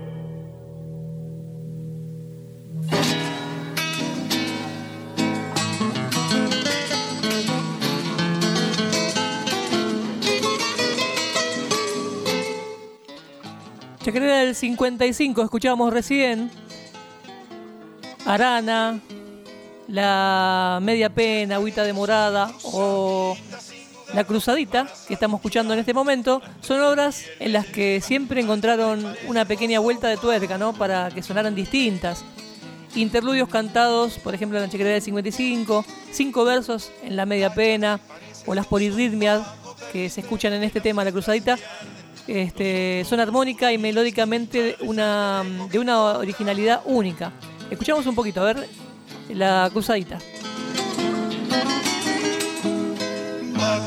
Chacarera 14.03 14.39
del 14.39 14.57
55, 14.57 15.45
escuchábamos 15.45 15.93
recién. 15.93 16.51
Arana, 18.27 18.99
La 19.87 20.81
Media 20.83 21.09
Pena, 21.09 21.55
Agüita 21.57 21.85
de 21.85 21.93
Morada 21.93 22.51
o 22.65 23.37
La 24.13 24.25
Cruzadita, 24.25 24.89
que 25.07 25.15
estamos 25.15 25.39
escuchando 25.39 25.73
en 25.73 25.79
este 25.79 25.95
momento, 25.95 26.43
son 26.63 26.81
obras 26.81 27.27
en 27.39 27.53
las 27.53 27.65
que 27.67 28.01
siempre 28.01 28.41
encontraron 28.41 29.15
una 29.29 29.45
pequeña 29.45 29.79
vuelta 29.79 30.09
de 30.09 30.17
tuerca, 30.17 30.59
¿no? 30.59 30.73
Para 30.73 31.11
que 31.13 31.23
sonaran 31.23 31.55
distintas. 31.55 32.25
Interludios 32.97 33.49
cantados, 33.49 34.19
por 34.19 34.35
ejemplo, 34.35 34.59
en 34.59 34.65
la 34.65 34.69
Chacarera 34.69 34.95
del 34.95 35.03
55, 35.03 35.85
cinco 36.11 36.45
versos 36.45 36.91
en 37.05 37.15
La 37.15 37.25
Media 37.25 37.55
Pena 37.55 38.01
o 38.47 38.55
las 38.55 38.67
polirritmias 38.67 39.43
que 39.93 40.11
se 40.11 40.23
escuchan 40.23 40.53
en 40.55 40.65
este 40.65 40.81
tema, 40.81 41.05
La 41.05 41.13
Cruzadita, 41.13 41.57
este, 42.27 43.05
son 43.09 43.21
armónica 43.21 43.73
y 43.73 43.79
melódicamente 43.79 44.77
una, 44.81 45.45
de 45.71 45.79
una 45.79 46.03
originalidad 46.19 46.83
única. 46.85 47.33
Escuchamos 47.71 48.07
un 48.07 48.15
poquito, 48.15 48.41
a 48.41 48.45
ver, 48.45 48.69
la 49.31 49.69
cruzadita. 49.73 50.19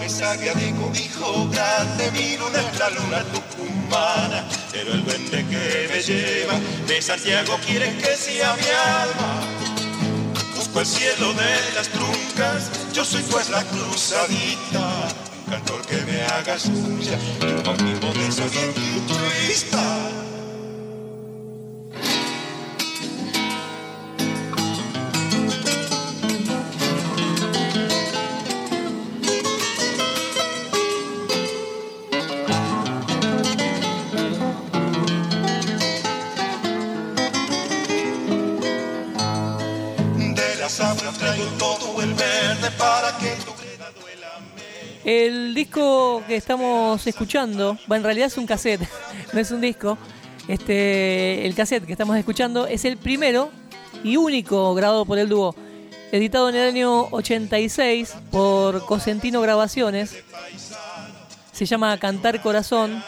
Sabia 0.08 0.54
de 0.54 0.72
cobijo 0.76 1.50
grande, 1.50 2.12
mi 2.12 2.38
luna 2.38 2.60
es 2.60 2.80
la 2.80 2.90
luna 2.92 3.24
tucumana, 3.34 4.48
pero 4.72 4.94
el 4.94 5.04
duende 5.04 5.46
que 5.46 5.90
me 5.92 6.02
lleva 6.02 6.54
de 6.88 7.02
Santiago 7.02 7.58
quiere 7.66 7.94
que 7.98 8.16
sea 8.16 8.56
mi 8.56 8.68
alma. 9.02 9.42
Busco 10.56 10.80
el 10.80 10.86
cielo 10.86 11.34
de 11.34 11.74
las 11.76 11.90
truncas, 11.90 12.72
yo 12.94 13.04
soy 13.04 13.24
pues 13.24 13.50
la 13.50 13.64
cruzadita, 13.66 15.08
cantor 15.50 15.82
que 15.86 15.98
me 16.06 16.22
haga 16.24 16.58
suya, 16.58 17.18
yo 17.40 17.64
con 17.64 17.84
mi 17.84 17.94
de 17.96 18.74
solista. 19.08 19.84
De 40.36 40.56
las 40.60 40.80
aguas 40.80 41.18
traigo 41.18 41.46
todo 41.58 42.02
el 42.02 42.14
verde 42.14 42.72
para 42.78 43.18
que 43.18 43.26
menos. 43.26 43.55
El 45.06 45.54
disco 45.54 46.24
que 46.28 46.36
estamos 46.36 47.06
escuchando, 47.06 47.78
bueno, 47.86 48.02
en 48.02 48.04
realidad 48.06 48.26
es 48.26 48.40
un 48.40 48.48
cassette, 48.48 48.82
no 49.34 49.40
es 49.40 49.52
un 49.52 49.62
disco. 49.62 50.00
Este, 50.48 51.46
el 51.46 51.54
cassette 51.54 51.86
que 51.86 51.92
estamos 51.92 52.18
escuchando 52.18 52.66
es 52.66 52.86
el 52.86 52.98
primero 52.98 53.52
y 54.04 54.18
único 54.18 54.74
grabado 54.74 55.06
por 55.06 55.20
el 55.20 55.30
dúo, 55.30 55.56
editado 56.12 56.50
en 56.50 56.56
el 56.56 56.70
año 56.70 57.04
86 57.12 58.16
por 58.32 58.84
Cosentino 58.88 59.42
Grabaciones. 59.42 60.24
Se 61.52 61.68
llama 61.68 61.96
Cantar 62.00 62.42
Corazón. 62.42 63.04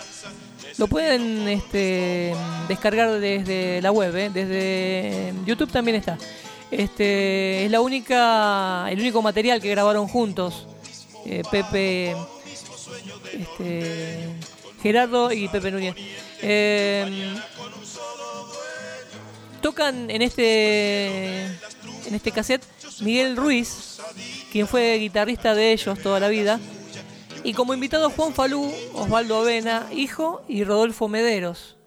Lo 0.78 0.86
pueden 0.88 1.48
este, 1.48 2.36
descargar 2.68 3.20
desde 3.20 3.82
la 3.82 3.92
web, 3.92 4.16
¿eh? 4.16 4.30
desde 4.32 5.34
YouTube 5.48 5.72
también 5.72 5.98
está. 5.98 6.20
Este, 6.70 7.66
es 7.66 7.72
la 7.72 7.82
única, 7.82 8.86
el 8.92 9.00
único 9.00 9.24
material 9.24 9.60
que 9.60 9.72
grabaron 9.72 10.08
juntos 10.08 10.68
eh, 11.26 11.44
Pepe, 11.50 12.16
este, 13.34 14.30
Gerardo 14.82 15.32
y 15.32 15.48
Pepe 15.48 15.72
Núñez. 15.72 15.96
Eh, 16.42 17.36
tocan 19.62 20.10
en 20.10 20.22
este 20.22 21.46
en 21.46 22.16
este 22.16 22.32
cassette 22.32 22.64
Miguel 23.02 23.36
Ruiz, 23.36 24.00
quien 24.52 24.68
fue 24.68 24.98
guitarrista 24.98 25.54
de 25.54 25.74
ellos 25.74 26.00
toda 26.00 26.20
la 26.20 26.30
vida, 26.30 26.60
y 27.44 27.54
como 27.54 27.74
invitado 27.74 28.10
Juan 28.10 28.34
Falú, 28.34 28.72
Osvaldo 28.94 29.38
Avena, 29.38 29.88
hijo, 29.94 30.44
y 30.48 30.64
Rodolfo 30.64 31.08
Mederos. 31.08 31.78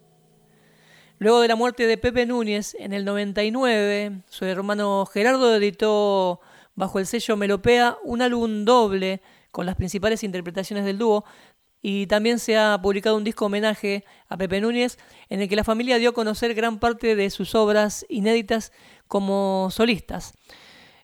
Luego 1.18 1.40
de 1.40 1.48
la 1.48 1.56
muerte 1.56 1.86
de 1.86 1.98
Pepe 1.98 2.24
Núñez 2.24 2.74
en 2.78 2.92
el 2.92 3.04
99, 3.04 4.22
su 4.28 4.44
hermano 4.46 5.04
Gerardo 5.04 5.54
editó 5.54 6.40
bajo 6.80 6.98
el 6.98 7.06
sello 7.06 7.36
Melopea 7.36 7.98
un 8.02 8.22
álbum 8.22 8.64
doble 8.64 9.20
con 9.52 9.66
las 9.66 9.76
principales 9.76 10.24
interpretaciones 10.24 10.84
del 10.84 10.98
dúo 10.98 11.24
y 11.82 12.06
también 12.06 12.38
se 12.38 12.56
ha 12.58 12.80
publicado 12.82 13.16
un 13.16 13.24
disco 13.24 13.46
homenaje 13.46 14.04
a 14.28 14.36
Pepe 14.36 14.60
Núñez 14.60 14.98
en 15.28 15.40
el 15.40 15.48
que 15.48 15.56
la 15.56 15.64
familia 15.64 15.98
dio 15.98 16.10
a 16.10 16.14
conocer 16.14 16.54
gran 16.54 16.78
parte 16.78 17.14
de 17.14 17.30
sus 17.30 17.54
obras 17.54 18.04
inéditas 18.08 18.72
como 19.08 19.68
solistas. 19.70 20.34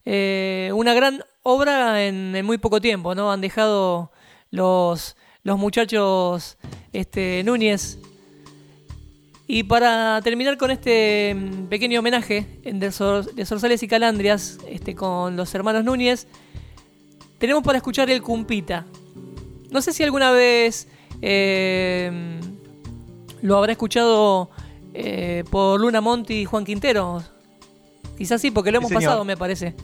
Eh, 0.04 0.70
una 0.74 0.94
gran 0.94 1.22
obra 1.42 2.04
en, 2.04 2.44
muy 2.44 2.58
poco 2.58 2.80
tiempo, 2.80 3.14
¿no? 3.14 3.30
Han 3.30 3.40
dejado 3.40 4.12
los, 4.50 5.16
los 5.42 5.58
muchachos 5.58 6.58
este, 6.92 7.42
Núñez. 7.44 7.98
Y 9.48 9.62
para 9.62 10.20
terminar 10.22 10.56
con 10.58 10.70
este 10.70 11.34
mm, 11.34 11.66
pequeño 11.66 12.00
homenaje 12.00 12.46
de, 12.64 12.90
Sorsales 12.90 13.82
y 13.82 13.88
Calandrias 13.88 14.58
este, 14.68 14.94
con 14.94 15.36
los 15.36 15.54
hermanos 15.54 15.84
Núñez, 15.84 16.26
tenemos 17.38 17.62
para 17.62 17.78
escuchar 17.78 18.10
el 18.10 18.22
Cumpita. 18.22 18.86
No 19.70 19.80
sé 19.82 19.92
si 19.92 20.02
alguna 20.02 20.32
vez 20.32 20.88
eh, 21.22 22.40
lo 23.42 23.56
habrá 23.56 23.72
escuchado 23.72 24.50
eh, 24.94 25.44
por 25.50 25.80
Luna 25.80 26.00
Monti 26.00 26.40
y 26.40 26.44
Juan 26.44 26.64
Quintero. 26.64 27.22
Quizás 28.16 28.40
sí, 28.40 28.50
porque 28.50 28.72
lo 28.72 28.78
hemos 28.78 28.92
pasado, 28.92 29.24
me 29.24 29.36
parece. 29.36 29.74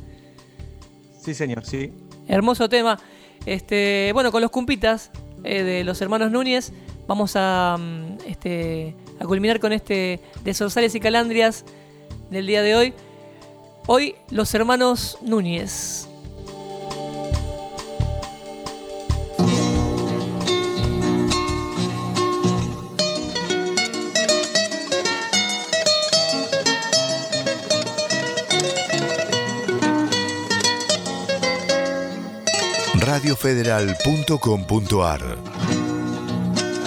Sí, 1.20 1.34
señor, 1.34 1.64
sí. 1.64 1.92
Hermoso 2.26 2.68
tema. 2.68 2.98
Este, 3.46 4.10
bueno, 4.14 4.32
con 4.32 4.40
los 4.40 4.50
cumpitas 4.50 5.10
eh, 5.44 5.62
de 5.62 5.84
los 5.84 6.00
hermanos 6.00 6.30
Núñez, 6.30 6.72
vamos 7.06 7.32
a, 7.36 7.76
mm, 7.78 8.18
este, 8.26 8.96
a 9.20 9.24
culminar 9.24 9.60
con 9.60 9.72
este 9.72 10.20
de 10.44 10.54
Sorsales 10.54 10.94
y 10.94 11.00
Calandrias 11.00 11.64
del 12.30 12.46
día 12.46 12.62
de 12.62 12.74
hoy. 12.74 12.94
Hoy, 13.86 14.14
los 14.30 14.54
hermanos 14.54 15.18
Núñez. 15.22 16.08
radiofederal.com.ar 33.12 35.61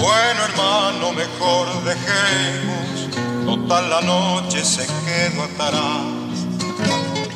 Bueno 0.06 0.44
hermano, 0.44 1.14
mejor 1.14 1.66
dejemos, 1.84 3.10
total 3.44 3.90
la 3.90 4.02
noche 4.02 4.64
se 4.64 4.86
quedó 4.86 5.46
atrás. 5.46 6.46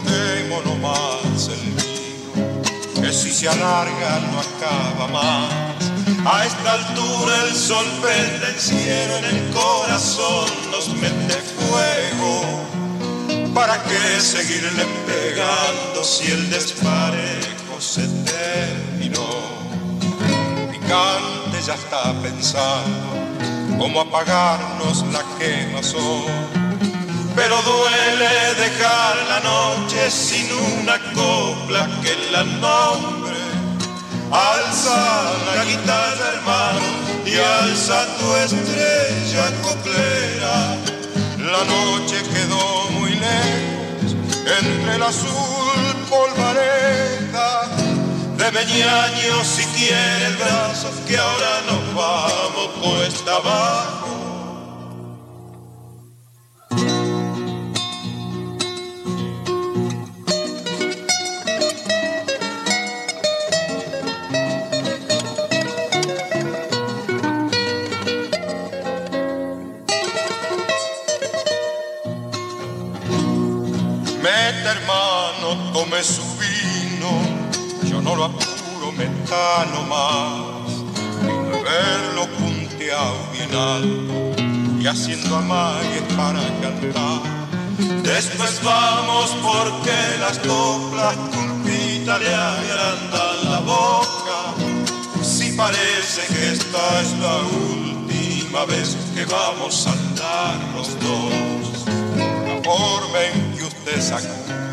Démonos 0.06 0.78
más 0.78 1.48
el 1.48 1.62
vino, 1.72 3.02
que 3.02 3.12
si 3.12 3.32
se 3.32 3.50
alarga 3.50 4.20
no 4.20 4.40
acaba 4.40 5.08
más. 5.08 6.32
A 6.32 6.46
esta 6.46 6.74
altura 6.74 7.44
el 7.48 7.56
sol 7.56 7.88
pendenciero 8.04 9.18
en 9.18 9.26
el 9.26 9.50
corazón 9.50 10.52
nos 10.70 10.90
mete 10.90 11.42
fuego. 11.58 12.66
¿Para 13.56 13.82
qué 13.82 14.22
seguirle 14.22 14.86
pegando 15.08 16.04
si 16.04 16.32
el 16.32 16.52
desparejo 16.52 17.80
se 17.82 18.08
terminó? 18.26 19.50
Ya 21.66 21.74
está 21.74 22.14
pensando 22.24 23.10
cómo 23.78 24.00
apagarnos 24.00 25.04
la 25.12 25.22
quemazón. 25.38 26.24
Pero 27.36 27.56
duele 27.64 28.30
dejar 28.56 29.16
la 29.28 29.40
noche 29.42 30.10
sin 30.10 30.48
una 30.80 30.98
copla 31.14 31.86
que 32.02 32.16
la 32.32 32.44
nombre. 32.44 33.36
Alza 34.32 35.34
la 35.56 35.66
guitarra, 35.66 36.30
hermano, 36.34 36.88
y 37.26 37.36
alza 37.36 38.06
tu 38.20 38.36
estrella 38.36 39.52
coplera. 39.62 40.78
La 41.40 41.64
noche 41.66 42.24
quedó 42.34 42.90
muy 42.92 43.12
lejos 43.16 44.16
entre 44.62 44.96
el 44.96 45.04
azul 45.04 45.96
polvareda 46.10 47.89
de 48.40 48.52
Meñaño 48.54 49.44
si 49.44 49.66
quiere 49.76 50.30
brazo 50.38 50.90
que 51.06 51.18
ahora 51.18 51.62
nos 51.68 51.94
vamos 51.94 52.70
cuesta 52.82 53.36
abajo. 53.36 54.08
Mete 74.24 74.70
hermano, 74.70 75.74
tome 75.74 76.02
su 76.04 76.29
no 78.10 78.16
lo 78.16 78.26
apuro, 78.26 78.92
metano 78.98 79.84
más, 79.84 80.72
de 81.22 81.62
verlo 81.62 82.28
punteado 82.40 83.18
bien 83.32 83.54
alto 83.56 84.82
y 84.82 84.88
haciendo 84.88 85.36
amagues 85.36 86.02
para 86.18 86.42
cantar. 86.60 87.22
Después 88.02 88.62
vamos 88.64 89.36
porque 89.44 89.94
las 90.20 90.40
coplas 90.40 91.16
culpita 91.36 92.18
le 92.18 92.34
agrandan 92.34 93.52
la 93.52 93.60
boca. 93.60 94.40
Si 95.22 95.52
parece 95.52 96.22
que 96.34 96.54
esta 96.54 97.02
es 97.02 97.12
la 97.20 97.38
última 97.38 98.66
vez 98.66 98.98
que 99.14 99.26
vamos 99.26 99.86
a 99.86 99.92
andar 99.92 100.58
los 100.76 101.00
dos. 101.00 101.86
La 102.18 102.64
forma 102.64 103.20
en 103.32 103.56
que 103.56 103.64
usted 103.66 104.02
sacude, 104.02 104.69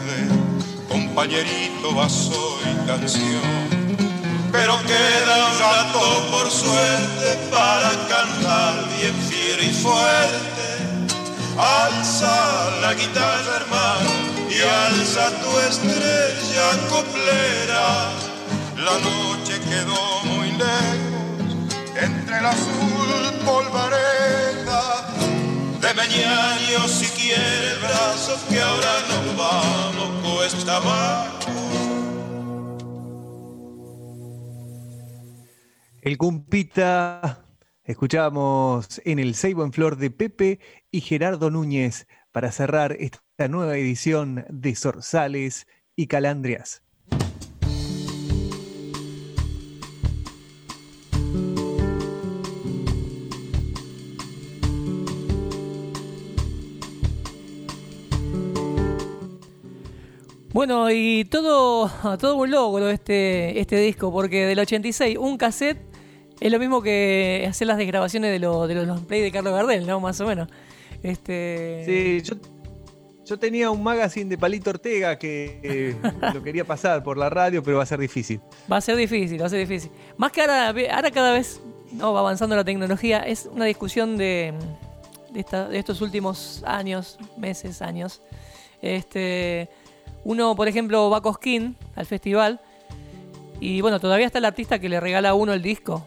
compañerito, 1.17 1.95
vaso 1.95 2.59
y 2.63 2.87
canción. 2.87 3.41
Pero 4.53 4.77
queda 4.83 5.47
un 5.51 5.59
rato 5.59 6.01
por 6.31 6.51
suerte 6.51 7.39
para 7.51 7.91
cantar 8.07 8.87
bien 8.99 9.15
fiero 9.27 9.63
y 9.63 9.73
fuerte. 9.73 10.67
Alza 11.57 12.71
la 12.83 12.93
guitarra, 12.93 13.57
hermano, 13.63 14.11
y 14.51 14.61
alza 14.61 15.31
tu 15.41 15.59
estrella 15.61 16.69
coplera. 16.91 18.11
La 18.77 18.99
noche 19.09 19.59
quedó 19.71 20.21
muy 20.25 20.51
lejos 20.53 21.75
entre 21.97 22.39
el 22.41 22.47
azul 22.47 23.41
polvareda 23.43 25.07
de 25.81 25.91
el 25.91 27.79
brazo 27.81 28.39
que 28.49 28.61
ahora 28.61 28.93
nos 29.09 29.37
vamos 29.37 30.09
cuesta. 30.25 31.31
El 36.03 36.19
Cumpita. 36.19 37.45
Escuchábamos 37.85 39.01
en 39.05 39.19
el 39.19 39.35
Seibo 39.35 39.65
en 39.65 39.73
Flor 39.73 39.97
de 39.97 40.11
Pepe 40.11 40.61
y 40.91 41.01
Gerardo 41.01 41.51
Núñez 41.51 42.07
para 42.33 42.51
cerrar 42.51 42.97
esta 42.99 43.49
nueva 43.49 43.77
edición 43.77 44.45
de 44.49 44.75
Zorzales 44.75 45.67
y 45.95 46.09
Calandrias. 46.09 46.86
Bueno, 60.57 60.91
y 60.91 61.27
todo, 61.27 61.91
todo 62.19 62.37
un 62.37 62.51
logro 62.51 62.89
este, 62.89 63.61
este 63.61 63.77
disco, 63.79 64.11
porque 64.11 64.47
del 64.47 64.59
86, 64.59 65.19
un 65.19 65.37
cassette 65.37 65.77
es 66.41 66.51
lo 66.51 66.59
mismo 66.59 66.81
que 66.81 67.45
hacer 67.47 67.67
las 67.67 67.77
desgrabaciones 67.77 68.31
de, 68.33 68.39
lo- 68.39 68.67
de 68.67 68.75
los 68.75 68.87
long 68.87 69.05
play 69.05 69.21
de 69.21 69.31
Carlos 69.31 69.53
Gardel, 69.53 69.87
¿no? 69.87 70.01
Más 70.01 70.19
o 70.23 70.27
menos. 70.27 70.49
Este... 71.03 71.83
Sí, 71.85 72.23
yo, 72.27 72.37
yo 73.27 73.39
tenía 73.39 73.71
un 73.71 73.83
magazine 73.83 74.31
de 74.31 74.39
Palito 74.39 74.71
Ortega 74.71 75.19
que 75.19 75.61
eh, 75.63 75.97
lo 76.33 76.43
quería 76.43 76.65
pasar 76.65 77.03
por 77.03 77.19
la 77.19 77.29
radio, 77.29 77.63
pero 77.63 77.77
va 77.77 77.83
a 77.83 77.87
ser 77.87 78.01
difícil. 78.01 78.41
Va 78.73 78.79
a 78.79 78.81
ser 78.81 78.97
difícil, 78.97 79.39
va 79.43 79.45
a 79.47 79.51
ser 79.51 79.59
difícil. 79.59 79.91
Más 80.17 80.33
que 80.33 80.41
ahora, 80.41 80.69
ahora 80.69 81.11
cada 81.11 81.33
vez 81.35 81.61
no, 81.93 82.15
va 82.15 82.21
avanzando 82.21 82.57
la 82.57 82.65
tecnología, 82.65 83.19
es 83.19 83.47
una 83.53 83.67
discusión 83.67 84.17
de, 84.17 84.55
de, 85.35 85.41
esta- 85.41 85.69
de 85.69 85.79
estos 85.79 86.01
últimos 86.01 86.63
años, 86.67 87.19
meses, 87.37 87.83
años. 87.83 88.23
Este, 88.81 89.69
uno, 90.27 90.57
por 90.57 90.67
ejemplo, 90.67 91.09
va 91.09 91.19
a 91.19 91.21
Cosquín 91.21 91.77
al 91.95 92.05
festival 92.05 92.61
y 93.61 93.81
bueno, 93.81 94.01
todavía 94.01 94.27
está 94.27 94.39
el 94.39 94.45
artista 94.45 94.81
que 94.81 94.89
le 94.89 94.99
regala 94.99 95.31
a 95.31 95.35
uno 95.35 95.53
el 95.53 95.63
disco. 95.63 96.05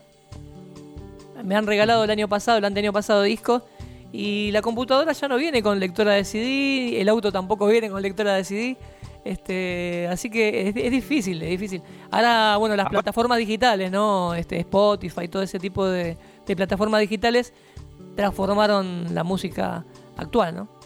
Me 1.41 1.55
han 1.55 1.65
regalado 1.65 2.03
el 2.03 2.09
año 2.11 2.27
pasado, 2.27 2.57
el 2.57 2.65
año 2.65 2.91
pasado 2.91 3.23
discos 3.23 3.63
y 4.11 4.51
la 4.51 4.61
computadora 4.61 5.13
ya 5.13 5.29
no 5.29 5.37
viene 5.37 5.63
con 5.63 5.79
lectora 5.79 6.15
de 6.15 6.25
CD, 6.25 6.99
el 6.99 7.07
auto 7.07 7.31
tampoco 7.31 7.65
viene 7.67 7.89
con 7.89 8.01
lectora 8.01 8.33
de 8.33 8.43
CD. 8.43 8.77
Este, 9.23 10.09
así 10.11 10.29
que 10.29 10.67
es, 10.67 10.75
es 10.75 10.91
difícil, 10.91 11.41
es 11.41 11.51
difícil. 11.51 11.81
Ahora, 12.11 12.57
bueno, 12.57 12.75
las 12.75 12.89
plataformas 12.89 13.37
digitales, 13.37 13.89
¿no? 13.89 14.35
Este, 14.35 14.59
Spotify, 14.59 15.29
todo 15.29 15.43
ese 15.43 15.59
tipo 15.59 15.85
de, 15.87 16.17
de 16.45 16.55
plataformas 16.57 16.99
digitales 16.99 17.53
transformaron 18.17 19.15
la 19.15 19.23
música 19.23 19.85
actual, 20.17 20.55
¿no? 20.57 20.78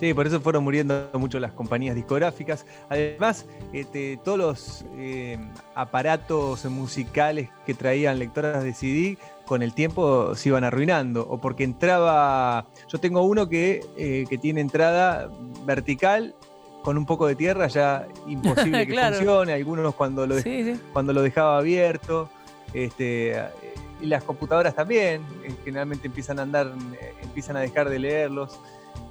Sí, 0.00 0.14
por 0.14 0.26
eso 0.26 0.40
fueron 0.40 0.64
muriendo 0.64 1.10
mucho 1.12 1.38
las 1.38 1.52
compañías 1.52 1.94
discográficas. 1.94 2.64
Además, 2.88 3.44
este, 3.74 4.18
todos 4.24 4.38
los 4.38 4.84
eh, 4.96 5.38
aparatos 5.74 6.64
musicales 6.64 7.50
que 7.66 7.74
traían 7.74 8.18
lectoras 8.18 8.64
de 8.64 8.72
CD 8.72 9.18
con 9.44 9.62
el 9.62 9.74
tiempo 9.74 10.34
se 10.34 10.48
iban 10.48 10.64
arruinando. 10.64 11.26
O 11.28 11.38
porque 11.38 11.64
entraba. 11.64 12.66
Yo 12.88 12.98
tengo 12.98 13.20
uno 13.22 13.48
que, 13.48 13.84
eh, 13.98 14.24
que 14.30 14.38
tiene 14.38 14.62
entrada 14.62 15.28
vertical 15.66 16.34
con 16.82 16.96
un 16.96 17.04
poco 17.04 17.26
de 17.26 17.34
tierra, 17.36 17.66
ya 17.66 18.08
imposible 18.26 18.86
que 18.86 18.92
Claro. 18.92 19.16
funcione. 19.16 19.52
Algunos 19.52 19.94
cuando 19.94 20.26
lo, 20.26 20.36
de- 20.36 20.42
Sí, 20.42 20.64
sí. 20.64 20.80
cuando 20.94 21.12
lo 21.12 21.20
dejaba 21.20 21.58
abierto. 21.58 22.30
Este, 22.72 23.36
y 24.00 24.06
las 24.06 24.24
computadoras 24.24 24.74
también, 24.74 25.20
eh, 25.44 25.52
generalmente 25.62 26.06
empiezan 26.06 26.38
a 26.38 26.42
andar, 26.42 26.72
empiezan 27.22 27.58
a 27.58 27.60
dejar 27.60 27.90
de 27.90 27.98
leerlos. 27.98 28.58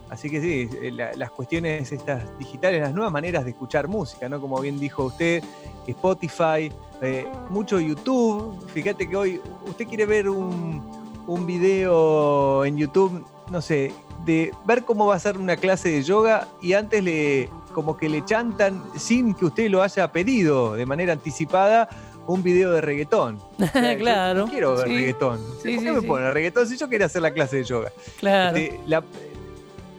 Así 0.10 0.30
que 0.30 0.42
sí, 0.42 0.70
eh, 0.82 0.92
la- 0.92 1.14
las 1.14 1.32
cuestiones 1.32 1.92
estas 1.92 2.38
digitales, 2.40 2.82
las 2.82 2.94
nuevas 2.94 3.12
maneras 3.14 3.44
de 3.46 3.52
escuchar 3.52 3.88
música, 3.88 4.28
¿no? 4.28 4.42
Como 4.42 4.60
bien 4.60 4.80
dijo 4.80 5.04
usted, 5.06 5.44
Spotify, 5.88 6.72
eh, 7.02 7.26
mucho 7.50 7.80
YouTube. 7.80 8.66
Fíjate 8.74 9.08
que 9.10 9.16
hoy 9.16 9.42
usted 9.66 9.88
quiere 9.88 10.06
ver 10.06 10.30
un, 10.30 10.82
un 11.28 11.46
video 11.46 12.66
en 12.66 12.78
YouTube, 12.78 13.26
no 13.52 13.62
sé, 13.62 13.92
de 14.26 14.52
ver 14.66 14.84
cómo 14.84 15.06
va 15.08 15.16
a 15.16 15.20
ser 15.20 15.38
una 15.38 15.56
clase 15.58 15.90
de 15.90 16.04
yoga 16.04 16.48
y 16.62 16.74
antes 16.74 17.04
le 17.04 17.50
como 17.74 17.96
que 17.98 18.10
le 18.10 18.26
chantan 18.26 18.84
sin 18.98 19.34
que 19.34 19.46
usted 19.46 19.70
lo 19.70 19.82
haya 19.84 20.12
pedido 20.12 20.74
de 20.74 20.86
manera 20.86 21.14
anticipada 21.14 21.88
un 22.28 22.44
video 22.44 22.72
de 22.72 22.82
reggaetón. 22.82 23.40
O 23.60 23.66
sea, 23.68 23.94
yo 23.94 24.00
Claro, 24.00 24.40
no 24.46 24.48
quiero 24.52 24.76
ver 24.76 24.88
sí. 24.88 24.94
reggaetón. 24.96 25.40
Sí, 25.40 25.76
¿Por 25.76 25.84
qué 25.84 25.90
sí, 25.90 25.92
me 25.96 26.02
sí. 26.02 26.08
pone 26.08 26.32
reggaetón 26.32 26.68
si 26.68 26.78
yo 26.78 26.90
quería 26.90 27.06
hacer 27.06 27.22
la 27.22 27.32
clase 27.32 27.58
de 27.58 27.64
yoga? 27.64 27.92
Claro. 28.20 28.58
Este, 28.58 28.80
la, 28.88 29.04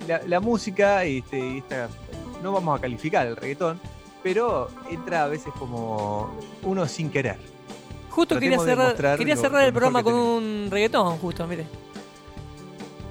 la- 0.08 0.20
la 0.26 0.40
música, 0.40 1.04
este, 1.04 1.58
esta- 1.58 1.88
no 2.42 2.52
vamos 2.52 2.78
a 2.78 2.80
calificar 2.82 3.26
el 3.26 3.36
reggaetón, 3.36 3.80
pero 4.22 4.68
entra 4.90 5.24
a 5.24 5.28
veces 5.28 5.52
como 5.58 6.30
uno 6.62 6.86
sin 6.86 7.10
querer. 7.10 7.36
Justo 8.10 8.34
quería 8.38 8.56
Tratemos 8.58 8.94
cerrar, 8.94 9.18
quería 9.18 9.36
cerrar 9.36 9.60
lo 9.62 9.66
el 9.68 9.72
programa 9.72 10.02
con 10.02 10.14
un 10.14 10.68
reggaetón, 10.70 11.16
justo, 11.18 11.46
mire. 11.46 11.64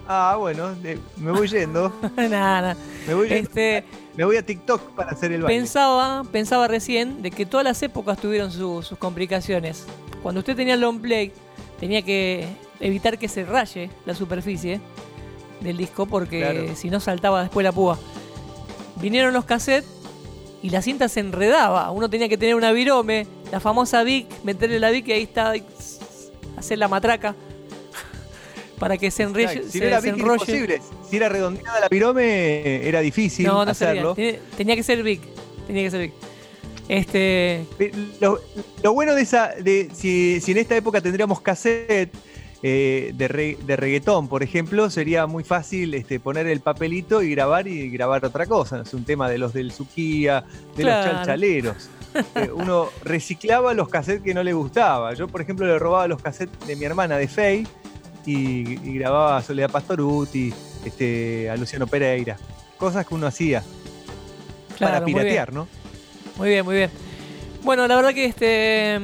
Ah, 0.07 0.35
bueno, 0.39 0.75
me 1.17 1.31
voy 1.31 1.47
yendo. 1.47 1.93
Nada, 2.17 2.75
Me 3.07 3.13
voy, 3.13 3.29
yendo. 3.29 3.43
Este, 3.47 3.83
me 4.17 4.25
voy 4.25 4.37
a 4.37 4.45
TikTok 4.45 4.81
para 4.95 5.11
hacer 5.11 5.31
el 5.31 5.43
baile. 5.43 5.59
Pensaba, 5.59 6.23
pensaba 6.31 6.67
recién 6.67 7.21
de 7.21 7.29
que 7.29 7.45
todas 7.45 7.63
las 7.63 7.81
épocas 7.83 8.17
tuvieron 8.17 8.51
su- 8.51 8.81
sus 8.81 8.97
complicaciones. 8.97 9.85
Cuando 10.23 10.39
usted 10.39 10.55
tenía 10.55 10.73
el 10.73 10.81
long 10.81 10.99
play, 10.99 11.31
tenía 11.79 12.01
que 12.01 12.47
evitar 12.79 13.19
que 13.19 13.27
se 13.27 13.45
raye 13.45 13.89
la 14.05 14.15
superficie 14.15 14.81
del 15.61 15.77
disco 15.77 16.05
porque 16.05 16.39
Claro. 16.41 16.75
si 16.75 16.89
no 16.89 16.99
saltaba 16.99 17.41
después 17.41 17.63
la 17.63 17.71
púa. 17.71 17.97
Vinieron 19.01 19.33
los 19.33 19.45
cassettes 19.45 19.89
y 20.61 20.69
la 20.69 20.81
cinta 20.81 21.07
se 21.07 21.19
enredaba. 21.21 21.89
Uno 21.91 22.09
tenía 22.09 22.27
que 22.29 22.37
tener 22.37 22.55
una 22.55 22.71
virome, 22.71 23.27
la 23.51 23.59
famosa 23.59 24.03
Vic, 24.03 24.27
meterle 24.43 24.79
la 24.79 24.89
Vic 24.91 25.07
y 25.07 25.11
ahí 25.13 25.23
está, 25.23 25.53
hacer 26.57 26.77
la 26.77 26.87
matraca 26.87 27.35
para 28.79 28.97
que 28.97 29.09
se, 29.11 29.23
Exacto. 29.23 29.61
Si 29.65 29.71
se, 29.71 29.79
no 29.79 29.85
era 29.85 29.99
Vic, 30.01 30.13
enrolle. 30.13 30.33
imposible. 30.33 30.81
Si 31.09 31.15
era 31.17 31.29
redondeada 31.29 31.79
la 31.79 31.89
pirome, 31.89 32.87
era 32.87 32.99
difícil 33.01 33.45
No, 33.47 33.61
hacerlo. 33.61 34.15
Tenía, 34.15 34.39
tenía 34.57 34.75
que 34.75 34.83
ser 34.83 35.01
Vic. 35.03 35.21
Tenía 35.67 35.83
que 35.83 35.91
ser 35.91 36.01
Vic. 36.01 36.13
Este. 36.89 37.65
Lo, 38.19 38.39
lo 38.83 38.93
bueno 38.93 39.13
de 39.13 39.21
esa, 39.21 39.49
de 39.49 39.89
si, 39.93 40.41
si 40.41 40.51
en 40.51 40.57
esta 40.57 40.75
época 40.75 40.99
tendríamos 41.01 41.39
cassette 41.39 42.11
eh, 42.61 43.11
de, 43.15 43.27
re- 43.27 43.57
de 43.65 43.75
reggaetón, 43.75 44.27
por 44.27 44.43
ejemplo, 44.43 44.89
sería 44.89 45.25
muy 45.27 45.43
fácil 45.43 45.93
este, 45.93 46.19
poner 46.19 46.45
el 46.47 46.59
papelito 46.59 47.21
y 47.23 47.31
grabar 47.31 47.67
y 47.67 47.89
grabar 47.89 48.25
otra 48.25 48.45
cosa. 48.45 48.81
Es 48.81 48.93
un 48.93 49.05
tema 49.05 49.29
de 49.29 49.37
los 49.37 49.53
del 49.53 49.71
Suquía, 49.71 50.43
de 50.75 50.83
Claro. 50.83 51.05
los 51.07 51.15
chalchaleros. 51.17 51.89
Eh, 52.35 52.49
uno 52.55 52.89
reciclaba 53.03 53.73
los 53.73 53.87
cassettes 53.87 54.23
que 54.23 54.33
no 54.33 54.43
le 54.43 54.53
gustaba. 54.53 55.13
Yo, 55.13 55.27
por 55.27 55.41
ejemplo, 55.41 55.65
le 55.65 55.79
robaba 55.79 56.07
los 56.07 56.21
cassettes 56.21 56.67
de 56.67 56.75
mi 56.75 56.85
hermana 56.85 57.17
de 57.17 57.27
Fey 57.27 57.65
y, 58.25 58.89
y 58.89 58.97
grababa 58.97 59.37
a 59.37 59.41
Soledad 59.41 59.71
Pastoruti, 59.71 60.53
este, 60.85 61.49
a 61.49 61.55
Luciano 61.55 61.87
Pereira. 61.87 62.35
Cosas 62.77 63.05
que 63.07 63.13
uno 63.15 63.27
hacía 63.27 63.63
Claro, 64.77 64.93
para 64.93 65.01
muy 65.01 65.13
piratear, 65.13 65.51
bien. 65.51 65.59
¿no? 65.63 65.67
Muy 66.37 66.49
bien, 66.49 66.65
muy 66.65 66.75
bien. 66.75 66.89
Bueno, 67.63 67.85
la 67.87 67.95
verdad 67.97 68.13
que 68.13 68.25
este 68.25 68.99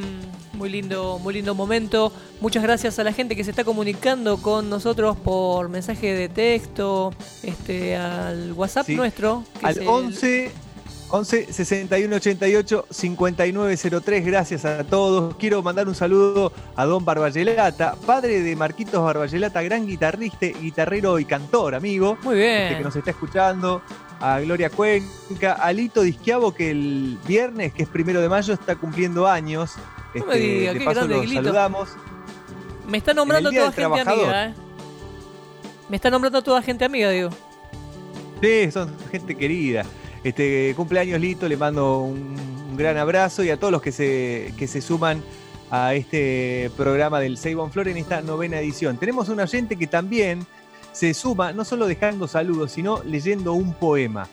muy 0.55 0.69
lindo, 0.69 1.19
muy 1.19 1.33
lindo 1.33 1.53
momento. 1.55 2.11
Muchas 2.41 2.63
gracias 2.63 2.97
a 2.99 3.03
la 3.03 3.13
gente 3.13 3.35
que 3.35 3.43
se 3.43 3.49
está 3.51 3.63
comunicando 3.63 4.37
con 4.37 4.69
nosotros 4.69 5.17
por 5.17 5.69
mensaje 5.69 6.13
de 6.13 6.29
texto, 6.29 7.13
este, 7.43 7.95
al 7.97 8.53
WhatsApp 8.53 8.85
Sí. 8.85 8.95
nuestro. 8.95 9.43
que 9.59 9.65
Al 9.65 9.77
el- 9.79 9.87
11 9.87 10.51
11 11.11 11.53
61 11.53 12.15
88 12.15 12.85
5903. 12.89 14.25
Gracias 14.25 14.65
a 14.65 14.83
todos. 14.83 15.35
Quiero 15.35 15.61
mandar 15.61 15.87
un 15.87 15.93
saludo 15.95 16.51
a 16.75 16.85
Don 16.85 17.05
Barbayelata, 17.05 17.95
padre 18.07 18.41
de 18.41 18.55
Marquitos 18.55 19.03
Barbayelata, 19.03 19.61
gran 19.61 19.85
guitarrista, 19.85 20.47
guitarrero 20.47 21.19
y 21.19 21.25
cantor, 21.25 21.75
amigo. 21.75 22.17
Muy 22.23 22.37
bien. 22.37 22.63
este, 22.63 22.77
que 22.77 22.83
nos 22.83 22.95
está 22.95 23.11
escuchando. 23.11 23.81
A 24.19 24.39
Gloria 24.39 24.69
Cuenca, 24.69 25.53
a 25.53 25.71
Lito 25.73 26.01
Disquiavo, 26.01 26.53
que 26.53 26.71
el 26.71 27.19
viernes, 27.27 27.73
que 27.73 27.83
es 27.83 27.89
primero 27.89 28.21
de 28.21 28.29
mayo, 28.29 28.53
está 28.53 28.75
cumpliendo 28.75 29.27
años. 29.27 29.73
No 30.15 30.25
me 30.25 30.33
Este, 30.33 30.47
diga, 30.47 30.73
de 30.73 30.79
qué 30.79 30.85
paso 30.85 30.99
grande, 31.07 31.15
los 31.17 31.33
saludamos. 31.33 31.89
Me 32.87 32.97
está 32.97 33.13
nombrando 33.13 33.49
toda 33.51 33.65
gente 33.71 33.81
Trabajador. 33.81 34.23
amiga, 34.23 34.45
¿eh? 34.47 34.53
Me 35.89 35.95
está 35.97 36.09
nombrando 36.09 36.41
toda 36.41 36.61
gente 36.61 36.85
amiga, 36.85 37.09
digo. 37.09 37.29
Sí, 38.41 38.71
son 38.71 38.91
gente 39.11 39.35
querida. 39.35 39.85
Este 40.23 40.73
cumpleaños 40.75 41.19
Lito, 41.19 41.47
le 41.47 41.57
mando 41.57 41.99
un, 41.99 42.35
un 42.69 42.77
gran 42.77 42.97
abrazo 42.97 43.43
y 43.43 43.49
a 43.49 43.57
todos 43.57 43.71
los 43.71 43.81
que 43.81 43.91
se, 43.91 44.53
que 44.57 44.67
se 44.67 44.81
suman 44.81 45.23
a 45.71 45.93
este 45.93 46.71
programa 46.77 47.19
del 47.19 47.37
Seibon 47.37 47.71
Flor 47.71 47.87
en 47.87 47.97
esta 47.97 48.21
novena 48.21 48.59
edición. 48.59 48.97
Tenemos 48.97 49.29
un 49.29 49.39
oyente 49.39 49.75
que 49.77 49.87
también 49.87 50.45
se 50.91 51.13
suma, 51.13 51.51
no 51.53 51.65
solo 51.65 51.85
dejando 51.87 52.27
saludos, 52.27 52.71
sino 52.71 53.03
leyendo 53.03 53.53
un 53.53 53.73
poema. 53.73 54.27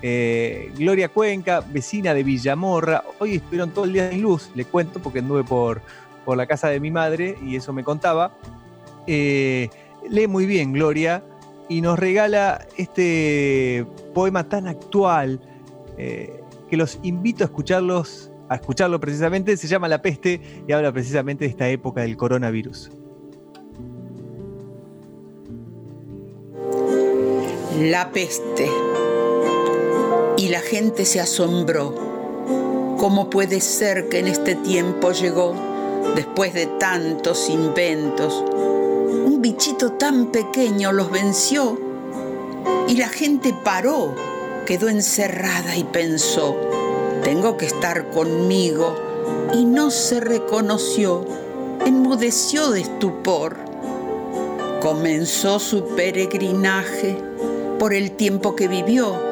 Eh, 0.00 0.70
Gloria 0.76 1.08
Cuenca, 1.08 1.60
vecina 1.60 2.14
de 2.14 2.22
Villamorra, 2.22 3.02
hoy 3.18 3.36
estuvieron 3.36 3.70
todo 3.70 3.84
el 3.84 3.92
día 3.92 4.10
sin 4.10 4.22
luz, 4.22 4.50
le 4.54 4.64
cuento 4.64 5.00
porque 5.00 5.18
anduve 5.18 5.42
por, 5.42 5.82
por 6.24 6.36
la 6.36 6.46
casa 6.46 6.68
de 6.68 6.78
mi 6.78 6.90
madre 6.90 7.36
y 7.44 7.56
eso 7.56 7.72
me 7.72 7.82
contaba. 7.82 8.36
Eh, 9.06 9.70
lee 10.08 10.26
muy 10.26 10.46
bien 10.46 10.72
Gloria 10.72 11.24
y 11.68 11.80
nos 11.80 11.98
regala 11.98 12.66
este 12.76 13.86
poema 14.14 14.48
tan 14.48 14.68
actual 14.68 15.40
eh, 15.96 16.42
que 16.70 16.76
los 16.76 16.98
invito 17.02 17.44
a 17.44 17.46
escucharlos, 17.46 18.30
a 18.48 18.56
escucharlo 18.56 19.00
precisamente, 19.00 19.56
se 19.56 19.66
llama 19.66 19.88
La 19.88 20.00
peste 20.00 20.62
y 20.66 20.72
habla 20.72 20.92
precisamente 20.92 21.44
de 21.44 21.50
esta 21.50 21.68
época 21.68 22.02
del 22.02 22.16
coronavirus. 22.16 22.90
La 27.80 28.10
peste. 28.10 28.68
Y 30.38 30.50
la 30.50 30.60
gente 30.60 31.04
se 31.04 31.18
asombró. 31.18 31.92
¿Cómo 32.96 33.28
puede 33.28 33.60
ser 33.60 34.08
que 34.08 34.20
en 34.20 34.28
este 34.28 34.54
tiempo 34.54 35.10
llegó, 35.10 35.52
después 36.14 36.54
de 36.54 36.66
tantos 36.66 37.50
inventos, 37.50 38.44
un 39.26 39.42
bichito 39.42 39.94
tan 39.94 40.26
pequeño 40.26 40.92
los 40.92 41.10
venció 41.10 41.76
y 42.86 42.94
la 42.94 43.08
gente 43.08 43.52
paró, 43.64 44.14
quedó 44.64 44.88
encerrada 44.88 45.76
y 45.76 45.82
pensó, 45.82 46.56
tengo 47.24 47.56
que 47.56 47.66
estar 47.66 48.08
conmigo, 48.10 48.94
y 49.54 49.64
no 49.64 49.90
se 49.90 50.20
reconoció, 50.20 51.26
enmudeció 51.84 52.70
de 52.70 52.82
estupor. 52.82 53.56
Comenzó 54.80 55.58
su 55.58 55.84
peregrinaje 55.96 57.18
por 57.80 57.92
el 57.92 58.12
tiempo 58.12 58.54
que 58.54 58.68
vivió. 58.68 59.27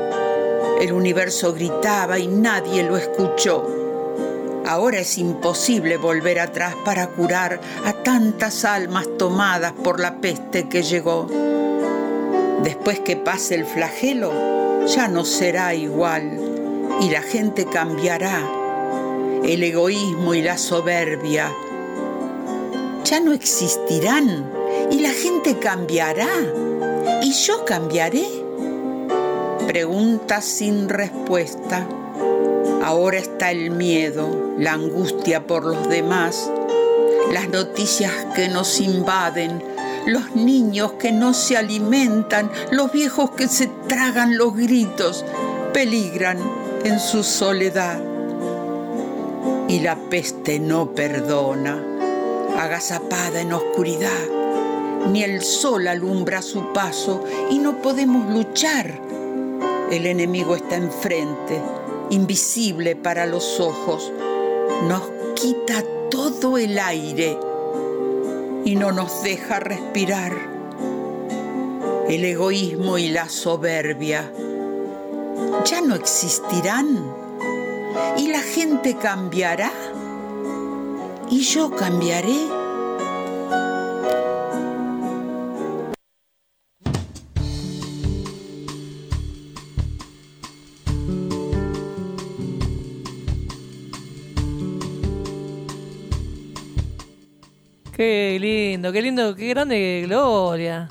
El 0.80 0.92
universo 0.92 1.54
gritaba 1.54 2.18
y 2.18 2.28
nadie 2.28 2.82
lo 2.82 2.96
escuchó. 2.96 3.64
Ahora 4.66 4.98
es 4.98 5.16
imposible 5.16 5.96
volver 5.96 6.38
atrás 6.38 6.74
para 6.84 7.06
curar 7.06 7.60
a 7.84 7.92
tantas 7.92 8.64
almas 8.64 9.06
tomadas 9.16 9.72
por 9.72 10.00
la 10.00 10.20
peste 10.20 10.68
que 10.68 10.82
llegó. 10.82 11.28
Después 12.62 13.00
que 13.00 13.16
pase 13.16 13.54
el 13.54 13.64
flagelo, 13.64 14.84
ya 14.86 15.08
no 15.08 15.24
será 15.24 15.72
igual 15.74 16.38
y 17.00 17.10
la 17.10 17.22
gente 17.22 17.64
cambiará. 17.64 18.40
El 19.44 19.62
egoísmo 19.62 20.34
y 20.34 20.42
la 20.42 20.58
soberbia 20.58 21.52
ya 23.04 23.20
no 23.20 23.32
existirán 23.32 24.52
y 24.90 24.98
la 25.00 25.10
gente 25.10 25.58
cambiará 25.58 26.28
y 27.22 27.32
yo 27.32 27.64
cambiaré. 27.64 28.45
Preguntas 29.66 30.44
sin 30.44 30.88
respuesta. 30.88 31.86
Ahora 32.84 33.18
está 33.18 33.50
el 33.50 33.72
miedo, 33.72 34.54
la 34.58 34.74
angustia 34.74 35.44
por 35.46 35.64
los 35.64 35.88
demás, 35.88 36.50
las 37.32 37.48
noticias 37.48 38.12
que 38.36 38.48
nos 38.48 38.80
invaden, 38.80 39.60
los 40.06 40.36
niños 40.36 40.92
que 40.92 41.10
no 41.10 41.34
se 41.34 41.56
alimentan, 41.56 42.48
los 42.70 42.92
viejos 42.92 43.32
que 43.32 43.48
se 43.48 43.66
tragan 43.88 44.38
los 44.38 44.56
gritos, 44.56 45.24
peligran 45.72 46.38
en 46.84 47.00
su 47.00 47.24
soledad. 47.24 48.00
Y 49.66 49.80
la 49.80 49.96
peste 49.96 50.60
no 50.60 50.92
perdona, 50.92 51.82
agazapada 52.56 53.40
en 53.40 53.52
oscuridad, 53.52 54.10
ni 55.10 55.24
el 55.24 55.42
sol 55.42 55.88
alumbra 55.88 56.40
su 56.40 56.72
paso 56.72 57.24
y 57.50 57.58
no 57.58 57.82
podemos 57.82 58.32
luchar. 58.32 59.06
El 59.90 60.06
enemigo 60.06 60.56
está 60.56 60.76
enfrente, 60.76 61.62
invisible 62.10 62.96
para 62.96 63.24
los 63.26 63.60
ojos, 63.60 64.12
nos 64.88 65.02
quita 65.34 65.84
todo 66.10 66.58
el 66.58 66.78
aire 66.78 67.38
y 68.64 68.74
no 68.74 68.90
nos 68.90 69.22
deja 69.22 69.60
respirar. 69.60 70.32
El 72.08 72.24
egoísmo 72.24 72.98
y 72.98 73.08
la 73.08 73.28
soberbia 73.28 74.32
ya 75.64 75.80
no 75.80 75.94
existirán 75.94 77.12
y 78.16 78.28
la 78.28 78.40
gente 78.40 78.96
cambiará 78.96 79.72
y 81.30 81.40
yo 81.40 81.70
cambiaré. 81.70 82.65
Lindo, 98.76 98.92
qué 98.92 99.02
lindo, 99.02 99.34
qué 99.36 99.48
grande 99.48 100.02
Gloria. 100.06 100.88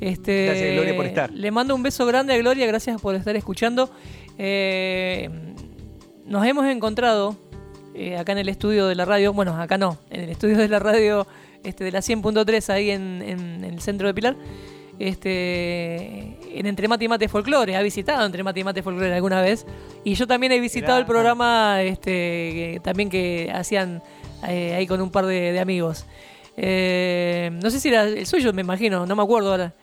Este, 0.00 0.46
Gracias, 0.46 0.72
Gloria, 0.74 0.96
por 0.96 1.06
estar. 1.06 1.30
Le 1.30 1.50
mando 1.50 1.74
un 1.74 1.82
beso 1.82 2.04
grande 2.06 2.34
a 2.34 2.38
Gloria, 2.38 2.66
gracias 2.66 3.00
por 3.00 3.14
estar 3.14 3.34
escuchando. 3.36 3.90
Eh, 4.38 5.30
nos 6.26 6.46
hemos 6.46 6.66
encontrado 6.66 7.36
eh, 7.94 8.16
acá 8.18 8.32
en 8.32 8.38
el 8.38 8.48
estudio 8.48 8.86
de 8.88 8.94
la 8.94 9.04
radio, 9.06 9.32
bueno, 9.32 9.56
acá 9.60 9.78
no, 9.78 9.98
en 10.10 10.20
el 10.20 10.28
estudio 10.30 10.58
de 10.58 10.68
la 10.68 10.78
radio 10.80 11.26
este, 11.64 11.84
de 11.84 11.92
la 11.92 12.00
100.3 12.00 12.68
ahí 12.74 12.90
en, 12.90 13.22
en 13.22 13.64
el 13.64 13.80
centro 13.80 14.06
de 14.06 14.14
Pilar. 14.14 14.36
Este, 14.98 16.58
en 16.58 16.66
Entre 16.66 16.88
Mate 16.88 17.04
y 17.04 17.08
Mate 17.08 17.28
Folklore, 17.28 17.76
ha 17.76 17.82
visitado 17.82 18.24
Entre 18.24 18.42
Mate 18.42 18.60
y 18.60 18.64
Mate 18.64 18.82
Folklore 18.82 19.14
alguna 19.14 19.40
vez. 19.42 19.66
Y 20.04 20.14
yo 20.14 20.26
también 20.26 20.52
he 20.52 20.60
visitado 20.60 20.98
el 20.98 21.06
programa 21.06 21.82
este, 21.82 22.10
que- 22.10 22.80
también 22.82 23.08
que 23.10 23.50
hacían 23.54 24.02
eh, 24.48 24.74
ahí 24.74 24.86
con 24.86 25.00
un 25.00 25.10
par 25.10 25.26
de, 25.26 25.52
de 25.52 25.60
amigos. 25.60 26.06
Eh, 26.56 27.50
no 27.62 27.70
sé 27.70 27.80
si 27.80 27.88
era 27.88 28.04
el 28.04 28.26
suyo, 28.26 28.52
me 28.52 28.62
imagino, 28.62 29.04
no 29.06 29.16
me 29.16 29.22
acuerdo 29.22 29.50
ahora. 29.50 29.74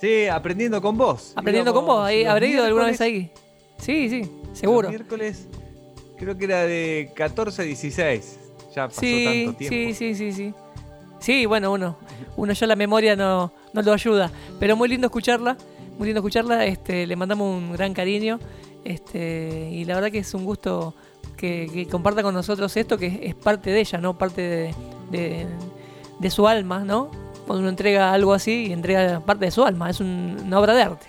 Sí, 0.00 0.26
aprendiendo 0.26 0.82
con 0.82 0.96
vos. 0.98 1.32
Aprendiendo 1.36 1.72
con 1.72 1.86
vos, 1.86 2.04
ahí, 2.04 2.24
¿habré 2.24 2.48
ido 2.48 2.64
alguna 2.64 2.86
vez 2.86 3.00
ahí? 3.00 3.30
Sí, 3.78 4.08
sí, 4.08 4.28
seguro. 4.52 4.88
Los 4.88 4.98
miércoles, 4.98 5.46
creo 6.18 6.36
que 6.36 6.44
era 6.44 6.62
de 6.66 7.10
14 7.14 7.62
a 7.62 7.64
16. 7.64 8.38
Ya 8.74 8.88
pasó 8.88 9.00
Sí, 9.00 9.44
tanto 9.44 9.58
tiempo. 9.58 9.74
sí, 9.76 9.94
sí, 9.94 10.14
sí, 10.14 10.32
sí. 10.32 10.54
Sí, 11.20 11.46
bueno, 11.46 11.70
uno, 11.72 11.96
uno 12.36 12.52
ya 12.52 12.66
la 12.66 12.74
memoria 12.74 13.14
no, 13.14 13.52
no 13.72 13.82
lo 13.82 13.92
ayuda. 13.92 14.30
Pero 14.58 14.74
muy 14.76 14.88
lindo 14.88 15.06
escucharla, 15.06 15.56
muy 15.98 16.06
lindo 16.08 16.18
escucharla. 16.18 16.66
Este, 16.66 17.06
le 17.06 17.14
mandamos 17.14 17.48
un 17.56 17.72
gran 17.72 17.94
cariño. 17.94 18.40
Este, 18.84 19.70
y 19.70 19.84
la 19.84 19.94
verdad 19.94 20.10
que 20.10 20.18
es 20.18 20.34
un 20.34 20.44
gusto 20.44 20.94
que, 21.36 21.70
que 21.72 21.86
comparta 21.86 22.24
con 22.24 22.34
nosotros 22.34 22.76
esto, 22.76 22.98
que 22.98 23.20
es 23.22 23.36
parte 23.36 23.70
de 23.70 23.78
ella, 23.80 23.98
¿no? 23.98 24.18
Parte 24.18 24.42
de, 24.42 24.74
de- 25.12 25.46
su 26.30 26.46
alma, 26.48 26.80
¿no? 26.80 27.10
Cuando 27.46 27.60
uno 27.60 27.68
entrega 27.68 28.12
algo 28.12 28.32
así, 28.32 28.72
entrega 28.72 29.20
parte 29.20 29.44
de 29.46 29.50
su 29.50 29.64
alma, 29.64 29.90
es 29.90 30.00
un- 30.00 30.36
una 30.44 30.58
obra 30.60 30.74
de 30.74 30.82
arte. 30.82 31.06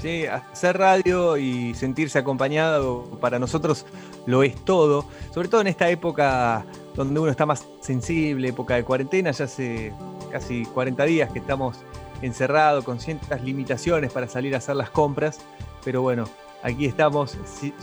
Sí, 0.00 0.26
hacer 0.26 0.78
radio 0.78 1.36
y 1.36 1.74
sentirse 1.74 2.18
acompañado 2.18 3.04
para 3.20 3.38
nosotros 3.38 3.84
lo 4.26 4.42
es 4.44 4.54
todo, 4.64 5.04
sobre 5.34 5.48
todo 5.48 5.60
en 5.62 5.66
esta 5.66 5.88
época 5.90 6.64
donde 6.94 7.18
uno 7.18 7.30
está 7.30 7.46
más 7.46 7.64
sensible, 7.80 8.48
época 8.48 8.74
de 8.76 8.84
cuarentena, 8.84 9.30
ya 9.32 9.46
hace 9.46 9.92
casi 10.30 10.64
40 10.66 11.04
días 11.04 11.32
que 11.32 11.38
estamos 11.40 11.78
encerrados 12.22 12.84
con 12.84 13.00
ciertas 13.00 13.42
limitaciones 13.42 14.12
para 14.12 14.28
salir 14.28 14.54
a 14.54 14.58
hacer 14.58 14.76
las 14.76 14.90
compras, 14.90 15.40
pero 15.84 16.02
bueno, 16.02 16.24
aquí 16.62 16.86
estamos 16.86 17.36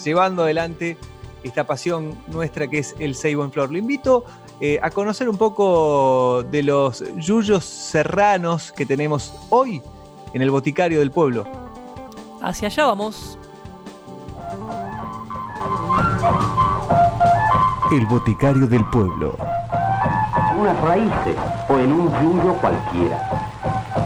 llevando 0.04 0.44
adelante 0.44 0.98
esta 1.44 1.66
pasión 1.66 2.16
nuestra 2.28 2.68
que 2.68 2.80
es 2.80 2.96
el 3.00 3.16
Seibo 3.16 3.44
en 3.44 3.52
Flor. 3.52 3.72
Lo 3.72 3.78
invito 3.78 4.26
eh, 4.60 4.80
a 4.82 4.90
conocer 4.90 5.28
un 5.28 5.38
poco 5.38 6.44
de 6.44 6.64
los 6.64 7.04
yuyos 7.18 7.66
serranos 7.66 8.72
que 8.72 8.86
tenemos 8.86 9.34
hoy 9.50 9.82
en 10.34 10.42
el 10.42 10.50
Boticario 10.50 11.00
del 11.00 11.12
Pueblo. 11.12 11.46
Hacia 12.42 12.68
allá 12.68 12.86
vamos. 12.86 13.38
El 17.92 18.06
Boticario 18.06 18.68
del 18.68 18.86
Pueblo. 18.86 19.38
unas 20.58 20.82
raíces 20.82 21.36
o 21.68 21.78
en 21.78 21.92
un 21.92 22.12
yuyo 22.22 22.54
cualquiera. 22.62 23.52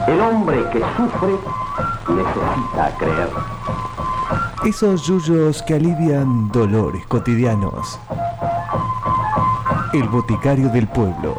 El 0.08 0.20
hombre 0.20 0.64
que 0.72 0.80
sufre 0.98 1.38
necesita 2.10 2.98
creer. 2.98 3.30
Esos 4.66 5.04
yuyos 5.04 5.62
que 5.64 5.76
alivian 5.76 6.52
dolores 6.52 7.06
cotidianos. 7.08 8.00
El 9.92 10.08
Boticario 10.08 10.70
del 10.70 10.88
Pueblo. 10.88 11.36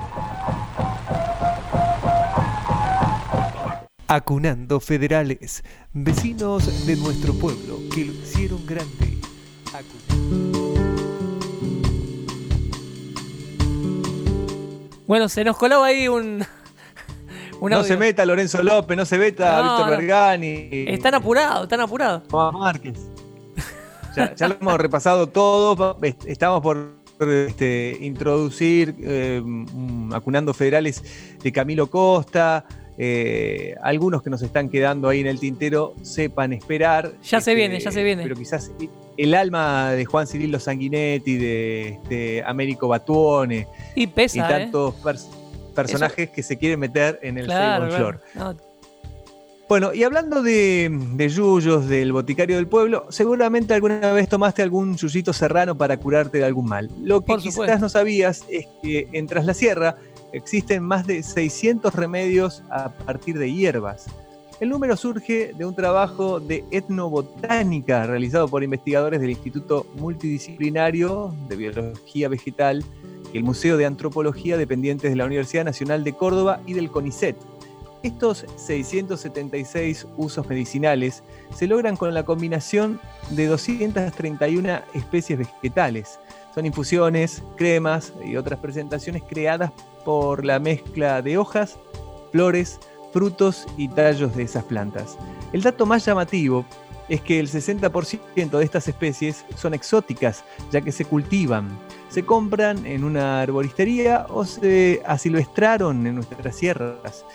Acunando 4.08 4.80
federales, 4.80 5.62
vecinos 5.92 6.84
de 6.84 6.96
nuestro 6.96 7.32
pueblo 7.34 7.78
que 7.94 8.06
lo 8.06 8.12
hicieron 8.12 8.66
grande. 8.66 9.18
Bueno, 15.06 15.28
se 15.28 15.44
nos 15.44 15.56
colaba 15.56 15.86
ahí 15.86 16.08
un. 16.08 16.44
un 17.60 17.70
no 17.70 17.76
audio. 17.76 17.86
se 17.88 17.96
meta 17.96 18.26
Lorenzo 18.26 18.62
López, 18.64 18.96
no 18.96 19.04
se 19.04 19.18
meta 19.18 19.62
No, 19.62 19.62
Víctor 19.62 19.90
no. 19.90 19.96
Bergani. 19.96 20.68
Están 20.88 21.14
apurados, 21.14 21.62
están 21.64 21.80
apurados. 21.80 22.26
Tomás 22.26 22.52
Márquez. 22.52 22.98
Ya, 24.16 24.34
ya 24.34 24.48
lo 24.48 24.56
hemos 24.60 24.76
repasado 24.76 25.28
todo. 25.28 25.96
Estamos 26.26 26.60
por 26.62 26.99
este, 27.28 27.96
introducir 28.00 28.94
eh, 29.02 29.40
mm, 29.44 30.12
Acunando 30.14 30.54
Federales 30.54 31.02
de 31.42 31.52
Camilo 31.52 31.88
Costa. 31.88 32.64
eh, 33.02 33.74
algunos 33.82 34.22
que 34.22 34.28
nos 34.30 34.42
están 34.42 34.68
quedando 34.68 35.08
ahí 35.08 35.20
en 35.20 35.26
el 35.26 35.40
tintero 35.40 35.94
sepan 36.02 36.52
esperar. 36.52 37.12
Ya 37.22 37.40
se 37.40 37.50
este, 37.52 37.54
viene, 37.54 37.80
ya 37.80 37.90
se 37.90 38.02
viene. 38.02 38.22
Pero 38.22 38.36
quizás 38.36 38.70
el 39.16 39.34
alma 39.34 39.92
de 39.92 40.04
Juan 40.04 40.26
Cirilo 40.26 40.58
Sanguinetti, 40.60 41.36
de 41.36 41.88
este, 41.88 42.42
Américo 42.44 42.88
Batuone 42.88 43.66
Y 43.94 44.06
pesa, 44.06 44.36
y 44.36 44.40
¿eh? 44.40 44.44
tantos 44.48 44.94
pers- 45.02 45.28
personajes 45.74 46.30
que 46.30 46.42
se 46.42 46.58
quieren 46.58 46.80
meter 46.80 47.18
en 47.22 47.38
el 47.38 47.46
Claro, 47.46 47.88
claro. 47.88 47.96
Flor. 47.96 48.20
No, 48.34 48.69
Bueno, 49.70 49.94
y 49.94 50.02
hablando 50.02 50.42
de, 50.42 50.90
de 50.90 51.28
yuyos, 51.28 51.88
del 51.88 52.12
boticario 52.12 52.56
del 52.56 52.66
pueblo, 52.66 53.06
seguramente 53.10 53.72
alguna 53.72 54.12
vez 54.12 54.28
tomaste 54.28 54.62
algún 54.62 54.96
yuyito 54.96 55.32
serrano 55.32 55.76
para 55.76 55.96
curarte 55.96 56.38
de 56.38 56.44
algún 56.44 56.66
mal. 56.66 56.90
Lo 57.00 57.20
que 57.20 57.36
quizás 57.36 57.80
no 57.80 57.88
sabías 57.88 58.44
es 58.48 58.66
que 58.82 59.06
en 59.12 59.28
Tras 59.28 59.46
la 59.46 59.54
Sierra 59.54 59.94
existen 60.32 60.82
más 60.82 61.06
de 61.06 61.22
600 61.22 61.94
remedios 61.94 62.64
a 62.68 62.88
partir 62.88 63.38
de 63.38 63.54
hierbas. 63.54 64.06
El 64.58 64.70
número 64.70 64.96
surge 64.96 65.52
de 65.56 65.64
un 65.64 65.76
trabajo 65.76 66.40
de 66.40 66.64
etnobotánica 66.72 68.08
realizado 68.08 68.48
por 68.48 68.64
investigadores 68.64 69.20
del 69.20 69.30
Instituto 69.30 69.86
Multidisciplinario 69.94 71.32
de 71.48 71.54
Biología 71.54 72.28
Vegetal 72.28 72.84
y 73.32 73.38
el 73.38 73.44
Museo 73.44 73.76
de 73.76 73.86
Antropología 73.86 74.56
dependientes 74.56 75.12
de 75.12 75.16
la 75.16 75.26
Universidad 75.26 75.64
Nacional 75.64 76.02
de 76.02 76.12
Córdoba 76.12 76.60
y 76.66 76.72
del 76.72 76.90
CONICET. 76.90 77.36
Estos 78.02 78.46
676 78.56 80.06
usos 80.16 80.48
medicinales 80.48 81.22
se 81.54 81.66
logran 81.66 81.96
con 81.96 82.14
la 82.14 82.24
combinación 82.24 82.98
de 83.30 83.46
231 83.46 84.80
especies 84.94 85.38
vegetales. 85.38 86.18
Son 86.54 86.64
infusiones, 86.64 87.42
cremas 87.56 88.14
y 88.24 88.36
otras 88.36 88.58
presentaciones 88.58 89.22
creadas 89.28 89.70
por 90.04 90.46
la 90.46 90.58
mezcla 90.58 91.20
de 91.20 91.36
hojas, 91.36 91.78
flores, 92.32 92.80
frutos 93.12 93.66
y 93.76 93.88
tallos 93.88 94.34
de 94.34 94.44
esas 94.44 94.64
plantas. 94.64 95.18
El 95.52 95.60
dato 95.60 95.84
más 95.84 96.04
llamativo 96.04 96.64
es 97.10 97.20
que 97.20 97.40
el 97.40 97.48
60% 97.48 98.50
de 98.50 98.64
estas 98.64 98.88
especies 98.88 99.44
son 99.56 99.74
exóticas, 99.74 100.44
ya 100.70 100.80
que 100.80 100.92
se 100.92 101.04
cultivan, 101.04 101.68
se 102.08 102.24
compran 102.24 102.86
en 102.86 103.04
una 103.04 103.42
arboristería 103.42 104.26
o 104.30 104.44
se 104.44 105.02
asilvestraron 105.04 106.06
en 106.06 106.14
nuestras 106.14 106.56
sierras. 106.56 107.26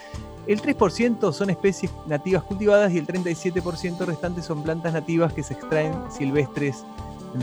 El 0.47 0.61
3% 0.61 1.33
son 1.33 1.49
especies 1.49 1.91
nativas 2.05 2.43
cultivadas 2.43 2.93
y 2.93 2.99
el 2.99 3.07
37% 3.07 4.05
restante 4.05 4.41
son 4.41 4.61
plantas 4.61 4.93
nativas 4.93 5.33
que 5.33 5.41
se 5.41 5.53
extraen 5.53 5.93
silvestres 6.11 6.83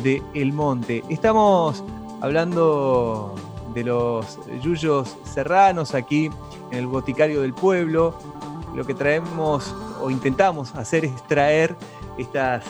del 0.03 0.23
el 0.35 0.53
monte. 0.53 1.03
Estamos 1.09 1.83
hablando 2.21 3.35
de 3.75 3.85
los 3.85 4.39
yuyos 4.63 5.17
serranos 5.25 5.95
aquí 5.95 6.31
en 6.71 6.79
el 6.79 6.87
boticario 6.87 7.43
del 7.43 7.55
pueblo. 7.55 8.15
Lo 8.75 8.87
que 8.87 8.95
traemos 8.95 9.75
o 10.01 10.11
intentamos 10.11 10.75
hacer 10.77 11.05
es 11.05 11.27
traer 11.27 11.75
estas, 12.19 12.65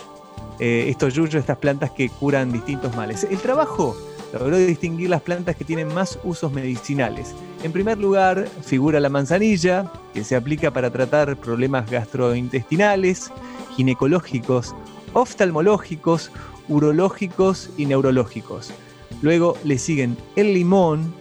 eh, 0.58 0.86
estos 0.88 1.12
yuyos, 1.14 1.34
estas 1.36 1.58
plantas 1.58 1.90
que 1.90 2.08
curan 2.08 2.52
distintos 2.52 2.96
males. 2.96 3.24
El 3.24 3.38
trabajo 3.38 3.94
logró 4.38 4.56
distinguir 4.56 5.10
las 5.10 5.22
plantas 5.22 5.56
que 5.56 5.64
tienen 5.64 5.92
más 5.92 6.18
usos 6.24 6.52
medicinales. 6.52 7.34
En 7.62 7.72
primer 7.72 7.98
lugar, 7.98 8.48
figura 8.62 9.00
la 9.00 9.08
manzanilla, 9.08 9.90
que 10.14 10.24
se 10.24 10.36
aplica 10.36 10.70
para 10.70 10.90
tratar 10.90 11.36
problemas 11.36 11.90
gastrointestinales, 11.90 13.30
ginecológicos, 13.76 14.74
oftalmológicos, 15.12 16.30
urológicos 16.68 17.70
y 17.76 17.86
neurológicos. 17.86 18.72
Luego 19.20 19.56
le 19.64 19.78
siguen 19.78 20.16
el 20.36 20.54
limón, 20.54 21.14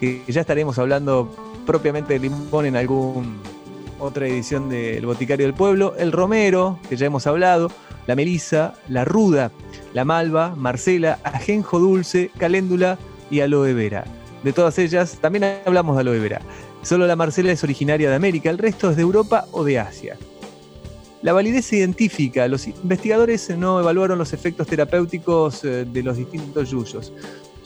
que 0.00 0.22
ya 0.28 0.40
estaremos 0.40 0.78
hablando 0.78 1.34
propiamente 1.66 2.14
de 2.14 2.20
limón 2.20 2.66
en 2.66 2.76
algún 2.76 3.38
otra 3.98 4.26
edición 4.26 4.68
del 4.68 5.04
Boticario 5.04 5.44
del 5.46 5.54
Pueblo, 5.54 5.94
el 5.98 6.12
romero, 6.12 6.78
que 6.88 6.96
ya 6.96 7.06
hemos 7.06 7.26
hablado, 7.26 7.70
la 8.08 8.16
melisa, 8.16 8.74
la 8.88 9.04
ruda, 9.04 9.52
la 9.92 10.04
malva, 10.04 10.56
marcela, 10.56 11.18
ajenjo 11.24 11.78
dulce, 11.78 12.30
caléndula 12.38 12.98
y 13.30 13.40
aloe 13.40 13.74
vera. 13.74 14.04
De 14.42 14.54
todas 14.54 14.78
ellas, 14.78 15.18
también 15.20 15.44
hablamos 15.66 15.94
de 15.94 16.00
aloe 16.00 16.18
vera. 16.18 16.40
Solo 16.80 17.06
la 17.06 17.16
marcela 17.16 17.52
es 17.52 17.62
originaria 17.62 18.08
de 18.08 18.16
América, 18.16 18.48
el 18.48 18.56
resto 18.56 18.88
es 18.88 18.96
de 18.96 19.02
Europa 19.02 19.44
o 19.52 19.62
de 19.62 19.78
Asia. 19.78 20.16
La 21.20 21.34
validez 21.34 21.66
científica. 21.66 22.48
Los 22.48 22.66
investigadores 22.66 23.50
no 23.58 23.78
evaluaron 23.78 24.18
los 24.18 24.32
efectos 24.32 24.68
terapéuticos 24.68 25.62
eh, 25.64 25.84
de 25.84 26.02
los 26.02 26.16
distintos 26.16 26.70
yuyos. 26.70 27.12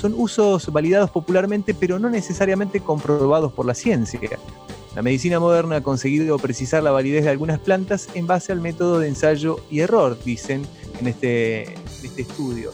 Son 0.02 0.14
usos 0.16 0.72
validados 0.72 1.10
popularmente, 1.10 1.74
pero 1.74 2.00
no 2.00 2.10
necesariamente 2.10 2.80
comprobados 2.80 3.52
por 3.52 3.66
la 3.66 3.74
ciencia. 3.74 4.18
La 4.96 5.02
medicina 5.02 5.38
moderna 5.38 5.76
ha 5.76 5.80
conseguido 5.80 6.40
precisar 6.40 6.82
la 6.82 6.90
validez 6.90 7.22
de 7.22 7.30
algunas 7.30 7.60
plantas 7.60 8.08
en 8.14 8.26
base 8.26 8.50
al 8.50 8.60
método 8.60 8.98
de 8.98 9.06
ensayo 9.06 9.58
y 9.70 9.78
error, 9.78 10.18
dicen 10.24 10.66
en 10.98 11.06
este, 11.06 11.74
este 12.02 12.22
estudio. 12.22 12.72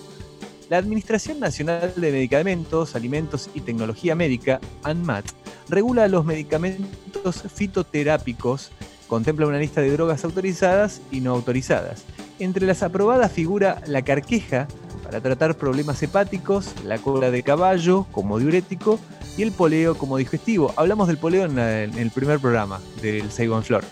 La 0.71 0.79
Administración 0.79 1.39
Nacional 1.39 1.93
de 1.95 2.13
Medicamentos, 2.13 2.97
Alimentos 2.97 3.51
y 3.55 3.61
Tecnología 3.61 4.15
Médica, 4.15 4.59
ANMAT, 4.83 5.27
regula 5.69 6.09
los 6.09 6.25
medicamentos 6.25 7.45
fitoterápicos 7.55 8.73
Contempla 9.09 9.47
una 9.47 9.59
lista 9.59 9.81
de 9.81 9.91
drogas 9.91 10.23
autorizadas 10.25 11.01
y 11.11 11.23
no 11.23 11.33
autorizadas. 11.33 12.05
Entre 12.39 12.67
las 12.67 12.83
aprobadas 12.83 13.33
figura 13.33 13.81
la 13.87 14.03
carqueja 14.03 14.69
para 15.09 15.23
tratar 15.23 15.57
problemas 15.57 16.03
hepáticos, 16.03 16.75
la 16.85 16.99
cola 16.99 17.31
de 17.31 17.43
caballo 17.43 18.07
como 18.13 18.39
diurético 18.39 19.01
y 19.39 19.43
el 19.43 19.53
poleo 19.53 19.97
como 19.97 20.19
digestivo. 20.19 20.75
Hablamos 20.77 21.09
del 21.09 21.17
poleo 21.17 21.47
en, 21.47 21.59
el 21.59 22.11
primer 22.11 22.41
programa 22.41 22.79
del 23.01 23.31
Saigon 23.31 23.65
Flor. 23.65 23.85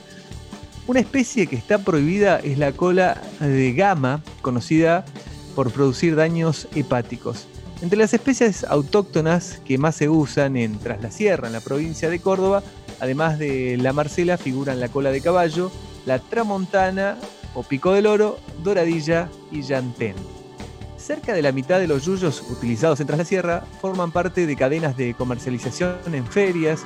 Una 0.87 1.01
especie 1.01 1.47
que 1.47 1.57
está 1.57 1.79
prohibida 1.79 2.39
es 2.41 2.59
la 2.59 2.73
cola 2.73 3.23
de 3.41 3.73
gama, 3.73 4.23
conocida 4.43 5.07
por 5.55 5.71
producir 5.71 6.17
daños 6.17 6.69
hepáticos. 6.75 7.49
Entre 7.81 7.99
las 7.99 8.13
especies 8.13 8.65
autóctonas 8.65 9.63
que 9.65 9.79
más 9.79 9.97
se 9.97 10.11
usan 10.11 10.59
en 10.59 10.79
Tras 10.79 11.01
la 11.01 11.11
Sierra, 11.11 11.47
en 11.47 11.55
la 11.55 11.61
provincia 11.61 12.11
de 12.11 12.21
Córdoba, 12.21 12.63
Además 13.01 13.39
de 13.39 13.77
la 13.77 13.93
marcela 13.93 14.39
figuran 14.39 14.81
la 14.81 14.89
cola 14.89 15.11
de 15.11 15.21
caballo, 15.21 15.71
la 16.07 16.19
tramontana 16.19 17.19
o 17.55 17.63
pico 17.63 17.93
del 17.93 18.07
oro, 18.07 18.39
doradilla 18.63 19.29
y 19.51 19.63
llantén. 19.63 20.15
Cerca 21.07 21.35
de 21.35 21.43
la 21.43 21.53
mitad 21.53 21.79
de 21.79 21.87
los 21.87 22.05
yuyos 22.05 22.43
utilizados 22.51 22.99
en 22.99 23.07
Tras 23.07 23.19
la 23.21 23.25
Sierra 23.25 23.65
forman 23.81 24.11
parte 24.11 24.45
de 24.45 24.57
cadenas 24.57 24.97
de 24.97 25.15
comercialización 25.15 25.99
en 26.13 26.27
ferias, 26.27 26.83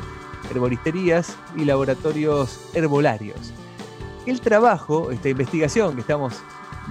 herboristerías 0.50 1.38
y 1.56 1.64
laboratorios 1.64 2.60
herbolarios. 2.74 3.54
El 4.26 4.42
trabajo, 4.42 5.10
esta 5.10 5.30
investigación 5.30 5.94
que 5.94 6.02
estamos 6.02 6.34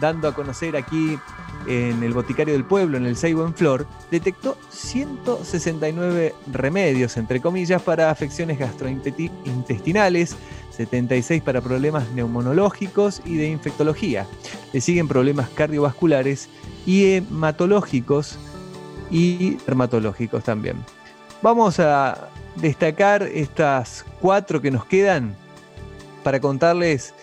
dando 0.01 0.27
a 0.27 0.33
conocer 0.33 0.75
aquí 0.75 1.19
en 1.67 2.01
el 2.01 2.13
Boticario 2.13 2.55
del 2.55 2.65
Pueblo, 2.65 2.97
en 2.97 3.05
el 3.05 3.15
Seibo 3.15 3.45
en 3.45 3.53
Flor, 3.53 3.85
detectó 4.09 4.57
169 4.71 6.33
remedios, 6.51 7.15
entre 7.15 7.41
comillas, 7.41 7.83
para 7.83 8.09
afecciones 8.09 8.57
gastrointestinales, 8.57 10.35
76 10.79 11.43
para 11.43 11.59
problemas 11.59 12.09
neumonológicos 12.11 13.21
y 13.25 13.35
de 13.35 13.49
infectología. 13.49 14.25
Le 14.71 14.79
siguen 14.79 15.09
problemas 15.09 15.49
cardiovasculares 15.49 16.47
y 16.85 17.15
hematológicos 17.15 18.39
y 19.11 19.55
dermatológicos 19.65 20.45
también. 20.45 20.77
Vamos 21.41 21.81
a 21.81 22.29
destacar 22.55 23.23
estas 23.23 24.05
cuatro 24.21 24.61
que 24.61 24.71
nos 24.71 24.85
quedan 24.85 25.35
para 26.23 26.39
contarles 26.39 27.13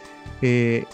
eh, 0.43 0.85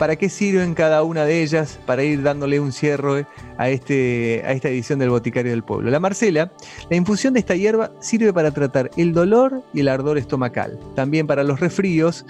para 0.00 0.16
qué 0.16 0.30
sirven 0.30 0.72
cada 0.72 1.02
una 1.02 1.26
de 1.26 1.42
ellas 1.42 1.78
para 1.84 2.02
ir 2.02 2.22
dándole 2.22 2.58
un 2.58 2.72
cierre 2.72 3.26
a, 3.58 3.68
este, 3.68 4.42
a 4.46 4.52
esta 4.52 4.70
edición 4.70 4.98
del 4.98 5.10
Boticario 5.10 5.52
del 5.52 5.62
Pueblo. 5.62 5.90
La 5.90 6.00
Marcela, 6.00 6.50
la 6.88 6.96
infusión 6.96 7.34
de 7.34 7.40
esta 7.40 7.54
hierba 7.54 7.92
sirve 8.00 8.32
para 8.32 8.50
tratar 8.50 8.90
el 8.96 9.12
dolor 9.12 9.62
y 9.74 9.80
el 9.80 9.88
ardor 9.88 10.16
estomacal, 10.16 10.80
también 10.94 11.26
para 11.26 11.44
los 11.44 11.60
resfríos, 11.60 12.24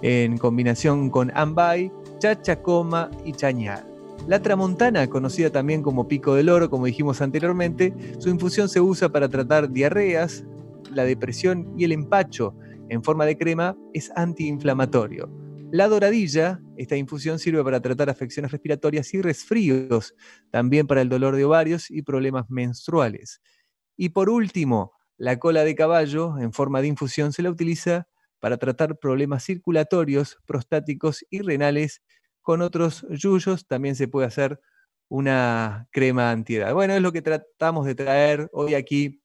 en 0.00 0.38
combinación 0.38 1.10
con 1.10 1.30
ambay, 1.34 1.92
chachacoma 2.20 3.10
y 3.22 3.32
chañar. 3.32 3.86
La 4.26 4.40
tramontana, 4.40 5.06
conocida 5.10 5.50
también 5.50 5.82
como 5.82 6.08
pico 6.08 6.34
del 6.34 6.48
oro, 6.48 6.70
como 6.70 6.86
dijimos 6.86 7.20
anteriormente, 7.20 7.92
su 8.18 8.30
infusión 8.30 8.70
se 8.70 8.80
usa 8.80 9.10
para 9.10 9.28
tratar 9.28 9.70
diarreas, 9.70 10.42
la 10.90 11.04
depresión 11.04 11.70
y 11.76 11.84
el 11.84 11.92
empacho. 11.92 12.54
En 12.88 13.04
forma 13.04 13.26
de 13.26 13.36
crema 13.36 13.76
es 13.92 14.10
antiinflamatorio. 14.16 15.39
La 15.72 15.86
doradilla, 15.86 16.60
esta 16.76 16.96
infusión 16.96 17.38
sirve 17.38 17.62
para 17.62 17.80
tratar 17.80 18.10
afecciones 18.10 18.50
respiratorias 18.50 19.14
y 19.14 19.22
resfríos, 19.22 20.16
también 20.50 20.88
para 20.88 21.00
el 21.00 21.08
dolor 21.08 21.36
de 21.36 21.44
ovarios 21.44 21.92
y 21.92 22.02
problemas 22.02 22.50
menstruales. 22.50 23.40
Y 23.96 24.08
por 24.08 24.30
último, 24.30 24.92
la 25.16 25.38
cola 25.38 25.62
de 25.62 25.76
caballo, 25.76 26.38
en 26.38 26.52
forma 26.52 26.80
de 26.80 26.88
infusión, 26.88 27.32
se 27.32 27.42
la 27.42 27.50
utiliza 27.50 28.08
para 28.40 28.56
tratar 28.56 28.98
problemas 28.98 29.44
circulatorios, 29.44 30.38
prostáticos 30.44 31.24
y 31.30 31.40
renales. 31.40 32.02
Con 32.42 32.62
otros 32.62 33.06
yuyos 33.08 33.68
también 33.68 33.94
se 33.94 34.08
puede 34.08 34.26
hacer 34.26 34.58
una 35.08 35.86
crema 35.92 36.32
antiedad. 36.32 36.74
Bueno, 36.74 36.94
es 36.94 37.02
lo 37.02 37.12
que 37.12 37.22
tratamos 37.22 37.86
de 37.86 37.94
traer 37.94 38.48
hoy 38.52 38.74
aquí 38.74 39.19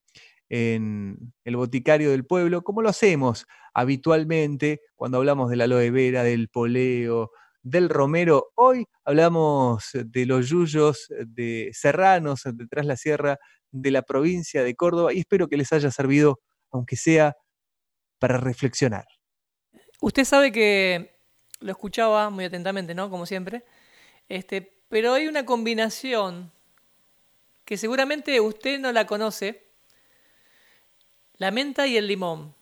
en 0.48 1.32
el 1.44 1.56
boticario 1.56 2.10
del 2.10 2.24
pueblo, 2.24 2.62
como 2.62 2.82
lo 2.82 2.88
hacemos 2.88 3.46
habitualmente 3.74 4.80
cuando 4.94 5.18
hablamos 5.18 5.50
de 5.50 5.56
la 5.56 5.64
aloe 5.64 5.90
vera, 5.90 6.22
del 6.22 6.48
poleo, 6.48 7.30
del 7.62 7.88
romero. 7.88 8.52
Hoy 8.54 8.86
hablamos 9.04 9.90
de 9.92 10.26
los 10.26 10.48
yuyos 10.48 11.08
de 11.26 11.70
serranos 11.72 12.42
detrás 12.44 12.84
de 12.84 12.88
la 12.88 12.96
sierra 12.96 13.38
de 13.72 13.90
la 13.90 14.02
provincia 14.02 14.62
de 14.62 14.74
Córdoba 14.74 15.12
y 15.12 15.18
espero 15.18 15.48
que 15.48 15.56
les 15.56 15.72
haya 15.72 15.90
servido, 15.90 16.40
aunque 16.70 16.96
sea 16.96 17.34
para 18.18 18.38
reflexionar. 18.38 19.04
Usted 20.00 20.24
sabe 20.24 20.52
que 20.52 21.18
lo 21.60 21.72
escuchaba 21.72 22.30
muy 22.30 22.44
atentamente, 22.44 22.94
¿no? 22.94 23.10
Como 23.10 23.26
siempre. 23.26 23.64
Este, 24.28 24.82
pero 24.88 25.14
hay 25.14 25.26
una 25.26 25.44
combinación 25.44 26.52
que 27.64 27.76
seguramente 27.76 28.40
usted 28.40 28.78
no 28.78 28.92
la 28.92 29.06
conoce, 29.06 29.65
la 31.38 31.50
menta 31.50 31.86
y 31.86 31.96
el 31.96 32.06
limón. 32.06 32.54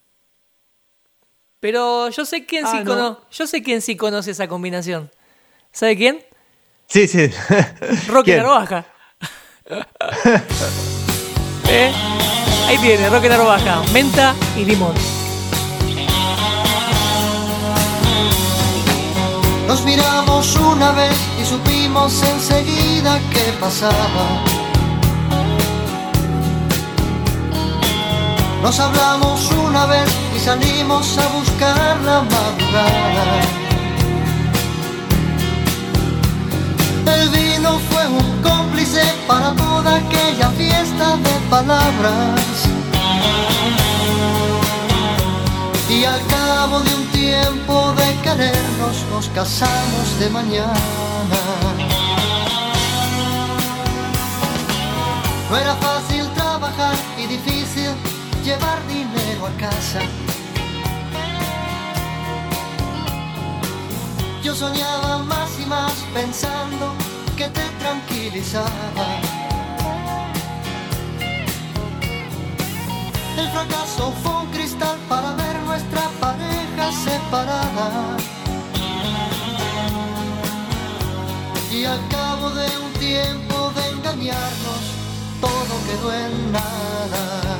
Pero 1.61 2.11
yo 2.11 2.25
sé 2.25 2.45
quién 2.45 2.67
sí 2.67 2.77
Ah, 2.79 2.85
no. 2.85 2.91
cono- 2.95 3.21
yo 3.31 3.47
sé 3.47 3.63
quién 3.63 3.81
sí 3.81 3.97
conoce 3.97 4.33
esa 4.33 4.49
combinación. 4.49 5.11
¿Sabe 5.73 5.97
quién? 5.97 6.25
Sí, 6.87 7.09
sí. 7.09 7.29
Roque 8.09 8.33
¿Quién? 8.33 8.39
Narvaja. 8.39 8.85
¿Eh? 11.71 11.93
Ahí 12.67 12.79
tiene, 12.79 13.09
Roque 13.09 13.29
Narvaja, 13.29 13.83
menta 13.93 14.35
y 14.57 14.65
limón. 14.65 14.95
Nos 19.67 19.83
miramos 19.85 20.57
una 20.57 20.93
vez 20.93 21.17
y 21.41 21.45
supimos 21.45 22.23
enseguida 22.23 23.19
qué 23.33 23.43
pasaba. 23.59 24.45
Nos 28.65 28.81
hablamos 28.81 29.53
una 29.53 29.85
vez 29.85 30.09
y 30.35 30.39
salimos 30.41 31.19
a 31.19 31.29
buscar 31.37 32.01
la 32.01 32.23
madrugada. 32.23 33.43
El 37.15 37.29
vino 37.29 37.79
fue 37.91 38.07
un 38.07 38.43
cómplice 38.43 39.03
para 39.29 39.53
toda 39.53 39.97
aquella 39.97 40.49
fiesta 40.53 41.17
de 41.19 41.35
palabras. 41.51 42.41
Y 45.91 46.05
al 46.05 46.27
cabo 46.29 46.81
de 46.81 46.95
un 46.95 47.05
tiempo 47.09 47.93
de 47.99 48.17
querernos 48.23 48.97
nos 49.13 49.29
casamos 49.29 50.19
de 50.19 50.31
mañana. 50.31 50.75
Llevar 58.45 58.79
dinero 58.89 59.47
a 59.47 59.53
casa. 59.57 60.01
Yo 64.43 64.55
soñaba 64.55 65.19
más 65.21 65.51
y 65.59 65.67
más 65.67 65.93
pensando 66.13 66.93
que 67.39 67.49
te 67.49 67.67
tranquilizaba. 67.81 69.07
El 73.39 73.49
fracaso 73.49 74.13
fue 74.23 74.33
un 74.43 74.47
cristal 74.51 74.99
para 75.09 75.33
ver 75.33 75.57
nuestra 75.61 76.03
pareja 76.21 76.93
separada. 77.07 78.17
Y 81.73 81.85
al 81.85 82.07
cabo 82.09 82.51
de 82.51 82.67
un 82.85 82.93
tiempo 82.93 83.73
de 83.75 83.89
engañarnos, 83.89 84.83
todo 85.41 85.75
quedó 85.87 86.13
en 86.13 86.53
nada. 86.53 87.54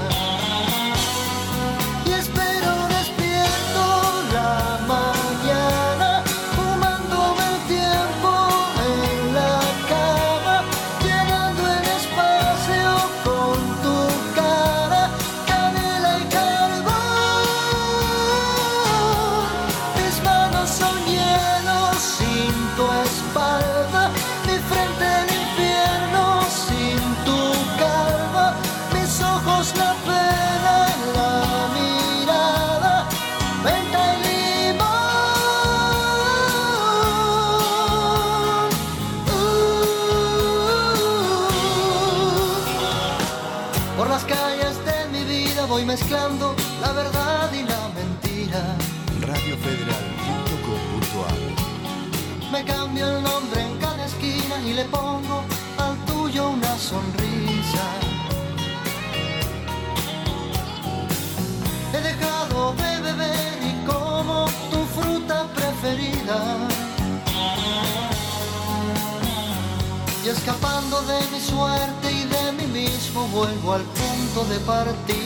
Y 70.25 70.29
escapando 70.29 71.03
de 71.03 71.21
mi 71.33 71.41
suerte 71.41 72.11
y 72.11 72.25
de 72.25 72.53
mí 72.53 72.67
mismo 72.81 73.27
vuelvo 73.29 73.75
al 73.75 73.83
punto 73.83 74.45
de 74.47 74.59
partida. 74.61 75.24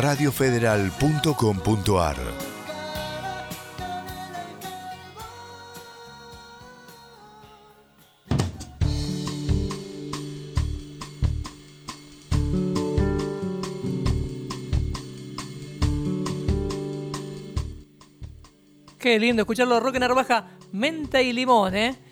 Radiofederal.com.ar 0.00 2.16
Qué 18.98 19.18
lindo 19.18 19.42
escucharlo, 19.42 19.80
Roque 19.80 19.98
Narvaja, 19.98 20.48
menta 20.72 21.20
y 21.20 21.34
limón, 21.34 21.76
¿eh? 21.76 22.09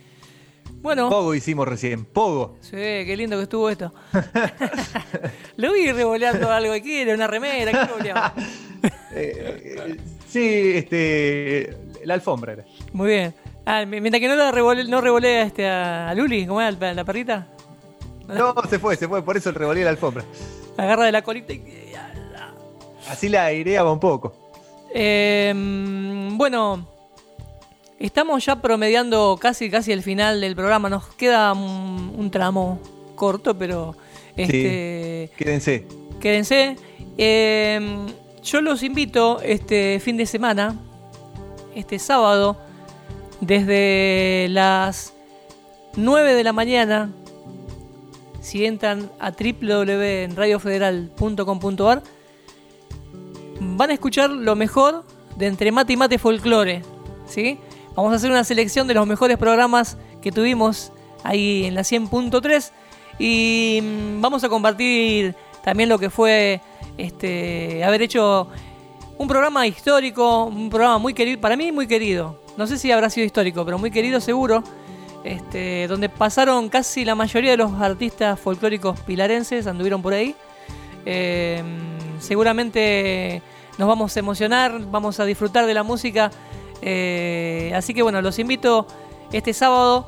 Bueno, 0.81 1.09
Pogo 1.11 1.35
hicimos 1.35 1.67
recién, 1.67 2.05
Pogo. 2.05 2.57
sí, 2.61 2.71
qué 2.77 3.15
lindo 3.17 3.37
que 3.37 3.43
estuvo 3.45 3.69
esto. 3.69 3.93
Lo 5.57 5.73
vi 5.73 5.91
revoleando 5.93 6.51
algo 6.51 6.73
aquí, 6.73 6.99
era 6.99 7.15
una 7.15 7.27
remera, 7.27 7.73
¿qué 7.73 7.85
revoleaba? 7.87 8.35
Eh, 9.11 9.97
sí, 10.29 10.73
este. 10.77 11.77
La 12.05 12.15
alfombra 12.15 12.53
era. 12.53 12.65
Muy 12.93 13.09
bien. 13.09 13.35
Ah, 13.67 13.85
mi- 13.87 14.01
mientras 14.01 14.21
que 14.21 14.29
no, 14.29 14.37
la 14.37 14.53
revole, 14.53 14.85
no 14.85 15.01
revolea 15.01 15.43
este, 15.43 15.67
a, 15.69 16.15
Luli, 16.15 16.47
¿cómo 16.47 16.61
era 16.61 16.71
la, 16.71 16.95
la 16.95 17.05
perrita? 17.05 17.49
No, 18.29 18.55
se 18.69 18.79
fue, 18.79 18.95
se 18.97 19.09
fue, 19.09 19.25
por 19.25 19.37
eso 19.37 19.49
el 19.49 19.57
revolé 19.57 19.83
la 19.83 19.91
alfombra. 19.91 20.23
Agarra 20.77 21.07
de 21.07 21.13
la 21.13 21.23
colita 21.23 21.53
y... 21.55 21.93
Así 23.09 23.29
la 23.29 23.47
aireaba 23.47 23.91
un 23.93 23.99
poco. 23.99 24.35
Eh, 24.95 25.53
bueno, 26.35 26.87
estamos 27.99 28.45
ya 28.45 28.61
promediando 28.61 29.39
casi 29.41 29.71
casi 29.71 29.93
el 29.93 30.03
final 30.03 30.41
del 30.41 30.55
programa. 30.55 30.89
Nos 30.89 31.07
queda 31.15 31.53
un, 31.53 32.15
un 32.17 32.31
tramo 32.31 32.79
corto, 33.15 33.57
pero 33.57 33.97
este, 34.37 35.31
Quédense. 35.37 35.87
quédense. 36.21 36.77
Eh, 37.19 38.07
yo 38.43 38.61
los 38.61 38.83
invito 38.83 39.41
este 39.43 40.01
fin 40.01 40.17
de 40.17 40.27
semana, 40.27 40.77
este 41.75 41.99
sábado, 41.99 42.57
desde 43.41 44.47
las 44.51 45.13
9 45.97 46.35
de 46.35 46.45
la 46.45 46.53
mañana, 46.53 47.11
si 48.41 48.65
entran 48.65 49.11
a 49.19 49.33
www.radiofederal.com.ar, 49.33 52.03
van 53.61 53.91
a 53.91 53.93
escuchar 53.93 54.31
lo 54.31 54.55
mejor 54.55 55.05
de 55.37 55.49
Entre 55.49 55.73
Mate 55.73 55.93
y 55.93 55.97
Mate 55.97 56.19
Folklore. 56.19 56.83
¿sí? 57.27 57.59
Vamos 57.99 58.13
a 58.13 58.15
hacer 58.15 58.31
una 58.31 58.45
selección 58.45 58.87
de 58.87 58.95
los 58.95 59.09
mejores 59.09 59.39
programas 59.39 59.97
que 60.23 60.31
tuvimos 60.31 60.93
ahí 61.25 61.65
en 61.65 61.75
la 61.75 61.81
100.3 61.81 62.71
y 63.19 63.81
mm, 63.83 64.21
vamos 64.21 64.45
a 64.45 64.49
compartir 64.49 65.35
también 65.65 65.89
lo 65.89 65.99
que 65.99 66.09
fue 66.09 66.61
este, 66.97 67.83
haber 67.83 68.03
hecho 68.03 68.47
un 69.19 69.27
programa 69.27 69.67
histórico, 69.67 70.45
un 70.45 70.71
programa 70.71 70.99
muy 70.99 71.13
querido, 71.13 71.41
para 71.41 71.57
mí 71.57 71.73
muy 71.73 71.89
querido. 71.89 72.41
No 72.57 72.69
sé 72.69 72.79
si 72.79 72.93
habrá 72.93 73.11
sido 73.11 73.27
histórico, 73.27 73.65
pero 73.65 73.81
muy 73.81 73.91
querido 73.91 74.21
seguro. 74.21 74.63
Este, 75.25 75.89
donde 75.89 76.09
pasaron 76.09 76.69
casi 76.69 77.05
la 77.05 77.17
mayoría 77.17 77.51
de 77.51 77.57
los 77.57 77.73
artistas 77.81 78.39
folclóricos 78.39 79.01
pilarenses, 79.01 79.67
anduvieron 79.67 80.03
por 80.03 80.13
ahí. 80.13 80.37
Eh, 81.05 81.65
seguramente 82.21 83.43
nos 83.77 83.89
vamos 83.89 84.17
a 84.17 84.21
emocionar, 84.21 84.81
vamos 84.89 85.19
a 85.19 85.25
disfrutar 85.25 85.67
de 85.67 85.75
la 85.75 85.83
música. 85.83 86.31
Eh, 86.83 87.73
así 87.75 87.95
que 87.95 88.03
bueno, 88.03 88.21
los 88.23 88.39
invito 88.39 88.87
este 89.33 89.53
sábado 89.53 90.07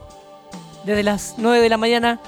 desde 0.85 1.03
las 1.03 1.35
9 1.39 1.61
de 1.61 1.69
la 1.69 1.77
mañana. 1.77 2.21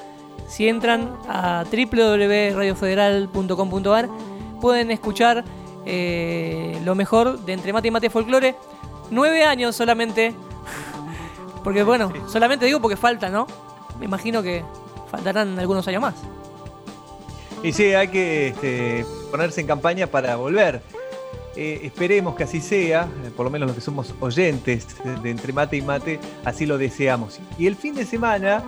Si 0.48 0.66
entran 0.68 1.16
a 1.28 1.62
www.radiofederal.com.ar 1.70 4.08
pueden 4.60 4.90
escuchar 4.90 5.44
eh, 5.86 6.78
lo 6.84 6.94
mejor 6.94 7.38
de 7.40 7.54
Entre 7.54 7.72
Mate 7.72 7.88
y 7.88 7.90
Mate 7.90 8.10
Folklore. 8.10 8.54
Nueve 9.10 9.44
años 9.44 9.74
solamente. 9.74 10.34
Porque 11.64 11.82
bueno, 11.82 12.12
solamente 12.28 12.66
digo 12.66 12.80
porque 12.80 12.96
falta, 12.96 13.28
¿no? 13.28 13.48
Me 13.98 14.06
imagino 14.06 14.42
que 14.42 14.64
faltarán 15.10 15.58
algunos 15.58 15.86
años 15.86 16.00
más. 16.02 16.14
Y 17.62 17.72
sí, 17.72 17.94
hay 17.94 18.08
que 18.08 18.48
este, 18.48 19.06
ponerse 19.30 19.60
en 19.60 19.68
campaña 19.68 20.08
para 20.08 20.34
volver. 20.34 20.82
Eh, 21.56 21.80
esperemos 21.84 22.34
que 22.34 22.44
así 22.44 22.60
sea, 22.60 23.08
eh, 23.24 23.30
por 23.36 23.44
lo 23.44 23.50
menos 23.50 23.66
los 23.66 23.74
que 23.76 23.82
somos 23.82 24.14
oyentes 24.20 24.86
de, 25.22 25.30
Entre 25.30 25.52
Mate 25.52 25.76
y 25.76 25.82
Mate, 25.82 26.18
así 26.44 26.64
lo 26.66 26.78
deseamos. 26.78 27.40
Y 27.58 27.66
el 27.66 27.76
fin 27.76 27.94
de 27.94 28.06
semana, 28.06 28.62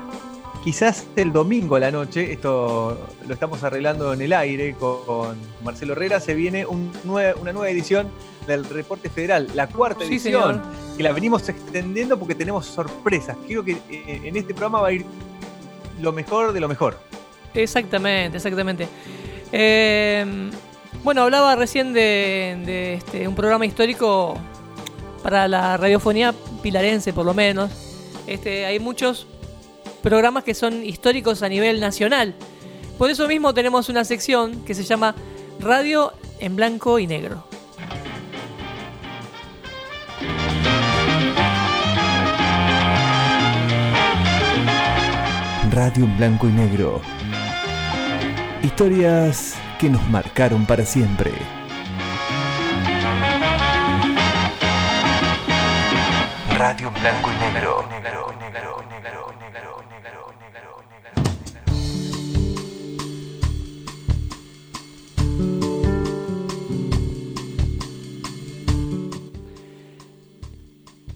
quizás 0.63 1.07
el 1.17 1.33
domingo 1.33 1.77
a 1.77 1.81
la 1.81 1.91
noche, 1.91 2.31
esto 2.33 2.99
lo 3.27 3.33
estamos 3.35 3.63
arreglando 3.63 4.13
en 4.13 4.21
el 4.21 4.33
aire 4.35 4.75
con 4.75 5.37
Marcelo 5.65 5.93
Herrera, 5.95 6.21
se 6.21 6.35
viene 6.35 6.67
un 6.67 6.93
una 7.05 7.53
nueva 7.53 7.71
edición 7.71 8.11
del 8.47 8.65
Reporte 8.67 9.09
Federal, 9.09 9.49
la 9.55 9.67
cuarta 9.67 10.01
Sí, 10.01 10.17
edición, 10.17 10.57
señor. 10.57 10.97
que 10.99 11.03
la 11.03 11.13
venimos 11.13 11.49
extendiendo 11.49 12.19
porque 12.19 12.35
tenemos 12.35 12.67
sorpresas. 12.67 13.37
Quiero 13.47 13.65
que 13.65 13.73
eh, 13.89 14.21
en 14.25 14.37
este 14.37 14.53
programa 14.53 14.83
va 14.83 14.89
a 14.89 14.93
ir 14.93 15.07
lo 16.03 16.13
mejor 16.13 16.53
de 16.53 16.61
lo 16.61 16.69
mejor. 16.69 16.99
Exactamente, 17.55 18.37
exactamente. 18.37 18.89
Eh, 19.53 20.51
bueno, 21.05 21.23
hablaba 21.23 21.55
recién 21.55 21.93
de, 21.93 22.95
este, 22.95 23.29
un 23.29 23.35
programa 23.35 23.67
histórico 23.67 24.39
para 25.23 25.47
la 25.47 25.77
radiofonía 25.77 26.35
pilarense, 26.63 27.13
por 27.13 27.27
lo 27.27 27.35
menos. 27.35 27.71
Este, 28.27 28.65
hay 28.65 28.81
muchos 28.81 29.27
programas 30.03 30.45
que 30.45 30.55
son 30.55 30.83
históricos 30.83 31.43
a 31.43 31.49
nivel 31.49 31.79
nacional. 31.79 32.35
Por 32.97 33.11
eso 33.11 33.29
mismo 33.29 33.53
tenemos 33.53 33.91
una 33.91 34.05
sección 34.05 34.65
que 34.65 34.75
se 34.75 34.83
llama 34.85 35.15
Radio 35.61 36.13
en 36.41 36.57
Blanco 36.57 36.99
y 36.99 37.07
Negro. 37.07 37.45
Radio 45.71 46.05
en 46.05 46.17
blanco 46.17 46.49
y 46.49 46.53
negro. 46.53 47.01
Historias 48.63 49.57
que 49.79 49.89
nos 49.89 50.07
marcaron 50.09 50.67
para 50.67 50.85
siempre. 50.85 51.33
Radio 56.57 56.91
blanco 56.91 57.31
y 57.31 57.53
negro. 57.53 57.85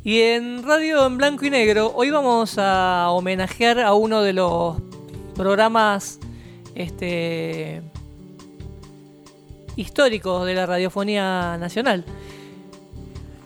Y 0.08 0.22
en 0.22 0.62
Radio 0.62 1.04
en 1.04 1.18
Blanco 1.18 1.44
y 1.44 1.50
Negro, 1.50 1.92
hoy 1.94 2.08
vamos 2.08 2.56
a 2.56 3.10
homenajear 3.10 3.78
a 3.80 3.92
uno 3.92 4.22
de 4.22 4.32
los 4.32 4.78
programas 5.34 6.18
este, 6.74 7.82
históricos 9.78 10.44
de 10.44 10.54
la 10.54 10.66
radiofonía 10.66 11.56
nacional. 11.58 12.04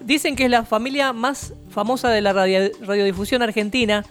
Dicen 0.00 0.34
que 0.34 0.44
es 0.44 0.50
la 0.50 0.64
familia 0.64 1.12
más 1.12 1.52
famosa 1.70 2.08
de 2.08 2.20
la 2.22 2.32
radio- 2.32 2.70
radiodifusión 2.80 3.42
argentina. 3.42 4.04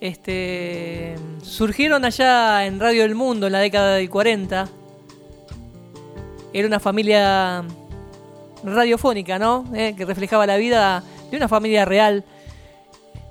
Este, 0.00 1.16
surgieron 1.42 2.04
allá 2.04 2.66
en 2.66 2.78
Radio 2.78 3.04
El 3.04 3.14
Mundo 3.14 3.46
en 3.46 3.52
la 3.52 3.60
década 3.60 3.96
del 3.96 4.10
40. 4.10 4.68
Era 6.52 6.66
una 6.68 6.78
familia 6.78 7.64
radiofónica, 8.62 9.38
¿no? 9.38 9.64
Eh, 9.74 9.94
que 9.96 10.04
reflejaba 10.04 10.46
la 10.46 10.56
vida 10.58 11.02
de 11.30 11.36
una 11.38 11.48
familia 11.48 11.84
real. 11.84 12.24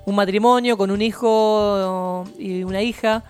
Un 0.04 0.16
matrimonio 0.16 0.76
con 0.76 0.90
un 0.90 1.00
hijo 1.00 2.24
y 2.36 2.64
una 2.64 2.82
hija, 2.82 3.22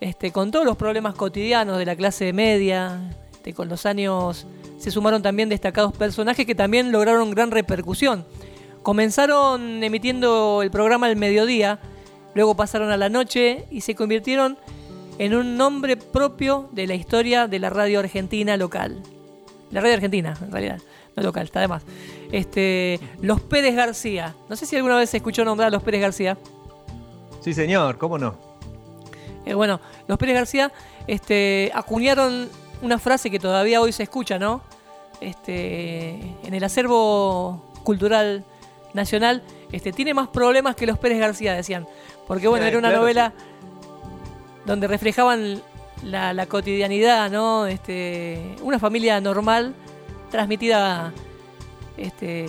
este, 0.00 0.30
con 0.30 0.52
todos 0.52 0.64
los 0.64 0.76
problemas 0.76 1.14
cotidianos 1.16 1.76
de 1.76 1.84
la 1.84 1.96
clase 1.96 2.32
media. 2.32 3.00
Este, 3.32 3.52
con 3.54 3.68
los 3.68 3.86
años 3.86 4.46
se 4.80 4.90
sumaron 4.90 5.22
también 5.22 5.50
destacados 5.50 5.92
personajes 5.92 6.46
que 6.46 6.54
también 6.54 6.90
lograron 6.90 7.30
gran 7.30 7.50
repercusión. 7.50 8.24
Comenzaron 8.82 9.84
emitiendo 9.84 10.62
el 10.62 10.70
programa 10.70 11.06
al 11.06 11.16
mediodía, 11.16 11.80
luego 12.34 12.56
pasaron 12.56 12.90
a 12.90 12.96
la 12.96 13.10
noche 13.10 13.66
y 13.70 13.82
se 13.82 13.94
convirtieron 13.94 14.56
en 15.18 15.34
un 15.34 15.58
nombre 15.58 15.98
propio 15.98 16.70
de 16.72 16.86
la 16.86 16.94
historia 16.94 17.46
de 17.46 17.58
la 17.58 17.68
radio 17.68 18.00
argentina 18.00 18.56
local. 18.56 19.02
La 19.70 19.82
radio 19.82 19.96
argentina, 19.96 20.34
en 20.40 20.50
realidad, 20.50 20.80
no 21.14 21.22
local, 21.22 21.44
está 21.44 21.60
de 21.60 21.68
más. 21.68 21.82
Este, 22.32 22.98
los 23.20 23.42
Pérez 23.42 23.76
García. 23.76 24.34
No 24.48 24.56
sé 24.56 24.64
si 24.64 24.76
alguna 24.76 24.96
vez 24.96 25.10
se 25.10 25.18
escuchó 25.18 25.44
nombrar 25.44 25.68
a 25.68 25.70
los 25.70 25.82
Pérez 25.82 26.00
García. 26.00 26.38
Sí, 27.42 27.52
señor, 27.52 27.98
¿cómo 27.98 28.16
no? 28.16 28.34
Eh, 29.44 29.52
bueno, 29.52 29.78
los 30.08 30.16
Pérez 30.16 30.36
García 30.36 30.72
este, 31.06 31.70
acuñaron 31.74 32.48
una 32.82 32.98
frase 32.98 33.30
que 33.30 33.38
todavía 33.38 33.80
hoy 33.80 33.92
se 33.92 34.02
escucha, 34.02 34.38
¿no? 34.38 34.62
Este, 35.20 36.18
en 36.42 36.54
el 36.54 36.64
acervo 36.64 37.62
cultural 37.82 38.44
nacional, 38.94 39.42
este, 39.70 39.92
tiene 39.92 40.14
más 40.14 40.28
problemas 40.28 40.74
que 40.76 40.86
los 40.86 40.98
Pérez 40.98 41.18
García, 41.18 41.54
decían. 41.54 41.86
Porque 42.26 42.48
bueno, 42.48 42.64
era 42.66 42.78
una 42.78 42.88
claro, 42.88 43.02
novela 43.02 43.32
donde 44.64 44.86
reflejaban 44.86 45.60
la, 46.04 46.32
la 46.32 46.46
cotidianidad, 46.46 47.30
¿no? 47.30 47.66
Este, 47.66 48.56
una 48.62 48.78
familia 48.78 49.20
normal 49.20 49.74
transmitida, 50.30 51.12
este, 51.96 52.46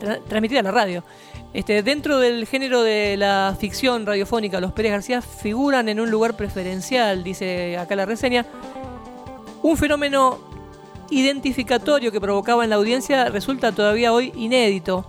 tra- 0.00 0.20
transmitida 0.28 0.60
a 0.60 0.62
la 0.62 0.70
radio. 0.70 1.04
Este, 1.52 1.82
dentro 1.82 2.18
del 2.18 2.46
género 2.46 2.82
de 2.82 3.16
la 3.18 3.54
ficción 3.60 4.06
radiofónica, 4.06 4.60
los 4.60 4.72
Pérez 4.72 4.92
García 4.92 5.20
figuran 5.20 5.88
en 5.90 6.00
un 6.00 6.10
lugar 6.10 6.34
preferencial, 6.34 7.22
dice 7.22 7.76
acá 7.76 7.94
la 7.94 8.06
reseña. 8.06 8.46
Un 9.62 9.76
fenómeno 9.76 10.38
identificatorio 11.10 12.10
que 12.10 12.20
provocaba 12.20 12.64
en 12.64 12.70
la 12.70 12.76
audiencia 12.76 13.26
resulta 13.26 13.72
todavía 13.72 14.12
hoy 14.12 14.32
inédito. 14.34 15.04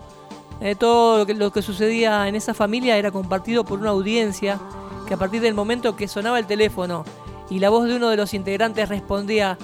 Eh, 0.62 0.76
todo 0.76 1.18
lo 1.18 1.26
que, 1.26 1.34
lo 1.34 1.52
que 1.52 1.62
sucedía 1.62 2.28
en 2.28 2.36
esa 2.36 2.54
familia 2.54 2.98
era 2.98 3.12
compartido 3.12 3.66
por 3.66 3.80
una 3.80 3.90
audiencia 3.90 4.60
que 5.08 5.16
a 5.16 5.18
partir 5.18 5.42
del 5.42 5.54
momento 5.56 5.96
que 5.96 6.08
sonaba 6.08 6.40
el 6.40 6.46
teléfono 6.46 7.04
y 7.50 7.60
la 7.60 7.70
voz 7.70 7.88
de 7.88 7.96
uno 7.96 8.10
de 8.10 8.18
los 8.18 8.34
integrantes 8.34 8.88
respondía, 8.90 9.58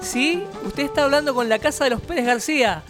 sí, 0.00 0.42
usted 0.66 0.84
está 0.84 1.04
hablando 1.04 1.34
con 1.34 1.48
la 1.48 1.58
casa 1.58 1.84
de 1.84 1.90
los 1.90 2.00
Pérez 2.00 2.26
García. 2.26 2.82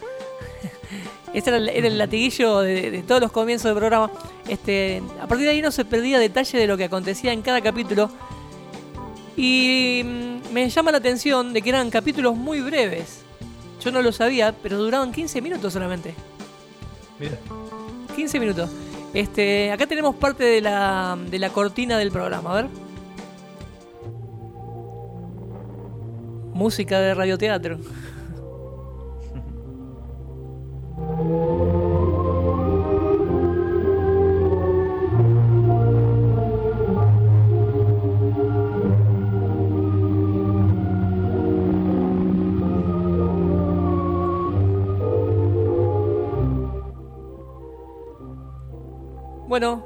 Ese 1.34 1.50
era 1.50 1.58
el, 1.58 1.98
latiguillo 1.98 2.60
de, 2.60 2.90
de 2.90 3.02
todos 3.02 3.20
los 3.20 3.30
comienzos 3.30 3.64
del 3.64 3.76
programa. 3.76 4.10
Este, 4.48 5.02
a 5.20 5.26
partir 5.26 5.46
de 5.46 5.52
ahí 5.52 5.62
no 5.62 5.70
se 5.70 5.84
perdía 5.84 6.18
detalle 6.18 6.58
de 6.58 6.66
lo 6.66 6.78
que 6.78 6.84
acontecía 6.84 7.32
en 7.32 7.42
cada 7.42 7.60
capítulo. 7.60 8.10
Y 9.38 10.02
mm, 10.04 10.52
me 10.52 10.68
llama 10.68 10.90
la 10.90 10.98
atención 10.98 11.52
de 11.52 11.62
que 11.62 11.68
eran 11.68 11.90
capítulos 11.90 12.36
muy 12.36 12.60
breves. 12.60 13.20
Yo 13.80 13.92
no 13.92 14.02
lo 14.02 14.10
sabía, 14.10 14.52
pero 14.52 14.78
duraban 14.78 15.12
15 15.12 15.40
minutos 15.40 15.72
solamente. 15.72 16.12
Mira. 17.20 17.38
15 18.16 18.40
minutos. 18.40 18.68
Este, 19.14 19.70
acá 19.70 19.86
tenemos 19.86 20.16
parte 20.16 20.42
de 20.42 20.60
la, 20.60 21.16
de 21.30 21.38
la 21.38 21.50
cortina 21.50 21.96
del 21.98 22.10
programa, 22.10 22.50
a 22.50 22.54
ver. 22.62 22.68
Música 26.52 26.98
de 26.98 27.14
radioteatro. 27.14 27.78
Bueno, 49.58 49.84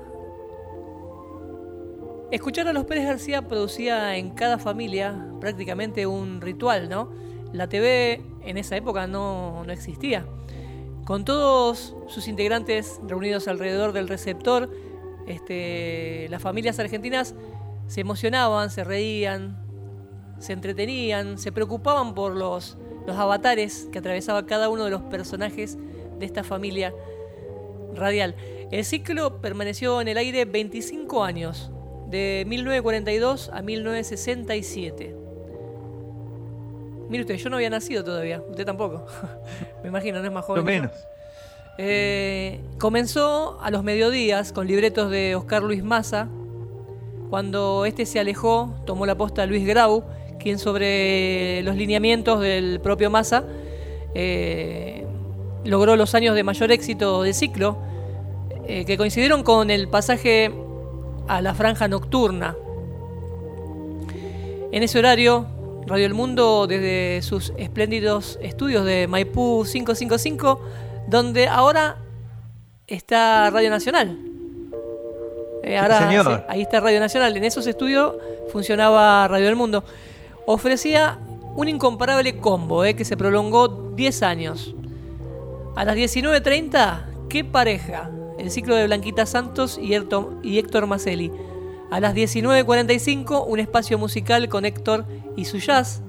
escuchar 2.30 2.68
a 2.68 2.74
los 2.74 2.84
Pérez 2.84 3.06
García 3.06 3.48
producía 3.48 4.18
en 4.18 4.32
cada 4.32 4.58
familia 4.58 5.26
prácticamente 5.40 6.06
un 6.06 6.42
ritual, 6.42 6.90
¿no? 6.90 7.10
La 7.54 7.70
TV 7.70 8.20
en 8.44 8.58
esa 8.58 8.76
época 8.76 9.06
no, 9.06 9.64
no 9.64 9.72
existía. 9.72 10.26
Con 11.06 11.24
todos 11.24 11.96
sus 12.06 12.28
integrantes 12.28 13.00
reunidos 13.08 13.48
alrededor 13.48 13.94
del 13.94 14.08
receptor, 14.08 14.68
este, 15.26 16.28
las 16.28 16.42
familias 16.42 16.78
argentinas 16.78 17.34
se 17.86 18.02
emocionaban, 18.02 18.68
se 18.68 18.84
reían, 18.84 19.56
se 20.38 20.52
entretenían, 20.52 21.38
se 21.38 21.50
preocupaban 21.50 22.12
por 22.12 22.36
los, 22.36 22.76
los 23.06 23.16
avatares 23.16 23.88
que 23.90 24.00
atravesaba 24.00 24.44
cada 24.44 24.68
uno 24.68 24.84
de 24.84 24.90
los 24.90 25.00
personajes 25.00 25.78
de 26.18 26.26
esta 26.26 26.44
familia 26.44 26.92
radial. 27.94 28.36
El 28.72 28.86
ciclo 28.86 29.42
permaneció 29.42 30.00
en 30.00 30.08
el 30.08 30.16
aire 30.16 30.46
25 30.46 31.22
años, 31.22 31.70
de 32.08 32.44
1942 32.48 33.50
a 33.52 33.60
1967. 33.60 35.14
Mire 37.10 37.22
usted, 37.22 37.36
yo 37.36 37.50
no 37.50 37.56
había 37.56 37.68
nacido 37.68 38.02
todavía, 38.02 38.42
usted 38.48 38.64
tampoco. 38.64 39.04
Me 39.82 39.90
imagino, 39.90 40.20
no 40.20 40.24
es 40.24 40.32
más 40.32 40.46
joven. 40.46 40.62
Yo. 40.62 40.64
menos. 40.64 40.92
Eh, 41.76 42.62
comenzó 42.78 43.58
a 43.60 43.70
los 43.70 43.84
mediodías 43.84 44.52
con 44.52 44.66
libretos 44.66 45.10
de 45.10 45.36
Oscar 45.36 45.62
Luis 45.62 45.84
Maza. 45.84 46.28
Cuando 47.28 47.84
este 47.84 48.06
se 48.06 48.20
alejó, 48.20 48.74
tomó 48.86 49.04
la 49.04 49.16
posta 49.16 49.44
Luis 49.44 49.66
Grau, 49.66 50.04
quien 50.38 50.58
sobre 50.58 51.62
los 51.62 51.76
lineamientos 51.76 52.40
del 52.40 52.80
propio 52.80 53.10
Maza 53.10 53.44
eh, 54.14 55.06
logró 55.64 55.96
los 55.96 56.14
años 56.14 56.34
de 56.34 56.42
mayor 56.42 56.72
éxito 56.72 57.22
del 57.22 57.34
ciclo, 57.34 57.92
eh, 58.66 58.84
que 58.84 58.96
coincidieron 58.96 59.42
con 59.42 59.70
el 59.70 59.88
pasaje 59.88 60.52
a 61.28 61.40
la 61.40 61.54
franja 61.54 61.88
nocturna. 61.88 62.56
En 64.72 64.82
ese 64.82 64.98
horario, 64.98 65.46
Radio 65.86 66.06
El 66.06 66.14
Mundo, 66.14 66.66
desde 66.66 67.22
sus 67.22 67.52
espléndidos 67.56 68.38
estudios 68.40 68.84
de 68.84 69.06
Maipú 69.06 69.64
555, 69.70 70.60
donde 71.08 71.48
ahora 71.48 71.98
está 72.86 73.50
Radio 73.50 73.70
Nacional. 73.70 74.18
Eh, 75.62 75.78
ahora, 75.78 76.08
sí, 76.10 76.44
ahí 76.48 76.62
está 76.62 76.80
Radio 76.80 77.00
Nacional. 77.00 77.36
En 77.36 77.44
esos 77.44 77.66
estudios 77.66 78.14
funcionaba 78.50 79.28
Radio 79.28 79.48
El 79.48 79.56
Mundo. 79.56 79.84
Ofrecía 80.46 81.18
un 81.54 81.68
incomparable 81.68 82.38
combo 82.38 82.84
eh, 82.84 82.94
que 82.94 83.04
se 83.04 83.16
prolongó 83.16 83.68
10 83.68 84.22
años. 84.22 84.74
A 85.76 85.84
las 85.84 85.96
19.30, 85.96 87.28
¿qué 87.28 87.44
pareja? 87.44 88.10
El 88.42 88.50
ciclo 88.50 88.74
de 88.74 88.86
Blanquita 88.86 89.24
Santos 89.24 89.78
y 89.80 89.94
Héctor, 89.94 90.36
y 90.42 90.58
Héctor 90.58 90.88
Maselli. 90.88 91.30
A 91.92 92.00
las 92.00 92.12
19.45, 92.12 93.44
un 93.46 93.60
espacio 93.60 93.98
musical 93.98 94.48
con 94.48 94.64
Héctor 94.64 95.04
y 95.36 95.44
su 95.44 95.58
jazz. 95.58 96.02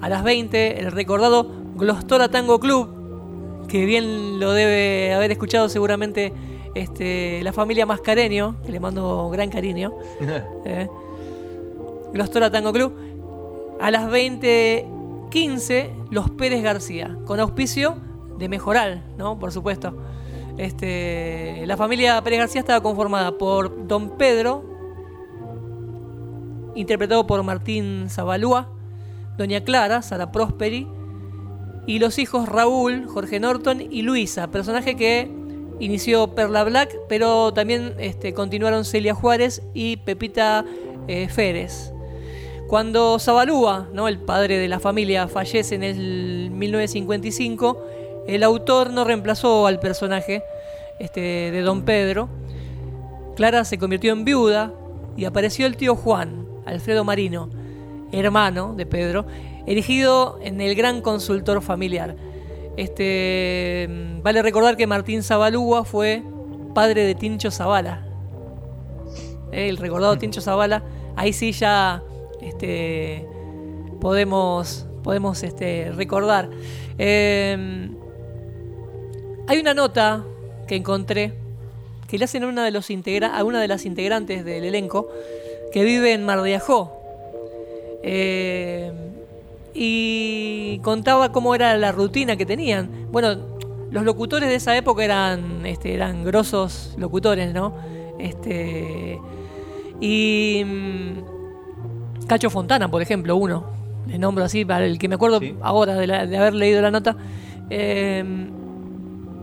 A 0.00 0.08
las 0.08 0.24
20, 0.24 0.80
el 0.80 0.90
recordado 0.90 1.48
Glostora 1.76 2.28
Tango 2.30 2.58
Club, 2.58 3.66
que 3.68 3.84
bien 3.84 4.40
lo 4.40 4.52
debe 4.54 5.14
haber 5.14 5.30
escuchado 5.30 5.68
seguramente 5.68 6.32
este, 6.74 7.44
la 7.44 7.52
familia 7.52 7.86
Mascareño, 7.86 8.60
que 8.64 8.72
le 8.72 8.80
mando 8.80 9.28
gran 9.30 9.48
cariño. 9.48 9.92
Eh, 10.64 10.88
Glostora 12.12 12.50
Tango 12.50 12.72
Club. 12.72 12.92
A 13.80 13.92
las 13.92 14.10
20.15, 14.10 16.08
Los 16.10 16.28
Pérez 16.30 16.64
García, 16.64 17.16
con 17.24 17.38
auspicio 17.38 17.98
de 18.36 18.48
Mejoral, 18.48 19.04
¿no? 19.16 19.38
Por 19.38 19.52
supuesto. 19.52 19.96
Este, 20.58 21.64
la 21.66 21.76
familia 21.76 22.22
Pérez 22.22 22.38
García 22.38 22.60
estaba 22.60 22.82
conformada 22.82 23.36
por 23.36 23.86
Don 23.86 24.16
Pedro, 24.16 24.64
interpretado 26.74 27.26
por 27.26 27.42
Martín 27.42 28.08
Zabalúa, 28.08 28.68
Doña 29.36 29.62
Clara, 29.62 30.02
Sara 30.02 30.32
Prosperi, 30.32 30.88
y 31.86 31.98
los 31.98 32.18
hijos 32.18 32.48
Raúl, 32.48 33.06
Jorge 33.06 33.38
Norton 33.38 33.80
y 33.80 34.02
Luisa, 34.02 34.50
personaje 34.50 34.96
que 34.96 35.30
inició 35.78 36.34
Perla 36.34 36.64
Black, 36.64 36.96
pero 37.08 37.52
también 37.52 37.94
este, 37.98 38.34
continuaron 38.34 38.84
Celia 38.84 39.14
Juárez 39.14 39.62
y 39.74 39.98
Pepita 39.98 40.64
eh, 41.06 41.28
Férez. 41.28 41.92
Cuando 42.66 43.18
Zabalúa, 43.20 43.88
el 44.08 44.18
padre 44.18 44.58
de 44.58 44.66
la 44.68 44.80
familia, 44.80 45.28
fallece 45.28 45.76
en 45.76 45.84
el 45.84 46.50
1955, 46.50 47.80
el 48.26 48.42
autor 48.42 48.92
no 48.92 49.04
reemplazó 49.04 49.66
al 49.66 49.78
personaje 49.78 50.42
este, 50.98 51.20
de 51.20 51.60
Don 51.62 51.82
Pedro. 51.82 52.28
Clara 53.36 53.64
se 53.64 53.78
convirtió 53.78 54.12
en 54.12 54.24
viuda 54.24 54.72
y 55.16 55.24
apareció 55.24 55.66
el 55.66 55.76
tío 55.76 55.94
Juan, 55.94 56.46
Alfredo 56.64 57.04
Marino, 57.04 57.50
hermano 58.12 58.74
de 58.74 58.86
Pedro, 58.86 59.26
erigido 59.66 60.38
en 60.42 60.60
el 60.60 60.74
gran 60.74 61.02
consultor 61.02 61.62
familiar. 61.62 62.16
Este, 62.76 63.88
mm, 63.88 64.22
vale 64.22 64.42
recordar 64.42 64.76
que 64.76 64.86
Martín 64.86 65.22
Zabalúa 65.22 65.84
fue 65.84 66.22
padre 66.74 67.04
de 67.04 67.14
Tincho 67.14 67.50
Zavala. 67.50 68.06
Eh, 69.52 69.68
El 69.68 69.76
recordado 69.76 70.18
Tincho 70.18 70.40
Zavala. 70.40 70.82
Ahí 71.14 71.32
sí 71.32 71.52
ya 71.52 72.02
este, 72.40 73.26
podemos, 74.00 74.86
podemos 75.02 75.42
este, 75.42 75.92
recordar. 75.92 76.50
Eh, 76.98 77.88
hay 79.48 79.58
una 79.58 79.74
nota 79.74 80.24
que 80.66 80.76
encontré 80.76 81.32
que 82.08 82.18
le 82.18 82.24
hacen 82.24 82.44
a 82.44 82.46
una 82.46 82.64
de, 82.64 82.70
los 82.70 82.90
integra 82.90 83.36
a 83.36 83.42
una 83.44 83.60
de 83.60 83.68
las 83.68 83.84
integrantes 83.84 84.44
del 84.44 84.64
elenco 84.64 85.08
que 85.72 85.82
vive 85.84 86.12
en 86.12 86.24
Mar 86.24 86.40
de 86.42 86.54
Ajó. 86.56 86.92
Eh, 88.02 88.92
y 89.74 90.78
contaba 90.82 91.32
cómo 91.32 91.54
era 91.54 91.76
la 91.76 91.92
rutina 91.92 92.36
que 92.36 92.46
tenían. 92.46 92.88
Bueno, 93.10 93.36
los 93.90 94.04
locutores 94.04 94.48
de 94.48 94.54
esa 94.54 94.76
época 94.76 95.04
eran, 95.04 95.66
este, 95.66 95.94
eran 95.94 96.24
grosos 96.24 96.94
locutores, 96.96 97.52
¿no? 97.52 97.74
Este, 98.18 99.18
y 100.00 100.62
mm, 100.64 102.26
Cacho 102.26 102.48
Fontana, 102.50 102.90
por 102.90 103.02
ejemplo, 103.02 103.36
uno. 103.36 103.66
Le 104.06 104.18
nombro 104.18 104.44
así, 104.44 104.64
para 104.64 104.86
el 104.86 104.98
que 104.98 105.08
me 105.08 105.16
acuerdo 105.16 105.40
ahora 105.62 105.94
de, 105.96 106.06
la- 106.06 106.26
de 106.26 106.36
haber 106.36 106.54
leído 106.54 106.80
la 106.80 106.90
nota. 106.92 107.16
Eh, 107.70 108.24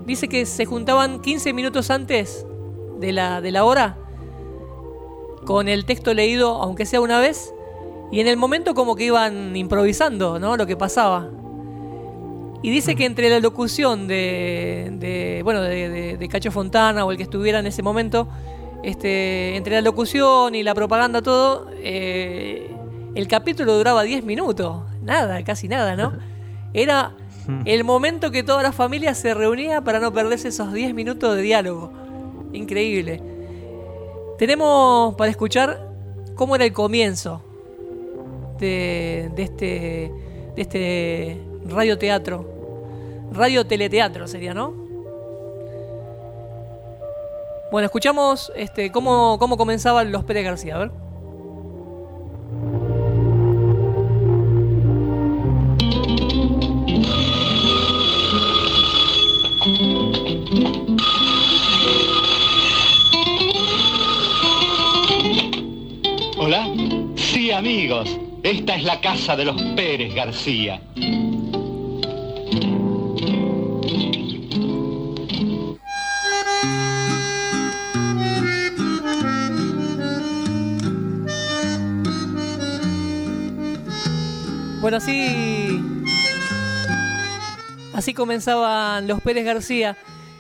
dice 0.06 0.28
que 0.28 0.46
se 0.46 0.66
juntaban 0.66 1.22
15 1.22 1.54
minutos 1.54 1.90
antes 1.90 2.46
de 3.00 3.12
la, 3.12 3.42
de 3.42 3.52
la 3.52 3.64
hora 3.64 3.98
con 5.46 5.68
el 5.68 5.86
texto 5.86 6.14
leído, 6.14 6.62
aunque 6.62 6.86
sea 6.86 7.02
una 7.02 7.20
vez, 7.20 7.54
y 8.12 8.20
en 8.22 8.28
el 8.28 8.38
momento 8.38 8.74
como 8.74 8.96
que 8.96 9.06
iban 9.06 9.56
improvisando, 9.56 10.40
¿no? 10.40 10.56
Lo 10.56 10.66
que 10.66 10.78
pasaba. 10.78 11.30
Y 12.62 12.70
dice 12.70 12.96
que 12.96 13.06
entre 13.06 13.30
la 13.30 13.40
locución 13.40 14.08
de, 14.08 14.90
de, 14.94 15.42
bueno, 15.44 15.62
de, 15.62 15.90
de- 15.90 16.18
de 16.18 16.28
Cacho 16.30 16.50
Fontana 16.52 17.04
o 17.04 17.12
el 17.12 17.18
que 17.18 17.24
estuviera 17.24 17.60
en 17.60 17.68
ese 17.68 17.84
momento, 17.84 18.30
este, 18.84 19.58
entre 19.58 19.76
la 19.76 19.82
locución 19.82 20.56
y 20.56 20.64
la 20.64 20.74
propaganda, 20.74 21.22
todo, 21.22 21.68
eh, 21.74 22.74
el 23.16 23.28
capítulo 23.28 23.76
duraba 23.76 24.04
10 24.04 24.24
minutos. 24.24 24.84
Nada, 25.02 25.44
casi 25.44 25.68
nada, 25.68 25.98
¿no? 25.98 26.14
Era 26.74 27.12
el 27.66 27.84
momento 27.84 28.32
que 28.32 28.44
toda 28.44 28.64
la 28.64 28.72
familia 28.72 29.14
se 29.16 29.34
reunía 29.34 29.82
para 29.84 30.00
no 30.00 30.14
perderse 30.14 30.50
esos 30.50 30.74
10 30.74 30.94
minutos 30.94 31.36
de 31.36 31.42
diálogo. 31.42 31.92
Increíble. 32.54 33.22
Tenemos 34.38 35.16
para 35.16 35.32
escuchar 35.32 35.92
cómo 36.36 36.56
era 36.56 36.66
el 36.66 36.74
comienzo 36.74 37.44
de, 38.60 39.32
este, 39.38 40.12
de 40.56 40.62
este 40.62 41.42
radioteatro. 41.66 42.50
Radio 43.32 43.66
teleteatro 43.66 44.28
sería, 44.28 44.54
¿no? 44.54 44.74
Bueno, 47.72 47.88
escuchamos 47.88 48.52
este, 48.56 48.92
cómo, 48.92 49.38
cómo 49.40 49.58
comenzaban 49.58 50.12
los 50.12 50.24
Pérez 50.24 50.44
García. 50.44 50.76
A 50.76 50.80
ver. 50.80 51.03
Amigos, 67.54 68.20
esta 68.42 68.76
es 68.76 68.84
la 68.84 69.00
casa 69.00 69.36
de 69.36 69.46
los 69.46 69.62
Pérez 69.76 70.14
García. 70.14 70.82
Bueno, 84.82 84.98
así. 84.98 85.82
Así 87.94 88.14
comenzaban 88.14 89.08
los 89.08 89.22
Pérez 89.22 89.46
García. 89.46 89.96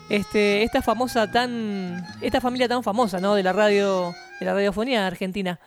Este, 0.09 0.63
esta 0.63 0.81
famosa 0.81 1.31
tan. 1.31 2.05
Esta 2.21 2.41
familia 2.41 2.67
tan 2.67 2.83
famosa, 2.83 3.19
¿no? 3.19 3.35
De 3.35 3.43
la 3.43 3.53
radio. 3.53 4.13
De 4.39 4.45
la 4.45 4.53
radiofonía 4.53 5.07
argentina. 5.07 5.59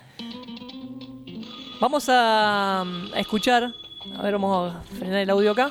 Vamos 1.78 2.08
a, 2.08 2.82
a 2.82 3.20
escuchar. 3.20 3.74
A 4.16 4.22
ver, 4.22 4.32
vamos 4.32 4.74
a 4.74 4.80
frenar 4.94 5.18
el 5.18 5.28
audio 5.28 5.50
acá. 5.52 5.70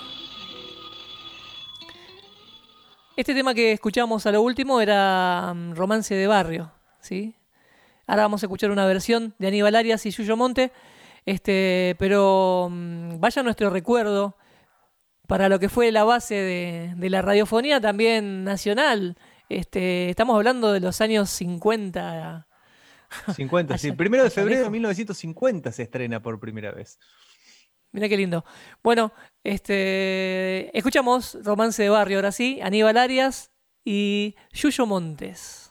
Este 3.15 3.33
tema 3.33 3.55
que 3.55 3.71
escuchamos 3.71 4.25
a 4.27 4.31
lo 4.31 4.43
último 4.43 4.81
era 4.81 5.51
mm, 5.55 5.73
Romance 5.73 6.13
de 6.13 6.27
Barrio, 6.27 6.71
¿sí? 6.99 7.33
Ahora 8.05 8.23
vamos 8.23 8.43
a 8.43 8.45
escuchar 8.45 8.69
una 8.69 8.85
versión 8.85 9.33
de 9.39 9.47
Aníbal 9.47 9.75
Arias 9.75 10.05
y 10.05 10.11
Yuyo 10.11 10.37
Monte, 10.37 10.71
este, 11.25 11.95
pero 11.97 12.67
mm, 12.69 13.19
vaya 13.19 13.41
nuestro 13.41 13.71
recuerdo 13.71 14.35
para 15.27 15.49
lo 15.49 15.59
que 15.59 15.69
fue 15.69 15.91
la 15.91 16.03
base 16.03 16.35
de, 16.35 16.93
de 16.95 17.09
la 17.09 17.23
radiofonía 17.23 17.81
también 17.81 18.43
nacional. 18.43 19.17
Este, 19.49 20.11
estamos 20.11 20.35
hablando 20.35 20.71
de 20.71 20.81
los 20.81 21.01
años 21.01 21.31
50. 21.31 22.47
50, 23.35 23.77
sí. 23.77 23.91
Primero 23.91 24.23
de 24.23 24.29
febrero 24.29 24.63
de 24.63 24.69
1950 24.69 25.71
se 25.71 25.83
estrena 25.83 26.21
por 26.21 26.39
primera 26.39 26.71
vez. 26.71 26.99
Mira 27.91 28.09
qué 28.09 28.17
lindo. 28.17 28.43
Bueno, 28.83 29.13
este, 29.43 30.77
escuchamos 30.77 31.37
Romance 31.43 31.81
de 31.81 31.89
Barrio, 31.89 32.17
ahora 32.17 32.33
sí, 32.33 32.59
Aníbal 32.61 32.97
Arias 32.97 33.51
y 33.85 34.35
Yuyo 34.51 34.85
Montes. 34.85 35.64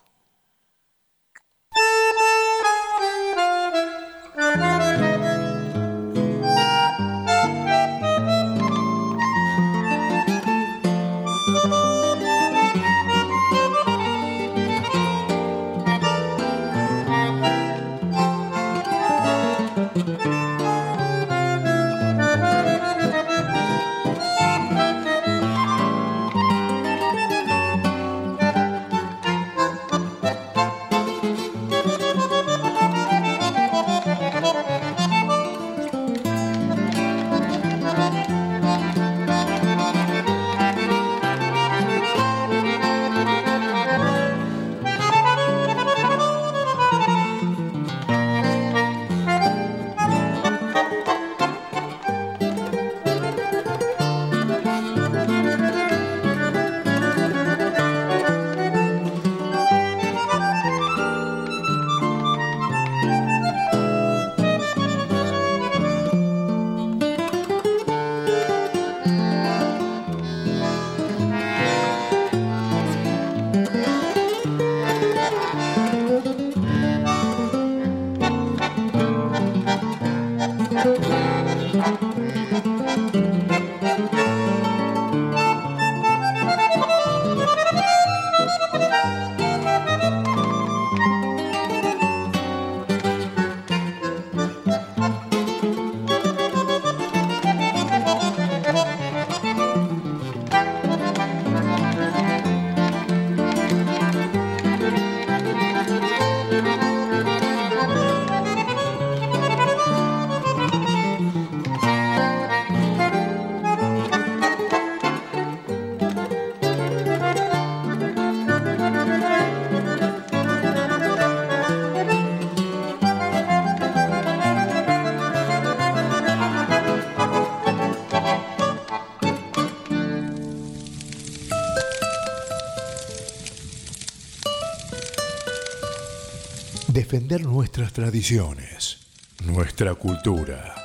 Nuestras 137.27 137.91
tradiciones, 137.91 138.99
nuestra 139.45 139.95
cultura, 139.95 140.75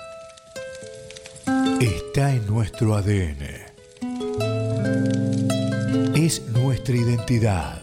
está 1.79 2.33
en 2.33 2.47
nuestro 2.47 2.97
ADN. 2.97 3.45
Es 6.17 6.41
nuestra 6.49 6.97
identidad. 6.97 7.83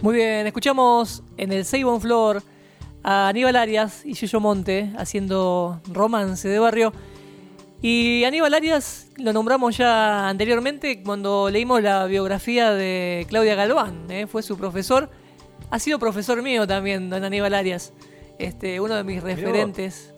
Muy 0.00 0.14
bien, 0.14 0.46
escuchamos 0.46 1.22
en 1.36 1.52
el 1.52 1.66
Seibon 1.66 2.00
Floor 2.00 2.42
a 3.02 3.28
Aníbal 3.28 3.56
Arias 3.56 4.06
y 4.06 4.14
Yuyo 4.14 4.40
Monte 4.40 4.90
haciendo 4.96 5.82
romance 5.92 6.48
de 6.48 6.58
barrio. 6.58 6.94
Y 7.84 8.22
Aníbal 8.22 8.54
Arias 8.54 9.08
lo 9.16 9.32
nombramos 9.32 9.76
ya 9.76 10.28
anteriormente 10.28 11.02
cuando 11.02 11.50
leímos 11.50 11.82
la 11.82 12.06
biografía 12.06 12.70
de 12.70 13.26
Claudia 13.28 13.56
Galván, 13.56 14.08
¿eh? 14.08 14.28
fue 14.28 14.44
su 14.44 14.56
profesor. 14.56 15.10
Ha 15.68 15.80
sido 15.80 15.98
profesor 15.98 16.40
mío 16.42 16.64
también, 16.64 17.10
don 17.10 17.24
Aníbal 17.24 17.54
Arias, 17.54 17.92
este, 18.38 18.78
uno 18.78 18.94
de 18.94 19.02
mis 19.02 19.20
referentes. 19.20 20.14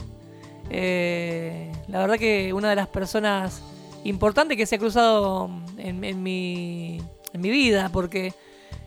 Eh, 0.68 1.72
la 1.88 2.00
verdad 2.00 2.18
que 2.18 2.52
una 2.52 2.68
de 2.68 2.76
las 2.76 2.88
personas 2.88 3.62
importantes 4.04 4.58
que 4.58 4.66
se 4.66 4.74
ha 4.74 4.78
cruzado 4.78 5.48
en, 5.78 6.04
en 6.04 6.22
mi, 6.22 7.00
en 7.32 7.40
mi 7.40 7.48
vida, 7.48 7.88
porque 7.90 8.34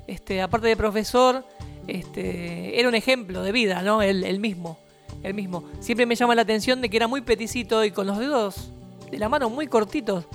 este, 0.06 0.40
aparte 0.40 0.68
de 0.68 0.78
profesor, 0.78 1.44
este, 1.88 2.80
era 2.80 2.88
un 2.88 2.96
ejemplo 2.96 3.42
de 3.42 3.52
vida, 3.52 3.82
¿no? 3.82 4.04
Él, 4.04 4.24
él 4.24 4.40
mismo, 4.40 4.78
él 5.24 5.34
mismo. 5.34 5.64
Siempre 5.80 6.06
me 6.06 6.16
llama 6.16 6.36
la 6.36 6.44
atención 6.44 6.82
de 6.82 6.90
que 6.90 6.98
era 6.98 7.08
muy 7.08 7.22
peticito 7.22 7.84
y 7.84 7.92
con 7.92 8.08
los 8.08 8.18
dedos 8.18 8.72
de 9.12 9.20
la 9.20 9.30
mano 9.30 9.50
muy 9.50 9.68
cortitos. 9.68 10.26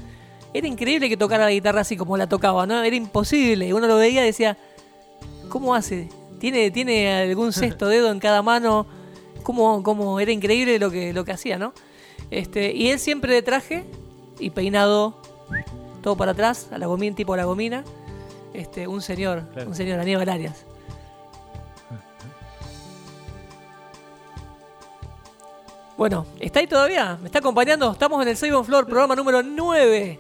Era 0.55 0.67
increíble 0.67 1.09
que 1.09 1.17
tocara 1.17 1.45
la 1.45 1.51
guitarra 1.51 1.81
así 1.81 1.97
como 1.97 2.17
la 2.17 2.29
tocaba, 2.29 2.67
¿no? 2.67 2.83
Era 2.83 2.97
imposible. 2.97 3.73
Uno 3.73 3.87
lo 3.87 3.97
veía 3.97 4.23
y 4.23 4.27
decía, 4.27 4.59
¿cómo 5.49 5.75
hace? 5.75 6.09
tiene, 6.43 6.73
tiene 6.73 7.23
algún 7.23 7.53
sexto 7.53 7.87
dedo 7.87 8.11
en 8.11 8.19
cada 8.19 8.43
mano. 8.43 8.85
Como, 9.45 9.83
como 9.83 10.21
era 10.21 10.31
increíble 10.31 10.79
lo 10.79 10.91
que, 10.91 11.13
lo 11.13 11.25
que 11.25 11.33
hacía, 11.33 11.59
¿no? 11.59 11.73
Este, 12.31 12.73
y 12.73 12.89
él 12.91 12.99
siempre 12.99 13.35
de 13.35 13.43
traje 13.43 13.85
y 14.39 14.51
peinado 14.51 15.21
todo 16.01 16.17
para 16.17 16.33
atrás, 16.33 16.69
a 16.73 16.79
la 16.79 16.87
gomina, 16.87 17.15
tipo 17.15 17.35
a 17.35 17.37
la 17.37 17.45
gomina. 17.45 17.85
Este, 18.55 18.87
un 18.87 19.03
señor, 19.03 19.45
un 19.67 19.75
señor, 19.75 20.01
Aníbal 20.01 20.29
Arias. 20.29 20.65
Bueno, 25.97 26.27
¿está 26.41 26.61
ahí 26.61 26.67
todavía? 26.67 27.19
¿Me 27.21 27.27
está 27.27 27.41
acompañando? 27.41 27.93
Estamos 27.93 28.23
en 28.23 28.29
el 28.29 28.37
Save 28.37 28.55
on 28.55 28.65
Floor, 28.65 28.87
programa 28.87 29.15
número 29.15 29.43
9. 29.43 30.19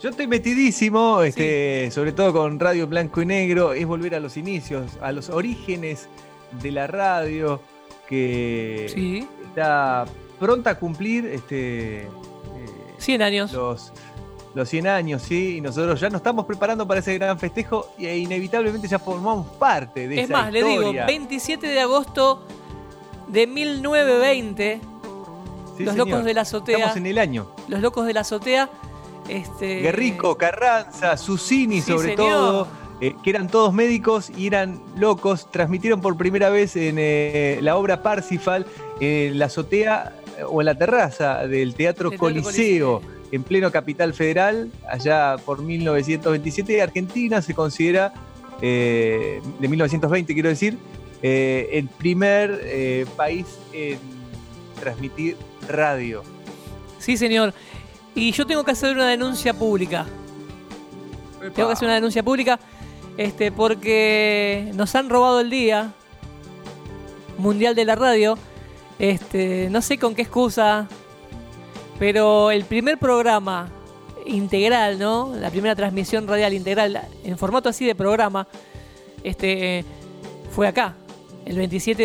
Yo 0.00 0.10
estoy 0.10 0.26
metidísimo, 0.26 1.22
este, 1.22 1.90
sobre 1.90 2.12
todo 2.12 2.32
con 2.32 2.60
Radio 2.60 2.86
Blanco 2.86 3.20
y 3.20 3.26
Negro, 3.26 3.72
es 3.72 3.84
volver 3.84 4.14
a 4.14 4.20
los 4.20 4.36
inicios, 4.36 4.92
a 5.00 5.10
los 5.10 5.28
orígenes 5.28 6.08
de 6.62 6.70
la 6.70 6.86
radio, 6.86 7.60
que 8.06 8.86
está 9.44 10.04
pronta 10.38 10.70
a 10.70 10.78
cumplir 10.78 11.26
este, 11.26 12.06
100 12.98 13.22
años. 13.22 13.52
Los, 13.52 13.92
los 14.54 14.68
100 14.68 14.86
años, 14.86 15.22
sí, 15.22 15.56
y 15.56 15.60
nosotros 15.60 15.98
ya 15.98 16.10
nos 16.10 16.20
estamos 16.20 16.44
preparando 16.44 16.86
para 16.86 17.00
ese 17.00 17.14
gran 17.14 17.38
festejo 17.38 17.92
e 17.98 18.18
inevitablemente 18.18 18.86
ya 18.86 19.00
formamos 19.00 19.48
parte 19.56 20.06
de 20.06 20.20
es 20.20 20.24
esa 20.24 20.32
más, 20.32 20.52
le 20.52 20.62
digo, 20.62 20.92
27 20.92 21.66
de 21.66 21.80
agosto 21.80 22.42
de 23.28 23.46
1920, 23.46 24.80
Sí, 25.76 25.84
Los 25.84 25.92
señor. 25.94 26.08
Locos 26.08 26.24
de 26.24 26.34
la 26.34 26.40
Azotea. 26.40 26.76
Estamos 26.76 26.96
en 26.96 27.06
el 27.06 27.18
año. 27.18 27.46
Los 27.68 27.80
Locos 27.80 28.04
de 28.06 28.12
la 28.12 28.20
Azotea. 28.20 28.68
Este, 29.28 29.80
Guerrico, 29.80 30.36
Carranza, 30.36 31.16
Susini 31.16 31.80
Sí, 31.82 31.92
sobre 31.92 32.16
señor. 32.16 32.16
todo, 32.28 32.68
eh, 33.00 33.14
que 33.22 33.30
eran 33.30 33.46
todos 33.48 33.72
médicos 33.72 34.30
y 34.36 34.48
eran 34.48 34.80
locos, 34.96 35.50
transmitieron 35.52 36.00
por 36.00 36.16
primera 36.16 36.50
vez 36.50 36.74
en 36.74 36.96
eh, 36.98 37.58
la 37.62 37.76
obra 37.76 38.02
Parsifal 38.02 38.66
en 39.00 39.38
la 39.38 39.44
azotea 39.46 40.14
eh, 40.38 40.42
o 40.48 40.60
en 40.62 40.66
la 40.66 40.74
terraza 40.76 41.46
del 41.46 41.74
Teatro 41.74 42.10
Teatro 42.10 42.18
Coliseo, 42.18 43.00
en 43.30 43.42
pleno 43.44 43.70
Capital 43.70 44.14
Federal, 44.14 44.72
allá 44.90 45.36
por 45.44 45.62
1927. 45.62 46.82
Argentina 46.82 47.40
se 47.42 47.54
considera, 47.54 48.12
eh, 48.62 49.40
de 49.60 49.68
1920 49.68 50.32
quiero 50.34 50.48
decir, 50.48 50.78
eh, 51.22 51.68
el 51.72 51.88
primer 51.88 52.60
eh, 52.62 53.06
país 53.16 53.46
en 53.72 53.98
transmitir 54.78 55.36
radio. 55.68 56.22
Sí, 56.98 57.16
señor. 57.16 57.52
Y 58.14 58.32
yo 58.32 58.46
tengo 58.46 58.64
que 58.64 58.72
hacer 58.72 58.94
una 58.94 59.08
denuncia 59.08 59.54
pública. 59.54 60.06
Tengo 61.54 61.68
que 61.68 61.72
hacer 61.72 61.86
una 61.86 61.94
denuncia 61.94 62.22
pública 62.22 62.58
este, 63.16 63.52
porque 63.52 64.70
nos 64.74 64.94
han 64.94 65.08
robado 65.08 65.40
el 65.40 65.50
día 65.50 65.92
mundial 67.36 67.74
de 67.74 67.84
la 67.84 67.94
radio. 67.94 68.38
Este, 68.98 69.68
no 69.70 69.82
sé 69.82 69.98
con 69.98 70.14
qué 70.14 70.22
excusa, 70.22 70.88
pero 71.98 72.50
el 72.50 72.64
primer 72.64 72.98
programa 72.98 73.70
integral, 74.26 74.98
¿no? 74.98 75.34
La 75.36 75.50
primera 75.50 75.74
transmisión 75.74 76.26
radial 76.26 76.52
integral 76.52 77.00
en 77.24 77.38
formato 77.38 77.68
así 77.68 77.86
de 77.86 77.94
programa, 77.94 78.46
este, 79.22 79.84
fue 80.54 80.66
acá, 80.66 80.94
el 81.48 81.56
27 81.56 82.02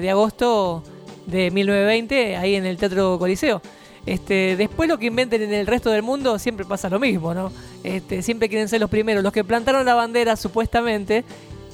de, 0.00 0.10
agosto 0.10 0.84
de 1.26 1.50
1920, 1.50 2.36
ahí 2.36 2.56
en 2.56 2.66
el 2.66 2.76
Teatro 2.76 3.18
Coliseo. 3.18 3.62
Este, 4.04 4.56
después 4.56 4.88
lo 4.88 4.98
que 4.98 5.06
inventen 5.06 5.42
en 5.42 5.54
el 5.54 5.66
resto 5.66 5.90
del 5.90 6.02
mundo 6.02 6.38
siempre 6.38 6.66
pasa 6.66 6.90
lo 6.90 7.00
mismo, 7.00 7.32
¿no? 7.32 7.52
Este, 7.84 8.20
siempre 8.22 8.48
quieren 8.48 8.68
ser 8.68 8.80
los 8.80 8.90
primeros. 8.90 9.22
Los 9.22 9.32
que 9.32 9.44
plantaron 9.44 9.86
la 9.86 9.94
bandera 9.94 10.36
supuestamente, 10.36 11.24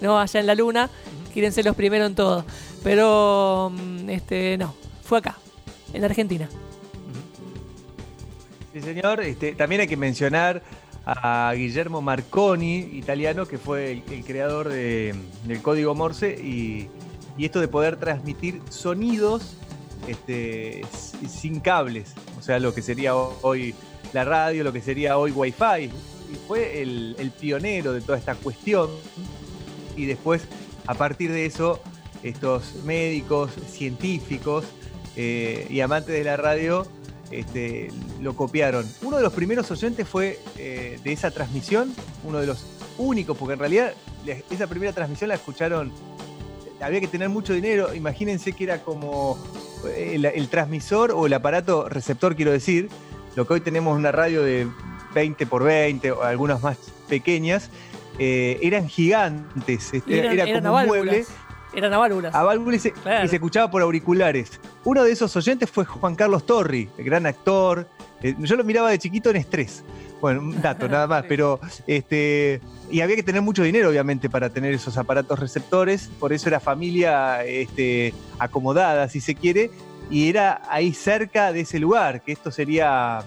¿no? 0.01 0.21
Allá 0.21 0.39
en 0.39 0.47
la 0.47 0.55
luna, 0.55 0.91
quieren 1.33 1.53
ser 1.53 1.65
los 1.65 1.75
primeros 1.75 2.09
en 2.09 2.15
todo. 2.15 2.45
Pero, 2.85 3.73
mm, 3.75 4.11
este, 4.11 4.57
no, 4.57 4.75
fue 5.03 5.19
acá, 5.19 5.39
en 5.93 6.05
Argentina. 6.05 6.49
Sí, 8.73 8.81
señor. 8.81 9.21
Este, 9.23 9.55
también 9.55 9.81
hay 9.81 9.89
que 9.89 9.97
mencionar 9.97 10.63
a 11.11 11.55
Guillermo 11.55 12.03
Marconi, 12.03 12.81
italiano, 12.93 13.47
que 13.47 13.57
fue 13.57 14.03
el, 14.11 14.25
creador 14.25 14.69
de- 14.69 15.15
del 15.45 15.63
código 15.63 15.95
Morse 15.95 16.33
y, 16.33 16.89
esto 17.39 17.61
de 17.61 17.69
poder 17.69 17.97
transmitir 17.97 18.61
sonidos 18.69 19.57
este, 20.09 20.83
sin 21.29 21.61
cables, 21.61 22.13
o 22.37 22.43
sea, 22.43 22.59
lo 22.59 22.75
que 22.75 22.83
sería 22.83 23.15
hoy 23.15 23.77
la 24.13 24.25
radio, 24.25 24.65
lo 24.65 24.73
que 24.73 24.83
sería 24.83 25.17
hoy 25.17 25.31
Wi-Fi. 25.31 25.85
Y 25.85 26.37
fue 26.47 26.83
el, 26.83 27.15
el 27.19 27.31
pionero 27.31 27.93
de 27.93 28.01
toda 28.01 28.19
esta 28.19 28.35
cuestión. 28.35 28.91
Y 29.97 30.05
después, 30.07 30.43
a 30.87 30.95
partir 30.95 31.31
de 31.33 31.47
eso, 31.47 31.81
estos 32.23 32.75
médicos, 32.85 33.53
científicos 33.69 34.65
eh, 35.17 35.67
y 35.71 35.81
amantes 35.81 36.13
de 36.13 36.25
la 36.25 36.37
radio 36.37 36.87
este, 37.31 37.91
lo 38.21 38.35
copiaron. 38.35 38.87
Uno 39.03 39.17
de 39.17 39.23
los 39.23 39.33
primeros 39.33 39.71
oyentes 39.71 40.09
fue 40.09 40.39
eh, 40.57 40.99
de 41.03 41.13
esa 41.13 41.31
transmisión, 41.31 41.95
uno 42.25 42.39
de 42.39 42.47
los 42.47 42.65
únicos, 42.99 43.37
porque 43.37 43.55
en 43.55 43.61
realidad 43.61 43.93
esa 44.51 44.67
primera 44.67 44.93
transmisión 44.93 45.29
la 45.29 45.35
escucharon, 45.35 45.93
había 46.81 47.01
que 47.01 47.09
tener 47.09 47.29
mucho 47.29 47.53
dinero, 47.53 47.95
imagínense 47.95 48.53
que 48.53 48.65
era 48.65 48.83
como 48.83 49.39
eh, 49.87 50.13
el, 50.15 50.25
el 50.25 50.49
transmisor 50.49 51.13
o 51.13 51.27
el 51.27 51.33
aparato 51.33 51.89
receptor, 51.89 52.37
quiero 52.37 52.53
decir, 52.53 52.89
lo 53.37 53.47
que 53.47 53.55
hoy 53.55 53.61
tenemos 53.61 53.97
una 53.97 54.13
radio 54.13 54.43
de 54.43 54.67
20 55.15 55.47
por 55.47 55.65
20 55.65 56.13
o 56.13 56.23
algunas 56.23 56.63
más 56.63 56.77
pequeñas, 57.09 57.71
eh, 58.19 58.59
eran 58.63 58.89
gigantes, 58.89 59.95
este, 59.95 60.19
eran, 60.19 60.33
era 60.33 60.45
eran 60.45 60.63
como 60.65 60.79
a 60.79 60.83
un 60.83 60.89
mueble. 60.89 61.25
Eran 61.75 61.93
a 61.93 61.99
válvulas. 61.99 62.35
a 62.35 62.43
válvula 62.43 62.77
y 62.77 62.79
se, 62.81 62.95
y 63.25 63.29
se 63.29 63.37
escuchaba 63.37 63.71
por 63.71 63.83
auriculares. 63.83 64.59
Uno 64.85 65.05
de 65.05 65.13
esos 65.13 65.35
oyentes 65.37 65.71
fue 65.71 65.85
Juan 65.85 66.15
Carlos 66.15 66.47
Torri, 66.47 66.89
el 66.97 67.05
gran 67.05 67.27
actor. 67.27 67.87
Eh, 68.23 68.35
yo 68.39 68.57
lo 68.57 68.65
miraba 68.65 68.91
de 68.91 68.99
chiquito 68.99 69.31
en 69.31 69.37
estrés. 69.37 69.85
Bueno, 70.21 70.41
un 70.41 70.61
dato 70.61 70.89
nada 70.89 71.07
más, 71.07 71.25
pero 71.29 71.61
este. 71.87 72.61
Y 72.91 73.03
había 73.03 73.17
que 73.17 73.23
tener 73.23 73.43
mucho 73.43 73.63
dinero, 73.63 73.91
obviamente, 73.91 74.31
para 74.31 74.49
tener 74.49 74.73
esos 74.73 74.97
aparatos 74.97 75.39
receptores. 75.39 76.11
Por 76.19 76.33
eso 76.33 76.49
era 76.49 76.59
familia 76.59 77.45
este, 77.45 78.15
acomodada, 78.39 79.09
si 79.09 79.21
se 79.21 79.35
quiere. 79.35 79.71
Y 80.11 80.31
era 80.31 80.63
ahí 80.71 80.95
cerca 80.95 81.53
de 81.53 81.61
ese 81.61 81.79
lugar, 81.79 82.23
que 82.23 82.33
esto 82.33 82.51
sería 82.51 83.21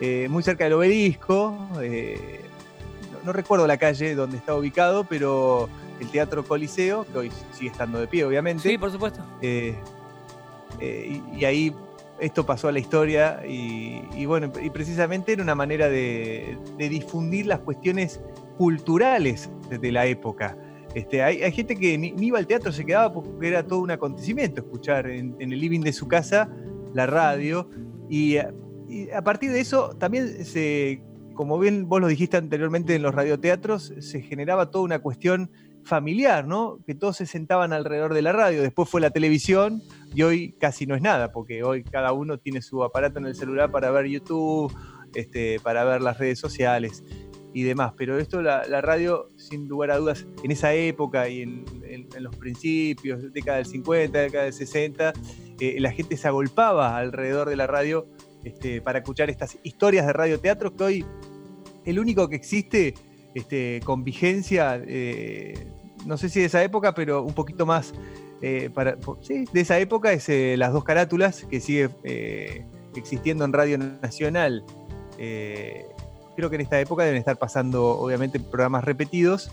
eh, 0.00 0.28
muy 0.30 0.44
cerca 0.44 0.64
del 0.64 0.74
obelisco. 0.74 1.68
eh, 1.82 2.42
no, 3.12 3.18
no 3.24 3.32
recuerdo 3.32 3.66
la 3.66 3.76
calle 3.76 4.14
donde 4.14 4.36
está 4.36 4.54
ubicado, 4.54 5.02
pero 5.02 5.68
el 6.00 6.08
Teatro 6.08 6.44
Coliseo, 6.44 7.04
que 7.10 7.18
hoy 7.18 7.32
sigue 7.52 7.70
estando 7.70 7.98
de 8.00 8.06
pie, 8.06 8.24
obviamente. 8.24 8.68
Sí, 8.68 8.78
por 8.78 8.90
supuesto. 8.90 9.20
Eh, 9.42 9.74
eh, 10.80 11.20
y, 11.34 11.40
y 11.40 11.44
ahí 11.44 11.74
esto 12.20 12.44
pasó 12.46 12.68
a 12.68 12.72
la 12.72 12.78
historia 12.78 13.42
y, 13.46 14.00
y 14.14 14.24
bueno, 14.26 14.50
y 14.62 14.70
precisamente 14.70 15.32
era 15.32 15.42
una 15.42 15.54
manera 15.54 15.88
de, 15.88 16.58
de 16.78 16.88
difundir 16.88 17.46
las 17.46 17.60
cuestiones 17.60 18.20
culturales 18.58 19.50
de, 19.68 19.92
la 19.92 20.06
época. 20.06 20.56
Este, 20.94 21.22
hay, 21.22 21.42
hay 21.42 21.52
gente 21.52 21.76
que 21.76 21.98
ni, 21.98 22.12
ni 22.12 22.28
iba 22.28 22.38
al 22.38 22.46
teatro, 22.46 22.72
se 22.72 22.84
quedaba 22.86 23.12
porque 23.12 23.48
era 23.48 23.66
todo 23.66 23.80
un 23.80 23.90
acontecimiento 23.90 24.62
escuchar 24.62 25.08
en, 25.10 25.36
en 25.38 25.52
el 25.52 25.60
living 25.60 25.80
de 25.80 25.92
su 25.92 26.08
casa 26.08 26.48
la 26.94 27.06
radio 27.06 27.68
y, 28.08 28.38
a- 28.38 28.52
y 28.88 29.10
a 29.10 29.22
partir 29.22 29.52
de 29.52 29.60
eso 29.60 29.90
también 29.98 30.44
se, 30.46 31.02
como 31.34 31.58
bien 31.58 31.86
vos 31.86 32.00
lo 32.00 32.06
dijiste 32.06 32.38
anteriormente 32.38 32.94
en 32.94 33.02
los 33.02 33.14
radioteatros, 33.14 33.92
se 33.98 34.22
generaba 34.22 34.70
toda 34.70 34.84
una 34.84 35.00
cuestión 35.00 35.50
familiar, 35.86 36.46
¿no? 36.46 36.78
Que 36.86 36.94
todos 36.94 37.16
se 37.16 37.26
sentaban 37.26 37.72
alrededor 37.72 38.12
de 38.12 38.22
la 38.22 38.32
radio. 38.32 38.62
Después 38.62 38.88
fue 38.88 39.00
la 39.00 39.10
televisión 39.10 39.82
y 40.14 40.22
hoy 40.22 40.52
casi 40.58 40.86
no 40.86 40.94
es 40.94 41.02
nada, 41.02 41.32
porque 41.32 41.62
hoy 41.62 41.84
cada 41.84 42.12
uno 42.12 42.38
tiene 42.38 42.60
su 42.60 42.82
aparato 42.82 43.18
en 43.18 43.26
el 43.26 43.34
celular 43.34 43.70
para 43.70 43.90
ver 43.90 44.06
YouTube, 44.06 44.72
este, 45.14 45.60
para 45.60 45.84
ver 45.84 46.02
las 46.02 46.18
redes 46.18 46.38
sociales 46.38 47.04
y 47.54 47.62
demás. 47.62 47.94
Pero 47.96 48.18
esto, 48.18 48.42
la, 48.42 48.80
radio, 48.82 49.28
sin 49.36 49.68
lugar 49.68 49.90
a 49.92 49.96
dudas, 49.96 50.26
en 50.42 50.50
esa 50.50 50.74
época 50.74 51.28
y 51.28 51.42
en 51.42 51.64
los 52.18 52.36
principios, 52.36 53.32
década 53.32 53.58
del 53.58 53.66
50, 53.66 54.18
década 54.18 54.44
del 54.44 54.52
60, 54.52 55.12
eh, 55.60 55.76
la 55.80 55.90
gente 55.90 56.16
se 56.16 56.28
agolpaba 56.28 56.98
alrededor 56.98 57.48
de 57.48 57.56
la 57.56 57.66
radio 57.66 58.06
este, 58.44 58.82
para 58.82 58.98
escuchar 58.98 59.30
estas 59.30 59.58
historias 59.62 60.06
de 60.06 60.12
radioteatro 60.12 60.76
que 60.76 60.84
hoy 60.84 61.04
el 61.84 61.98
único 61.98 62.28
que 62.28 62.36
existe 62.36 62.94
este, 63.34 63.80
con 63.84 64.04
vigencia, 64.04 64.82
eh, 64.86 65.66
no 66.04 66.16
sé 66.16 66.28
si 66.28 66.40
de 66.40 66.46
esa 66.46 66.62
época, 66.62 66.94
pero 66.94 67.22
un 67.22 67.34
poquito 67.34 67.66
más, 67.66 67.94
eh, 68.42 68.70
para, 68.72 68.96
sí, 69.22 69.44
de 69.52 69.60
esa 69.60 69.78
época 69.78 70.12
es 70.12 70.28
eh, 70.28 70.56
Las 70.56 70.72
Dos 70.72 70.84
Carátulas, 70.84 71.44
que 71.48 71.60
sigue 71.60 71.90
eh, 72.04 72.64
existiendo 72.94 73.44
en 73.44 73.52
Radio 73.52 73.78
Nacional. 73.78 74.64
Creo 75.16 76.50
que 76.50 76.56
en 76.56 76.60
esta 76.60 76.78
época 76.78 77.04
deben 77.04 77.18
estar 77.18 77.38
pasando, 77.38 77.98
obviamente, 77.98 78.38
programas 78.38 78.84
repetidos, 78.84 79.50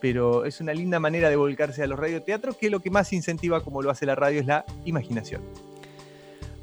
pero 0.00 0.46
es 0.46 0.60
una 0.60 0.72
linda 0.72 0.98
manera 0.98 1.28
de 1.28 1.36
volcarse 1.36 1.82
a 1.82 1.86
los 1.86 1.98
radioteatros, 1.98 2.56
que 2.56 2.70
lo 2.70 2.80
que 2.80 2.90
más 2.90 3.12
incentiva, 3.12 3.62
como 3.62 3.82
lo 3.82 3.90
hace 3.90 4.06
la 4.06 4.14
radio, 4.14 4.40
es 4.40 4.46
la 4.46 4.64
imaginación. 4.86 5.42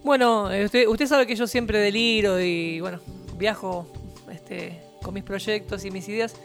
Bueno, 0.03 0.49
usted, 0.65 0.87
usted 0.87 1.05
sabe 1.05 1.27
que 1.27 1.35
yo 1.35 1.45
siempre 1.45 1.77
deliro 1.77 2.39
y 2.39 2.79
bueno, 2.79 2.99
viajo 3.37 3.87
este, 4.31 4.81
con 5.03 5.13
mis 5.13 5.23
proyectos 5.23 5.85
y 5.85 5.91
mis 5.91 6.07
ideas. 6.09 6.35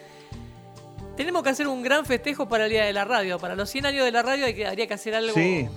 Tenemos 1.16 1.42
que 1.42 1.50
hacer 1.50 1.68
un 1.68 1.82
gran 1.82 2.04
festejo 2.04 2.48
para 2.48 2.64
el 2.64 2.70
Día 2.70 2.84
de 2.84 2.92
la 2.92 3.04
Radio. 3.04 3.38
Para 3.38 3.54
los 3.54 3.70
100 3.70 3.86
años 3.86 4.04
de 4.04 4.10
la 4.12 4.22
radio 4.22 4.46
hay 4.46 4.54
que, 4.54 4.66
habría 4.66 4.86
que 4.86 4.94
hacer 4.94 5.14
algo, 5.14 5.32
Sí. 5.34 5.68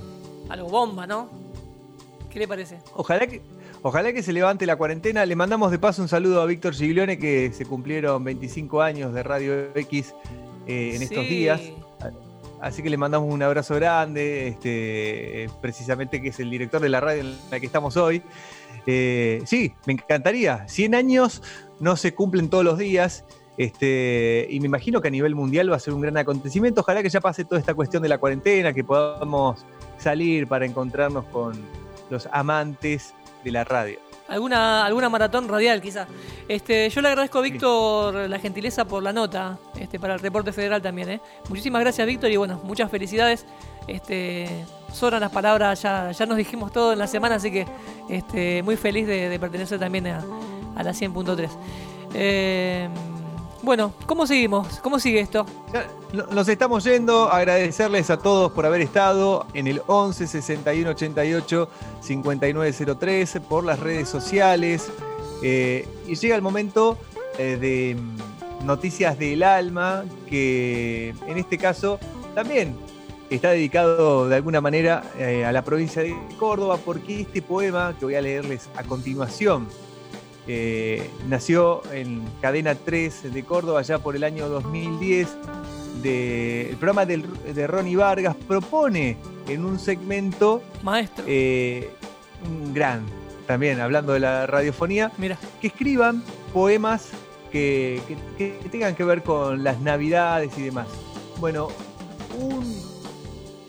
algo 0.50 0.68
bomba, 0.70 1.06
¿no? 1.06 1.30
¿Qué 2.30 2.40
le 2.40 2.48
parece? 2.48 2.80
Ojalá 2.96 3.28
que, 3.28 3.42
ojalá 3.84 4.14
que 4.14 4.24
se 4.24 4.34
levante 4.34 4.66
la 4.66 4.76
cuarentena. 4.76 5.26
Le 5.26 5.36
mandamos 5.36 5.70
de 5.72 5.78
paso 5.80 6.02
un 6.02 6.08
saludo 6.08 6.42
a 6.42 6.46
Víctor 6.46 6.74
Giglione, 6.74 7.20
que 7.20 7.52
se 7.54 7.66
cumplieron 7.66 8.24
25 8.24 8.82
años 8.82 9.14
de 9.14 9.22
Radio 9.24 9.76
X 9.76 10.14
eh, 10.66 10.94
en 10.96 11.02
estos 11.04 11.28
días. 11.28 11.62
Así 12.60 12.82
que 12.82 12.90
le 12.90 12.98
mandamos 12.98 13.32
un 13.32 13.44
abrazo 13.44 13.76
grande, 13.76 14.48
este, 14.48 15.48
precisamente 15.62 16.20
que 16.20 16.30
es 16.30 16.40
el 16.40 16.50
director 16.50 16.82
de 16.82 16.90
la 16.90 17.00
radio 17.00 17.22
en 17.22 17.38
la 17.52 17.60
que 17.60 17.68
estamos 17.68 17.96
hoy. 17.98 18.24
Eh, 18.88 19.44
sí, 19.46 19.74
me 19.86 19.94
encantaría. 19.94 20.68
100 20.68 20.96
años 20.96 21.44
no 21.80 21.96
se 21.96 22.16
cumplen 22.16 22.50
todos 22.50 22.66
los 22.66 22.80
días. 22.80 23.24
Este, 23.58 24.48
y 24.50 24.60
me 24.60 24.68
imagino 24.68 25.02
que 25.02 25.08
a 25.08 25.12
nivel 25.12 25.34
mundial 25.34 25.72
va 25.72 25.78
a 25.78 25.80
ser 25.80 25.94
un 25.94 26.02
gran 26.02 26.16
acontecimiento. 26.18 26.82
Ojalá 26.82 27.02
que 27.02 27.10
ya 27.10 27.20
pase 27.20 27.44
toda 27.44 27.60
esta 27.60 27.74
cuestión 27.74 28.04
de 28.04 28.10
la 28.10 28.20
cuarentena, 28.20 28.72
que 28.72 28.84
podamos 28.84 29.66
salir 29.98 30.48
para 30.48 30.66
encontrarnos 30.66 31.26
con 31.26 31.54
los 32.10 32.30
amantes 32.32 33.14
de 33.44 33.52
la 33.52 33.64
radio. 33.64 34.00
Alguna, 34.28 34.86
alguna 34.86 35.10
maratón 35.10 35.48
radial, 35.48 35.82
quizá. 35.82 36.06
Este, 36.50 36.90
yo 36.90 37.02
le 37.02 37.08
agradezco 37.08 37.40
a 37.40 37.42
Víctor 37.42 38.30
la 38.30 38.40
gentileza 38.40 38.86
por 38.86 39.02
la 39.02 39.14
nota, 39.14 39.58
este, 39.80 40.00
para 40.00 40.16
el 40.16 40.20
reporte 40.20 40.52
federal 40.52 40.82
también, 40.82 41.10
¿eh? 41.10 41.22
Muchísimas 41.48 41.82
gracias, 41.82 42.06
Víctor, 42.06 42.30
y 42.30 42.36
bueno, 42.36 42.60
muchas 42.64 42.92
felicidades. 42.92 43.46
Este, 43.88 44.66
sobran 44.92 45.22
las 45.22 45.32
palabras, 45.32 45.82
ya, 45.82 46.12
ya 46.12 46.26
nos 46.26 46.36
dijimos 46.38 46.74
todo 46.74 46.92
en 46.92 47.00
la 47.00 47.08
semana, 47.08 47.36
así 47.36 47.52
que 47.52 47.66
este, 48.10 48.62
muy 48.64 48.76
feliz 48.76 49.08
de, 49.08 49.30
de 49.30 49.40
pertenecer 49.40 49.80
también 49.80 50.08
a, 50.08 50.26
a 50.76 50.84
la 50.84 50.92
100.3. 50.92 51.50
Eh, 52.14 52.90
bueno, 53.64 53.94
¿cómo 54.06 54.26
seguimos? 54.28 54.80
¿Cómo 54.82 55.00
sigue 55.00 55.20
esto? 55.20 55.46
No- 56.14 56.26
Nos 56.28 56.48
estamos 56.48 56.84
yendo, 56.84 57.30
agradecerles 57.32 58.10
a 58.10 58.18
todos 58.18 58.52
por 58.52 58.66
haber 58.66 58.82
estado 58.82 59.46
en 59.54 59.68
el 59.68 59.82
11 59.88 60.28
61 60.28 60.90
88 60.92 61.70
5903 62.02 63.40
por 63.50 63.64
las 63.64 63.80
redes 63.80 64.08
sociales. 64.10 64.90
eh, 65.44 65.88
y 66.08 66.16
llega 66.16 66.36
el 66.36 66.42
momento 66.42 66.98
eh, 67.38 67.58
de 67.60 67.96
mm, 67.96 68.66
Noticias 68.66 69.20
del 69.20 69.44
Alma, 69.44 70.04
que 70.28 71.14
en 71.28 71.38
este 71.38 71.58
caso 71.60 72.00
también 72.34 72.76
está 73.30 73.50
dedicado 73.52 74.28
de 74.30 74.36
alguna 74.36 74.62
manera 74.62 75.04
eh, 75.20 75.46
a 75.46 75.52
la 75.52 75.64
provincia 75.64 76.02
de 76.02 76.16
Córdoba, 76.40 76.78
porque 76.84 77.22
este 77.22 77.42
poema 77.42 77.94
que 78.00 78.06
voy 78.06 78.16
a 78.16 78.22
leerles 78.22 78.70
a 78.76 78.84
continuación 78.84 79.68
eh, 80.48 81.10
nació 81.28 81.82
en 81.94 82.24
Cadena 82.42 82.76
3 82.76 83.34
de 83.34 83.44
Córdoba 83.44 83.82
ya 83.82 84.00
por 84.00 84.16
el 84.16 84.24
año 84.24 84.48
2010. 84.50 85.28
De, 86.04 86.70
el 86.70 86.76
programa 86.78 87.06
del- 87.08 87.26
de 87.56 87.66
Ronnie 87.68 87.96
Vargas 87.96 88.36
propone 88.48 89.18
en 89.48 89.66
un 89.66 89.80
segmento 89.80 90.62
Maestro. 90.84 91.26
eh, 91.28 91.90
un 92.46 92.72
gran, 92.74 93.04
también 93.48 93.80
hablando 93.80 94.14
de 94.14 94.20
la 94.20 94.46
radiofonía, 94.46 95.12
Mira. 95.18 95.40
que 95.60 95.68
escriban 95.68 96.24
poemas 96.54 97.10
que, 97.52 98.00
que- 98.38 98.58
que 98.62 98.70
tengan 98.70 98.94
que 98.96 99.04
ver 99.04 99.24
con 99.24 99.64
las 99.64 99.80
navidades 99.82 100.56
y 100.58 100.62
demás. 100.62 100.88
Bueno, 101.40 101.70
un- 102.40 102.80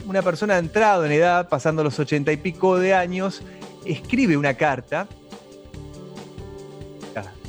una 0.07 0.21
persona 0.21 0.57
ha 0.57 0.59
entrado 0.59 1.07
en 1.07 1.13
edad, 1.13 1.49
pasando 1.49 1.83
los 1.83 1.99
ochenta 1.99 2.31
y 2.31 2.37
pico 2.37 2.79
de 2.79 2.93
años, 2.95 3.41
escribe 3.87 4.37
una 4.37 4.53
carta 4.55 5.09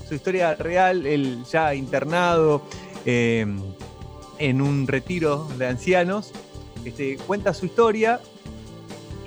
su 0.10 0.16
historia 0.16 0.56
real, 0.56 1.06
él 1.06 1.44
ya 1.50 1.76
internado 1.76 2.64
eh, 3.06 3.46
en 4.40 4.62
un 4.62 4.88
retiro 4.88 5.48
de 5.58 5.68
ancianos, 5.68 6.32
este, 6.84 7.18
cuenta 7.18 7.54
su 7.54 7.68
historia, 7.68 8.20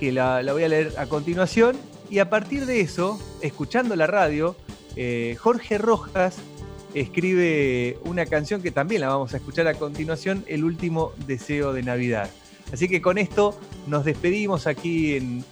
que 0.00 0.10
la, 0.10 0.42
voy 0.52 0.64
a 0.64 0.68
leer 0.68 0.92
a 0.98 1.06
continuación, 1.06 1.76
y 2.10 2.18
a 2.18 2.28
partir 2.28 2.66
de 2.66 2.80
eso, 2.80 3.18
escuchando 3.40 3.94
la 3.94 4.08
radio, 4.08 4.56
eh, 4.96 5.36
Jorge 5.38 5.78
Rojas 5.78 6.36
escribe 6.94 7.98
una 8.04 8.26
canción 8.26 8.60
que 8.60 8.72
también 8.72 9.00
la 9.02 9.08
vamos 9.08 9.32
a 9.34 9.36
escuchar 9.36 9.68
a 9.68 9.74
continuación, 9.74 10.44
El 10.48 10.64
último 10.64 11.12
deseo 11.26 11.72
de 11.72 11.84
Navidad. 11.84 12.28
Así 12.72 12.88
que 12.88 13.00
con 13.00 13.18
esto 13.18 13.58
nos 13.86 14.04
despedimos 14.04 14.66
aquí 14.66 15.14
en- 15.14 15.44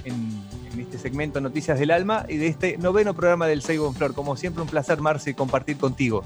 en 0.73 0.81
este 0.81 0.99
segmento 0.99 1.41
Noticias 1.41 1.79
del 1.79 1.91
Alma 1.91 2.27
y 2.29 2.37
de 2.37 2.47
este 2.47 2.79
noveno 2.79 3.15
programa 3.15 3.47
del 3.47 3.63
Seibo 3.63 3.89
en 3.89 3.95
Flor. 3.95 4.15
Como 4.15 4.37
siempre, 4.37 4.63
un 4.63 4.69
placer, 4.69 5.01
Marce, 5.01 5.35
compartir 5.35 5.77
contigo. 5.77 6.25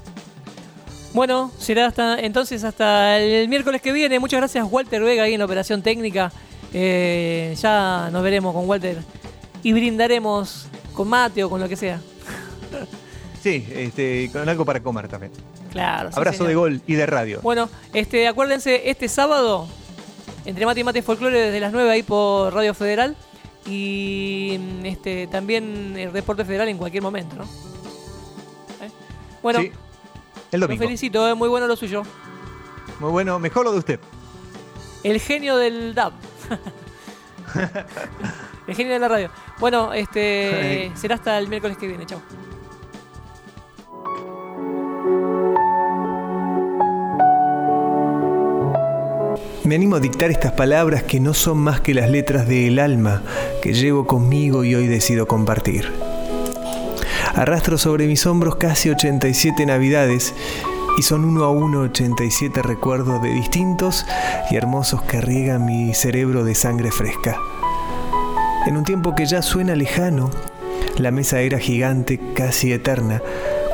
Bueno, 1.13 1.51
será 1.57 1.87
hasta 1.87 2.19
entonces 2.19 2.63
hasta 2.63 3.19
el 3.19 3.47
miércoles 3.47 3.81
que 3.81 3.91
viene. 3.93 4.19
Muchas 4.19 4.39
gracias 4.39 4.67
Walter 4.69 5.01
Vega 5.01 5.23
ahí 5.23 5.33
en 5.33 5.39
la 5.39 5.45
operación 5.45 5.81
técnica. 5.81 6.31
Eh, 6.73 7.55
ya 7.57 8.09
nos 8.11 8.21
veremos 8.21 8.53
con 8.53 8.67
Walter 8.67 8.97
y 9.63 9.71
brindaremos 9.71 10.67
con 10.93 11.07
mate 11.07 11.43
o 11.43 11.49
con 11.49 11.61
lo 11.61 11.69
que 11.69 11.75
sea. 11.75 12.01
Sí, 13.41 13.63
este, 13.75 14.31
con 14.33 14.49
algo 14.49 14.65
para 14.65 14.81
comer 14.81 15.07
también. 15.07 15.31
Claro. 15.71 16.09
sí, 16.09 16.17
Abrazo 16.17 16.37
señor. 16.37 16.49
de 16.49 16.55
gol 16.55 16.81
y 16.87 16.95
de 16.95 17.05
radio. 17.05 17.41
Bueno, 17.43 17.69
este, 17.93 18.27
acuérdense, 18.27 18.89
este 18.89 19.07
sábado, 19.07 19.67
entre 20.45 20.65
mate 20.65 20.79
y 20.79 20.83
mate 20.83 21.03
folclore 21.03 21.39
desde 21.39 21.59
las 21.59 21.71
9 21.71 21.91
ahí 21.91 22.01
por 22.01 22.55
Radio 22.55 22.73
Federal. 22.73 23.15
Y 23.67 24.57
mm, 24.59 24.85
este, 24.85 25.27
también 25.27 25.95
el 25.97 26.11
reporte 26.11 26.45
federal 26.45 26.67
en 26.69 26.77
cualquier 26.77 27.03
momento, 27.03 27.35
¿no? 27.35 27.43
¿Eh? 27.43 28.91
Bueno, 29.41 29.61
Sí, 29.61 29.71
el 30.51 30.59
lo 30.59 30.67
domingo. 30.67 30.85
felicito, 30.85 31.27
es 31.27 31.35
muy 31.35 31.49
bueno 31.49 31.67
lo 31.67 31.75
suyo. 31.75 32.03
Muy 32.99 33.11
bueno, 33.11 33.39
mejor 33.39 33.65
lo 33.65 33.71
de 33.71 33.79
usted. 33.79 33.99
El 35.03 35.19
genio 35.19 35.57
del 35.57 35.93
DAB. 35.93 36.13
el 38.67 38.75
genio 38.75 38.93
de 38.93 38.99
la 38.99 39.07
radio. 39.07 39.29
Bueno, 39.59 39.93
este 39.93 40.91
será 40.95 41.15
hasta 41.15 41.37
el 41.37 41.47
miércoles 41.47 41.77
que 41.77 41.87
viene. 41.87 42.05
Chao. 42.05 42.21
Me 49.65 49.73
animo 49.73 49.95
a 49.95 49.99
dictar 49.99 50.29
estas 50.29 50.51
palabras 50.51 51.01
que 51.01 51.19
no 51.19 51.33
son 51.33 51.57
más 51.57 51.81
que 51.81 51.95
las 51.95 52.07
letras 52.07 52.47
del 52.47 52.77
alma 52.77 53.23
que 53.63 53.73
llevo 53.73 54.05
conmigo 54.05 54.63
y 54.63 54.75
hoy 54.75 54.85
decido 54.85 55.27
compartir. 55.27 55.91
Arrastro 57.33 57.79
sobre 57.79 58.05
mis 58.05 58.27
hombros 58.27 58.57
casi 58.57 58.91
87 58.91 59.65
navidades 59.65 60.35
y 60.99 61.01
son 61.01 61.25
uno 61.25 61.45
a 61.45 61.49
uno 61.49 61.79
87 61.79 62.61
recuerdos 62.61 63.23
de 63.23 63.29
distintos 63.29 64.05
y 64.51 64.55
hermosos 64.55 65.01
que 65.01 65.19
riegan 65.19 65.65
mi 65.65 65.95
cerebro 65.95 66.43
de 66.43 66.53
sangre 66.53 66.91
fresca. 66.91 67.35
En 68.67 68.77
un 68.77 68.83
tiempo 68.83 69.15
que 69.15 69.25
ya 69.25 69.41
suena 69.41 69.75
lejano, 69.75 70.29
la 70.99 71.09
mesa 71.09 71.41
era 71.41 71.57
gigante, 71.57 72.19
casi 72.35 72.71
eterna. 72.71 73.19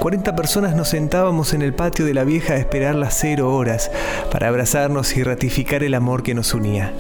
40 0.02 0.36
personas 0.36 0.76
nos 0.76 0.90
sentábamos 0.90 1.54
en 1.54 1.62
el 1.62 1.76
patio 1.76 2.06
de 2.06 2.16
la 2.16 2.24
vieja 2.24 2.54
a 2.54 2.58
esperar 2.58 2.96
las 2.96 3.20
cero 3.20 3.56
horas 3.56 3.92
para 4.32 4.48
abrazarnos 4.48 5.16
y 5.16 5.22
ratificar 5.22 5.84
el 5.84 5.94
amor 5.94 6.24
que 6.24 6.34
nos 6.34 6.56
unía. 6.56 6.92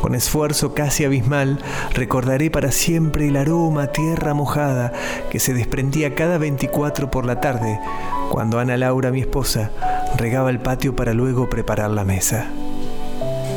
Con 0.00 0.14
esfuerzo 0.14 0.74
casi 0.74 1.04
abismal, 1.04 1.58
recordaré 1.92 2.52
para 2.52 2.70
siempre 2.70 3.26
el 3.26 3.36
aroma 3.36 3.88
tierra 3.88 4.32
mojada 4.32 4.92
que 5.28 5.40
se 5.40 5.54
desprendía 5.54 6.14
cada 6.14 6.38
24 6.38 7.10
por 7.10 7.26
la 7.26 7.40
tarde, 7.40 7.80
cuando 8.30 8.60
Ana 8.60 8.76
Laura, 8.76 9.10
mi 9.10 9.18
esposa, 9.18 9.72
regaba 10.16 10.50
el 10.50 10.60
patio 10.60 10.94
para 10.94 11.14
luego 11.14 11.50
preparar 11.50 11.90
la 11.90 12.04
mesa. 12.04 12.46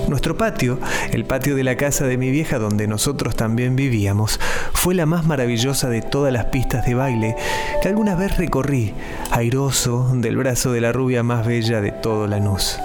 Nuestro 0.07 0.37
patio, 0.37 0.79
el 1.11 1.25
patio 1.25 1.55
de 1.55 1.63
la 1.63 1.77
casa 1.77 2.05
de 2.05 2.17
mi 2.17 2.29
vieja 2.29 2.59
donde 2.59 2.87
nosotros 2.87 3.35
también 3.35 3.75
vivíamos, 3.75 4.39
fue 4.73 4.93
la 4.93 5.05
más 5.05 5.25
maravillosa 5.25 5.89
de 5.89 6.01
todas 6.01 6.31
las 6.31 6.45
pistas 6.45 6.85
de 6.85 6.93
baile 6.93 7.35
que 7.81 7.87
alguna 7.87 8.15
vez 8.15 8.37
recorrí, 8.37 8.93
airoso 9.31 10.11
del 10.13 10.37
brazo 10.37 10.71
de 10.71 10.81
la 10.81 10.91
rubia 10.91 11.23
más 11.23 11.45
bella 11.45 11.81
de 11.81 11.91
todo 11.91 12.27
Lanús. 12.27 12.77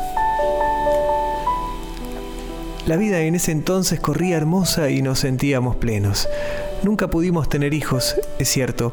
La 2.91 2.97
vida 2.97 3.21
en 3.21 3.37
ese 3.37 3.53
entonces 3.53 4.01
corría 4.01 4.37
hermosa 4.37 4.91
y 4.91 5.01
nos 5.01 5.21
sentíamos 5.21 5.77
plenos. 5.77 6.29
Nunca 6.83 7.09
pudimos 7.09 7.49
tener 7.49 7.73
hijos, 7.73 8.17
es 8.41 8.49
cierto, 8.49 8.93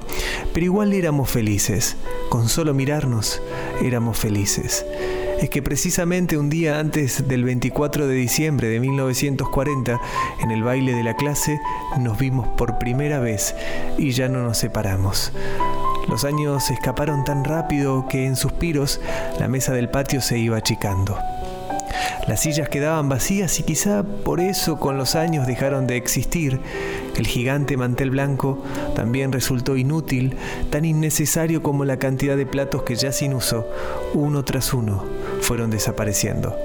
pero 0.53 0.67
igual 0.67 0.93
éramos 0.93 1.31
felices. 1.31 1.97
Con 2.29 2.47
solo 2.47 2.75
mirarnos, 2.75 3.41
éramos 3.81 4.19
felices. 4.19 4.85
Es 5.41 5.49
que 5.49 5.63
precisamente 5.63 6.37
un 6.37 6.51
día 6.51 6.77
antes 6.77 7.27
del 7.27 7.43
24 7.43 8.05
de 8.05 8.13
diciembre 8.13 8.67
de 8.67 8.79
1940, 8.79 9.99
en 10.43 10.51
el 10.51 10.61
baile 10.61 10.93
de 10.93 11.03
la 11.03 11.15
clase, 11.15 11.59
nos 11.99 12.19
vimos 12.19 12.47
por 12.49 12.77
primera 12.77 13.19
vez 13.19 13.55
y 13.97 14.11
ya 14.11 14.29
no 14.29 14.43
nos 14.43 14.59
separamos. 14.59 15.31
Los 16.07 16.23
años 16.23 16.69
escaparon 16.69 17.23
tan 17.23 17.43
rápido 17.43 18.07
que 18.07 18.27
en 18.27 18.35
suspiros 18.35 19.01
la 19.39 19.47
mesa 19.47 19.73
del 19.73 19.89
patio 19.89 20.21
se 20.21 20.37
iba 20.37 20.57
achicando. 20.57 21.17
Las 22.27 22.41
sillas 22.41 22.69
quedaban 22.69 23.09
vacías 23.09 23.59
y 23.59 23.63
quizá 23.63 24.03
por 24.03 24.39
eso 24.39 24.79
con 24.79 24.97
los 24.97 25.15
años 25.15 25.47
dejaron 25.47 25.87
de 25.87 25.95
existir. 25.95 26.59
El 27.15 27.25
gigante 27.25 27.77
mantel 27.77 28.11
blanco 28.11 28.63
también 28.95 29.31
resultó 29.31 29.77
inútil, 29.77 30.35
tan 30.69 30.85
innecesario 30.85 31.63
como 31.63 31.85
la 31.85 31.97
cantidad 31.97 32.37
de 32.37 32.45
platos 32.45 32.83
que 32.83 32.95
ya 32.95 33.11
sin 33.11 33.33
uso, 33.33 33.67
uno 34.13 34.43
tras 34.43 34.73
uno, 34.73 35.03
fueron 35.41 35.69
desapareciendo. 35.69 36.55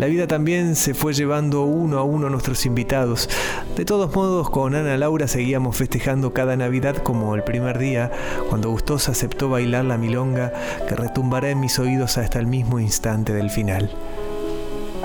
La 0.00 0.06
vida 0.06 0.26
también 0.26 0.76
se 0.76 0.94
fue 0.94 1.12
llevando 1.12 1.64
uno 1.64 1.98
a 1.98 2.04
uno 2.04 2.28
a 2.28 2.30
nuestros 2.30 2.64
invitados. 2.64 3.28
De 3.76 3.84
todos 3.84 4.14
modos, 4.14 4.48
con 4.48 4.74
Ana 4.74 4.96
Laura 4.96 5.28
seguíamos 5.28 5.76
festejando 5.76 6.32
cada 6.32 6.56
Navidad 6.56 6.96
como 6.96 7.34
el 7.34 7.44
primer 7.44 7.78
día, 7.78 8.10
cuando 8.48 8.70
Gustosa 8.70 9.12
aceptó 9.12 9.50
bailar 9.50 9.84
la 9.84 9.98
milonga 9.98 10.54
que 10.88 10.96
retumbará 10.96 11.50
en 11.50 11.60
mis 11.60 11.78
oídos 11.78 12.16
hasta 12.16 12.38
el 12.38 12.46
mismo 12.46 12.80
instante 12.80 13.34
del 13.34 13.50
final. 13.50 13.90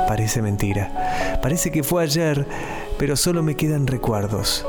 Parece 0.07 0.41
mentira. 0.41 1.39
Parece 1.41 1.71
que 1.71 1.83
fue 1.83 2.01
ayer, 2.01 2.47
pero 2.97 3.17
solo 3.17 3.43
me 3.43 3.55
quedan 3.55 3.87
recuerdos. 3.87 4.65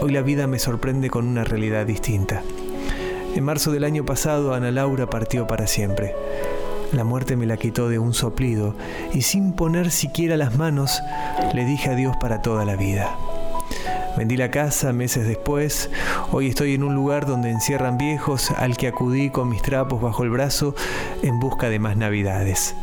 Hoy 0.00 0.12
la 0.12 0.22
vida 0.22 0.46
me 0.46 0.60
sorprende 0.60 1.10
con 1.10 1.26
una 1.26 1.42
realidad 1.42 1.84
distinta. 1.84 2.44
En 3.34 3.42
marzo 3.42 3.72
del 3.72 3.82
año 3.82 4.04
pasado, 4.04 4.54
Ana 4.54 4.70
Laura 4.70 5.10
partió 5.10 5.48
para 5.48 5.66
siempre. 5.66 6.14
La 6.92 7.04
muerte 7.04 7.36
me 7.36 7.46
la 7.46 7.56
quitó 7.56 7.88
de 7.88 8.00
un 8.00 8.14
soplido 8.14 8.74
y 9.14 9.22
sin 9.22 9.52
poner 9.52 9.92
siquiera 9.92 10.36
las 10.36 10.56
manos 10.56 11.00
le 11.54 11.64
dije 11.64 11.90
adiós 11.90 12.16
para 12.16 12.42
toda 12.42 12.64
la 12.64 12.74
vida. 12.74 13.16
Vendí 14.16 14.36
la 14.36 14.50
casa 14.50 14.92
meses 14.92 15.26
después, 15.26 15.88
hoy 16.32 16.48
estoy 16.48 16.74
en 16.74 16.82
un 16.82 16.96
lugar 16.96 17.26
donde 17.26 17.50
encierran 17.50 17.96
viejos 17.96 18.50
al 18.50 18.76
que 18.76 18.88
acudí 18.88 19.30
con 19.30 19.48
mis 19.48 19.62
trapos 19.62 20.02
bajo 20.02 20.24
el 20.24 20.30
brazo 20.30 20.74
en 21.22 21.38
busca 21.38 21.68
de 21.68 21.78
más 21.78 21.96
navidades. 21.96 22.74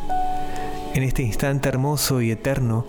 En 0.94 1.04
este 1.04 1.24
instante 1.24 1.68
hermoso 1.68 2.22
y 2.22 2.32
eterno, 2.32 2.86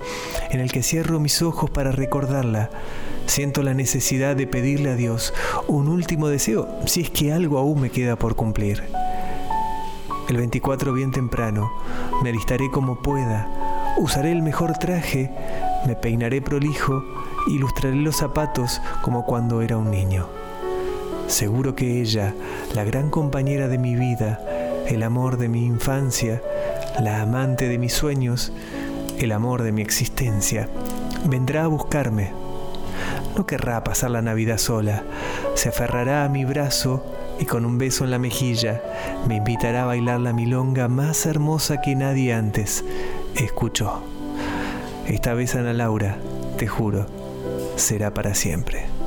en 0.51 0.61
el 0.61 0.70
que 0.70 0.85
cierro 0.85 1.19
mis 1.19 1.43
ojos 1.43 1.69
para 1.69 1.90
recordarla, 1.90 2.70
siento 3.27 3.65
la 3.65 3.74
necesidad 3.74 4.36
de 4.36 4.47
pedirle 4.47 4.90
a 4.90 4.97
Dios 4.97 5.35
un 5.66 5.89
último 5.89 6.28
deseo, 6.28 6.69
si 6.86 7.01
es 7.01 7.11
que 7.11 7.32
algo 7.32 7.59
aún 7.59 7.81
me 7.81 7.90
queda 7.90 8.16
por 8.16 8.36
cumplir. 8.36 8.85
El 10.28 10.36
24 10.36 10.92
bien 10.92 11.10
temprano, 11.10 11.72
me 12.22 12.28
alistaré 12.28 12.70
como 12.70 12.96
pueda, 12.96 13.48
usaré 13.96 14.30
el 14.30 14.42
mejor 14.42 14.76
traje, 14.76 15.30
me 15.86 15.96
peinaré 15.96 16.42
prolijo, 16.42 17.02
ilustraré 17.48 17.96
los 17.96 18.16
zapatos 18.16 18.82
como 19.00 19.24
cuando 19.24 19.62
era 19.62 19.78
un 19.78 19.90
niño. 19.90 20.28
Seguro 21.28 21.74
que 21.74 22.02
ella, 22.02 22.34
la 22.74 22.84
gran 22.84 23.09
compañera 23.09 23.68
de 23.68 23.78
mi 23.78 23.96
vida, 23.96 24.38
el 24.86 25.02
amor 25.02 25.38
de 25.38 25.48
mi 25.48 25.64
infancia, 25.64 26.42
la 27.00 27.22
amante 27.22 27.66
de 27.66 27.78
mis 27.78 27.94
sueños, 27.94 28.52
el 29.18 29.32
amor 29.32 29.62
de 29.62 29.72
mi 29.72 29.80
existencia, 29.80 30.68
vendrá 31.24 31.64
a 31.64 31.68
buscarme. 31.68 32.32
No 33.34 33.46
querrá 33.46 33.82
pasar 33.82 34.10
la 34.10 34.20
Navidad 34.20 34.59
sola, 34.59 35.05
se 35.55 35.70
aferrará 35.70 36.24
a 36.24 36.28
mi 36.28 36.44
brazo 36.44 37.02
y 37.39 37.44
con 37.44 37.65
un 37.65 37.78
beso 37.78 38.05
en 38.05 38.10
la 38.10 38.19
mejilla 38.19 38.82
me 39.27 39.36
invitará 39.36 39.82
a 39.82 39.86
bailar 39.86 40.20
la 40.20 40.32
milonga 40.32 40.89
más 40.89 41.27
hermosa 41.27 41.81
que 41.81 41.94
nadie 41.94 42.35
antes 42.35 42.85
escuchó. 43.36 44.02
Esta 45.06 45.35
vez 45.35 45.55
Ana 45.55 45.73
Laura, 45.73 46.19
te 46.59 46.66
juro, 46.66 47.06
será 47.77 48.12
para 48.12 48.35
siempre. 48.35 48.98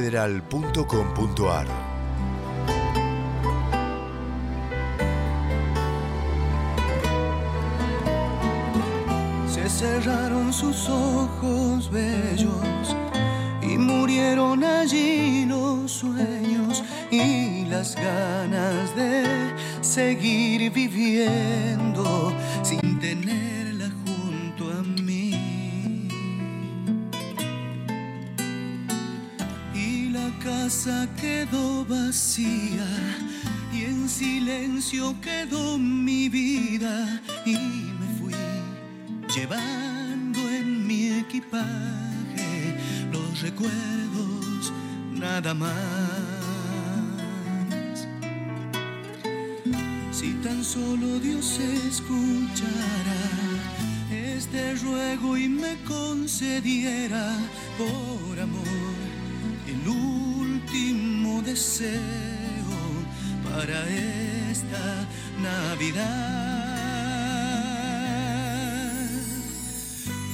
radiofederal.com.ar 0.00 1.66
Se 9.48 9.68
cerraron 9.68 10.52
sus 10.52 10.88
ojos 10.88 11.90
bellos 11.90 12.96
y 13.62 13.78
murieron 13.78 14.64
allí 14.64 15.46
los 15.46 15.90
sueños 15.90 16.82
y 17.10 17.64
las 17.66 17.94
ganas 17.94 18.94
de 18.96 19.24
seguir 19.80 20.70
viviendo 20.72 22.32
sin 22.62 22.98
tenerla 22.98 23.63
casa 30.64 31.06
quedó 31.20 31.84
vacía 31.84 32.86
y 33.70 33.84
en 33.84 34.08
silencio 34.08 35.14
quedó 35.20 35.76
mi 35.76 36.30
vida 36.30 37.20
y 37.44 37.58
me 38.00 38.06
fui 38.18 38.34
llevando 39.36 40.40
en 40.48 40.86
mi 40.86 41.10
equipaje 41.20 42.78
los 43.12 43.42
recuerdos 43.42 44.72
nada 45.12 45.52
más. 45.52 45.74
Si 50.12 50.32
tan 50.44 50.64
solo 50.64 51.20
Dios 51.20 51.60
escuchara 51.88 53.22
este 54.10 54.76
ruego 54.76 55.36
y 55.36 55.46
me 55.46 55.76
concediera 55.84 57.36
por 57.76 58.40
amor 58.40 58.94
el 59.66 59.88
último 60.74 61.40
deseo 61.42 61.94
para 63.44 63.88
esta 64.50 65.06
Navidad. 65.40 66.04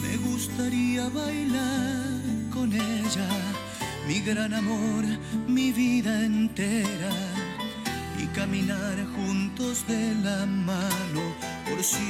Me 0.03 0.17
gustaría 0.17 1.09
bailar 1.11 2.09
con 2.51 2.73
ella, 2.73 3.29
mi 4.09 4.21
gran 4.21 4.55
amor, 4.55 5.05
mi 5.47 5.73
vida 5.73 6.25
entera, 6.25 7.13
y 8.19 8.27
caminar 8.29 8.97
juntos 9.17 9.87
de 9.87 10.15
la 10.23 10.47
mano 10.47 11.35
por 11.69 11.83
siempre. 11.83 12.01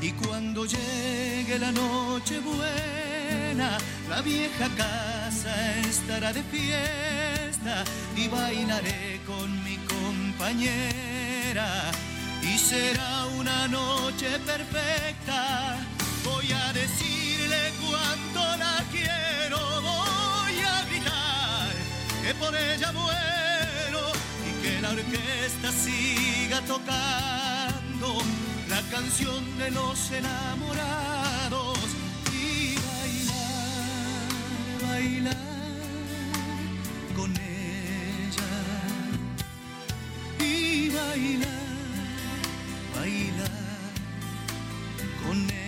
Y 0.00 0.10
cuando 0.12 0.64
llegue 0.64 1.58
la 1.58 1.70
noche 1.70 2.40
buena, 2.40 3.11
la 3.54 4.22
vieja 4.22 4.68
casa 4.76 5.78
estará 5.80 6.32
de 6.32 6.42
fiesta 6.44 7.84
y 8.16 8.28
bailaré 8.28 9.20
con 9.26 9.62
mi 9.64 9.76
compañera. 9.94 11.66
Y 12.42 12.58
será 12.58 13.26
una 13.38 13.68
noche 13.68 14.38
perfecta. 14.46 15.76
Voy 16.24 16.50
a 16.52 16.72
decirle 16.72 17.72
cuánto 17.80 18.40
la 18.56 18.82
quiero. 18.90 19.58
Voy 19.82 20.60
a 20.62 20.84
gritar 20.86 21.72
que 22.22 22.34
por 22.34 22.54
ella 22.54 22.92
muero 22.92 24.12
y 24.48 24.62
que 24.62 24.80
la 24.80 24.90
orquesta 24.90 25.70
siga 25.72 26.60
tocando 26.62 28.22
la 28.68 28.80
canción 28.90 29.58
de 29.58 29.70
los 29.70 30.10
enamorados 30.10 31.71
bailar, 34.92 35.36
con 37.16 37.30
ella 37.30 38.52
y 40.38 40.90
bailar, 40.90 41.48
bailar 42.94 43.92
con 45.24 45.38
ella. 45.50 45.61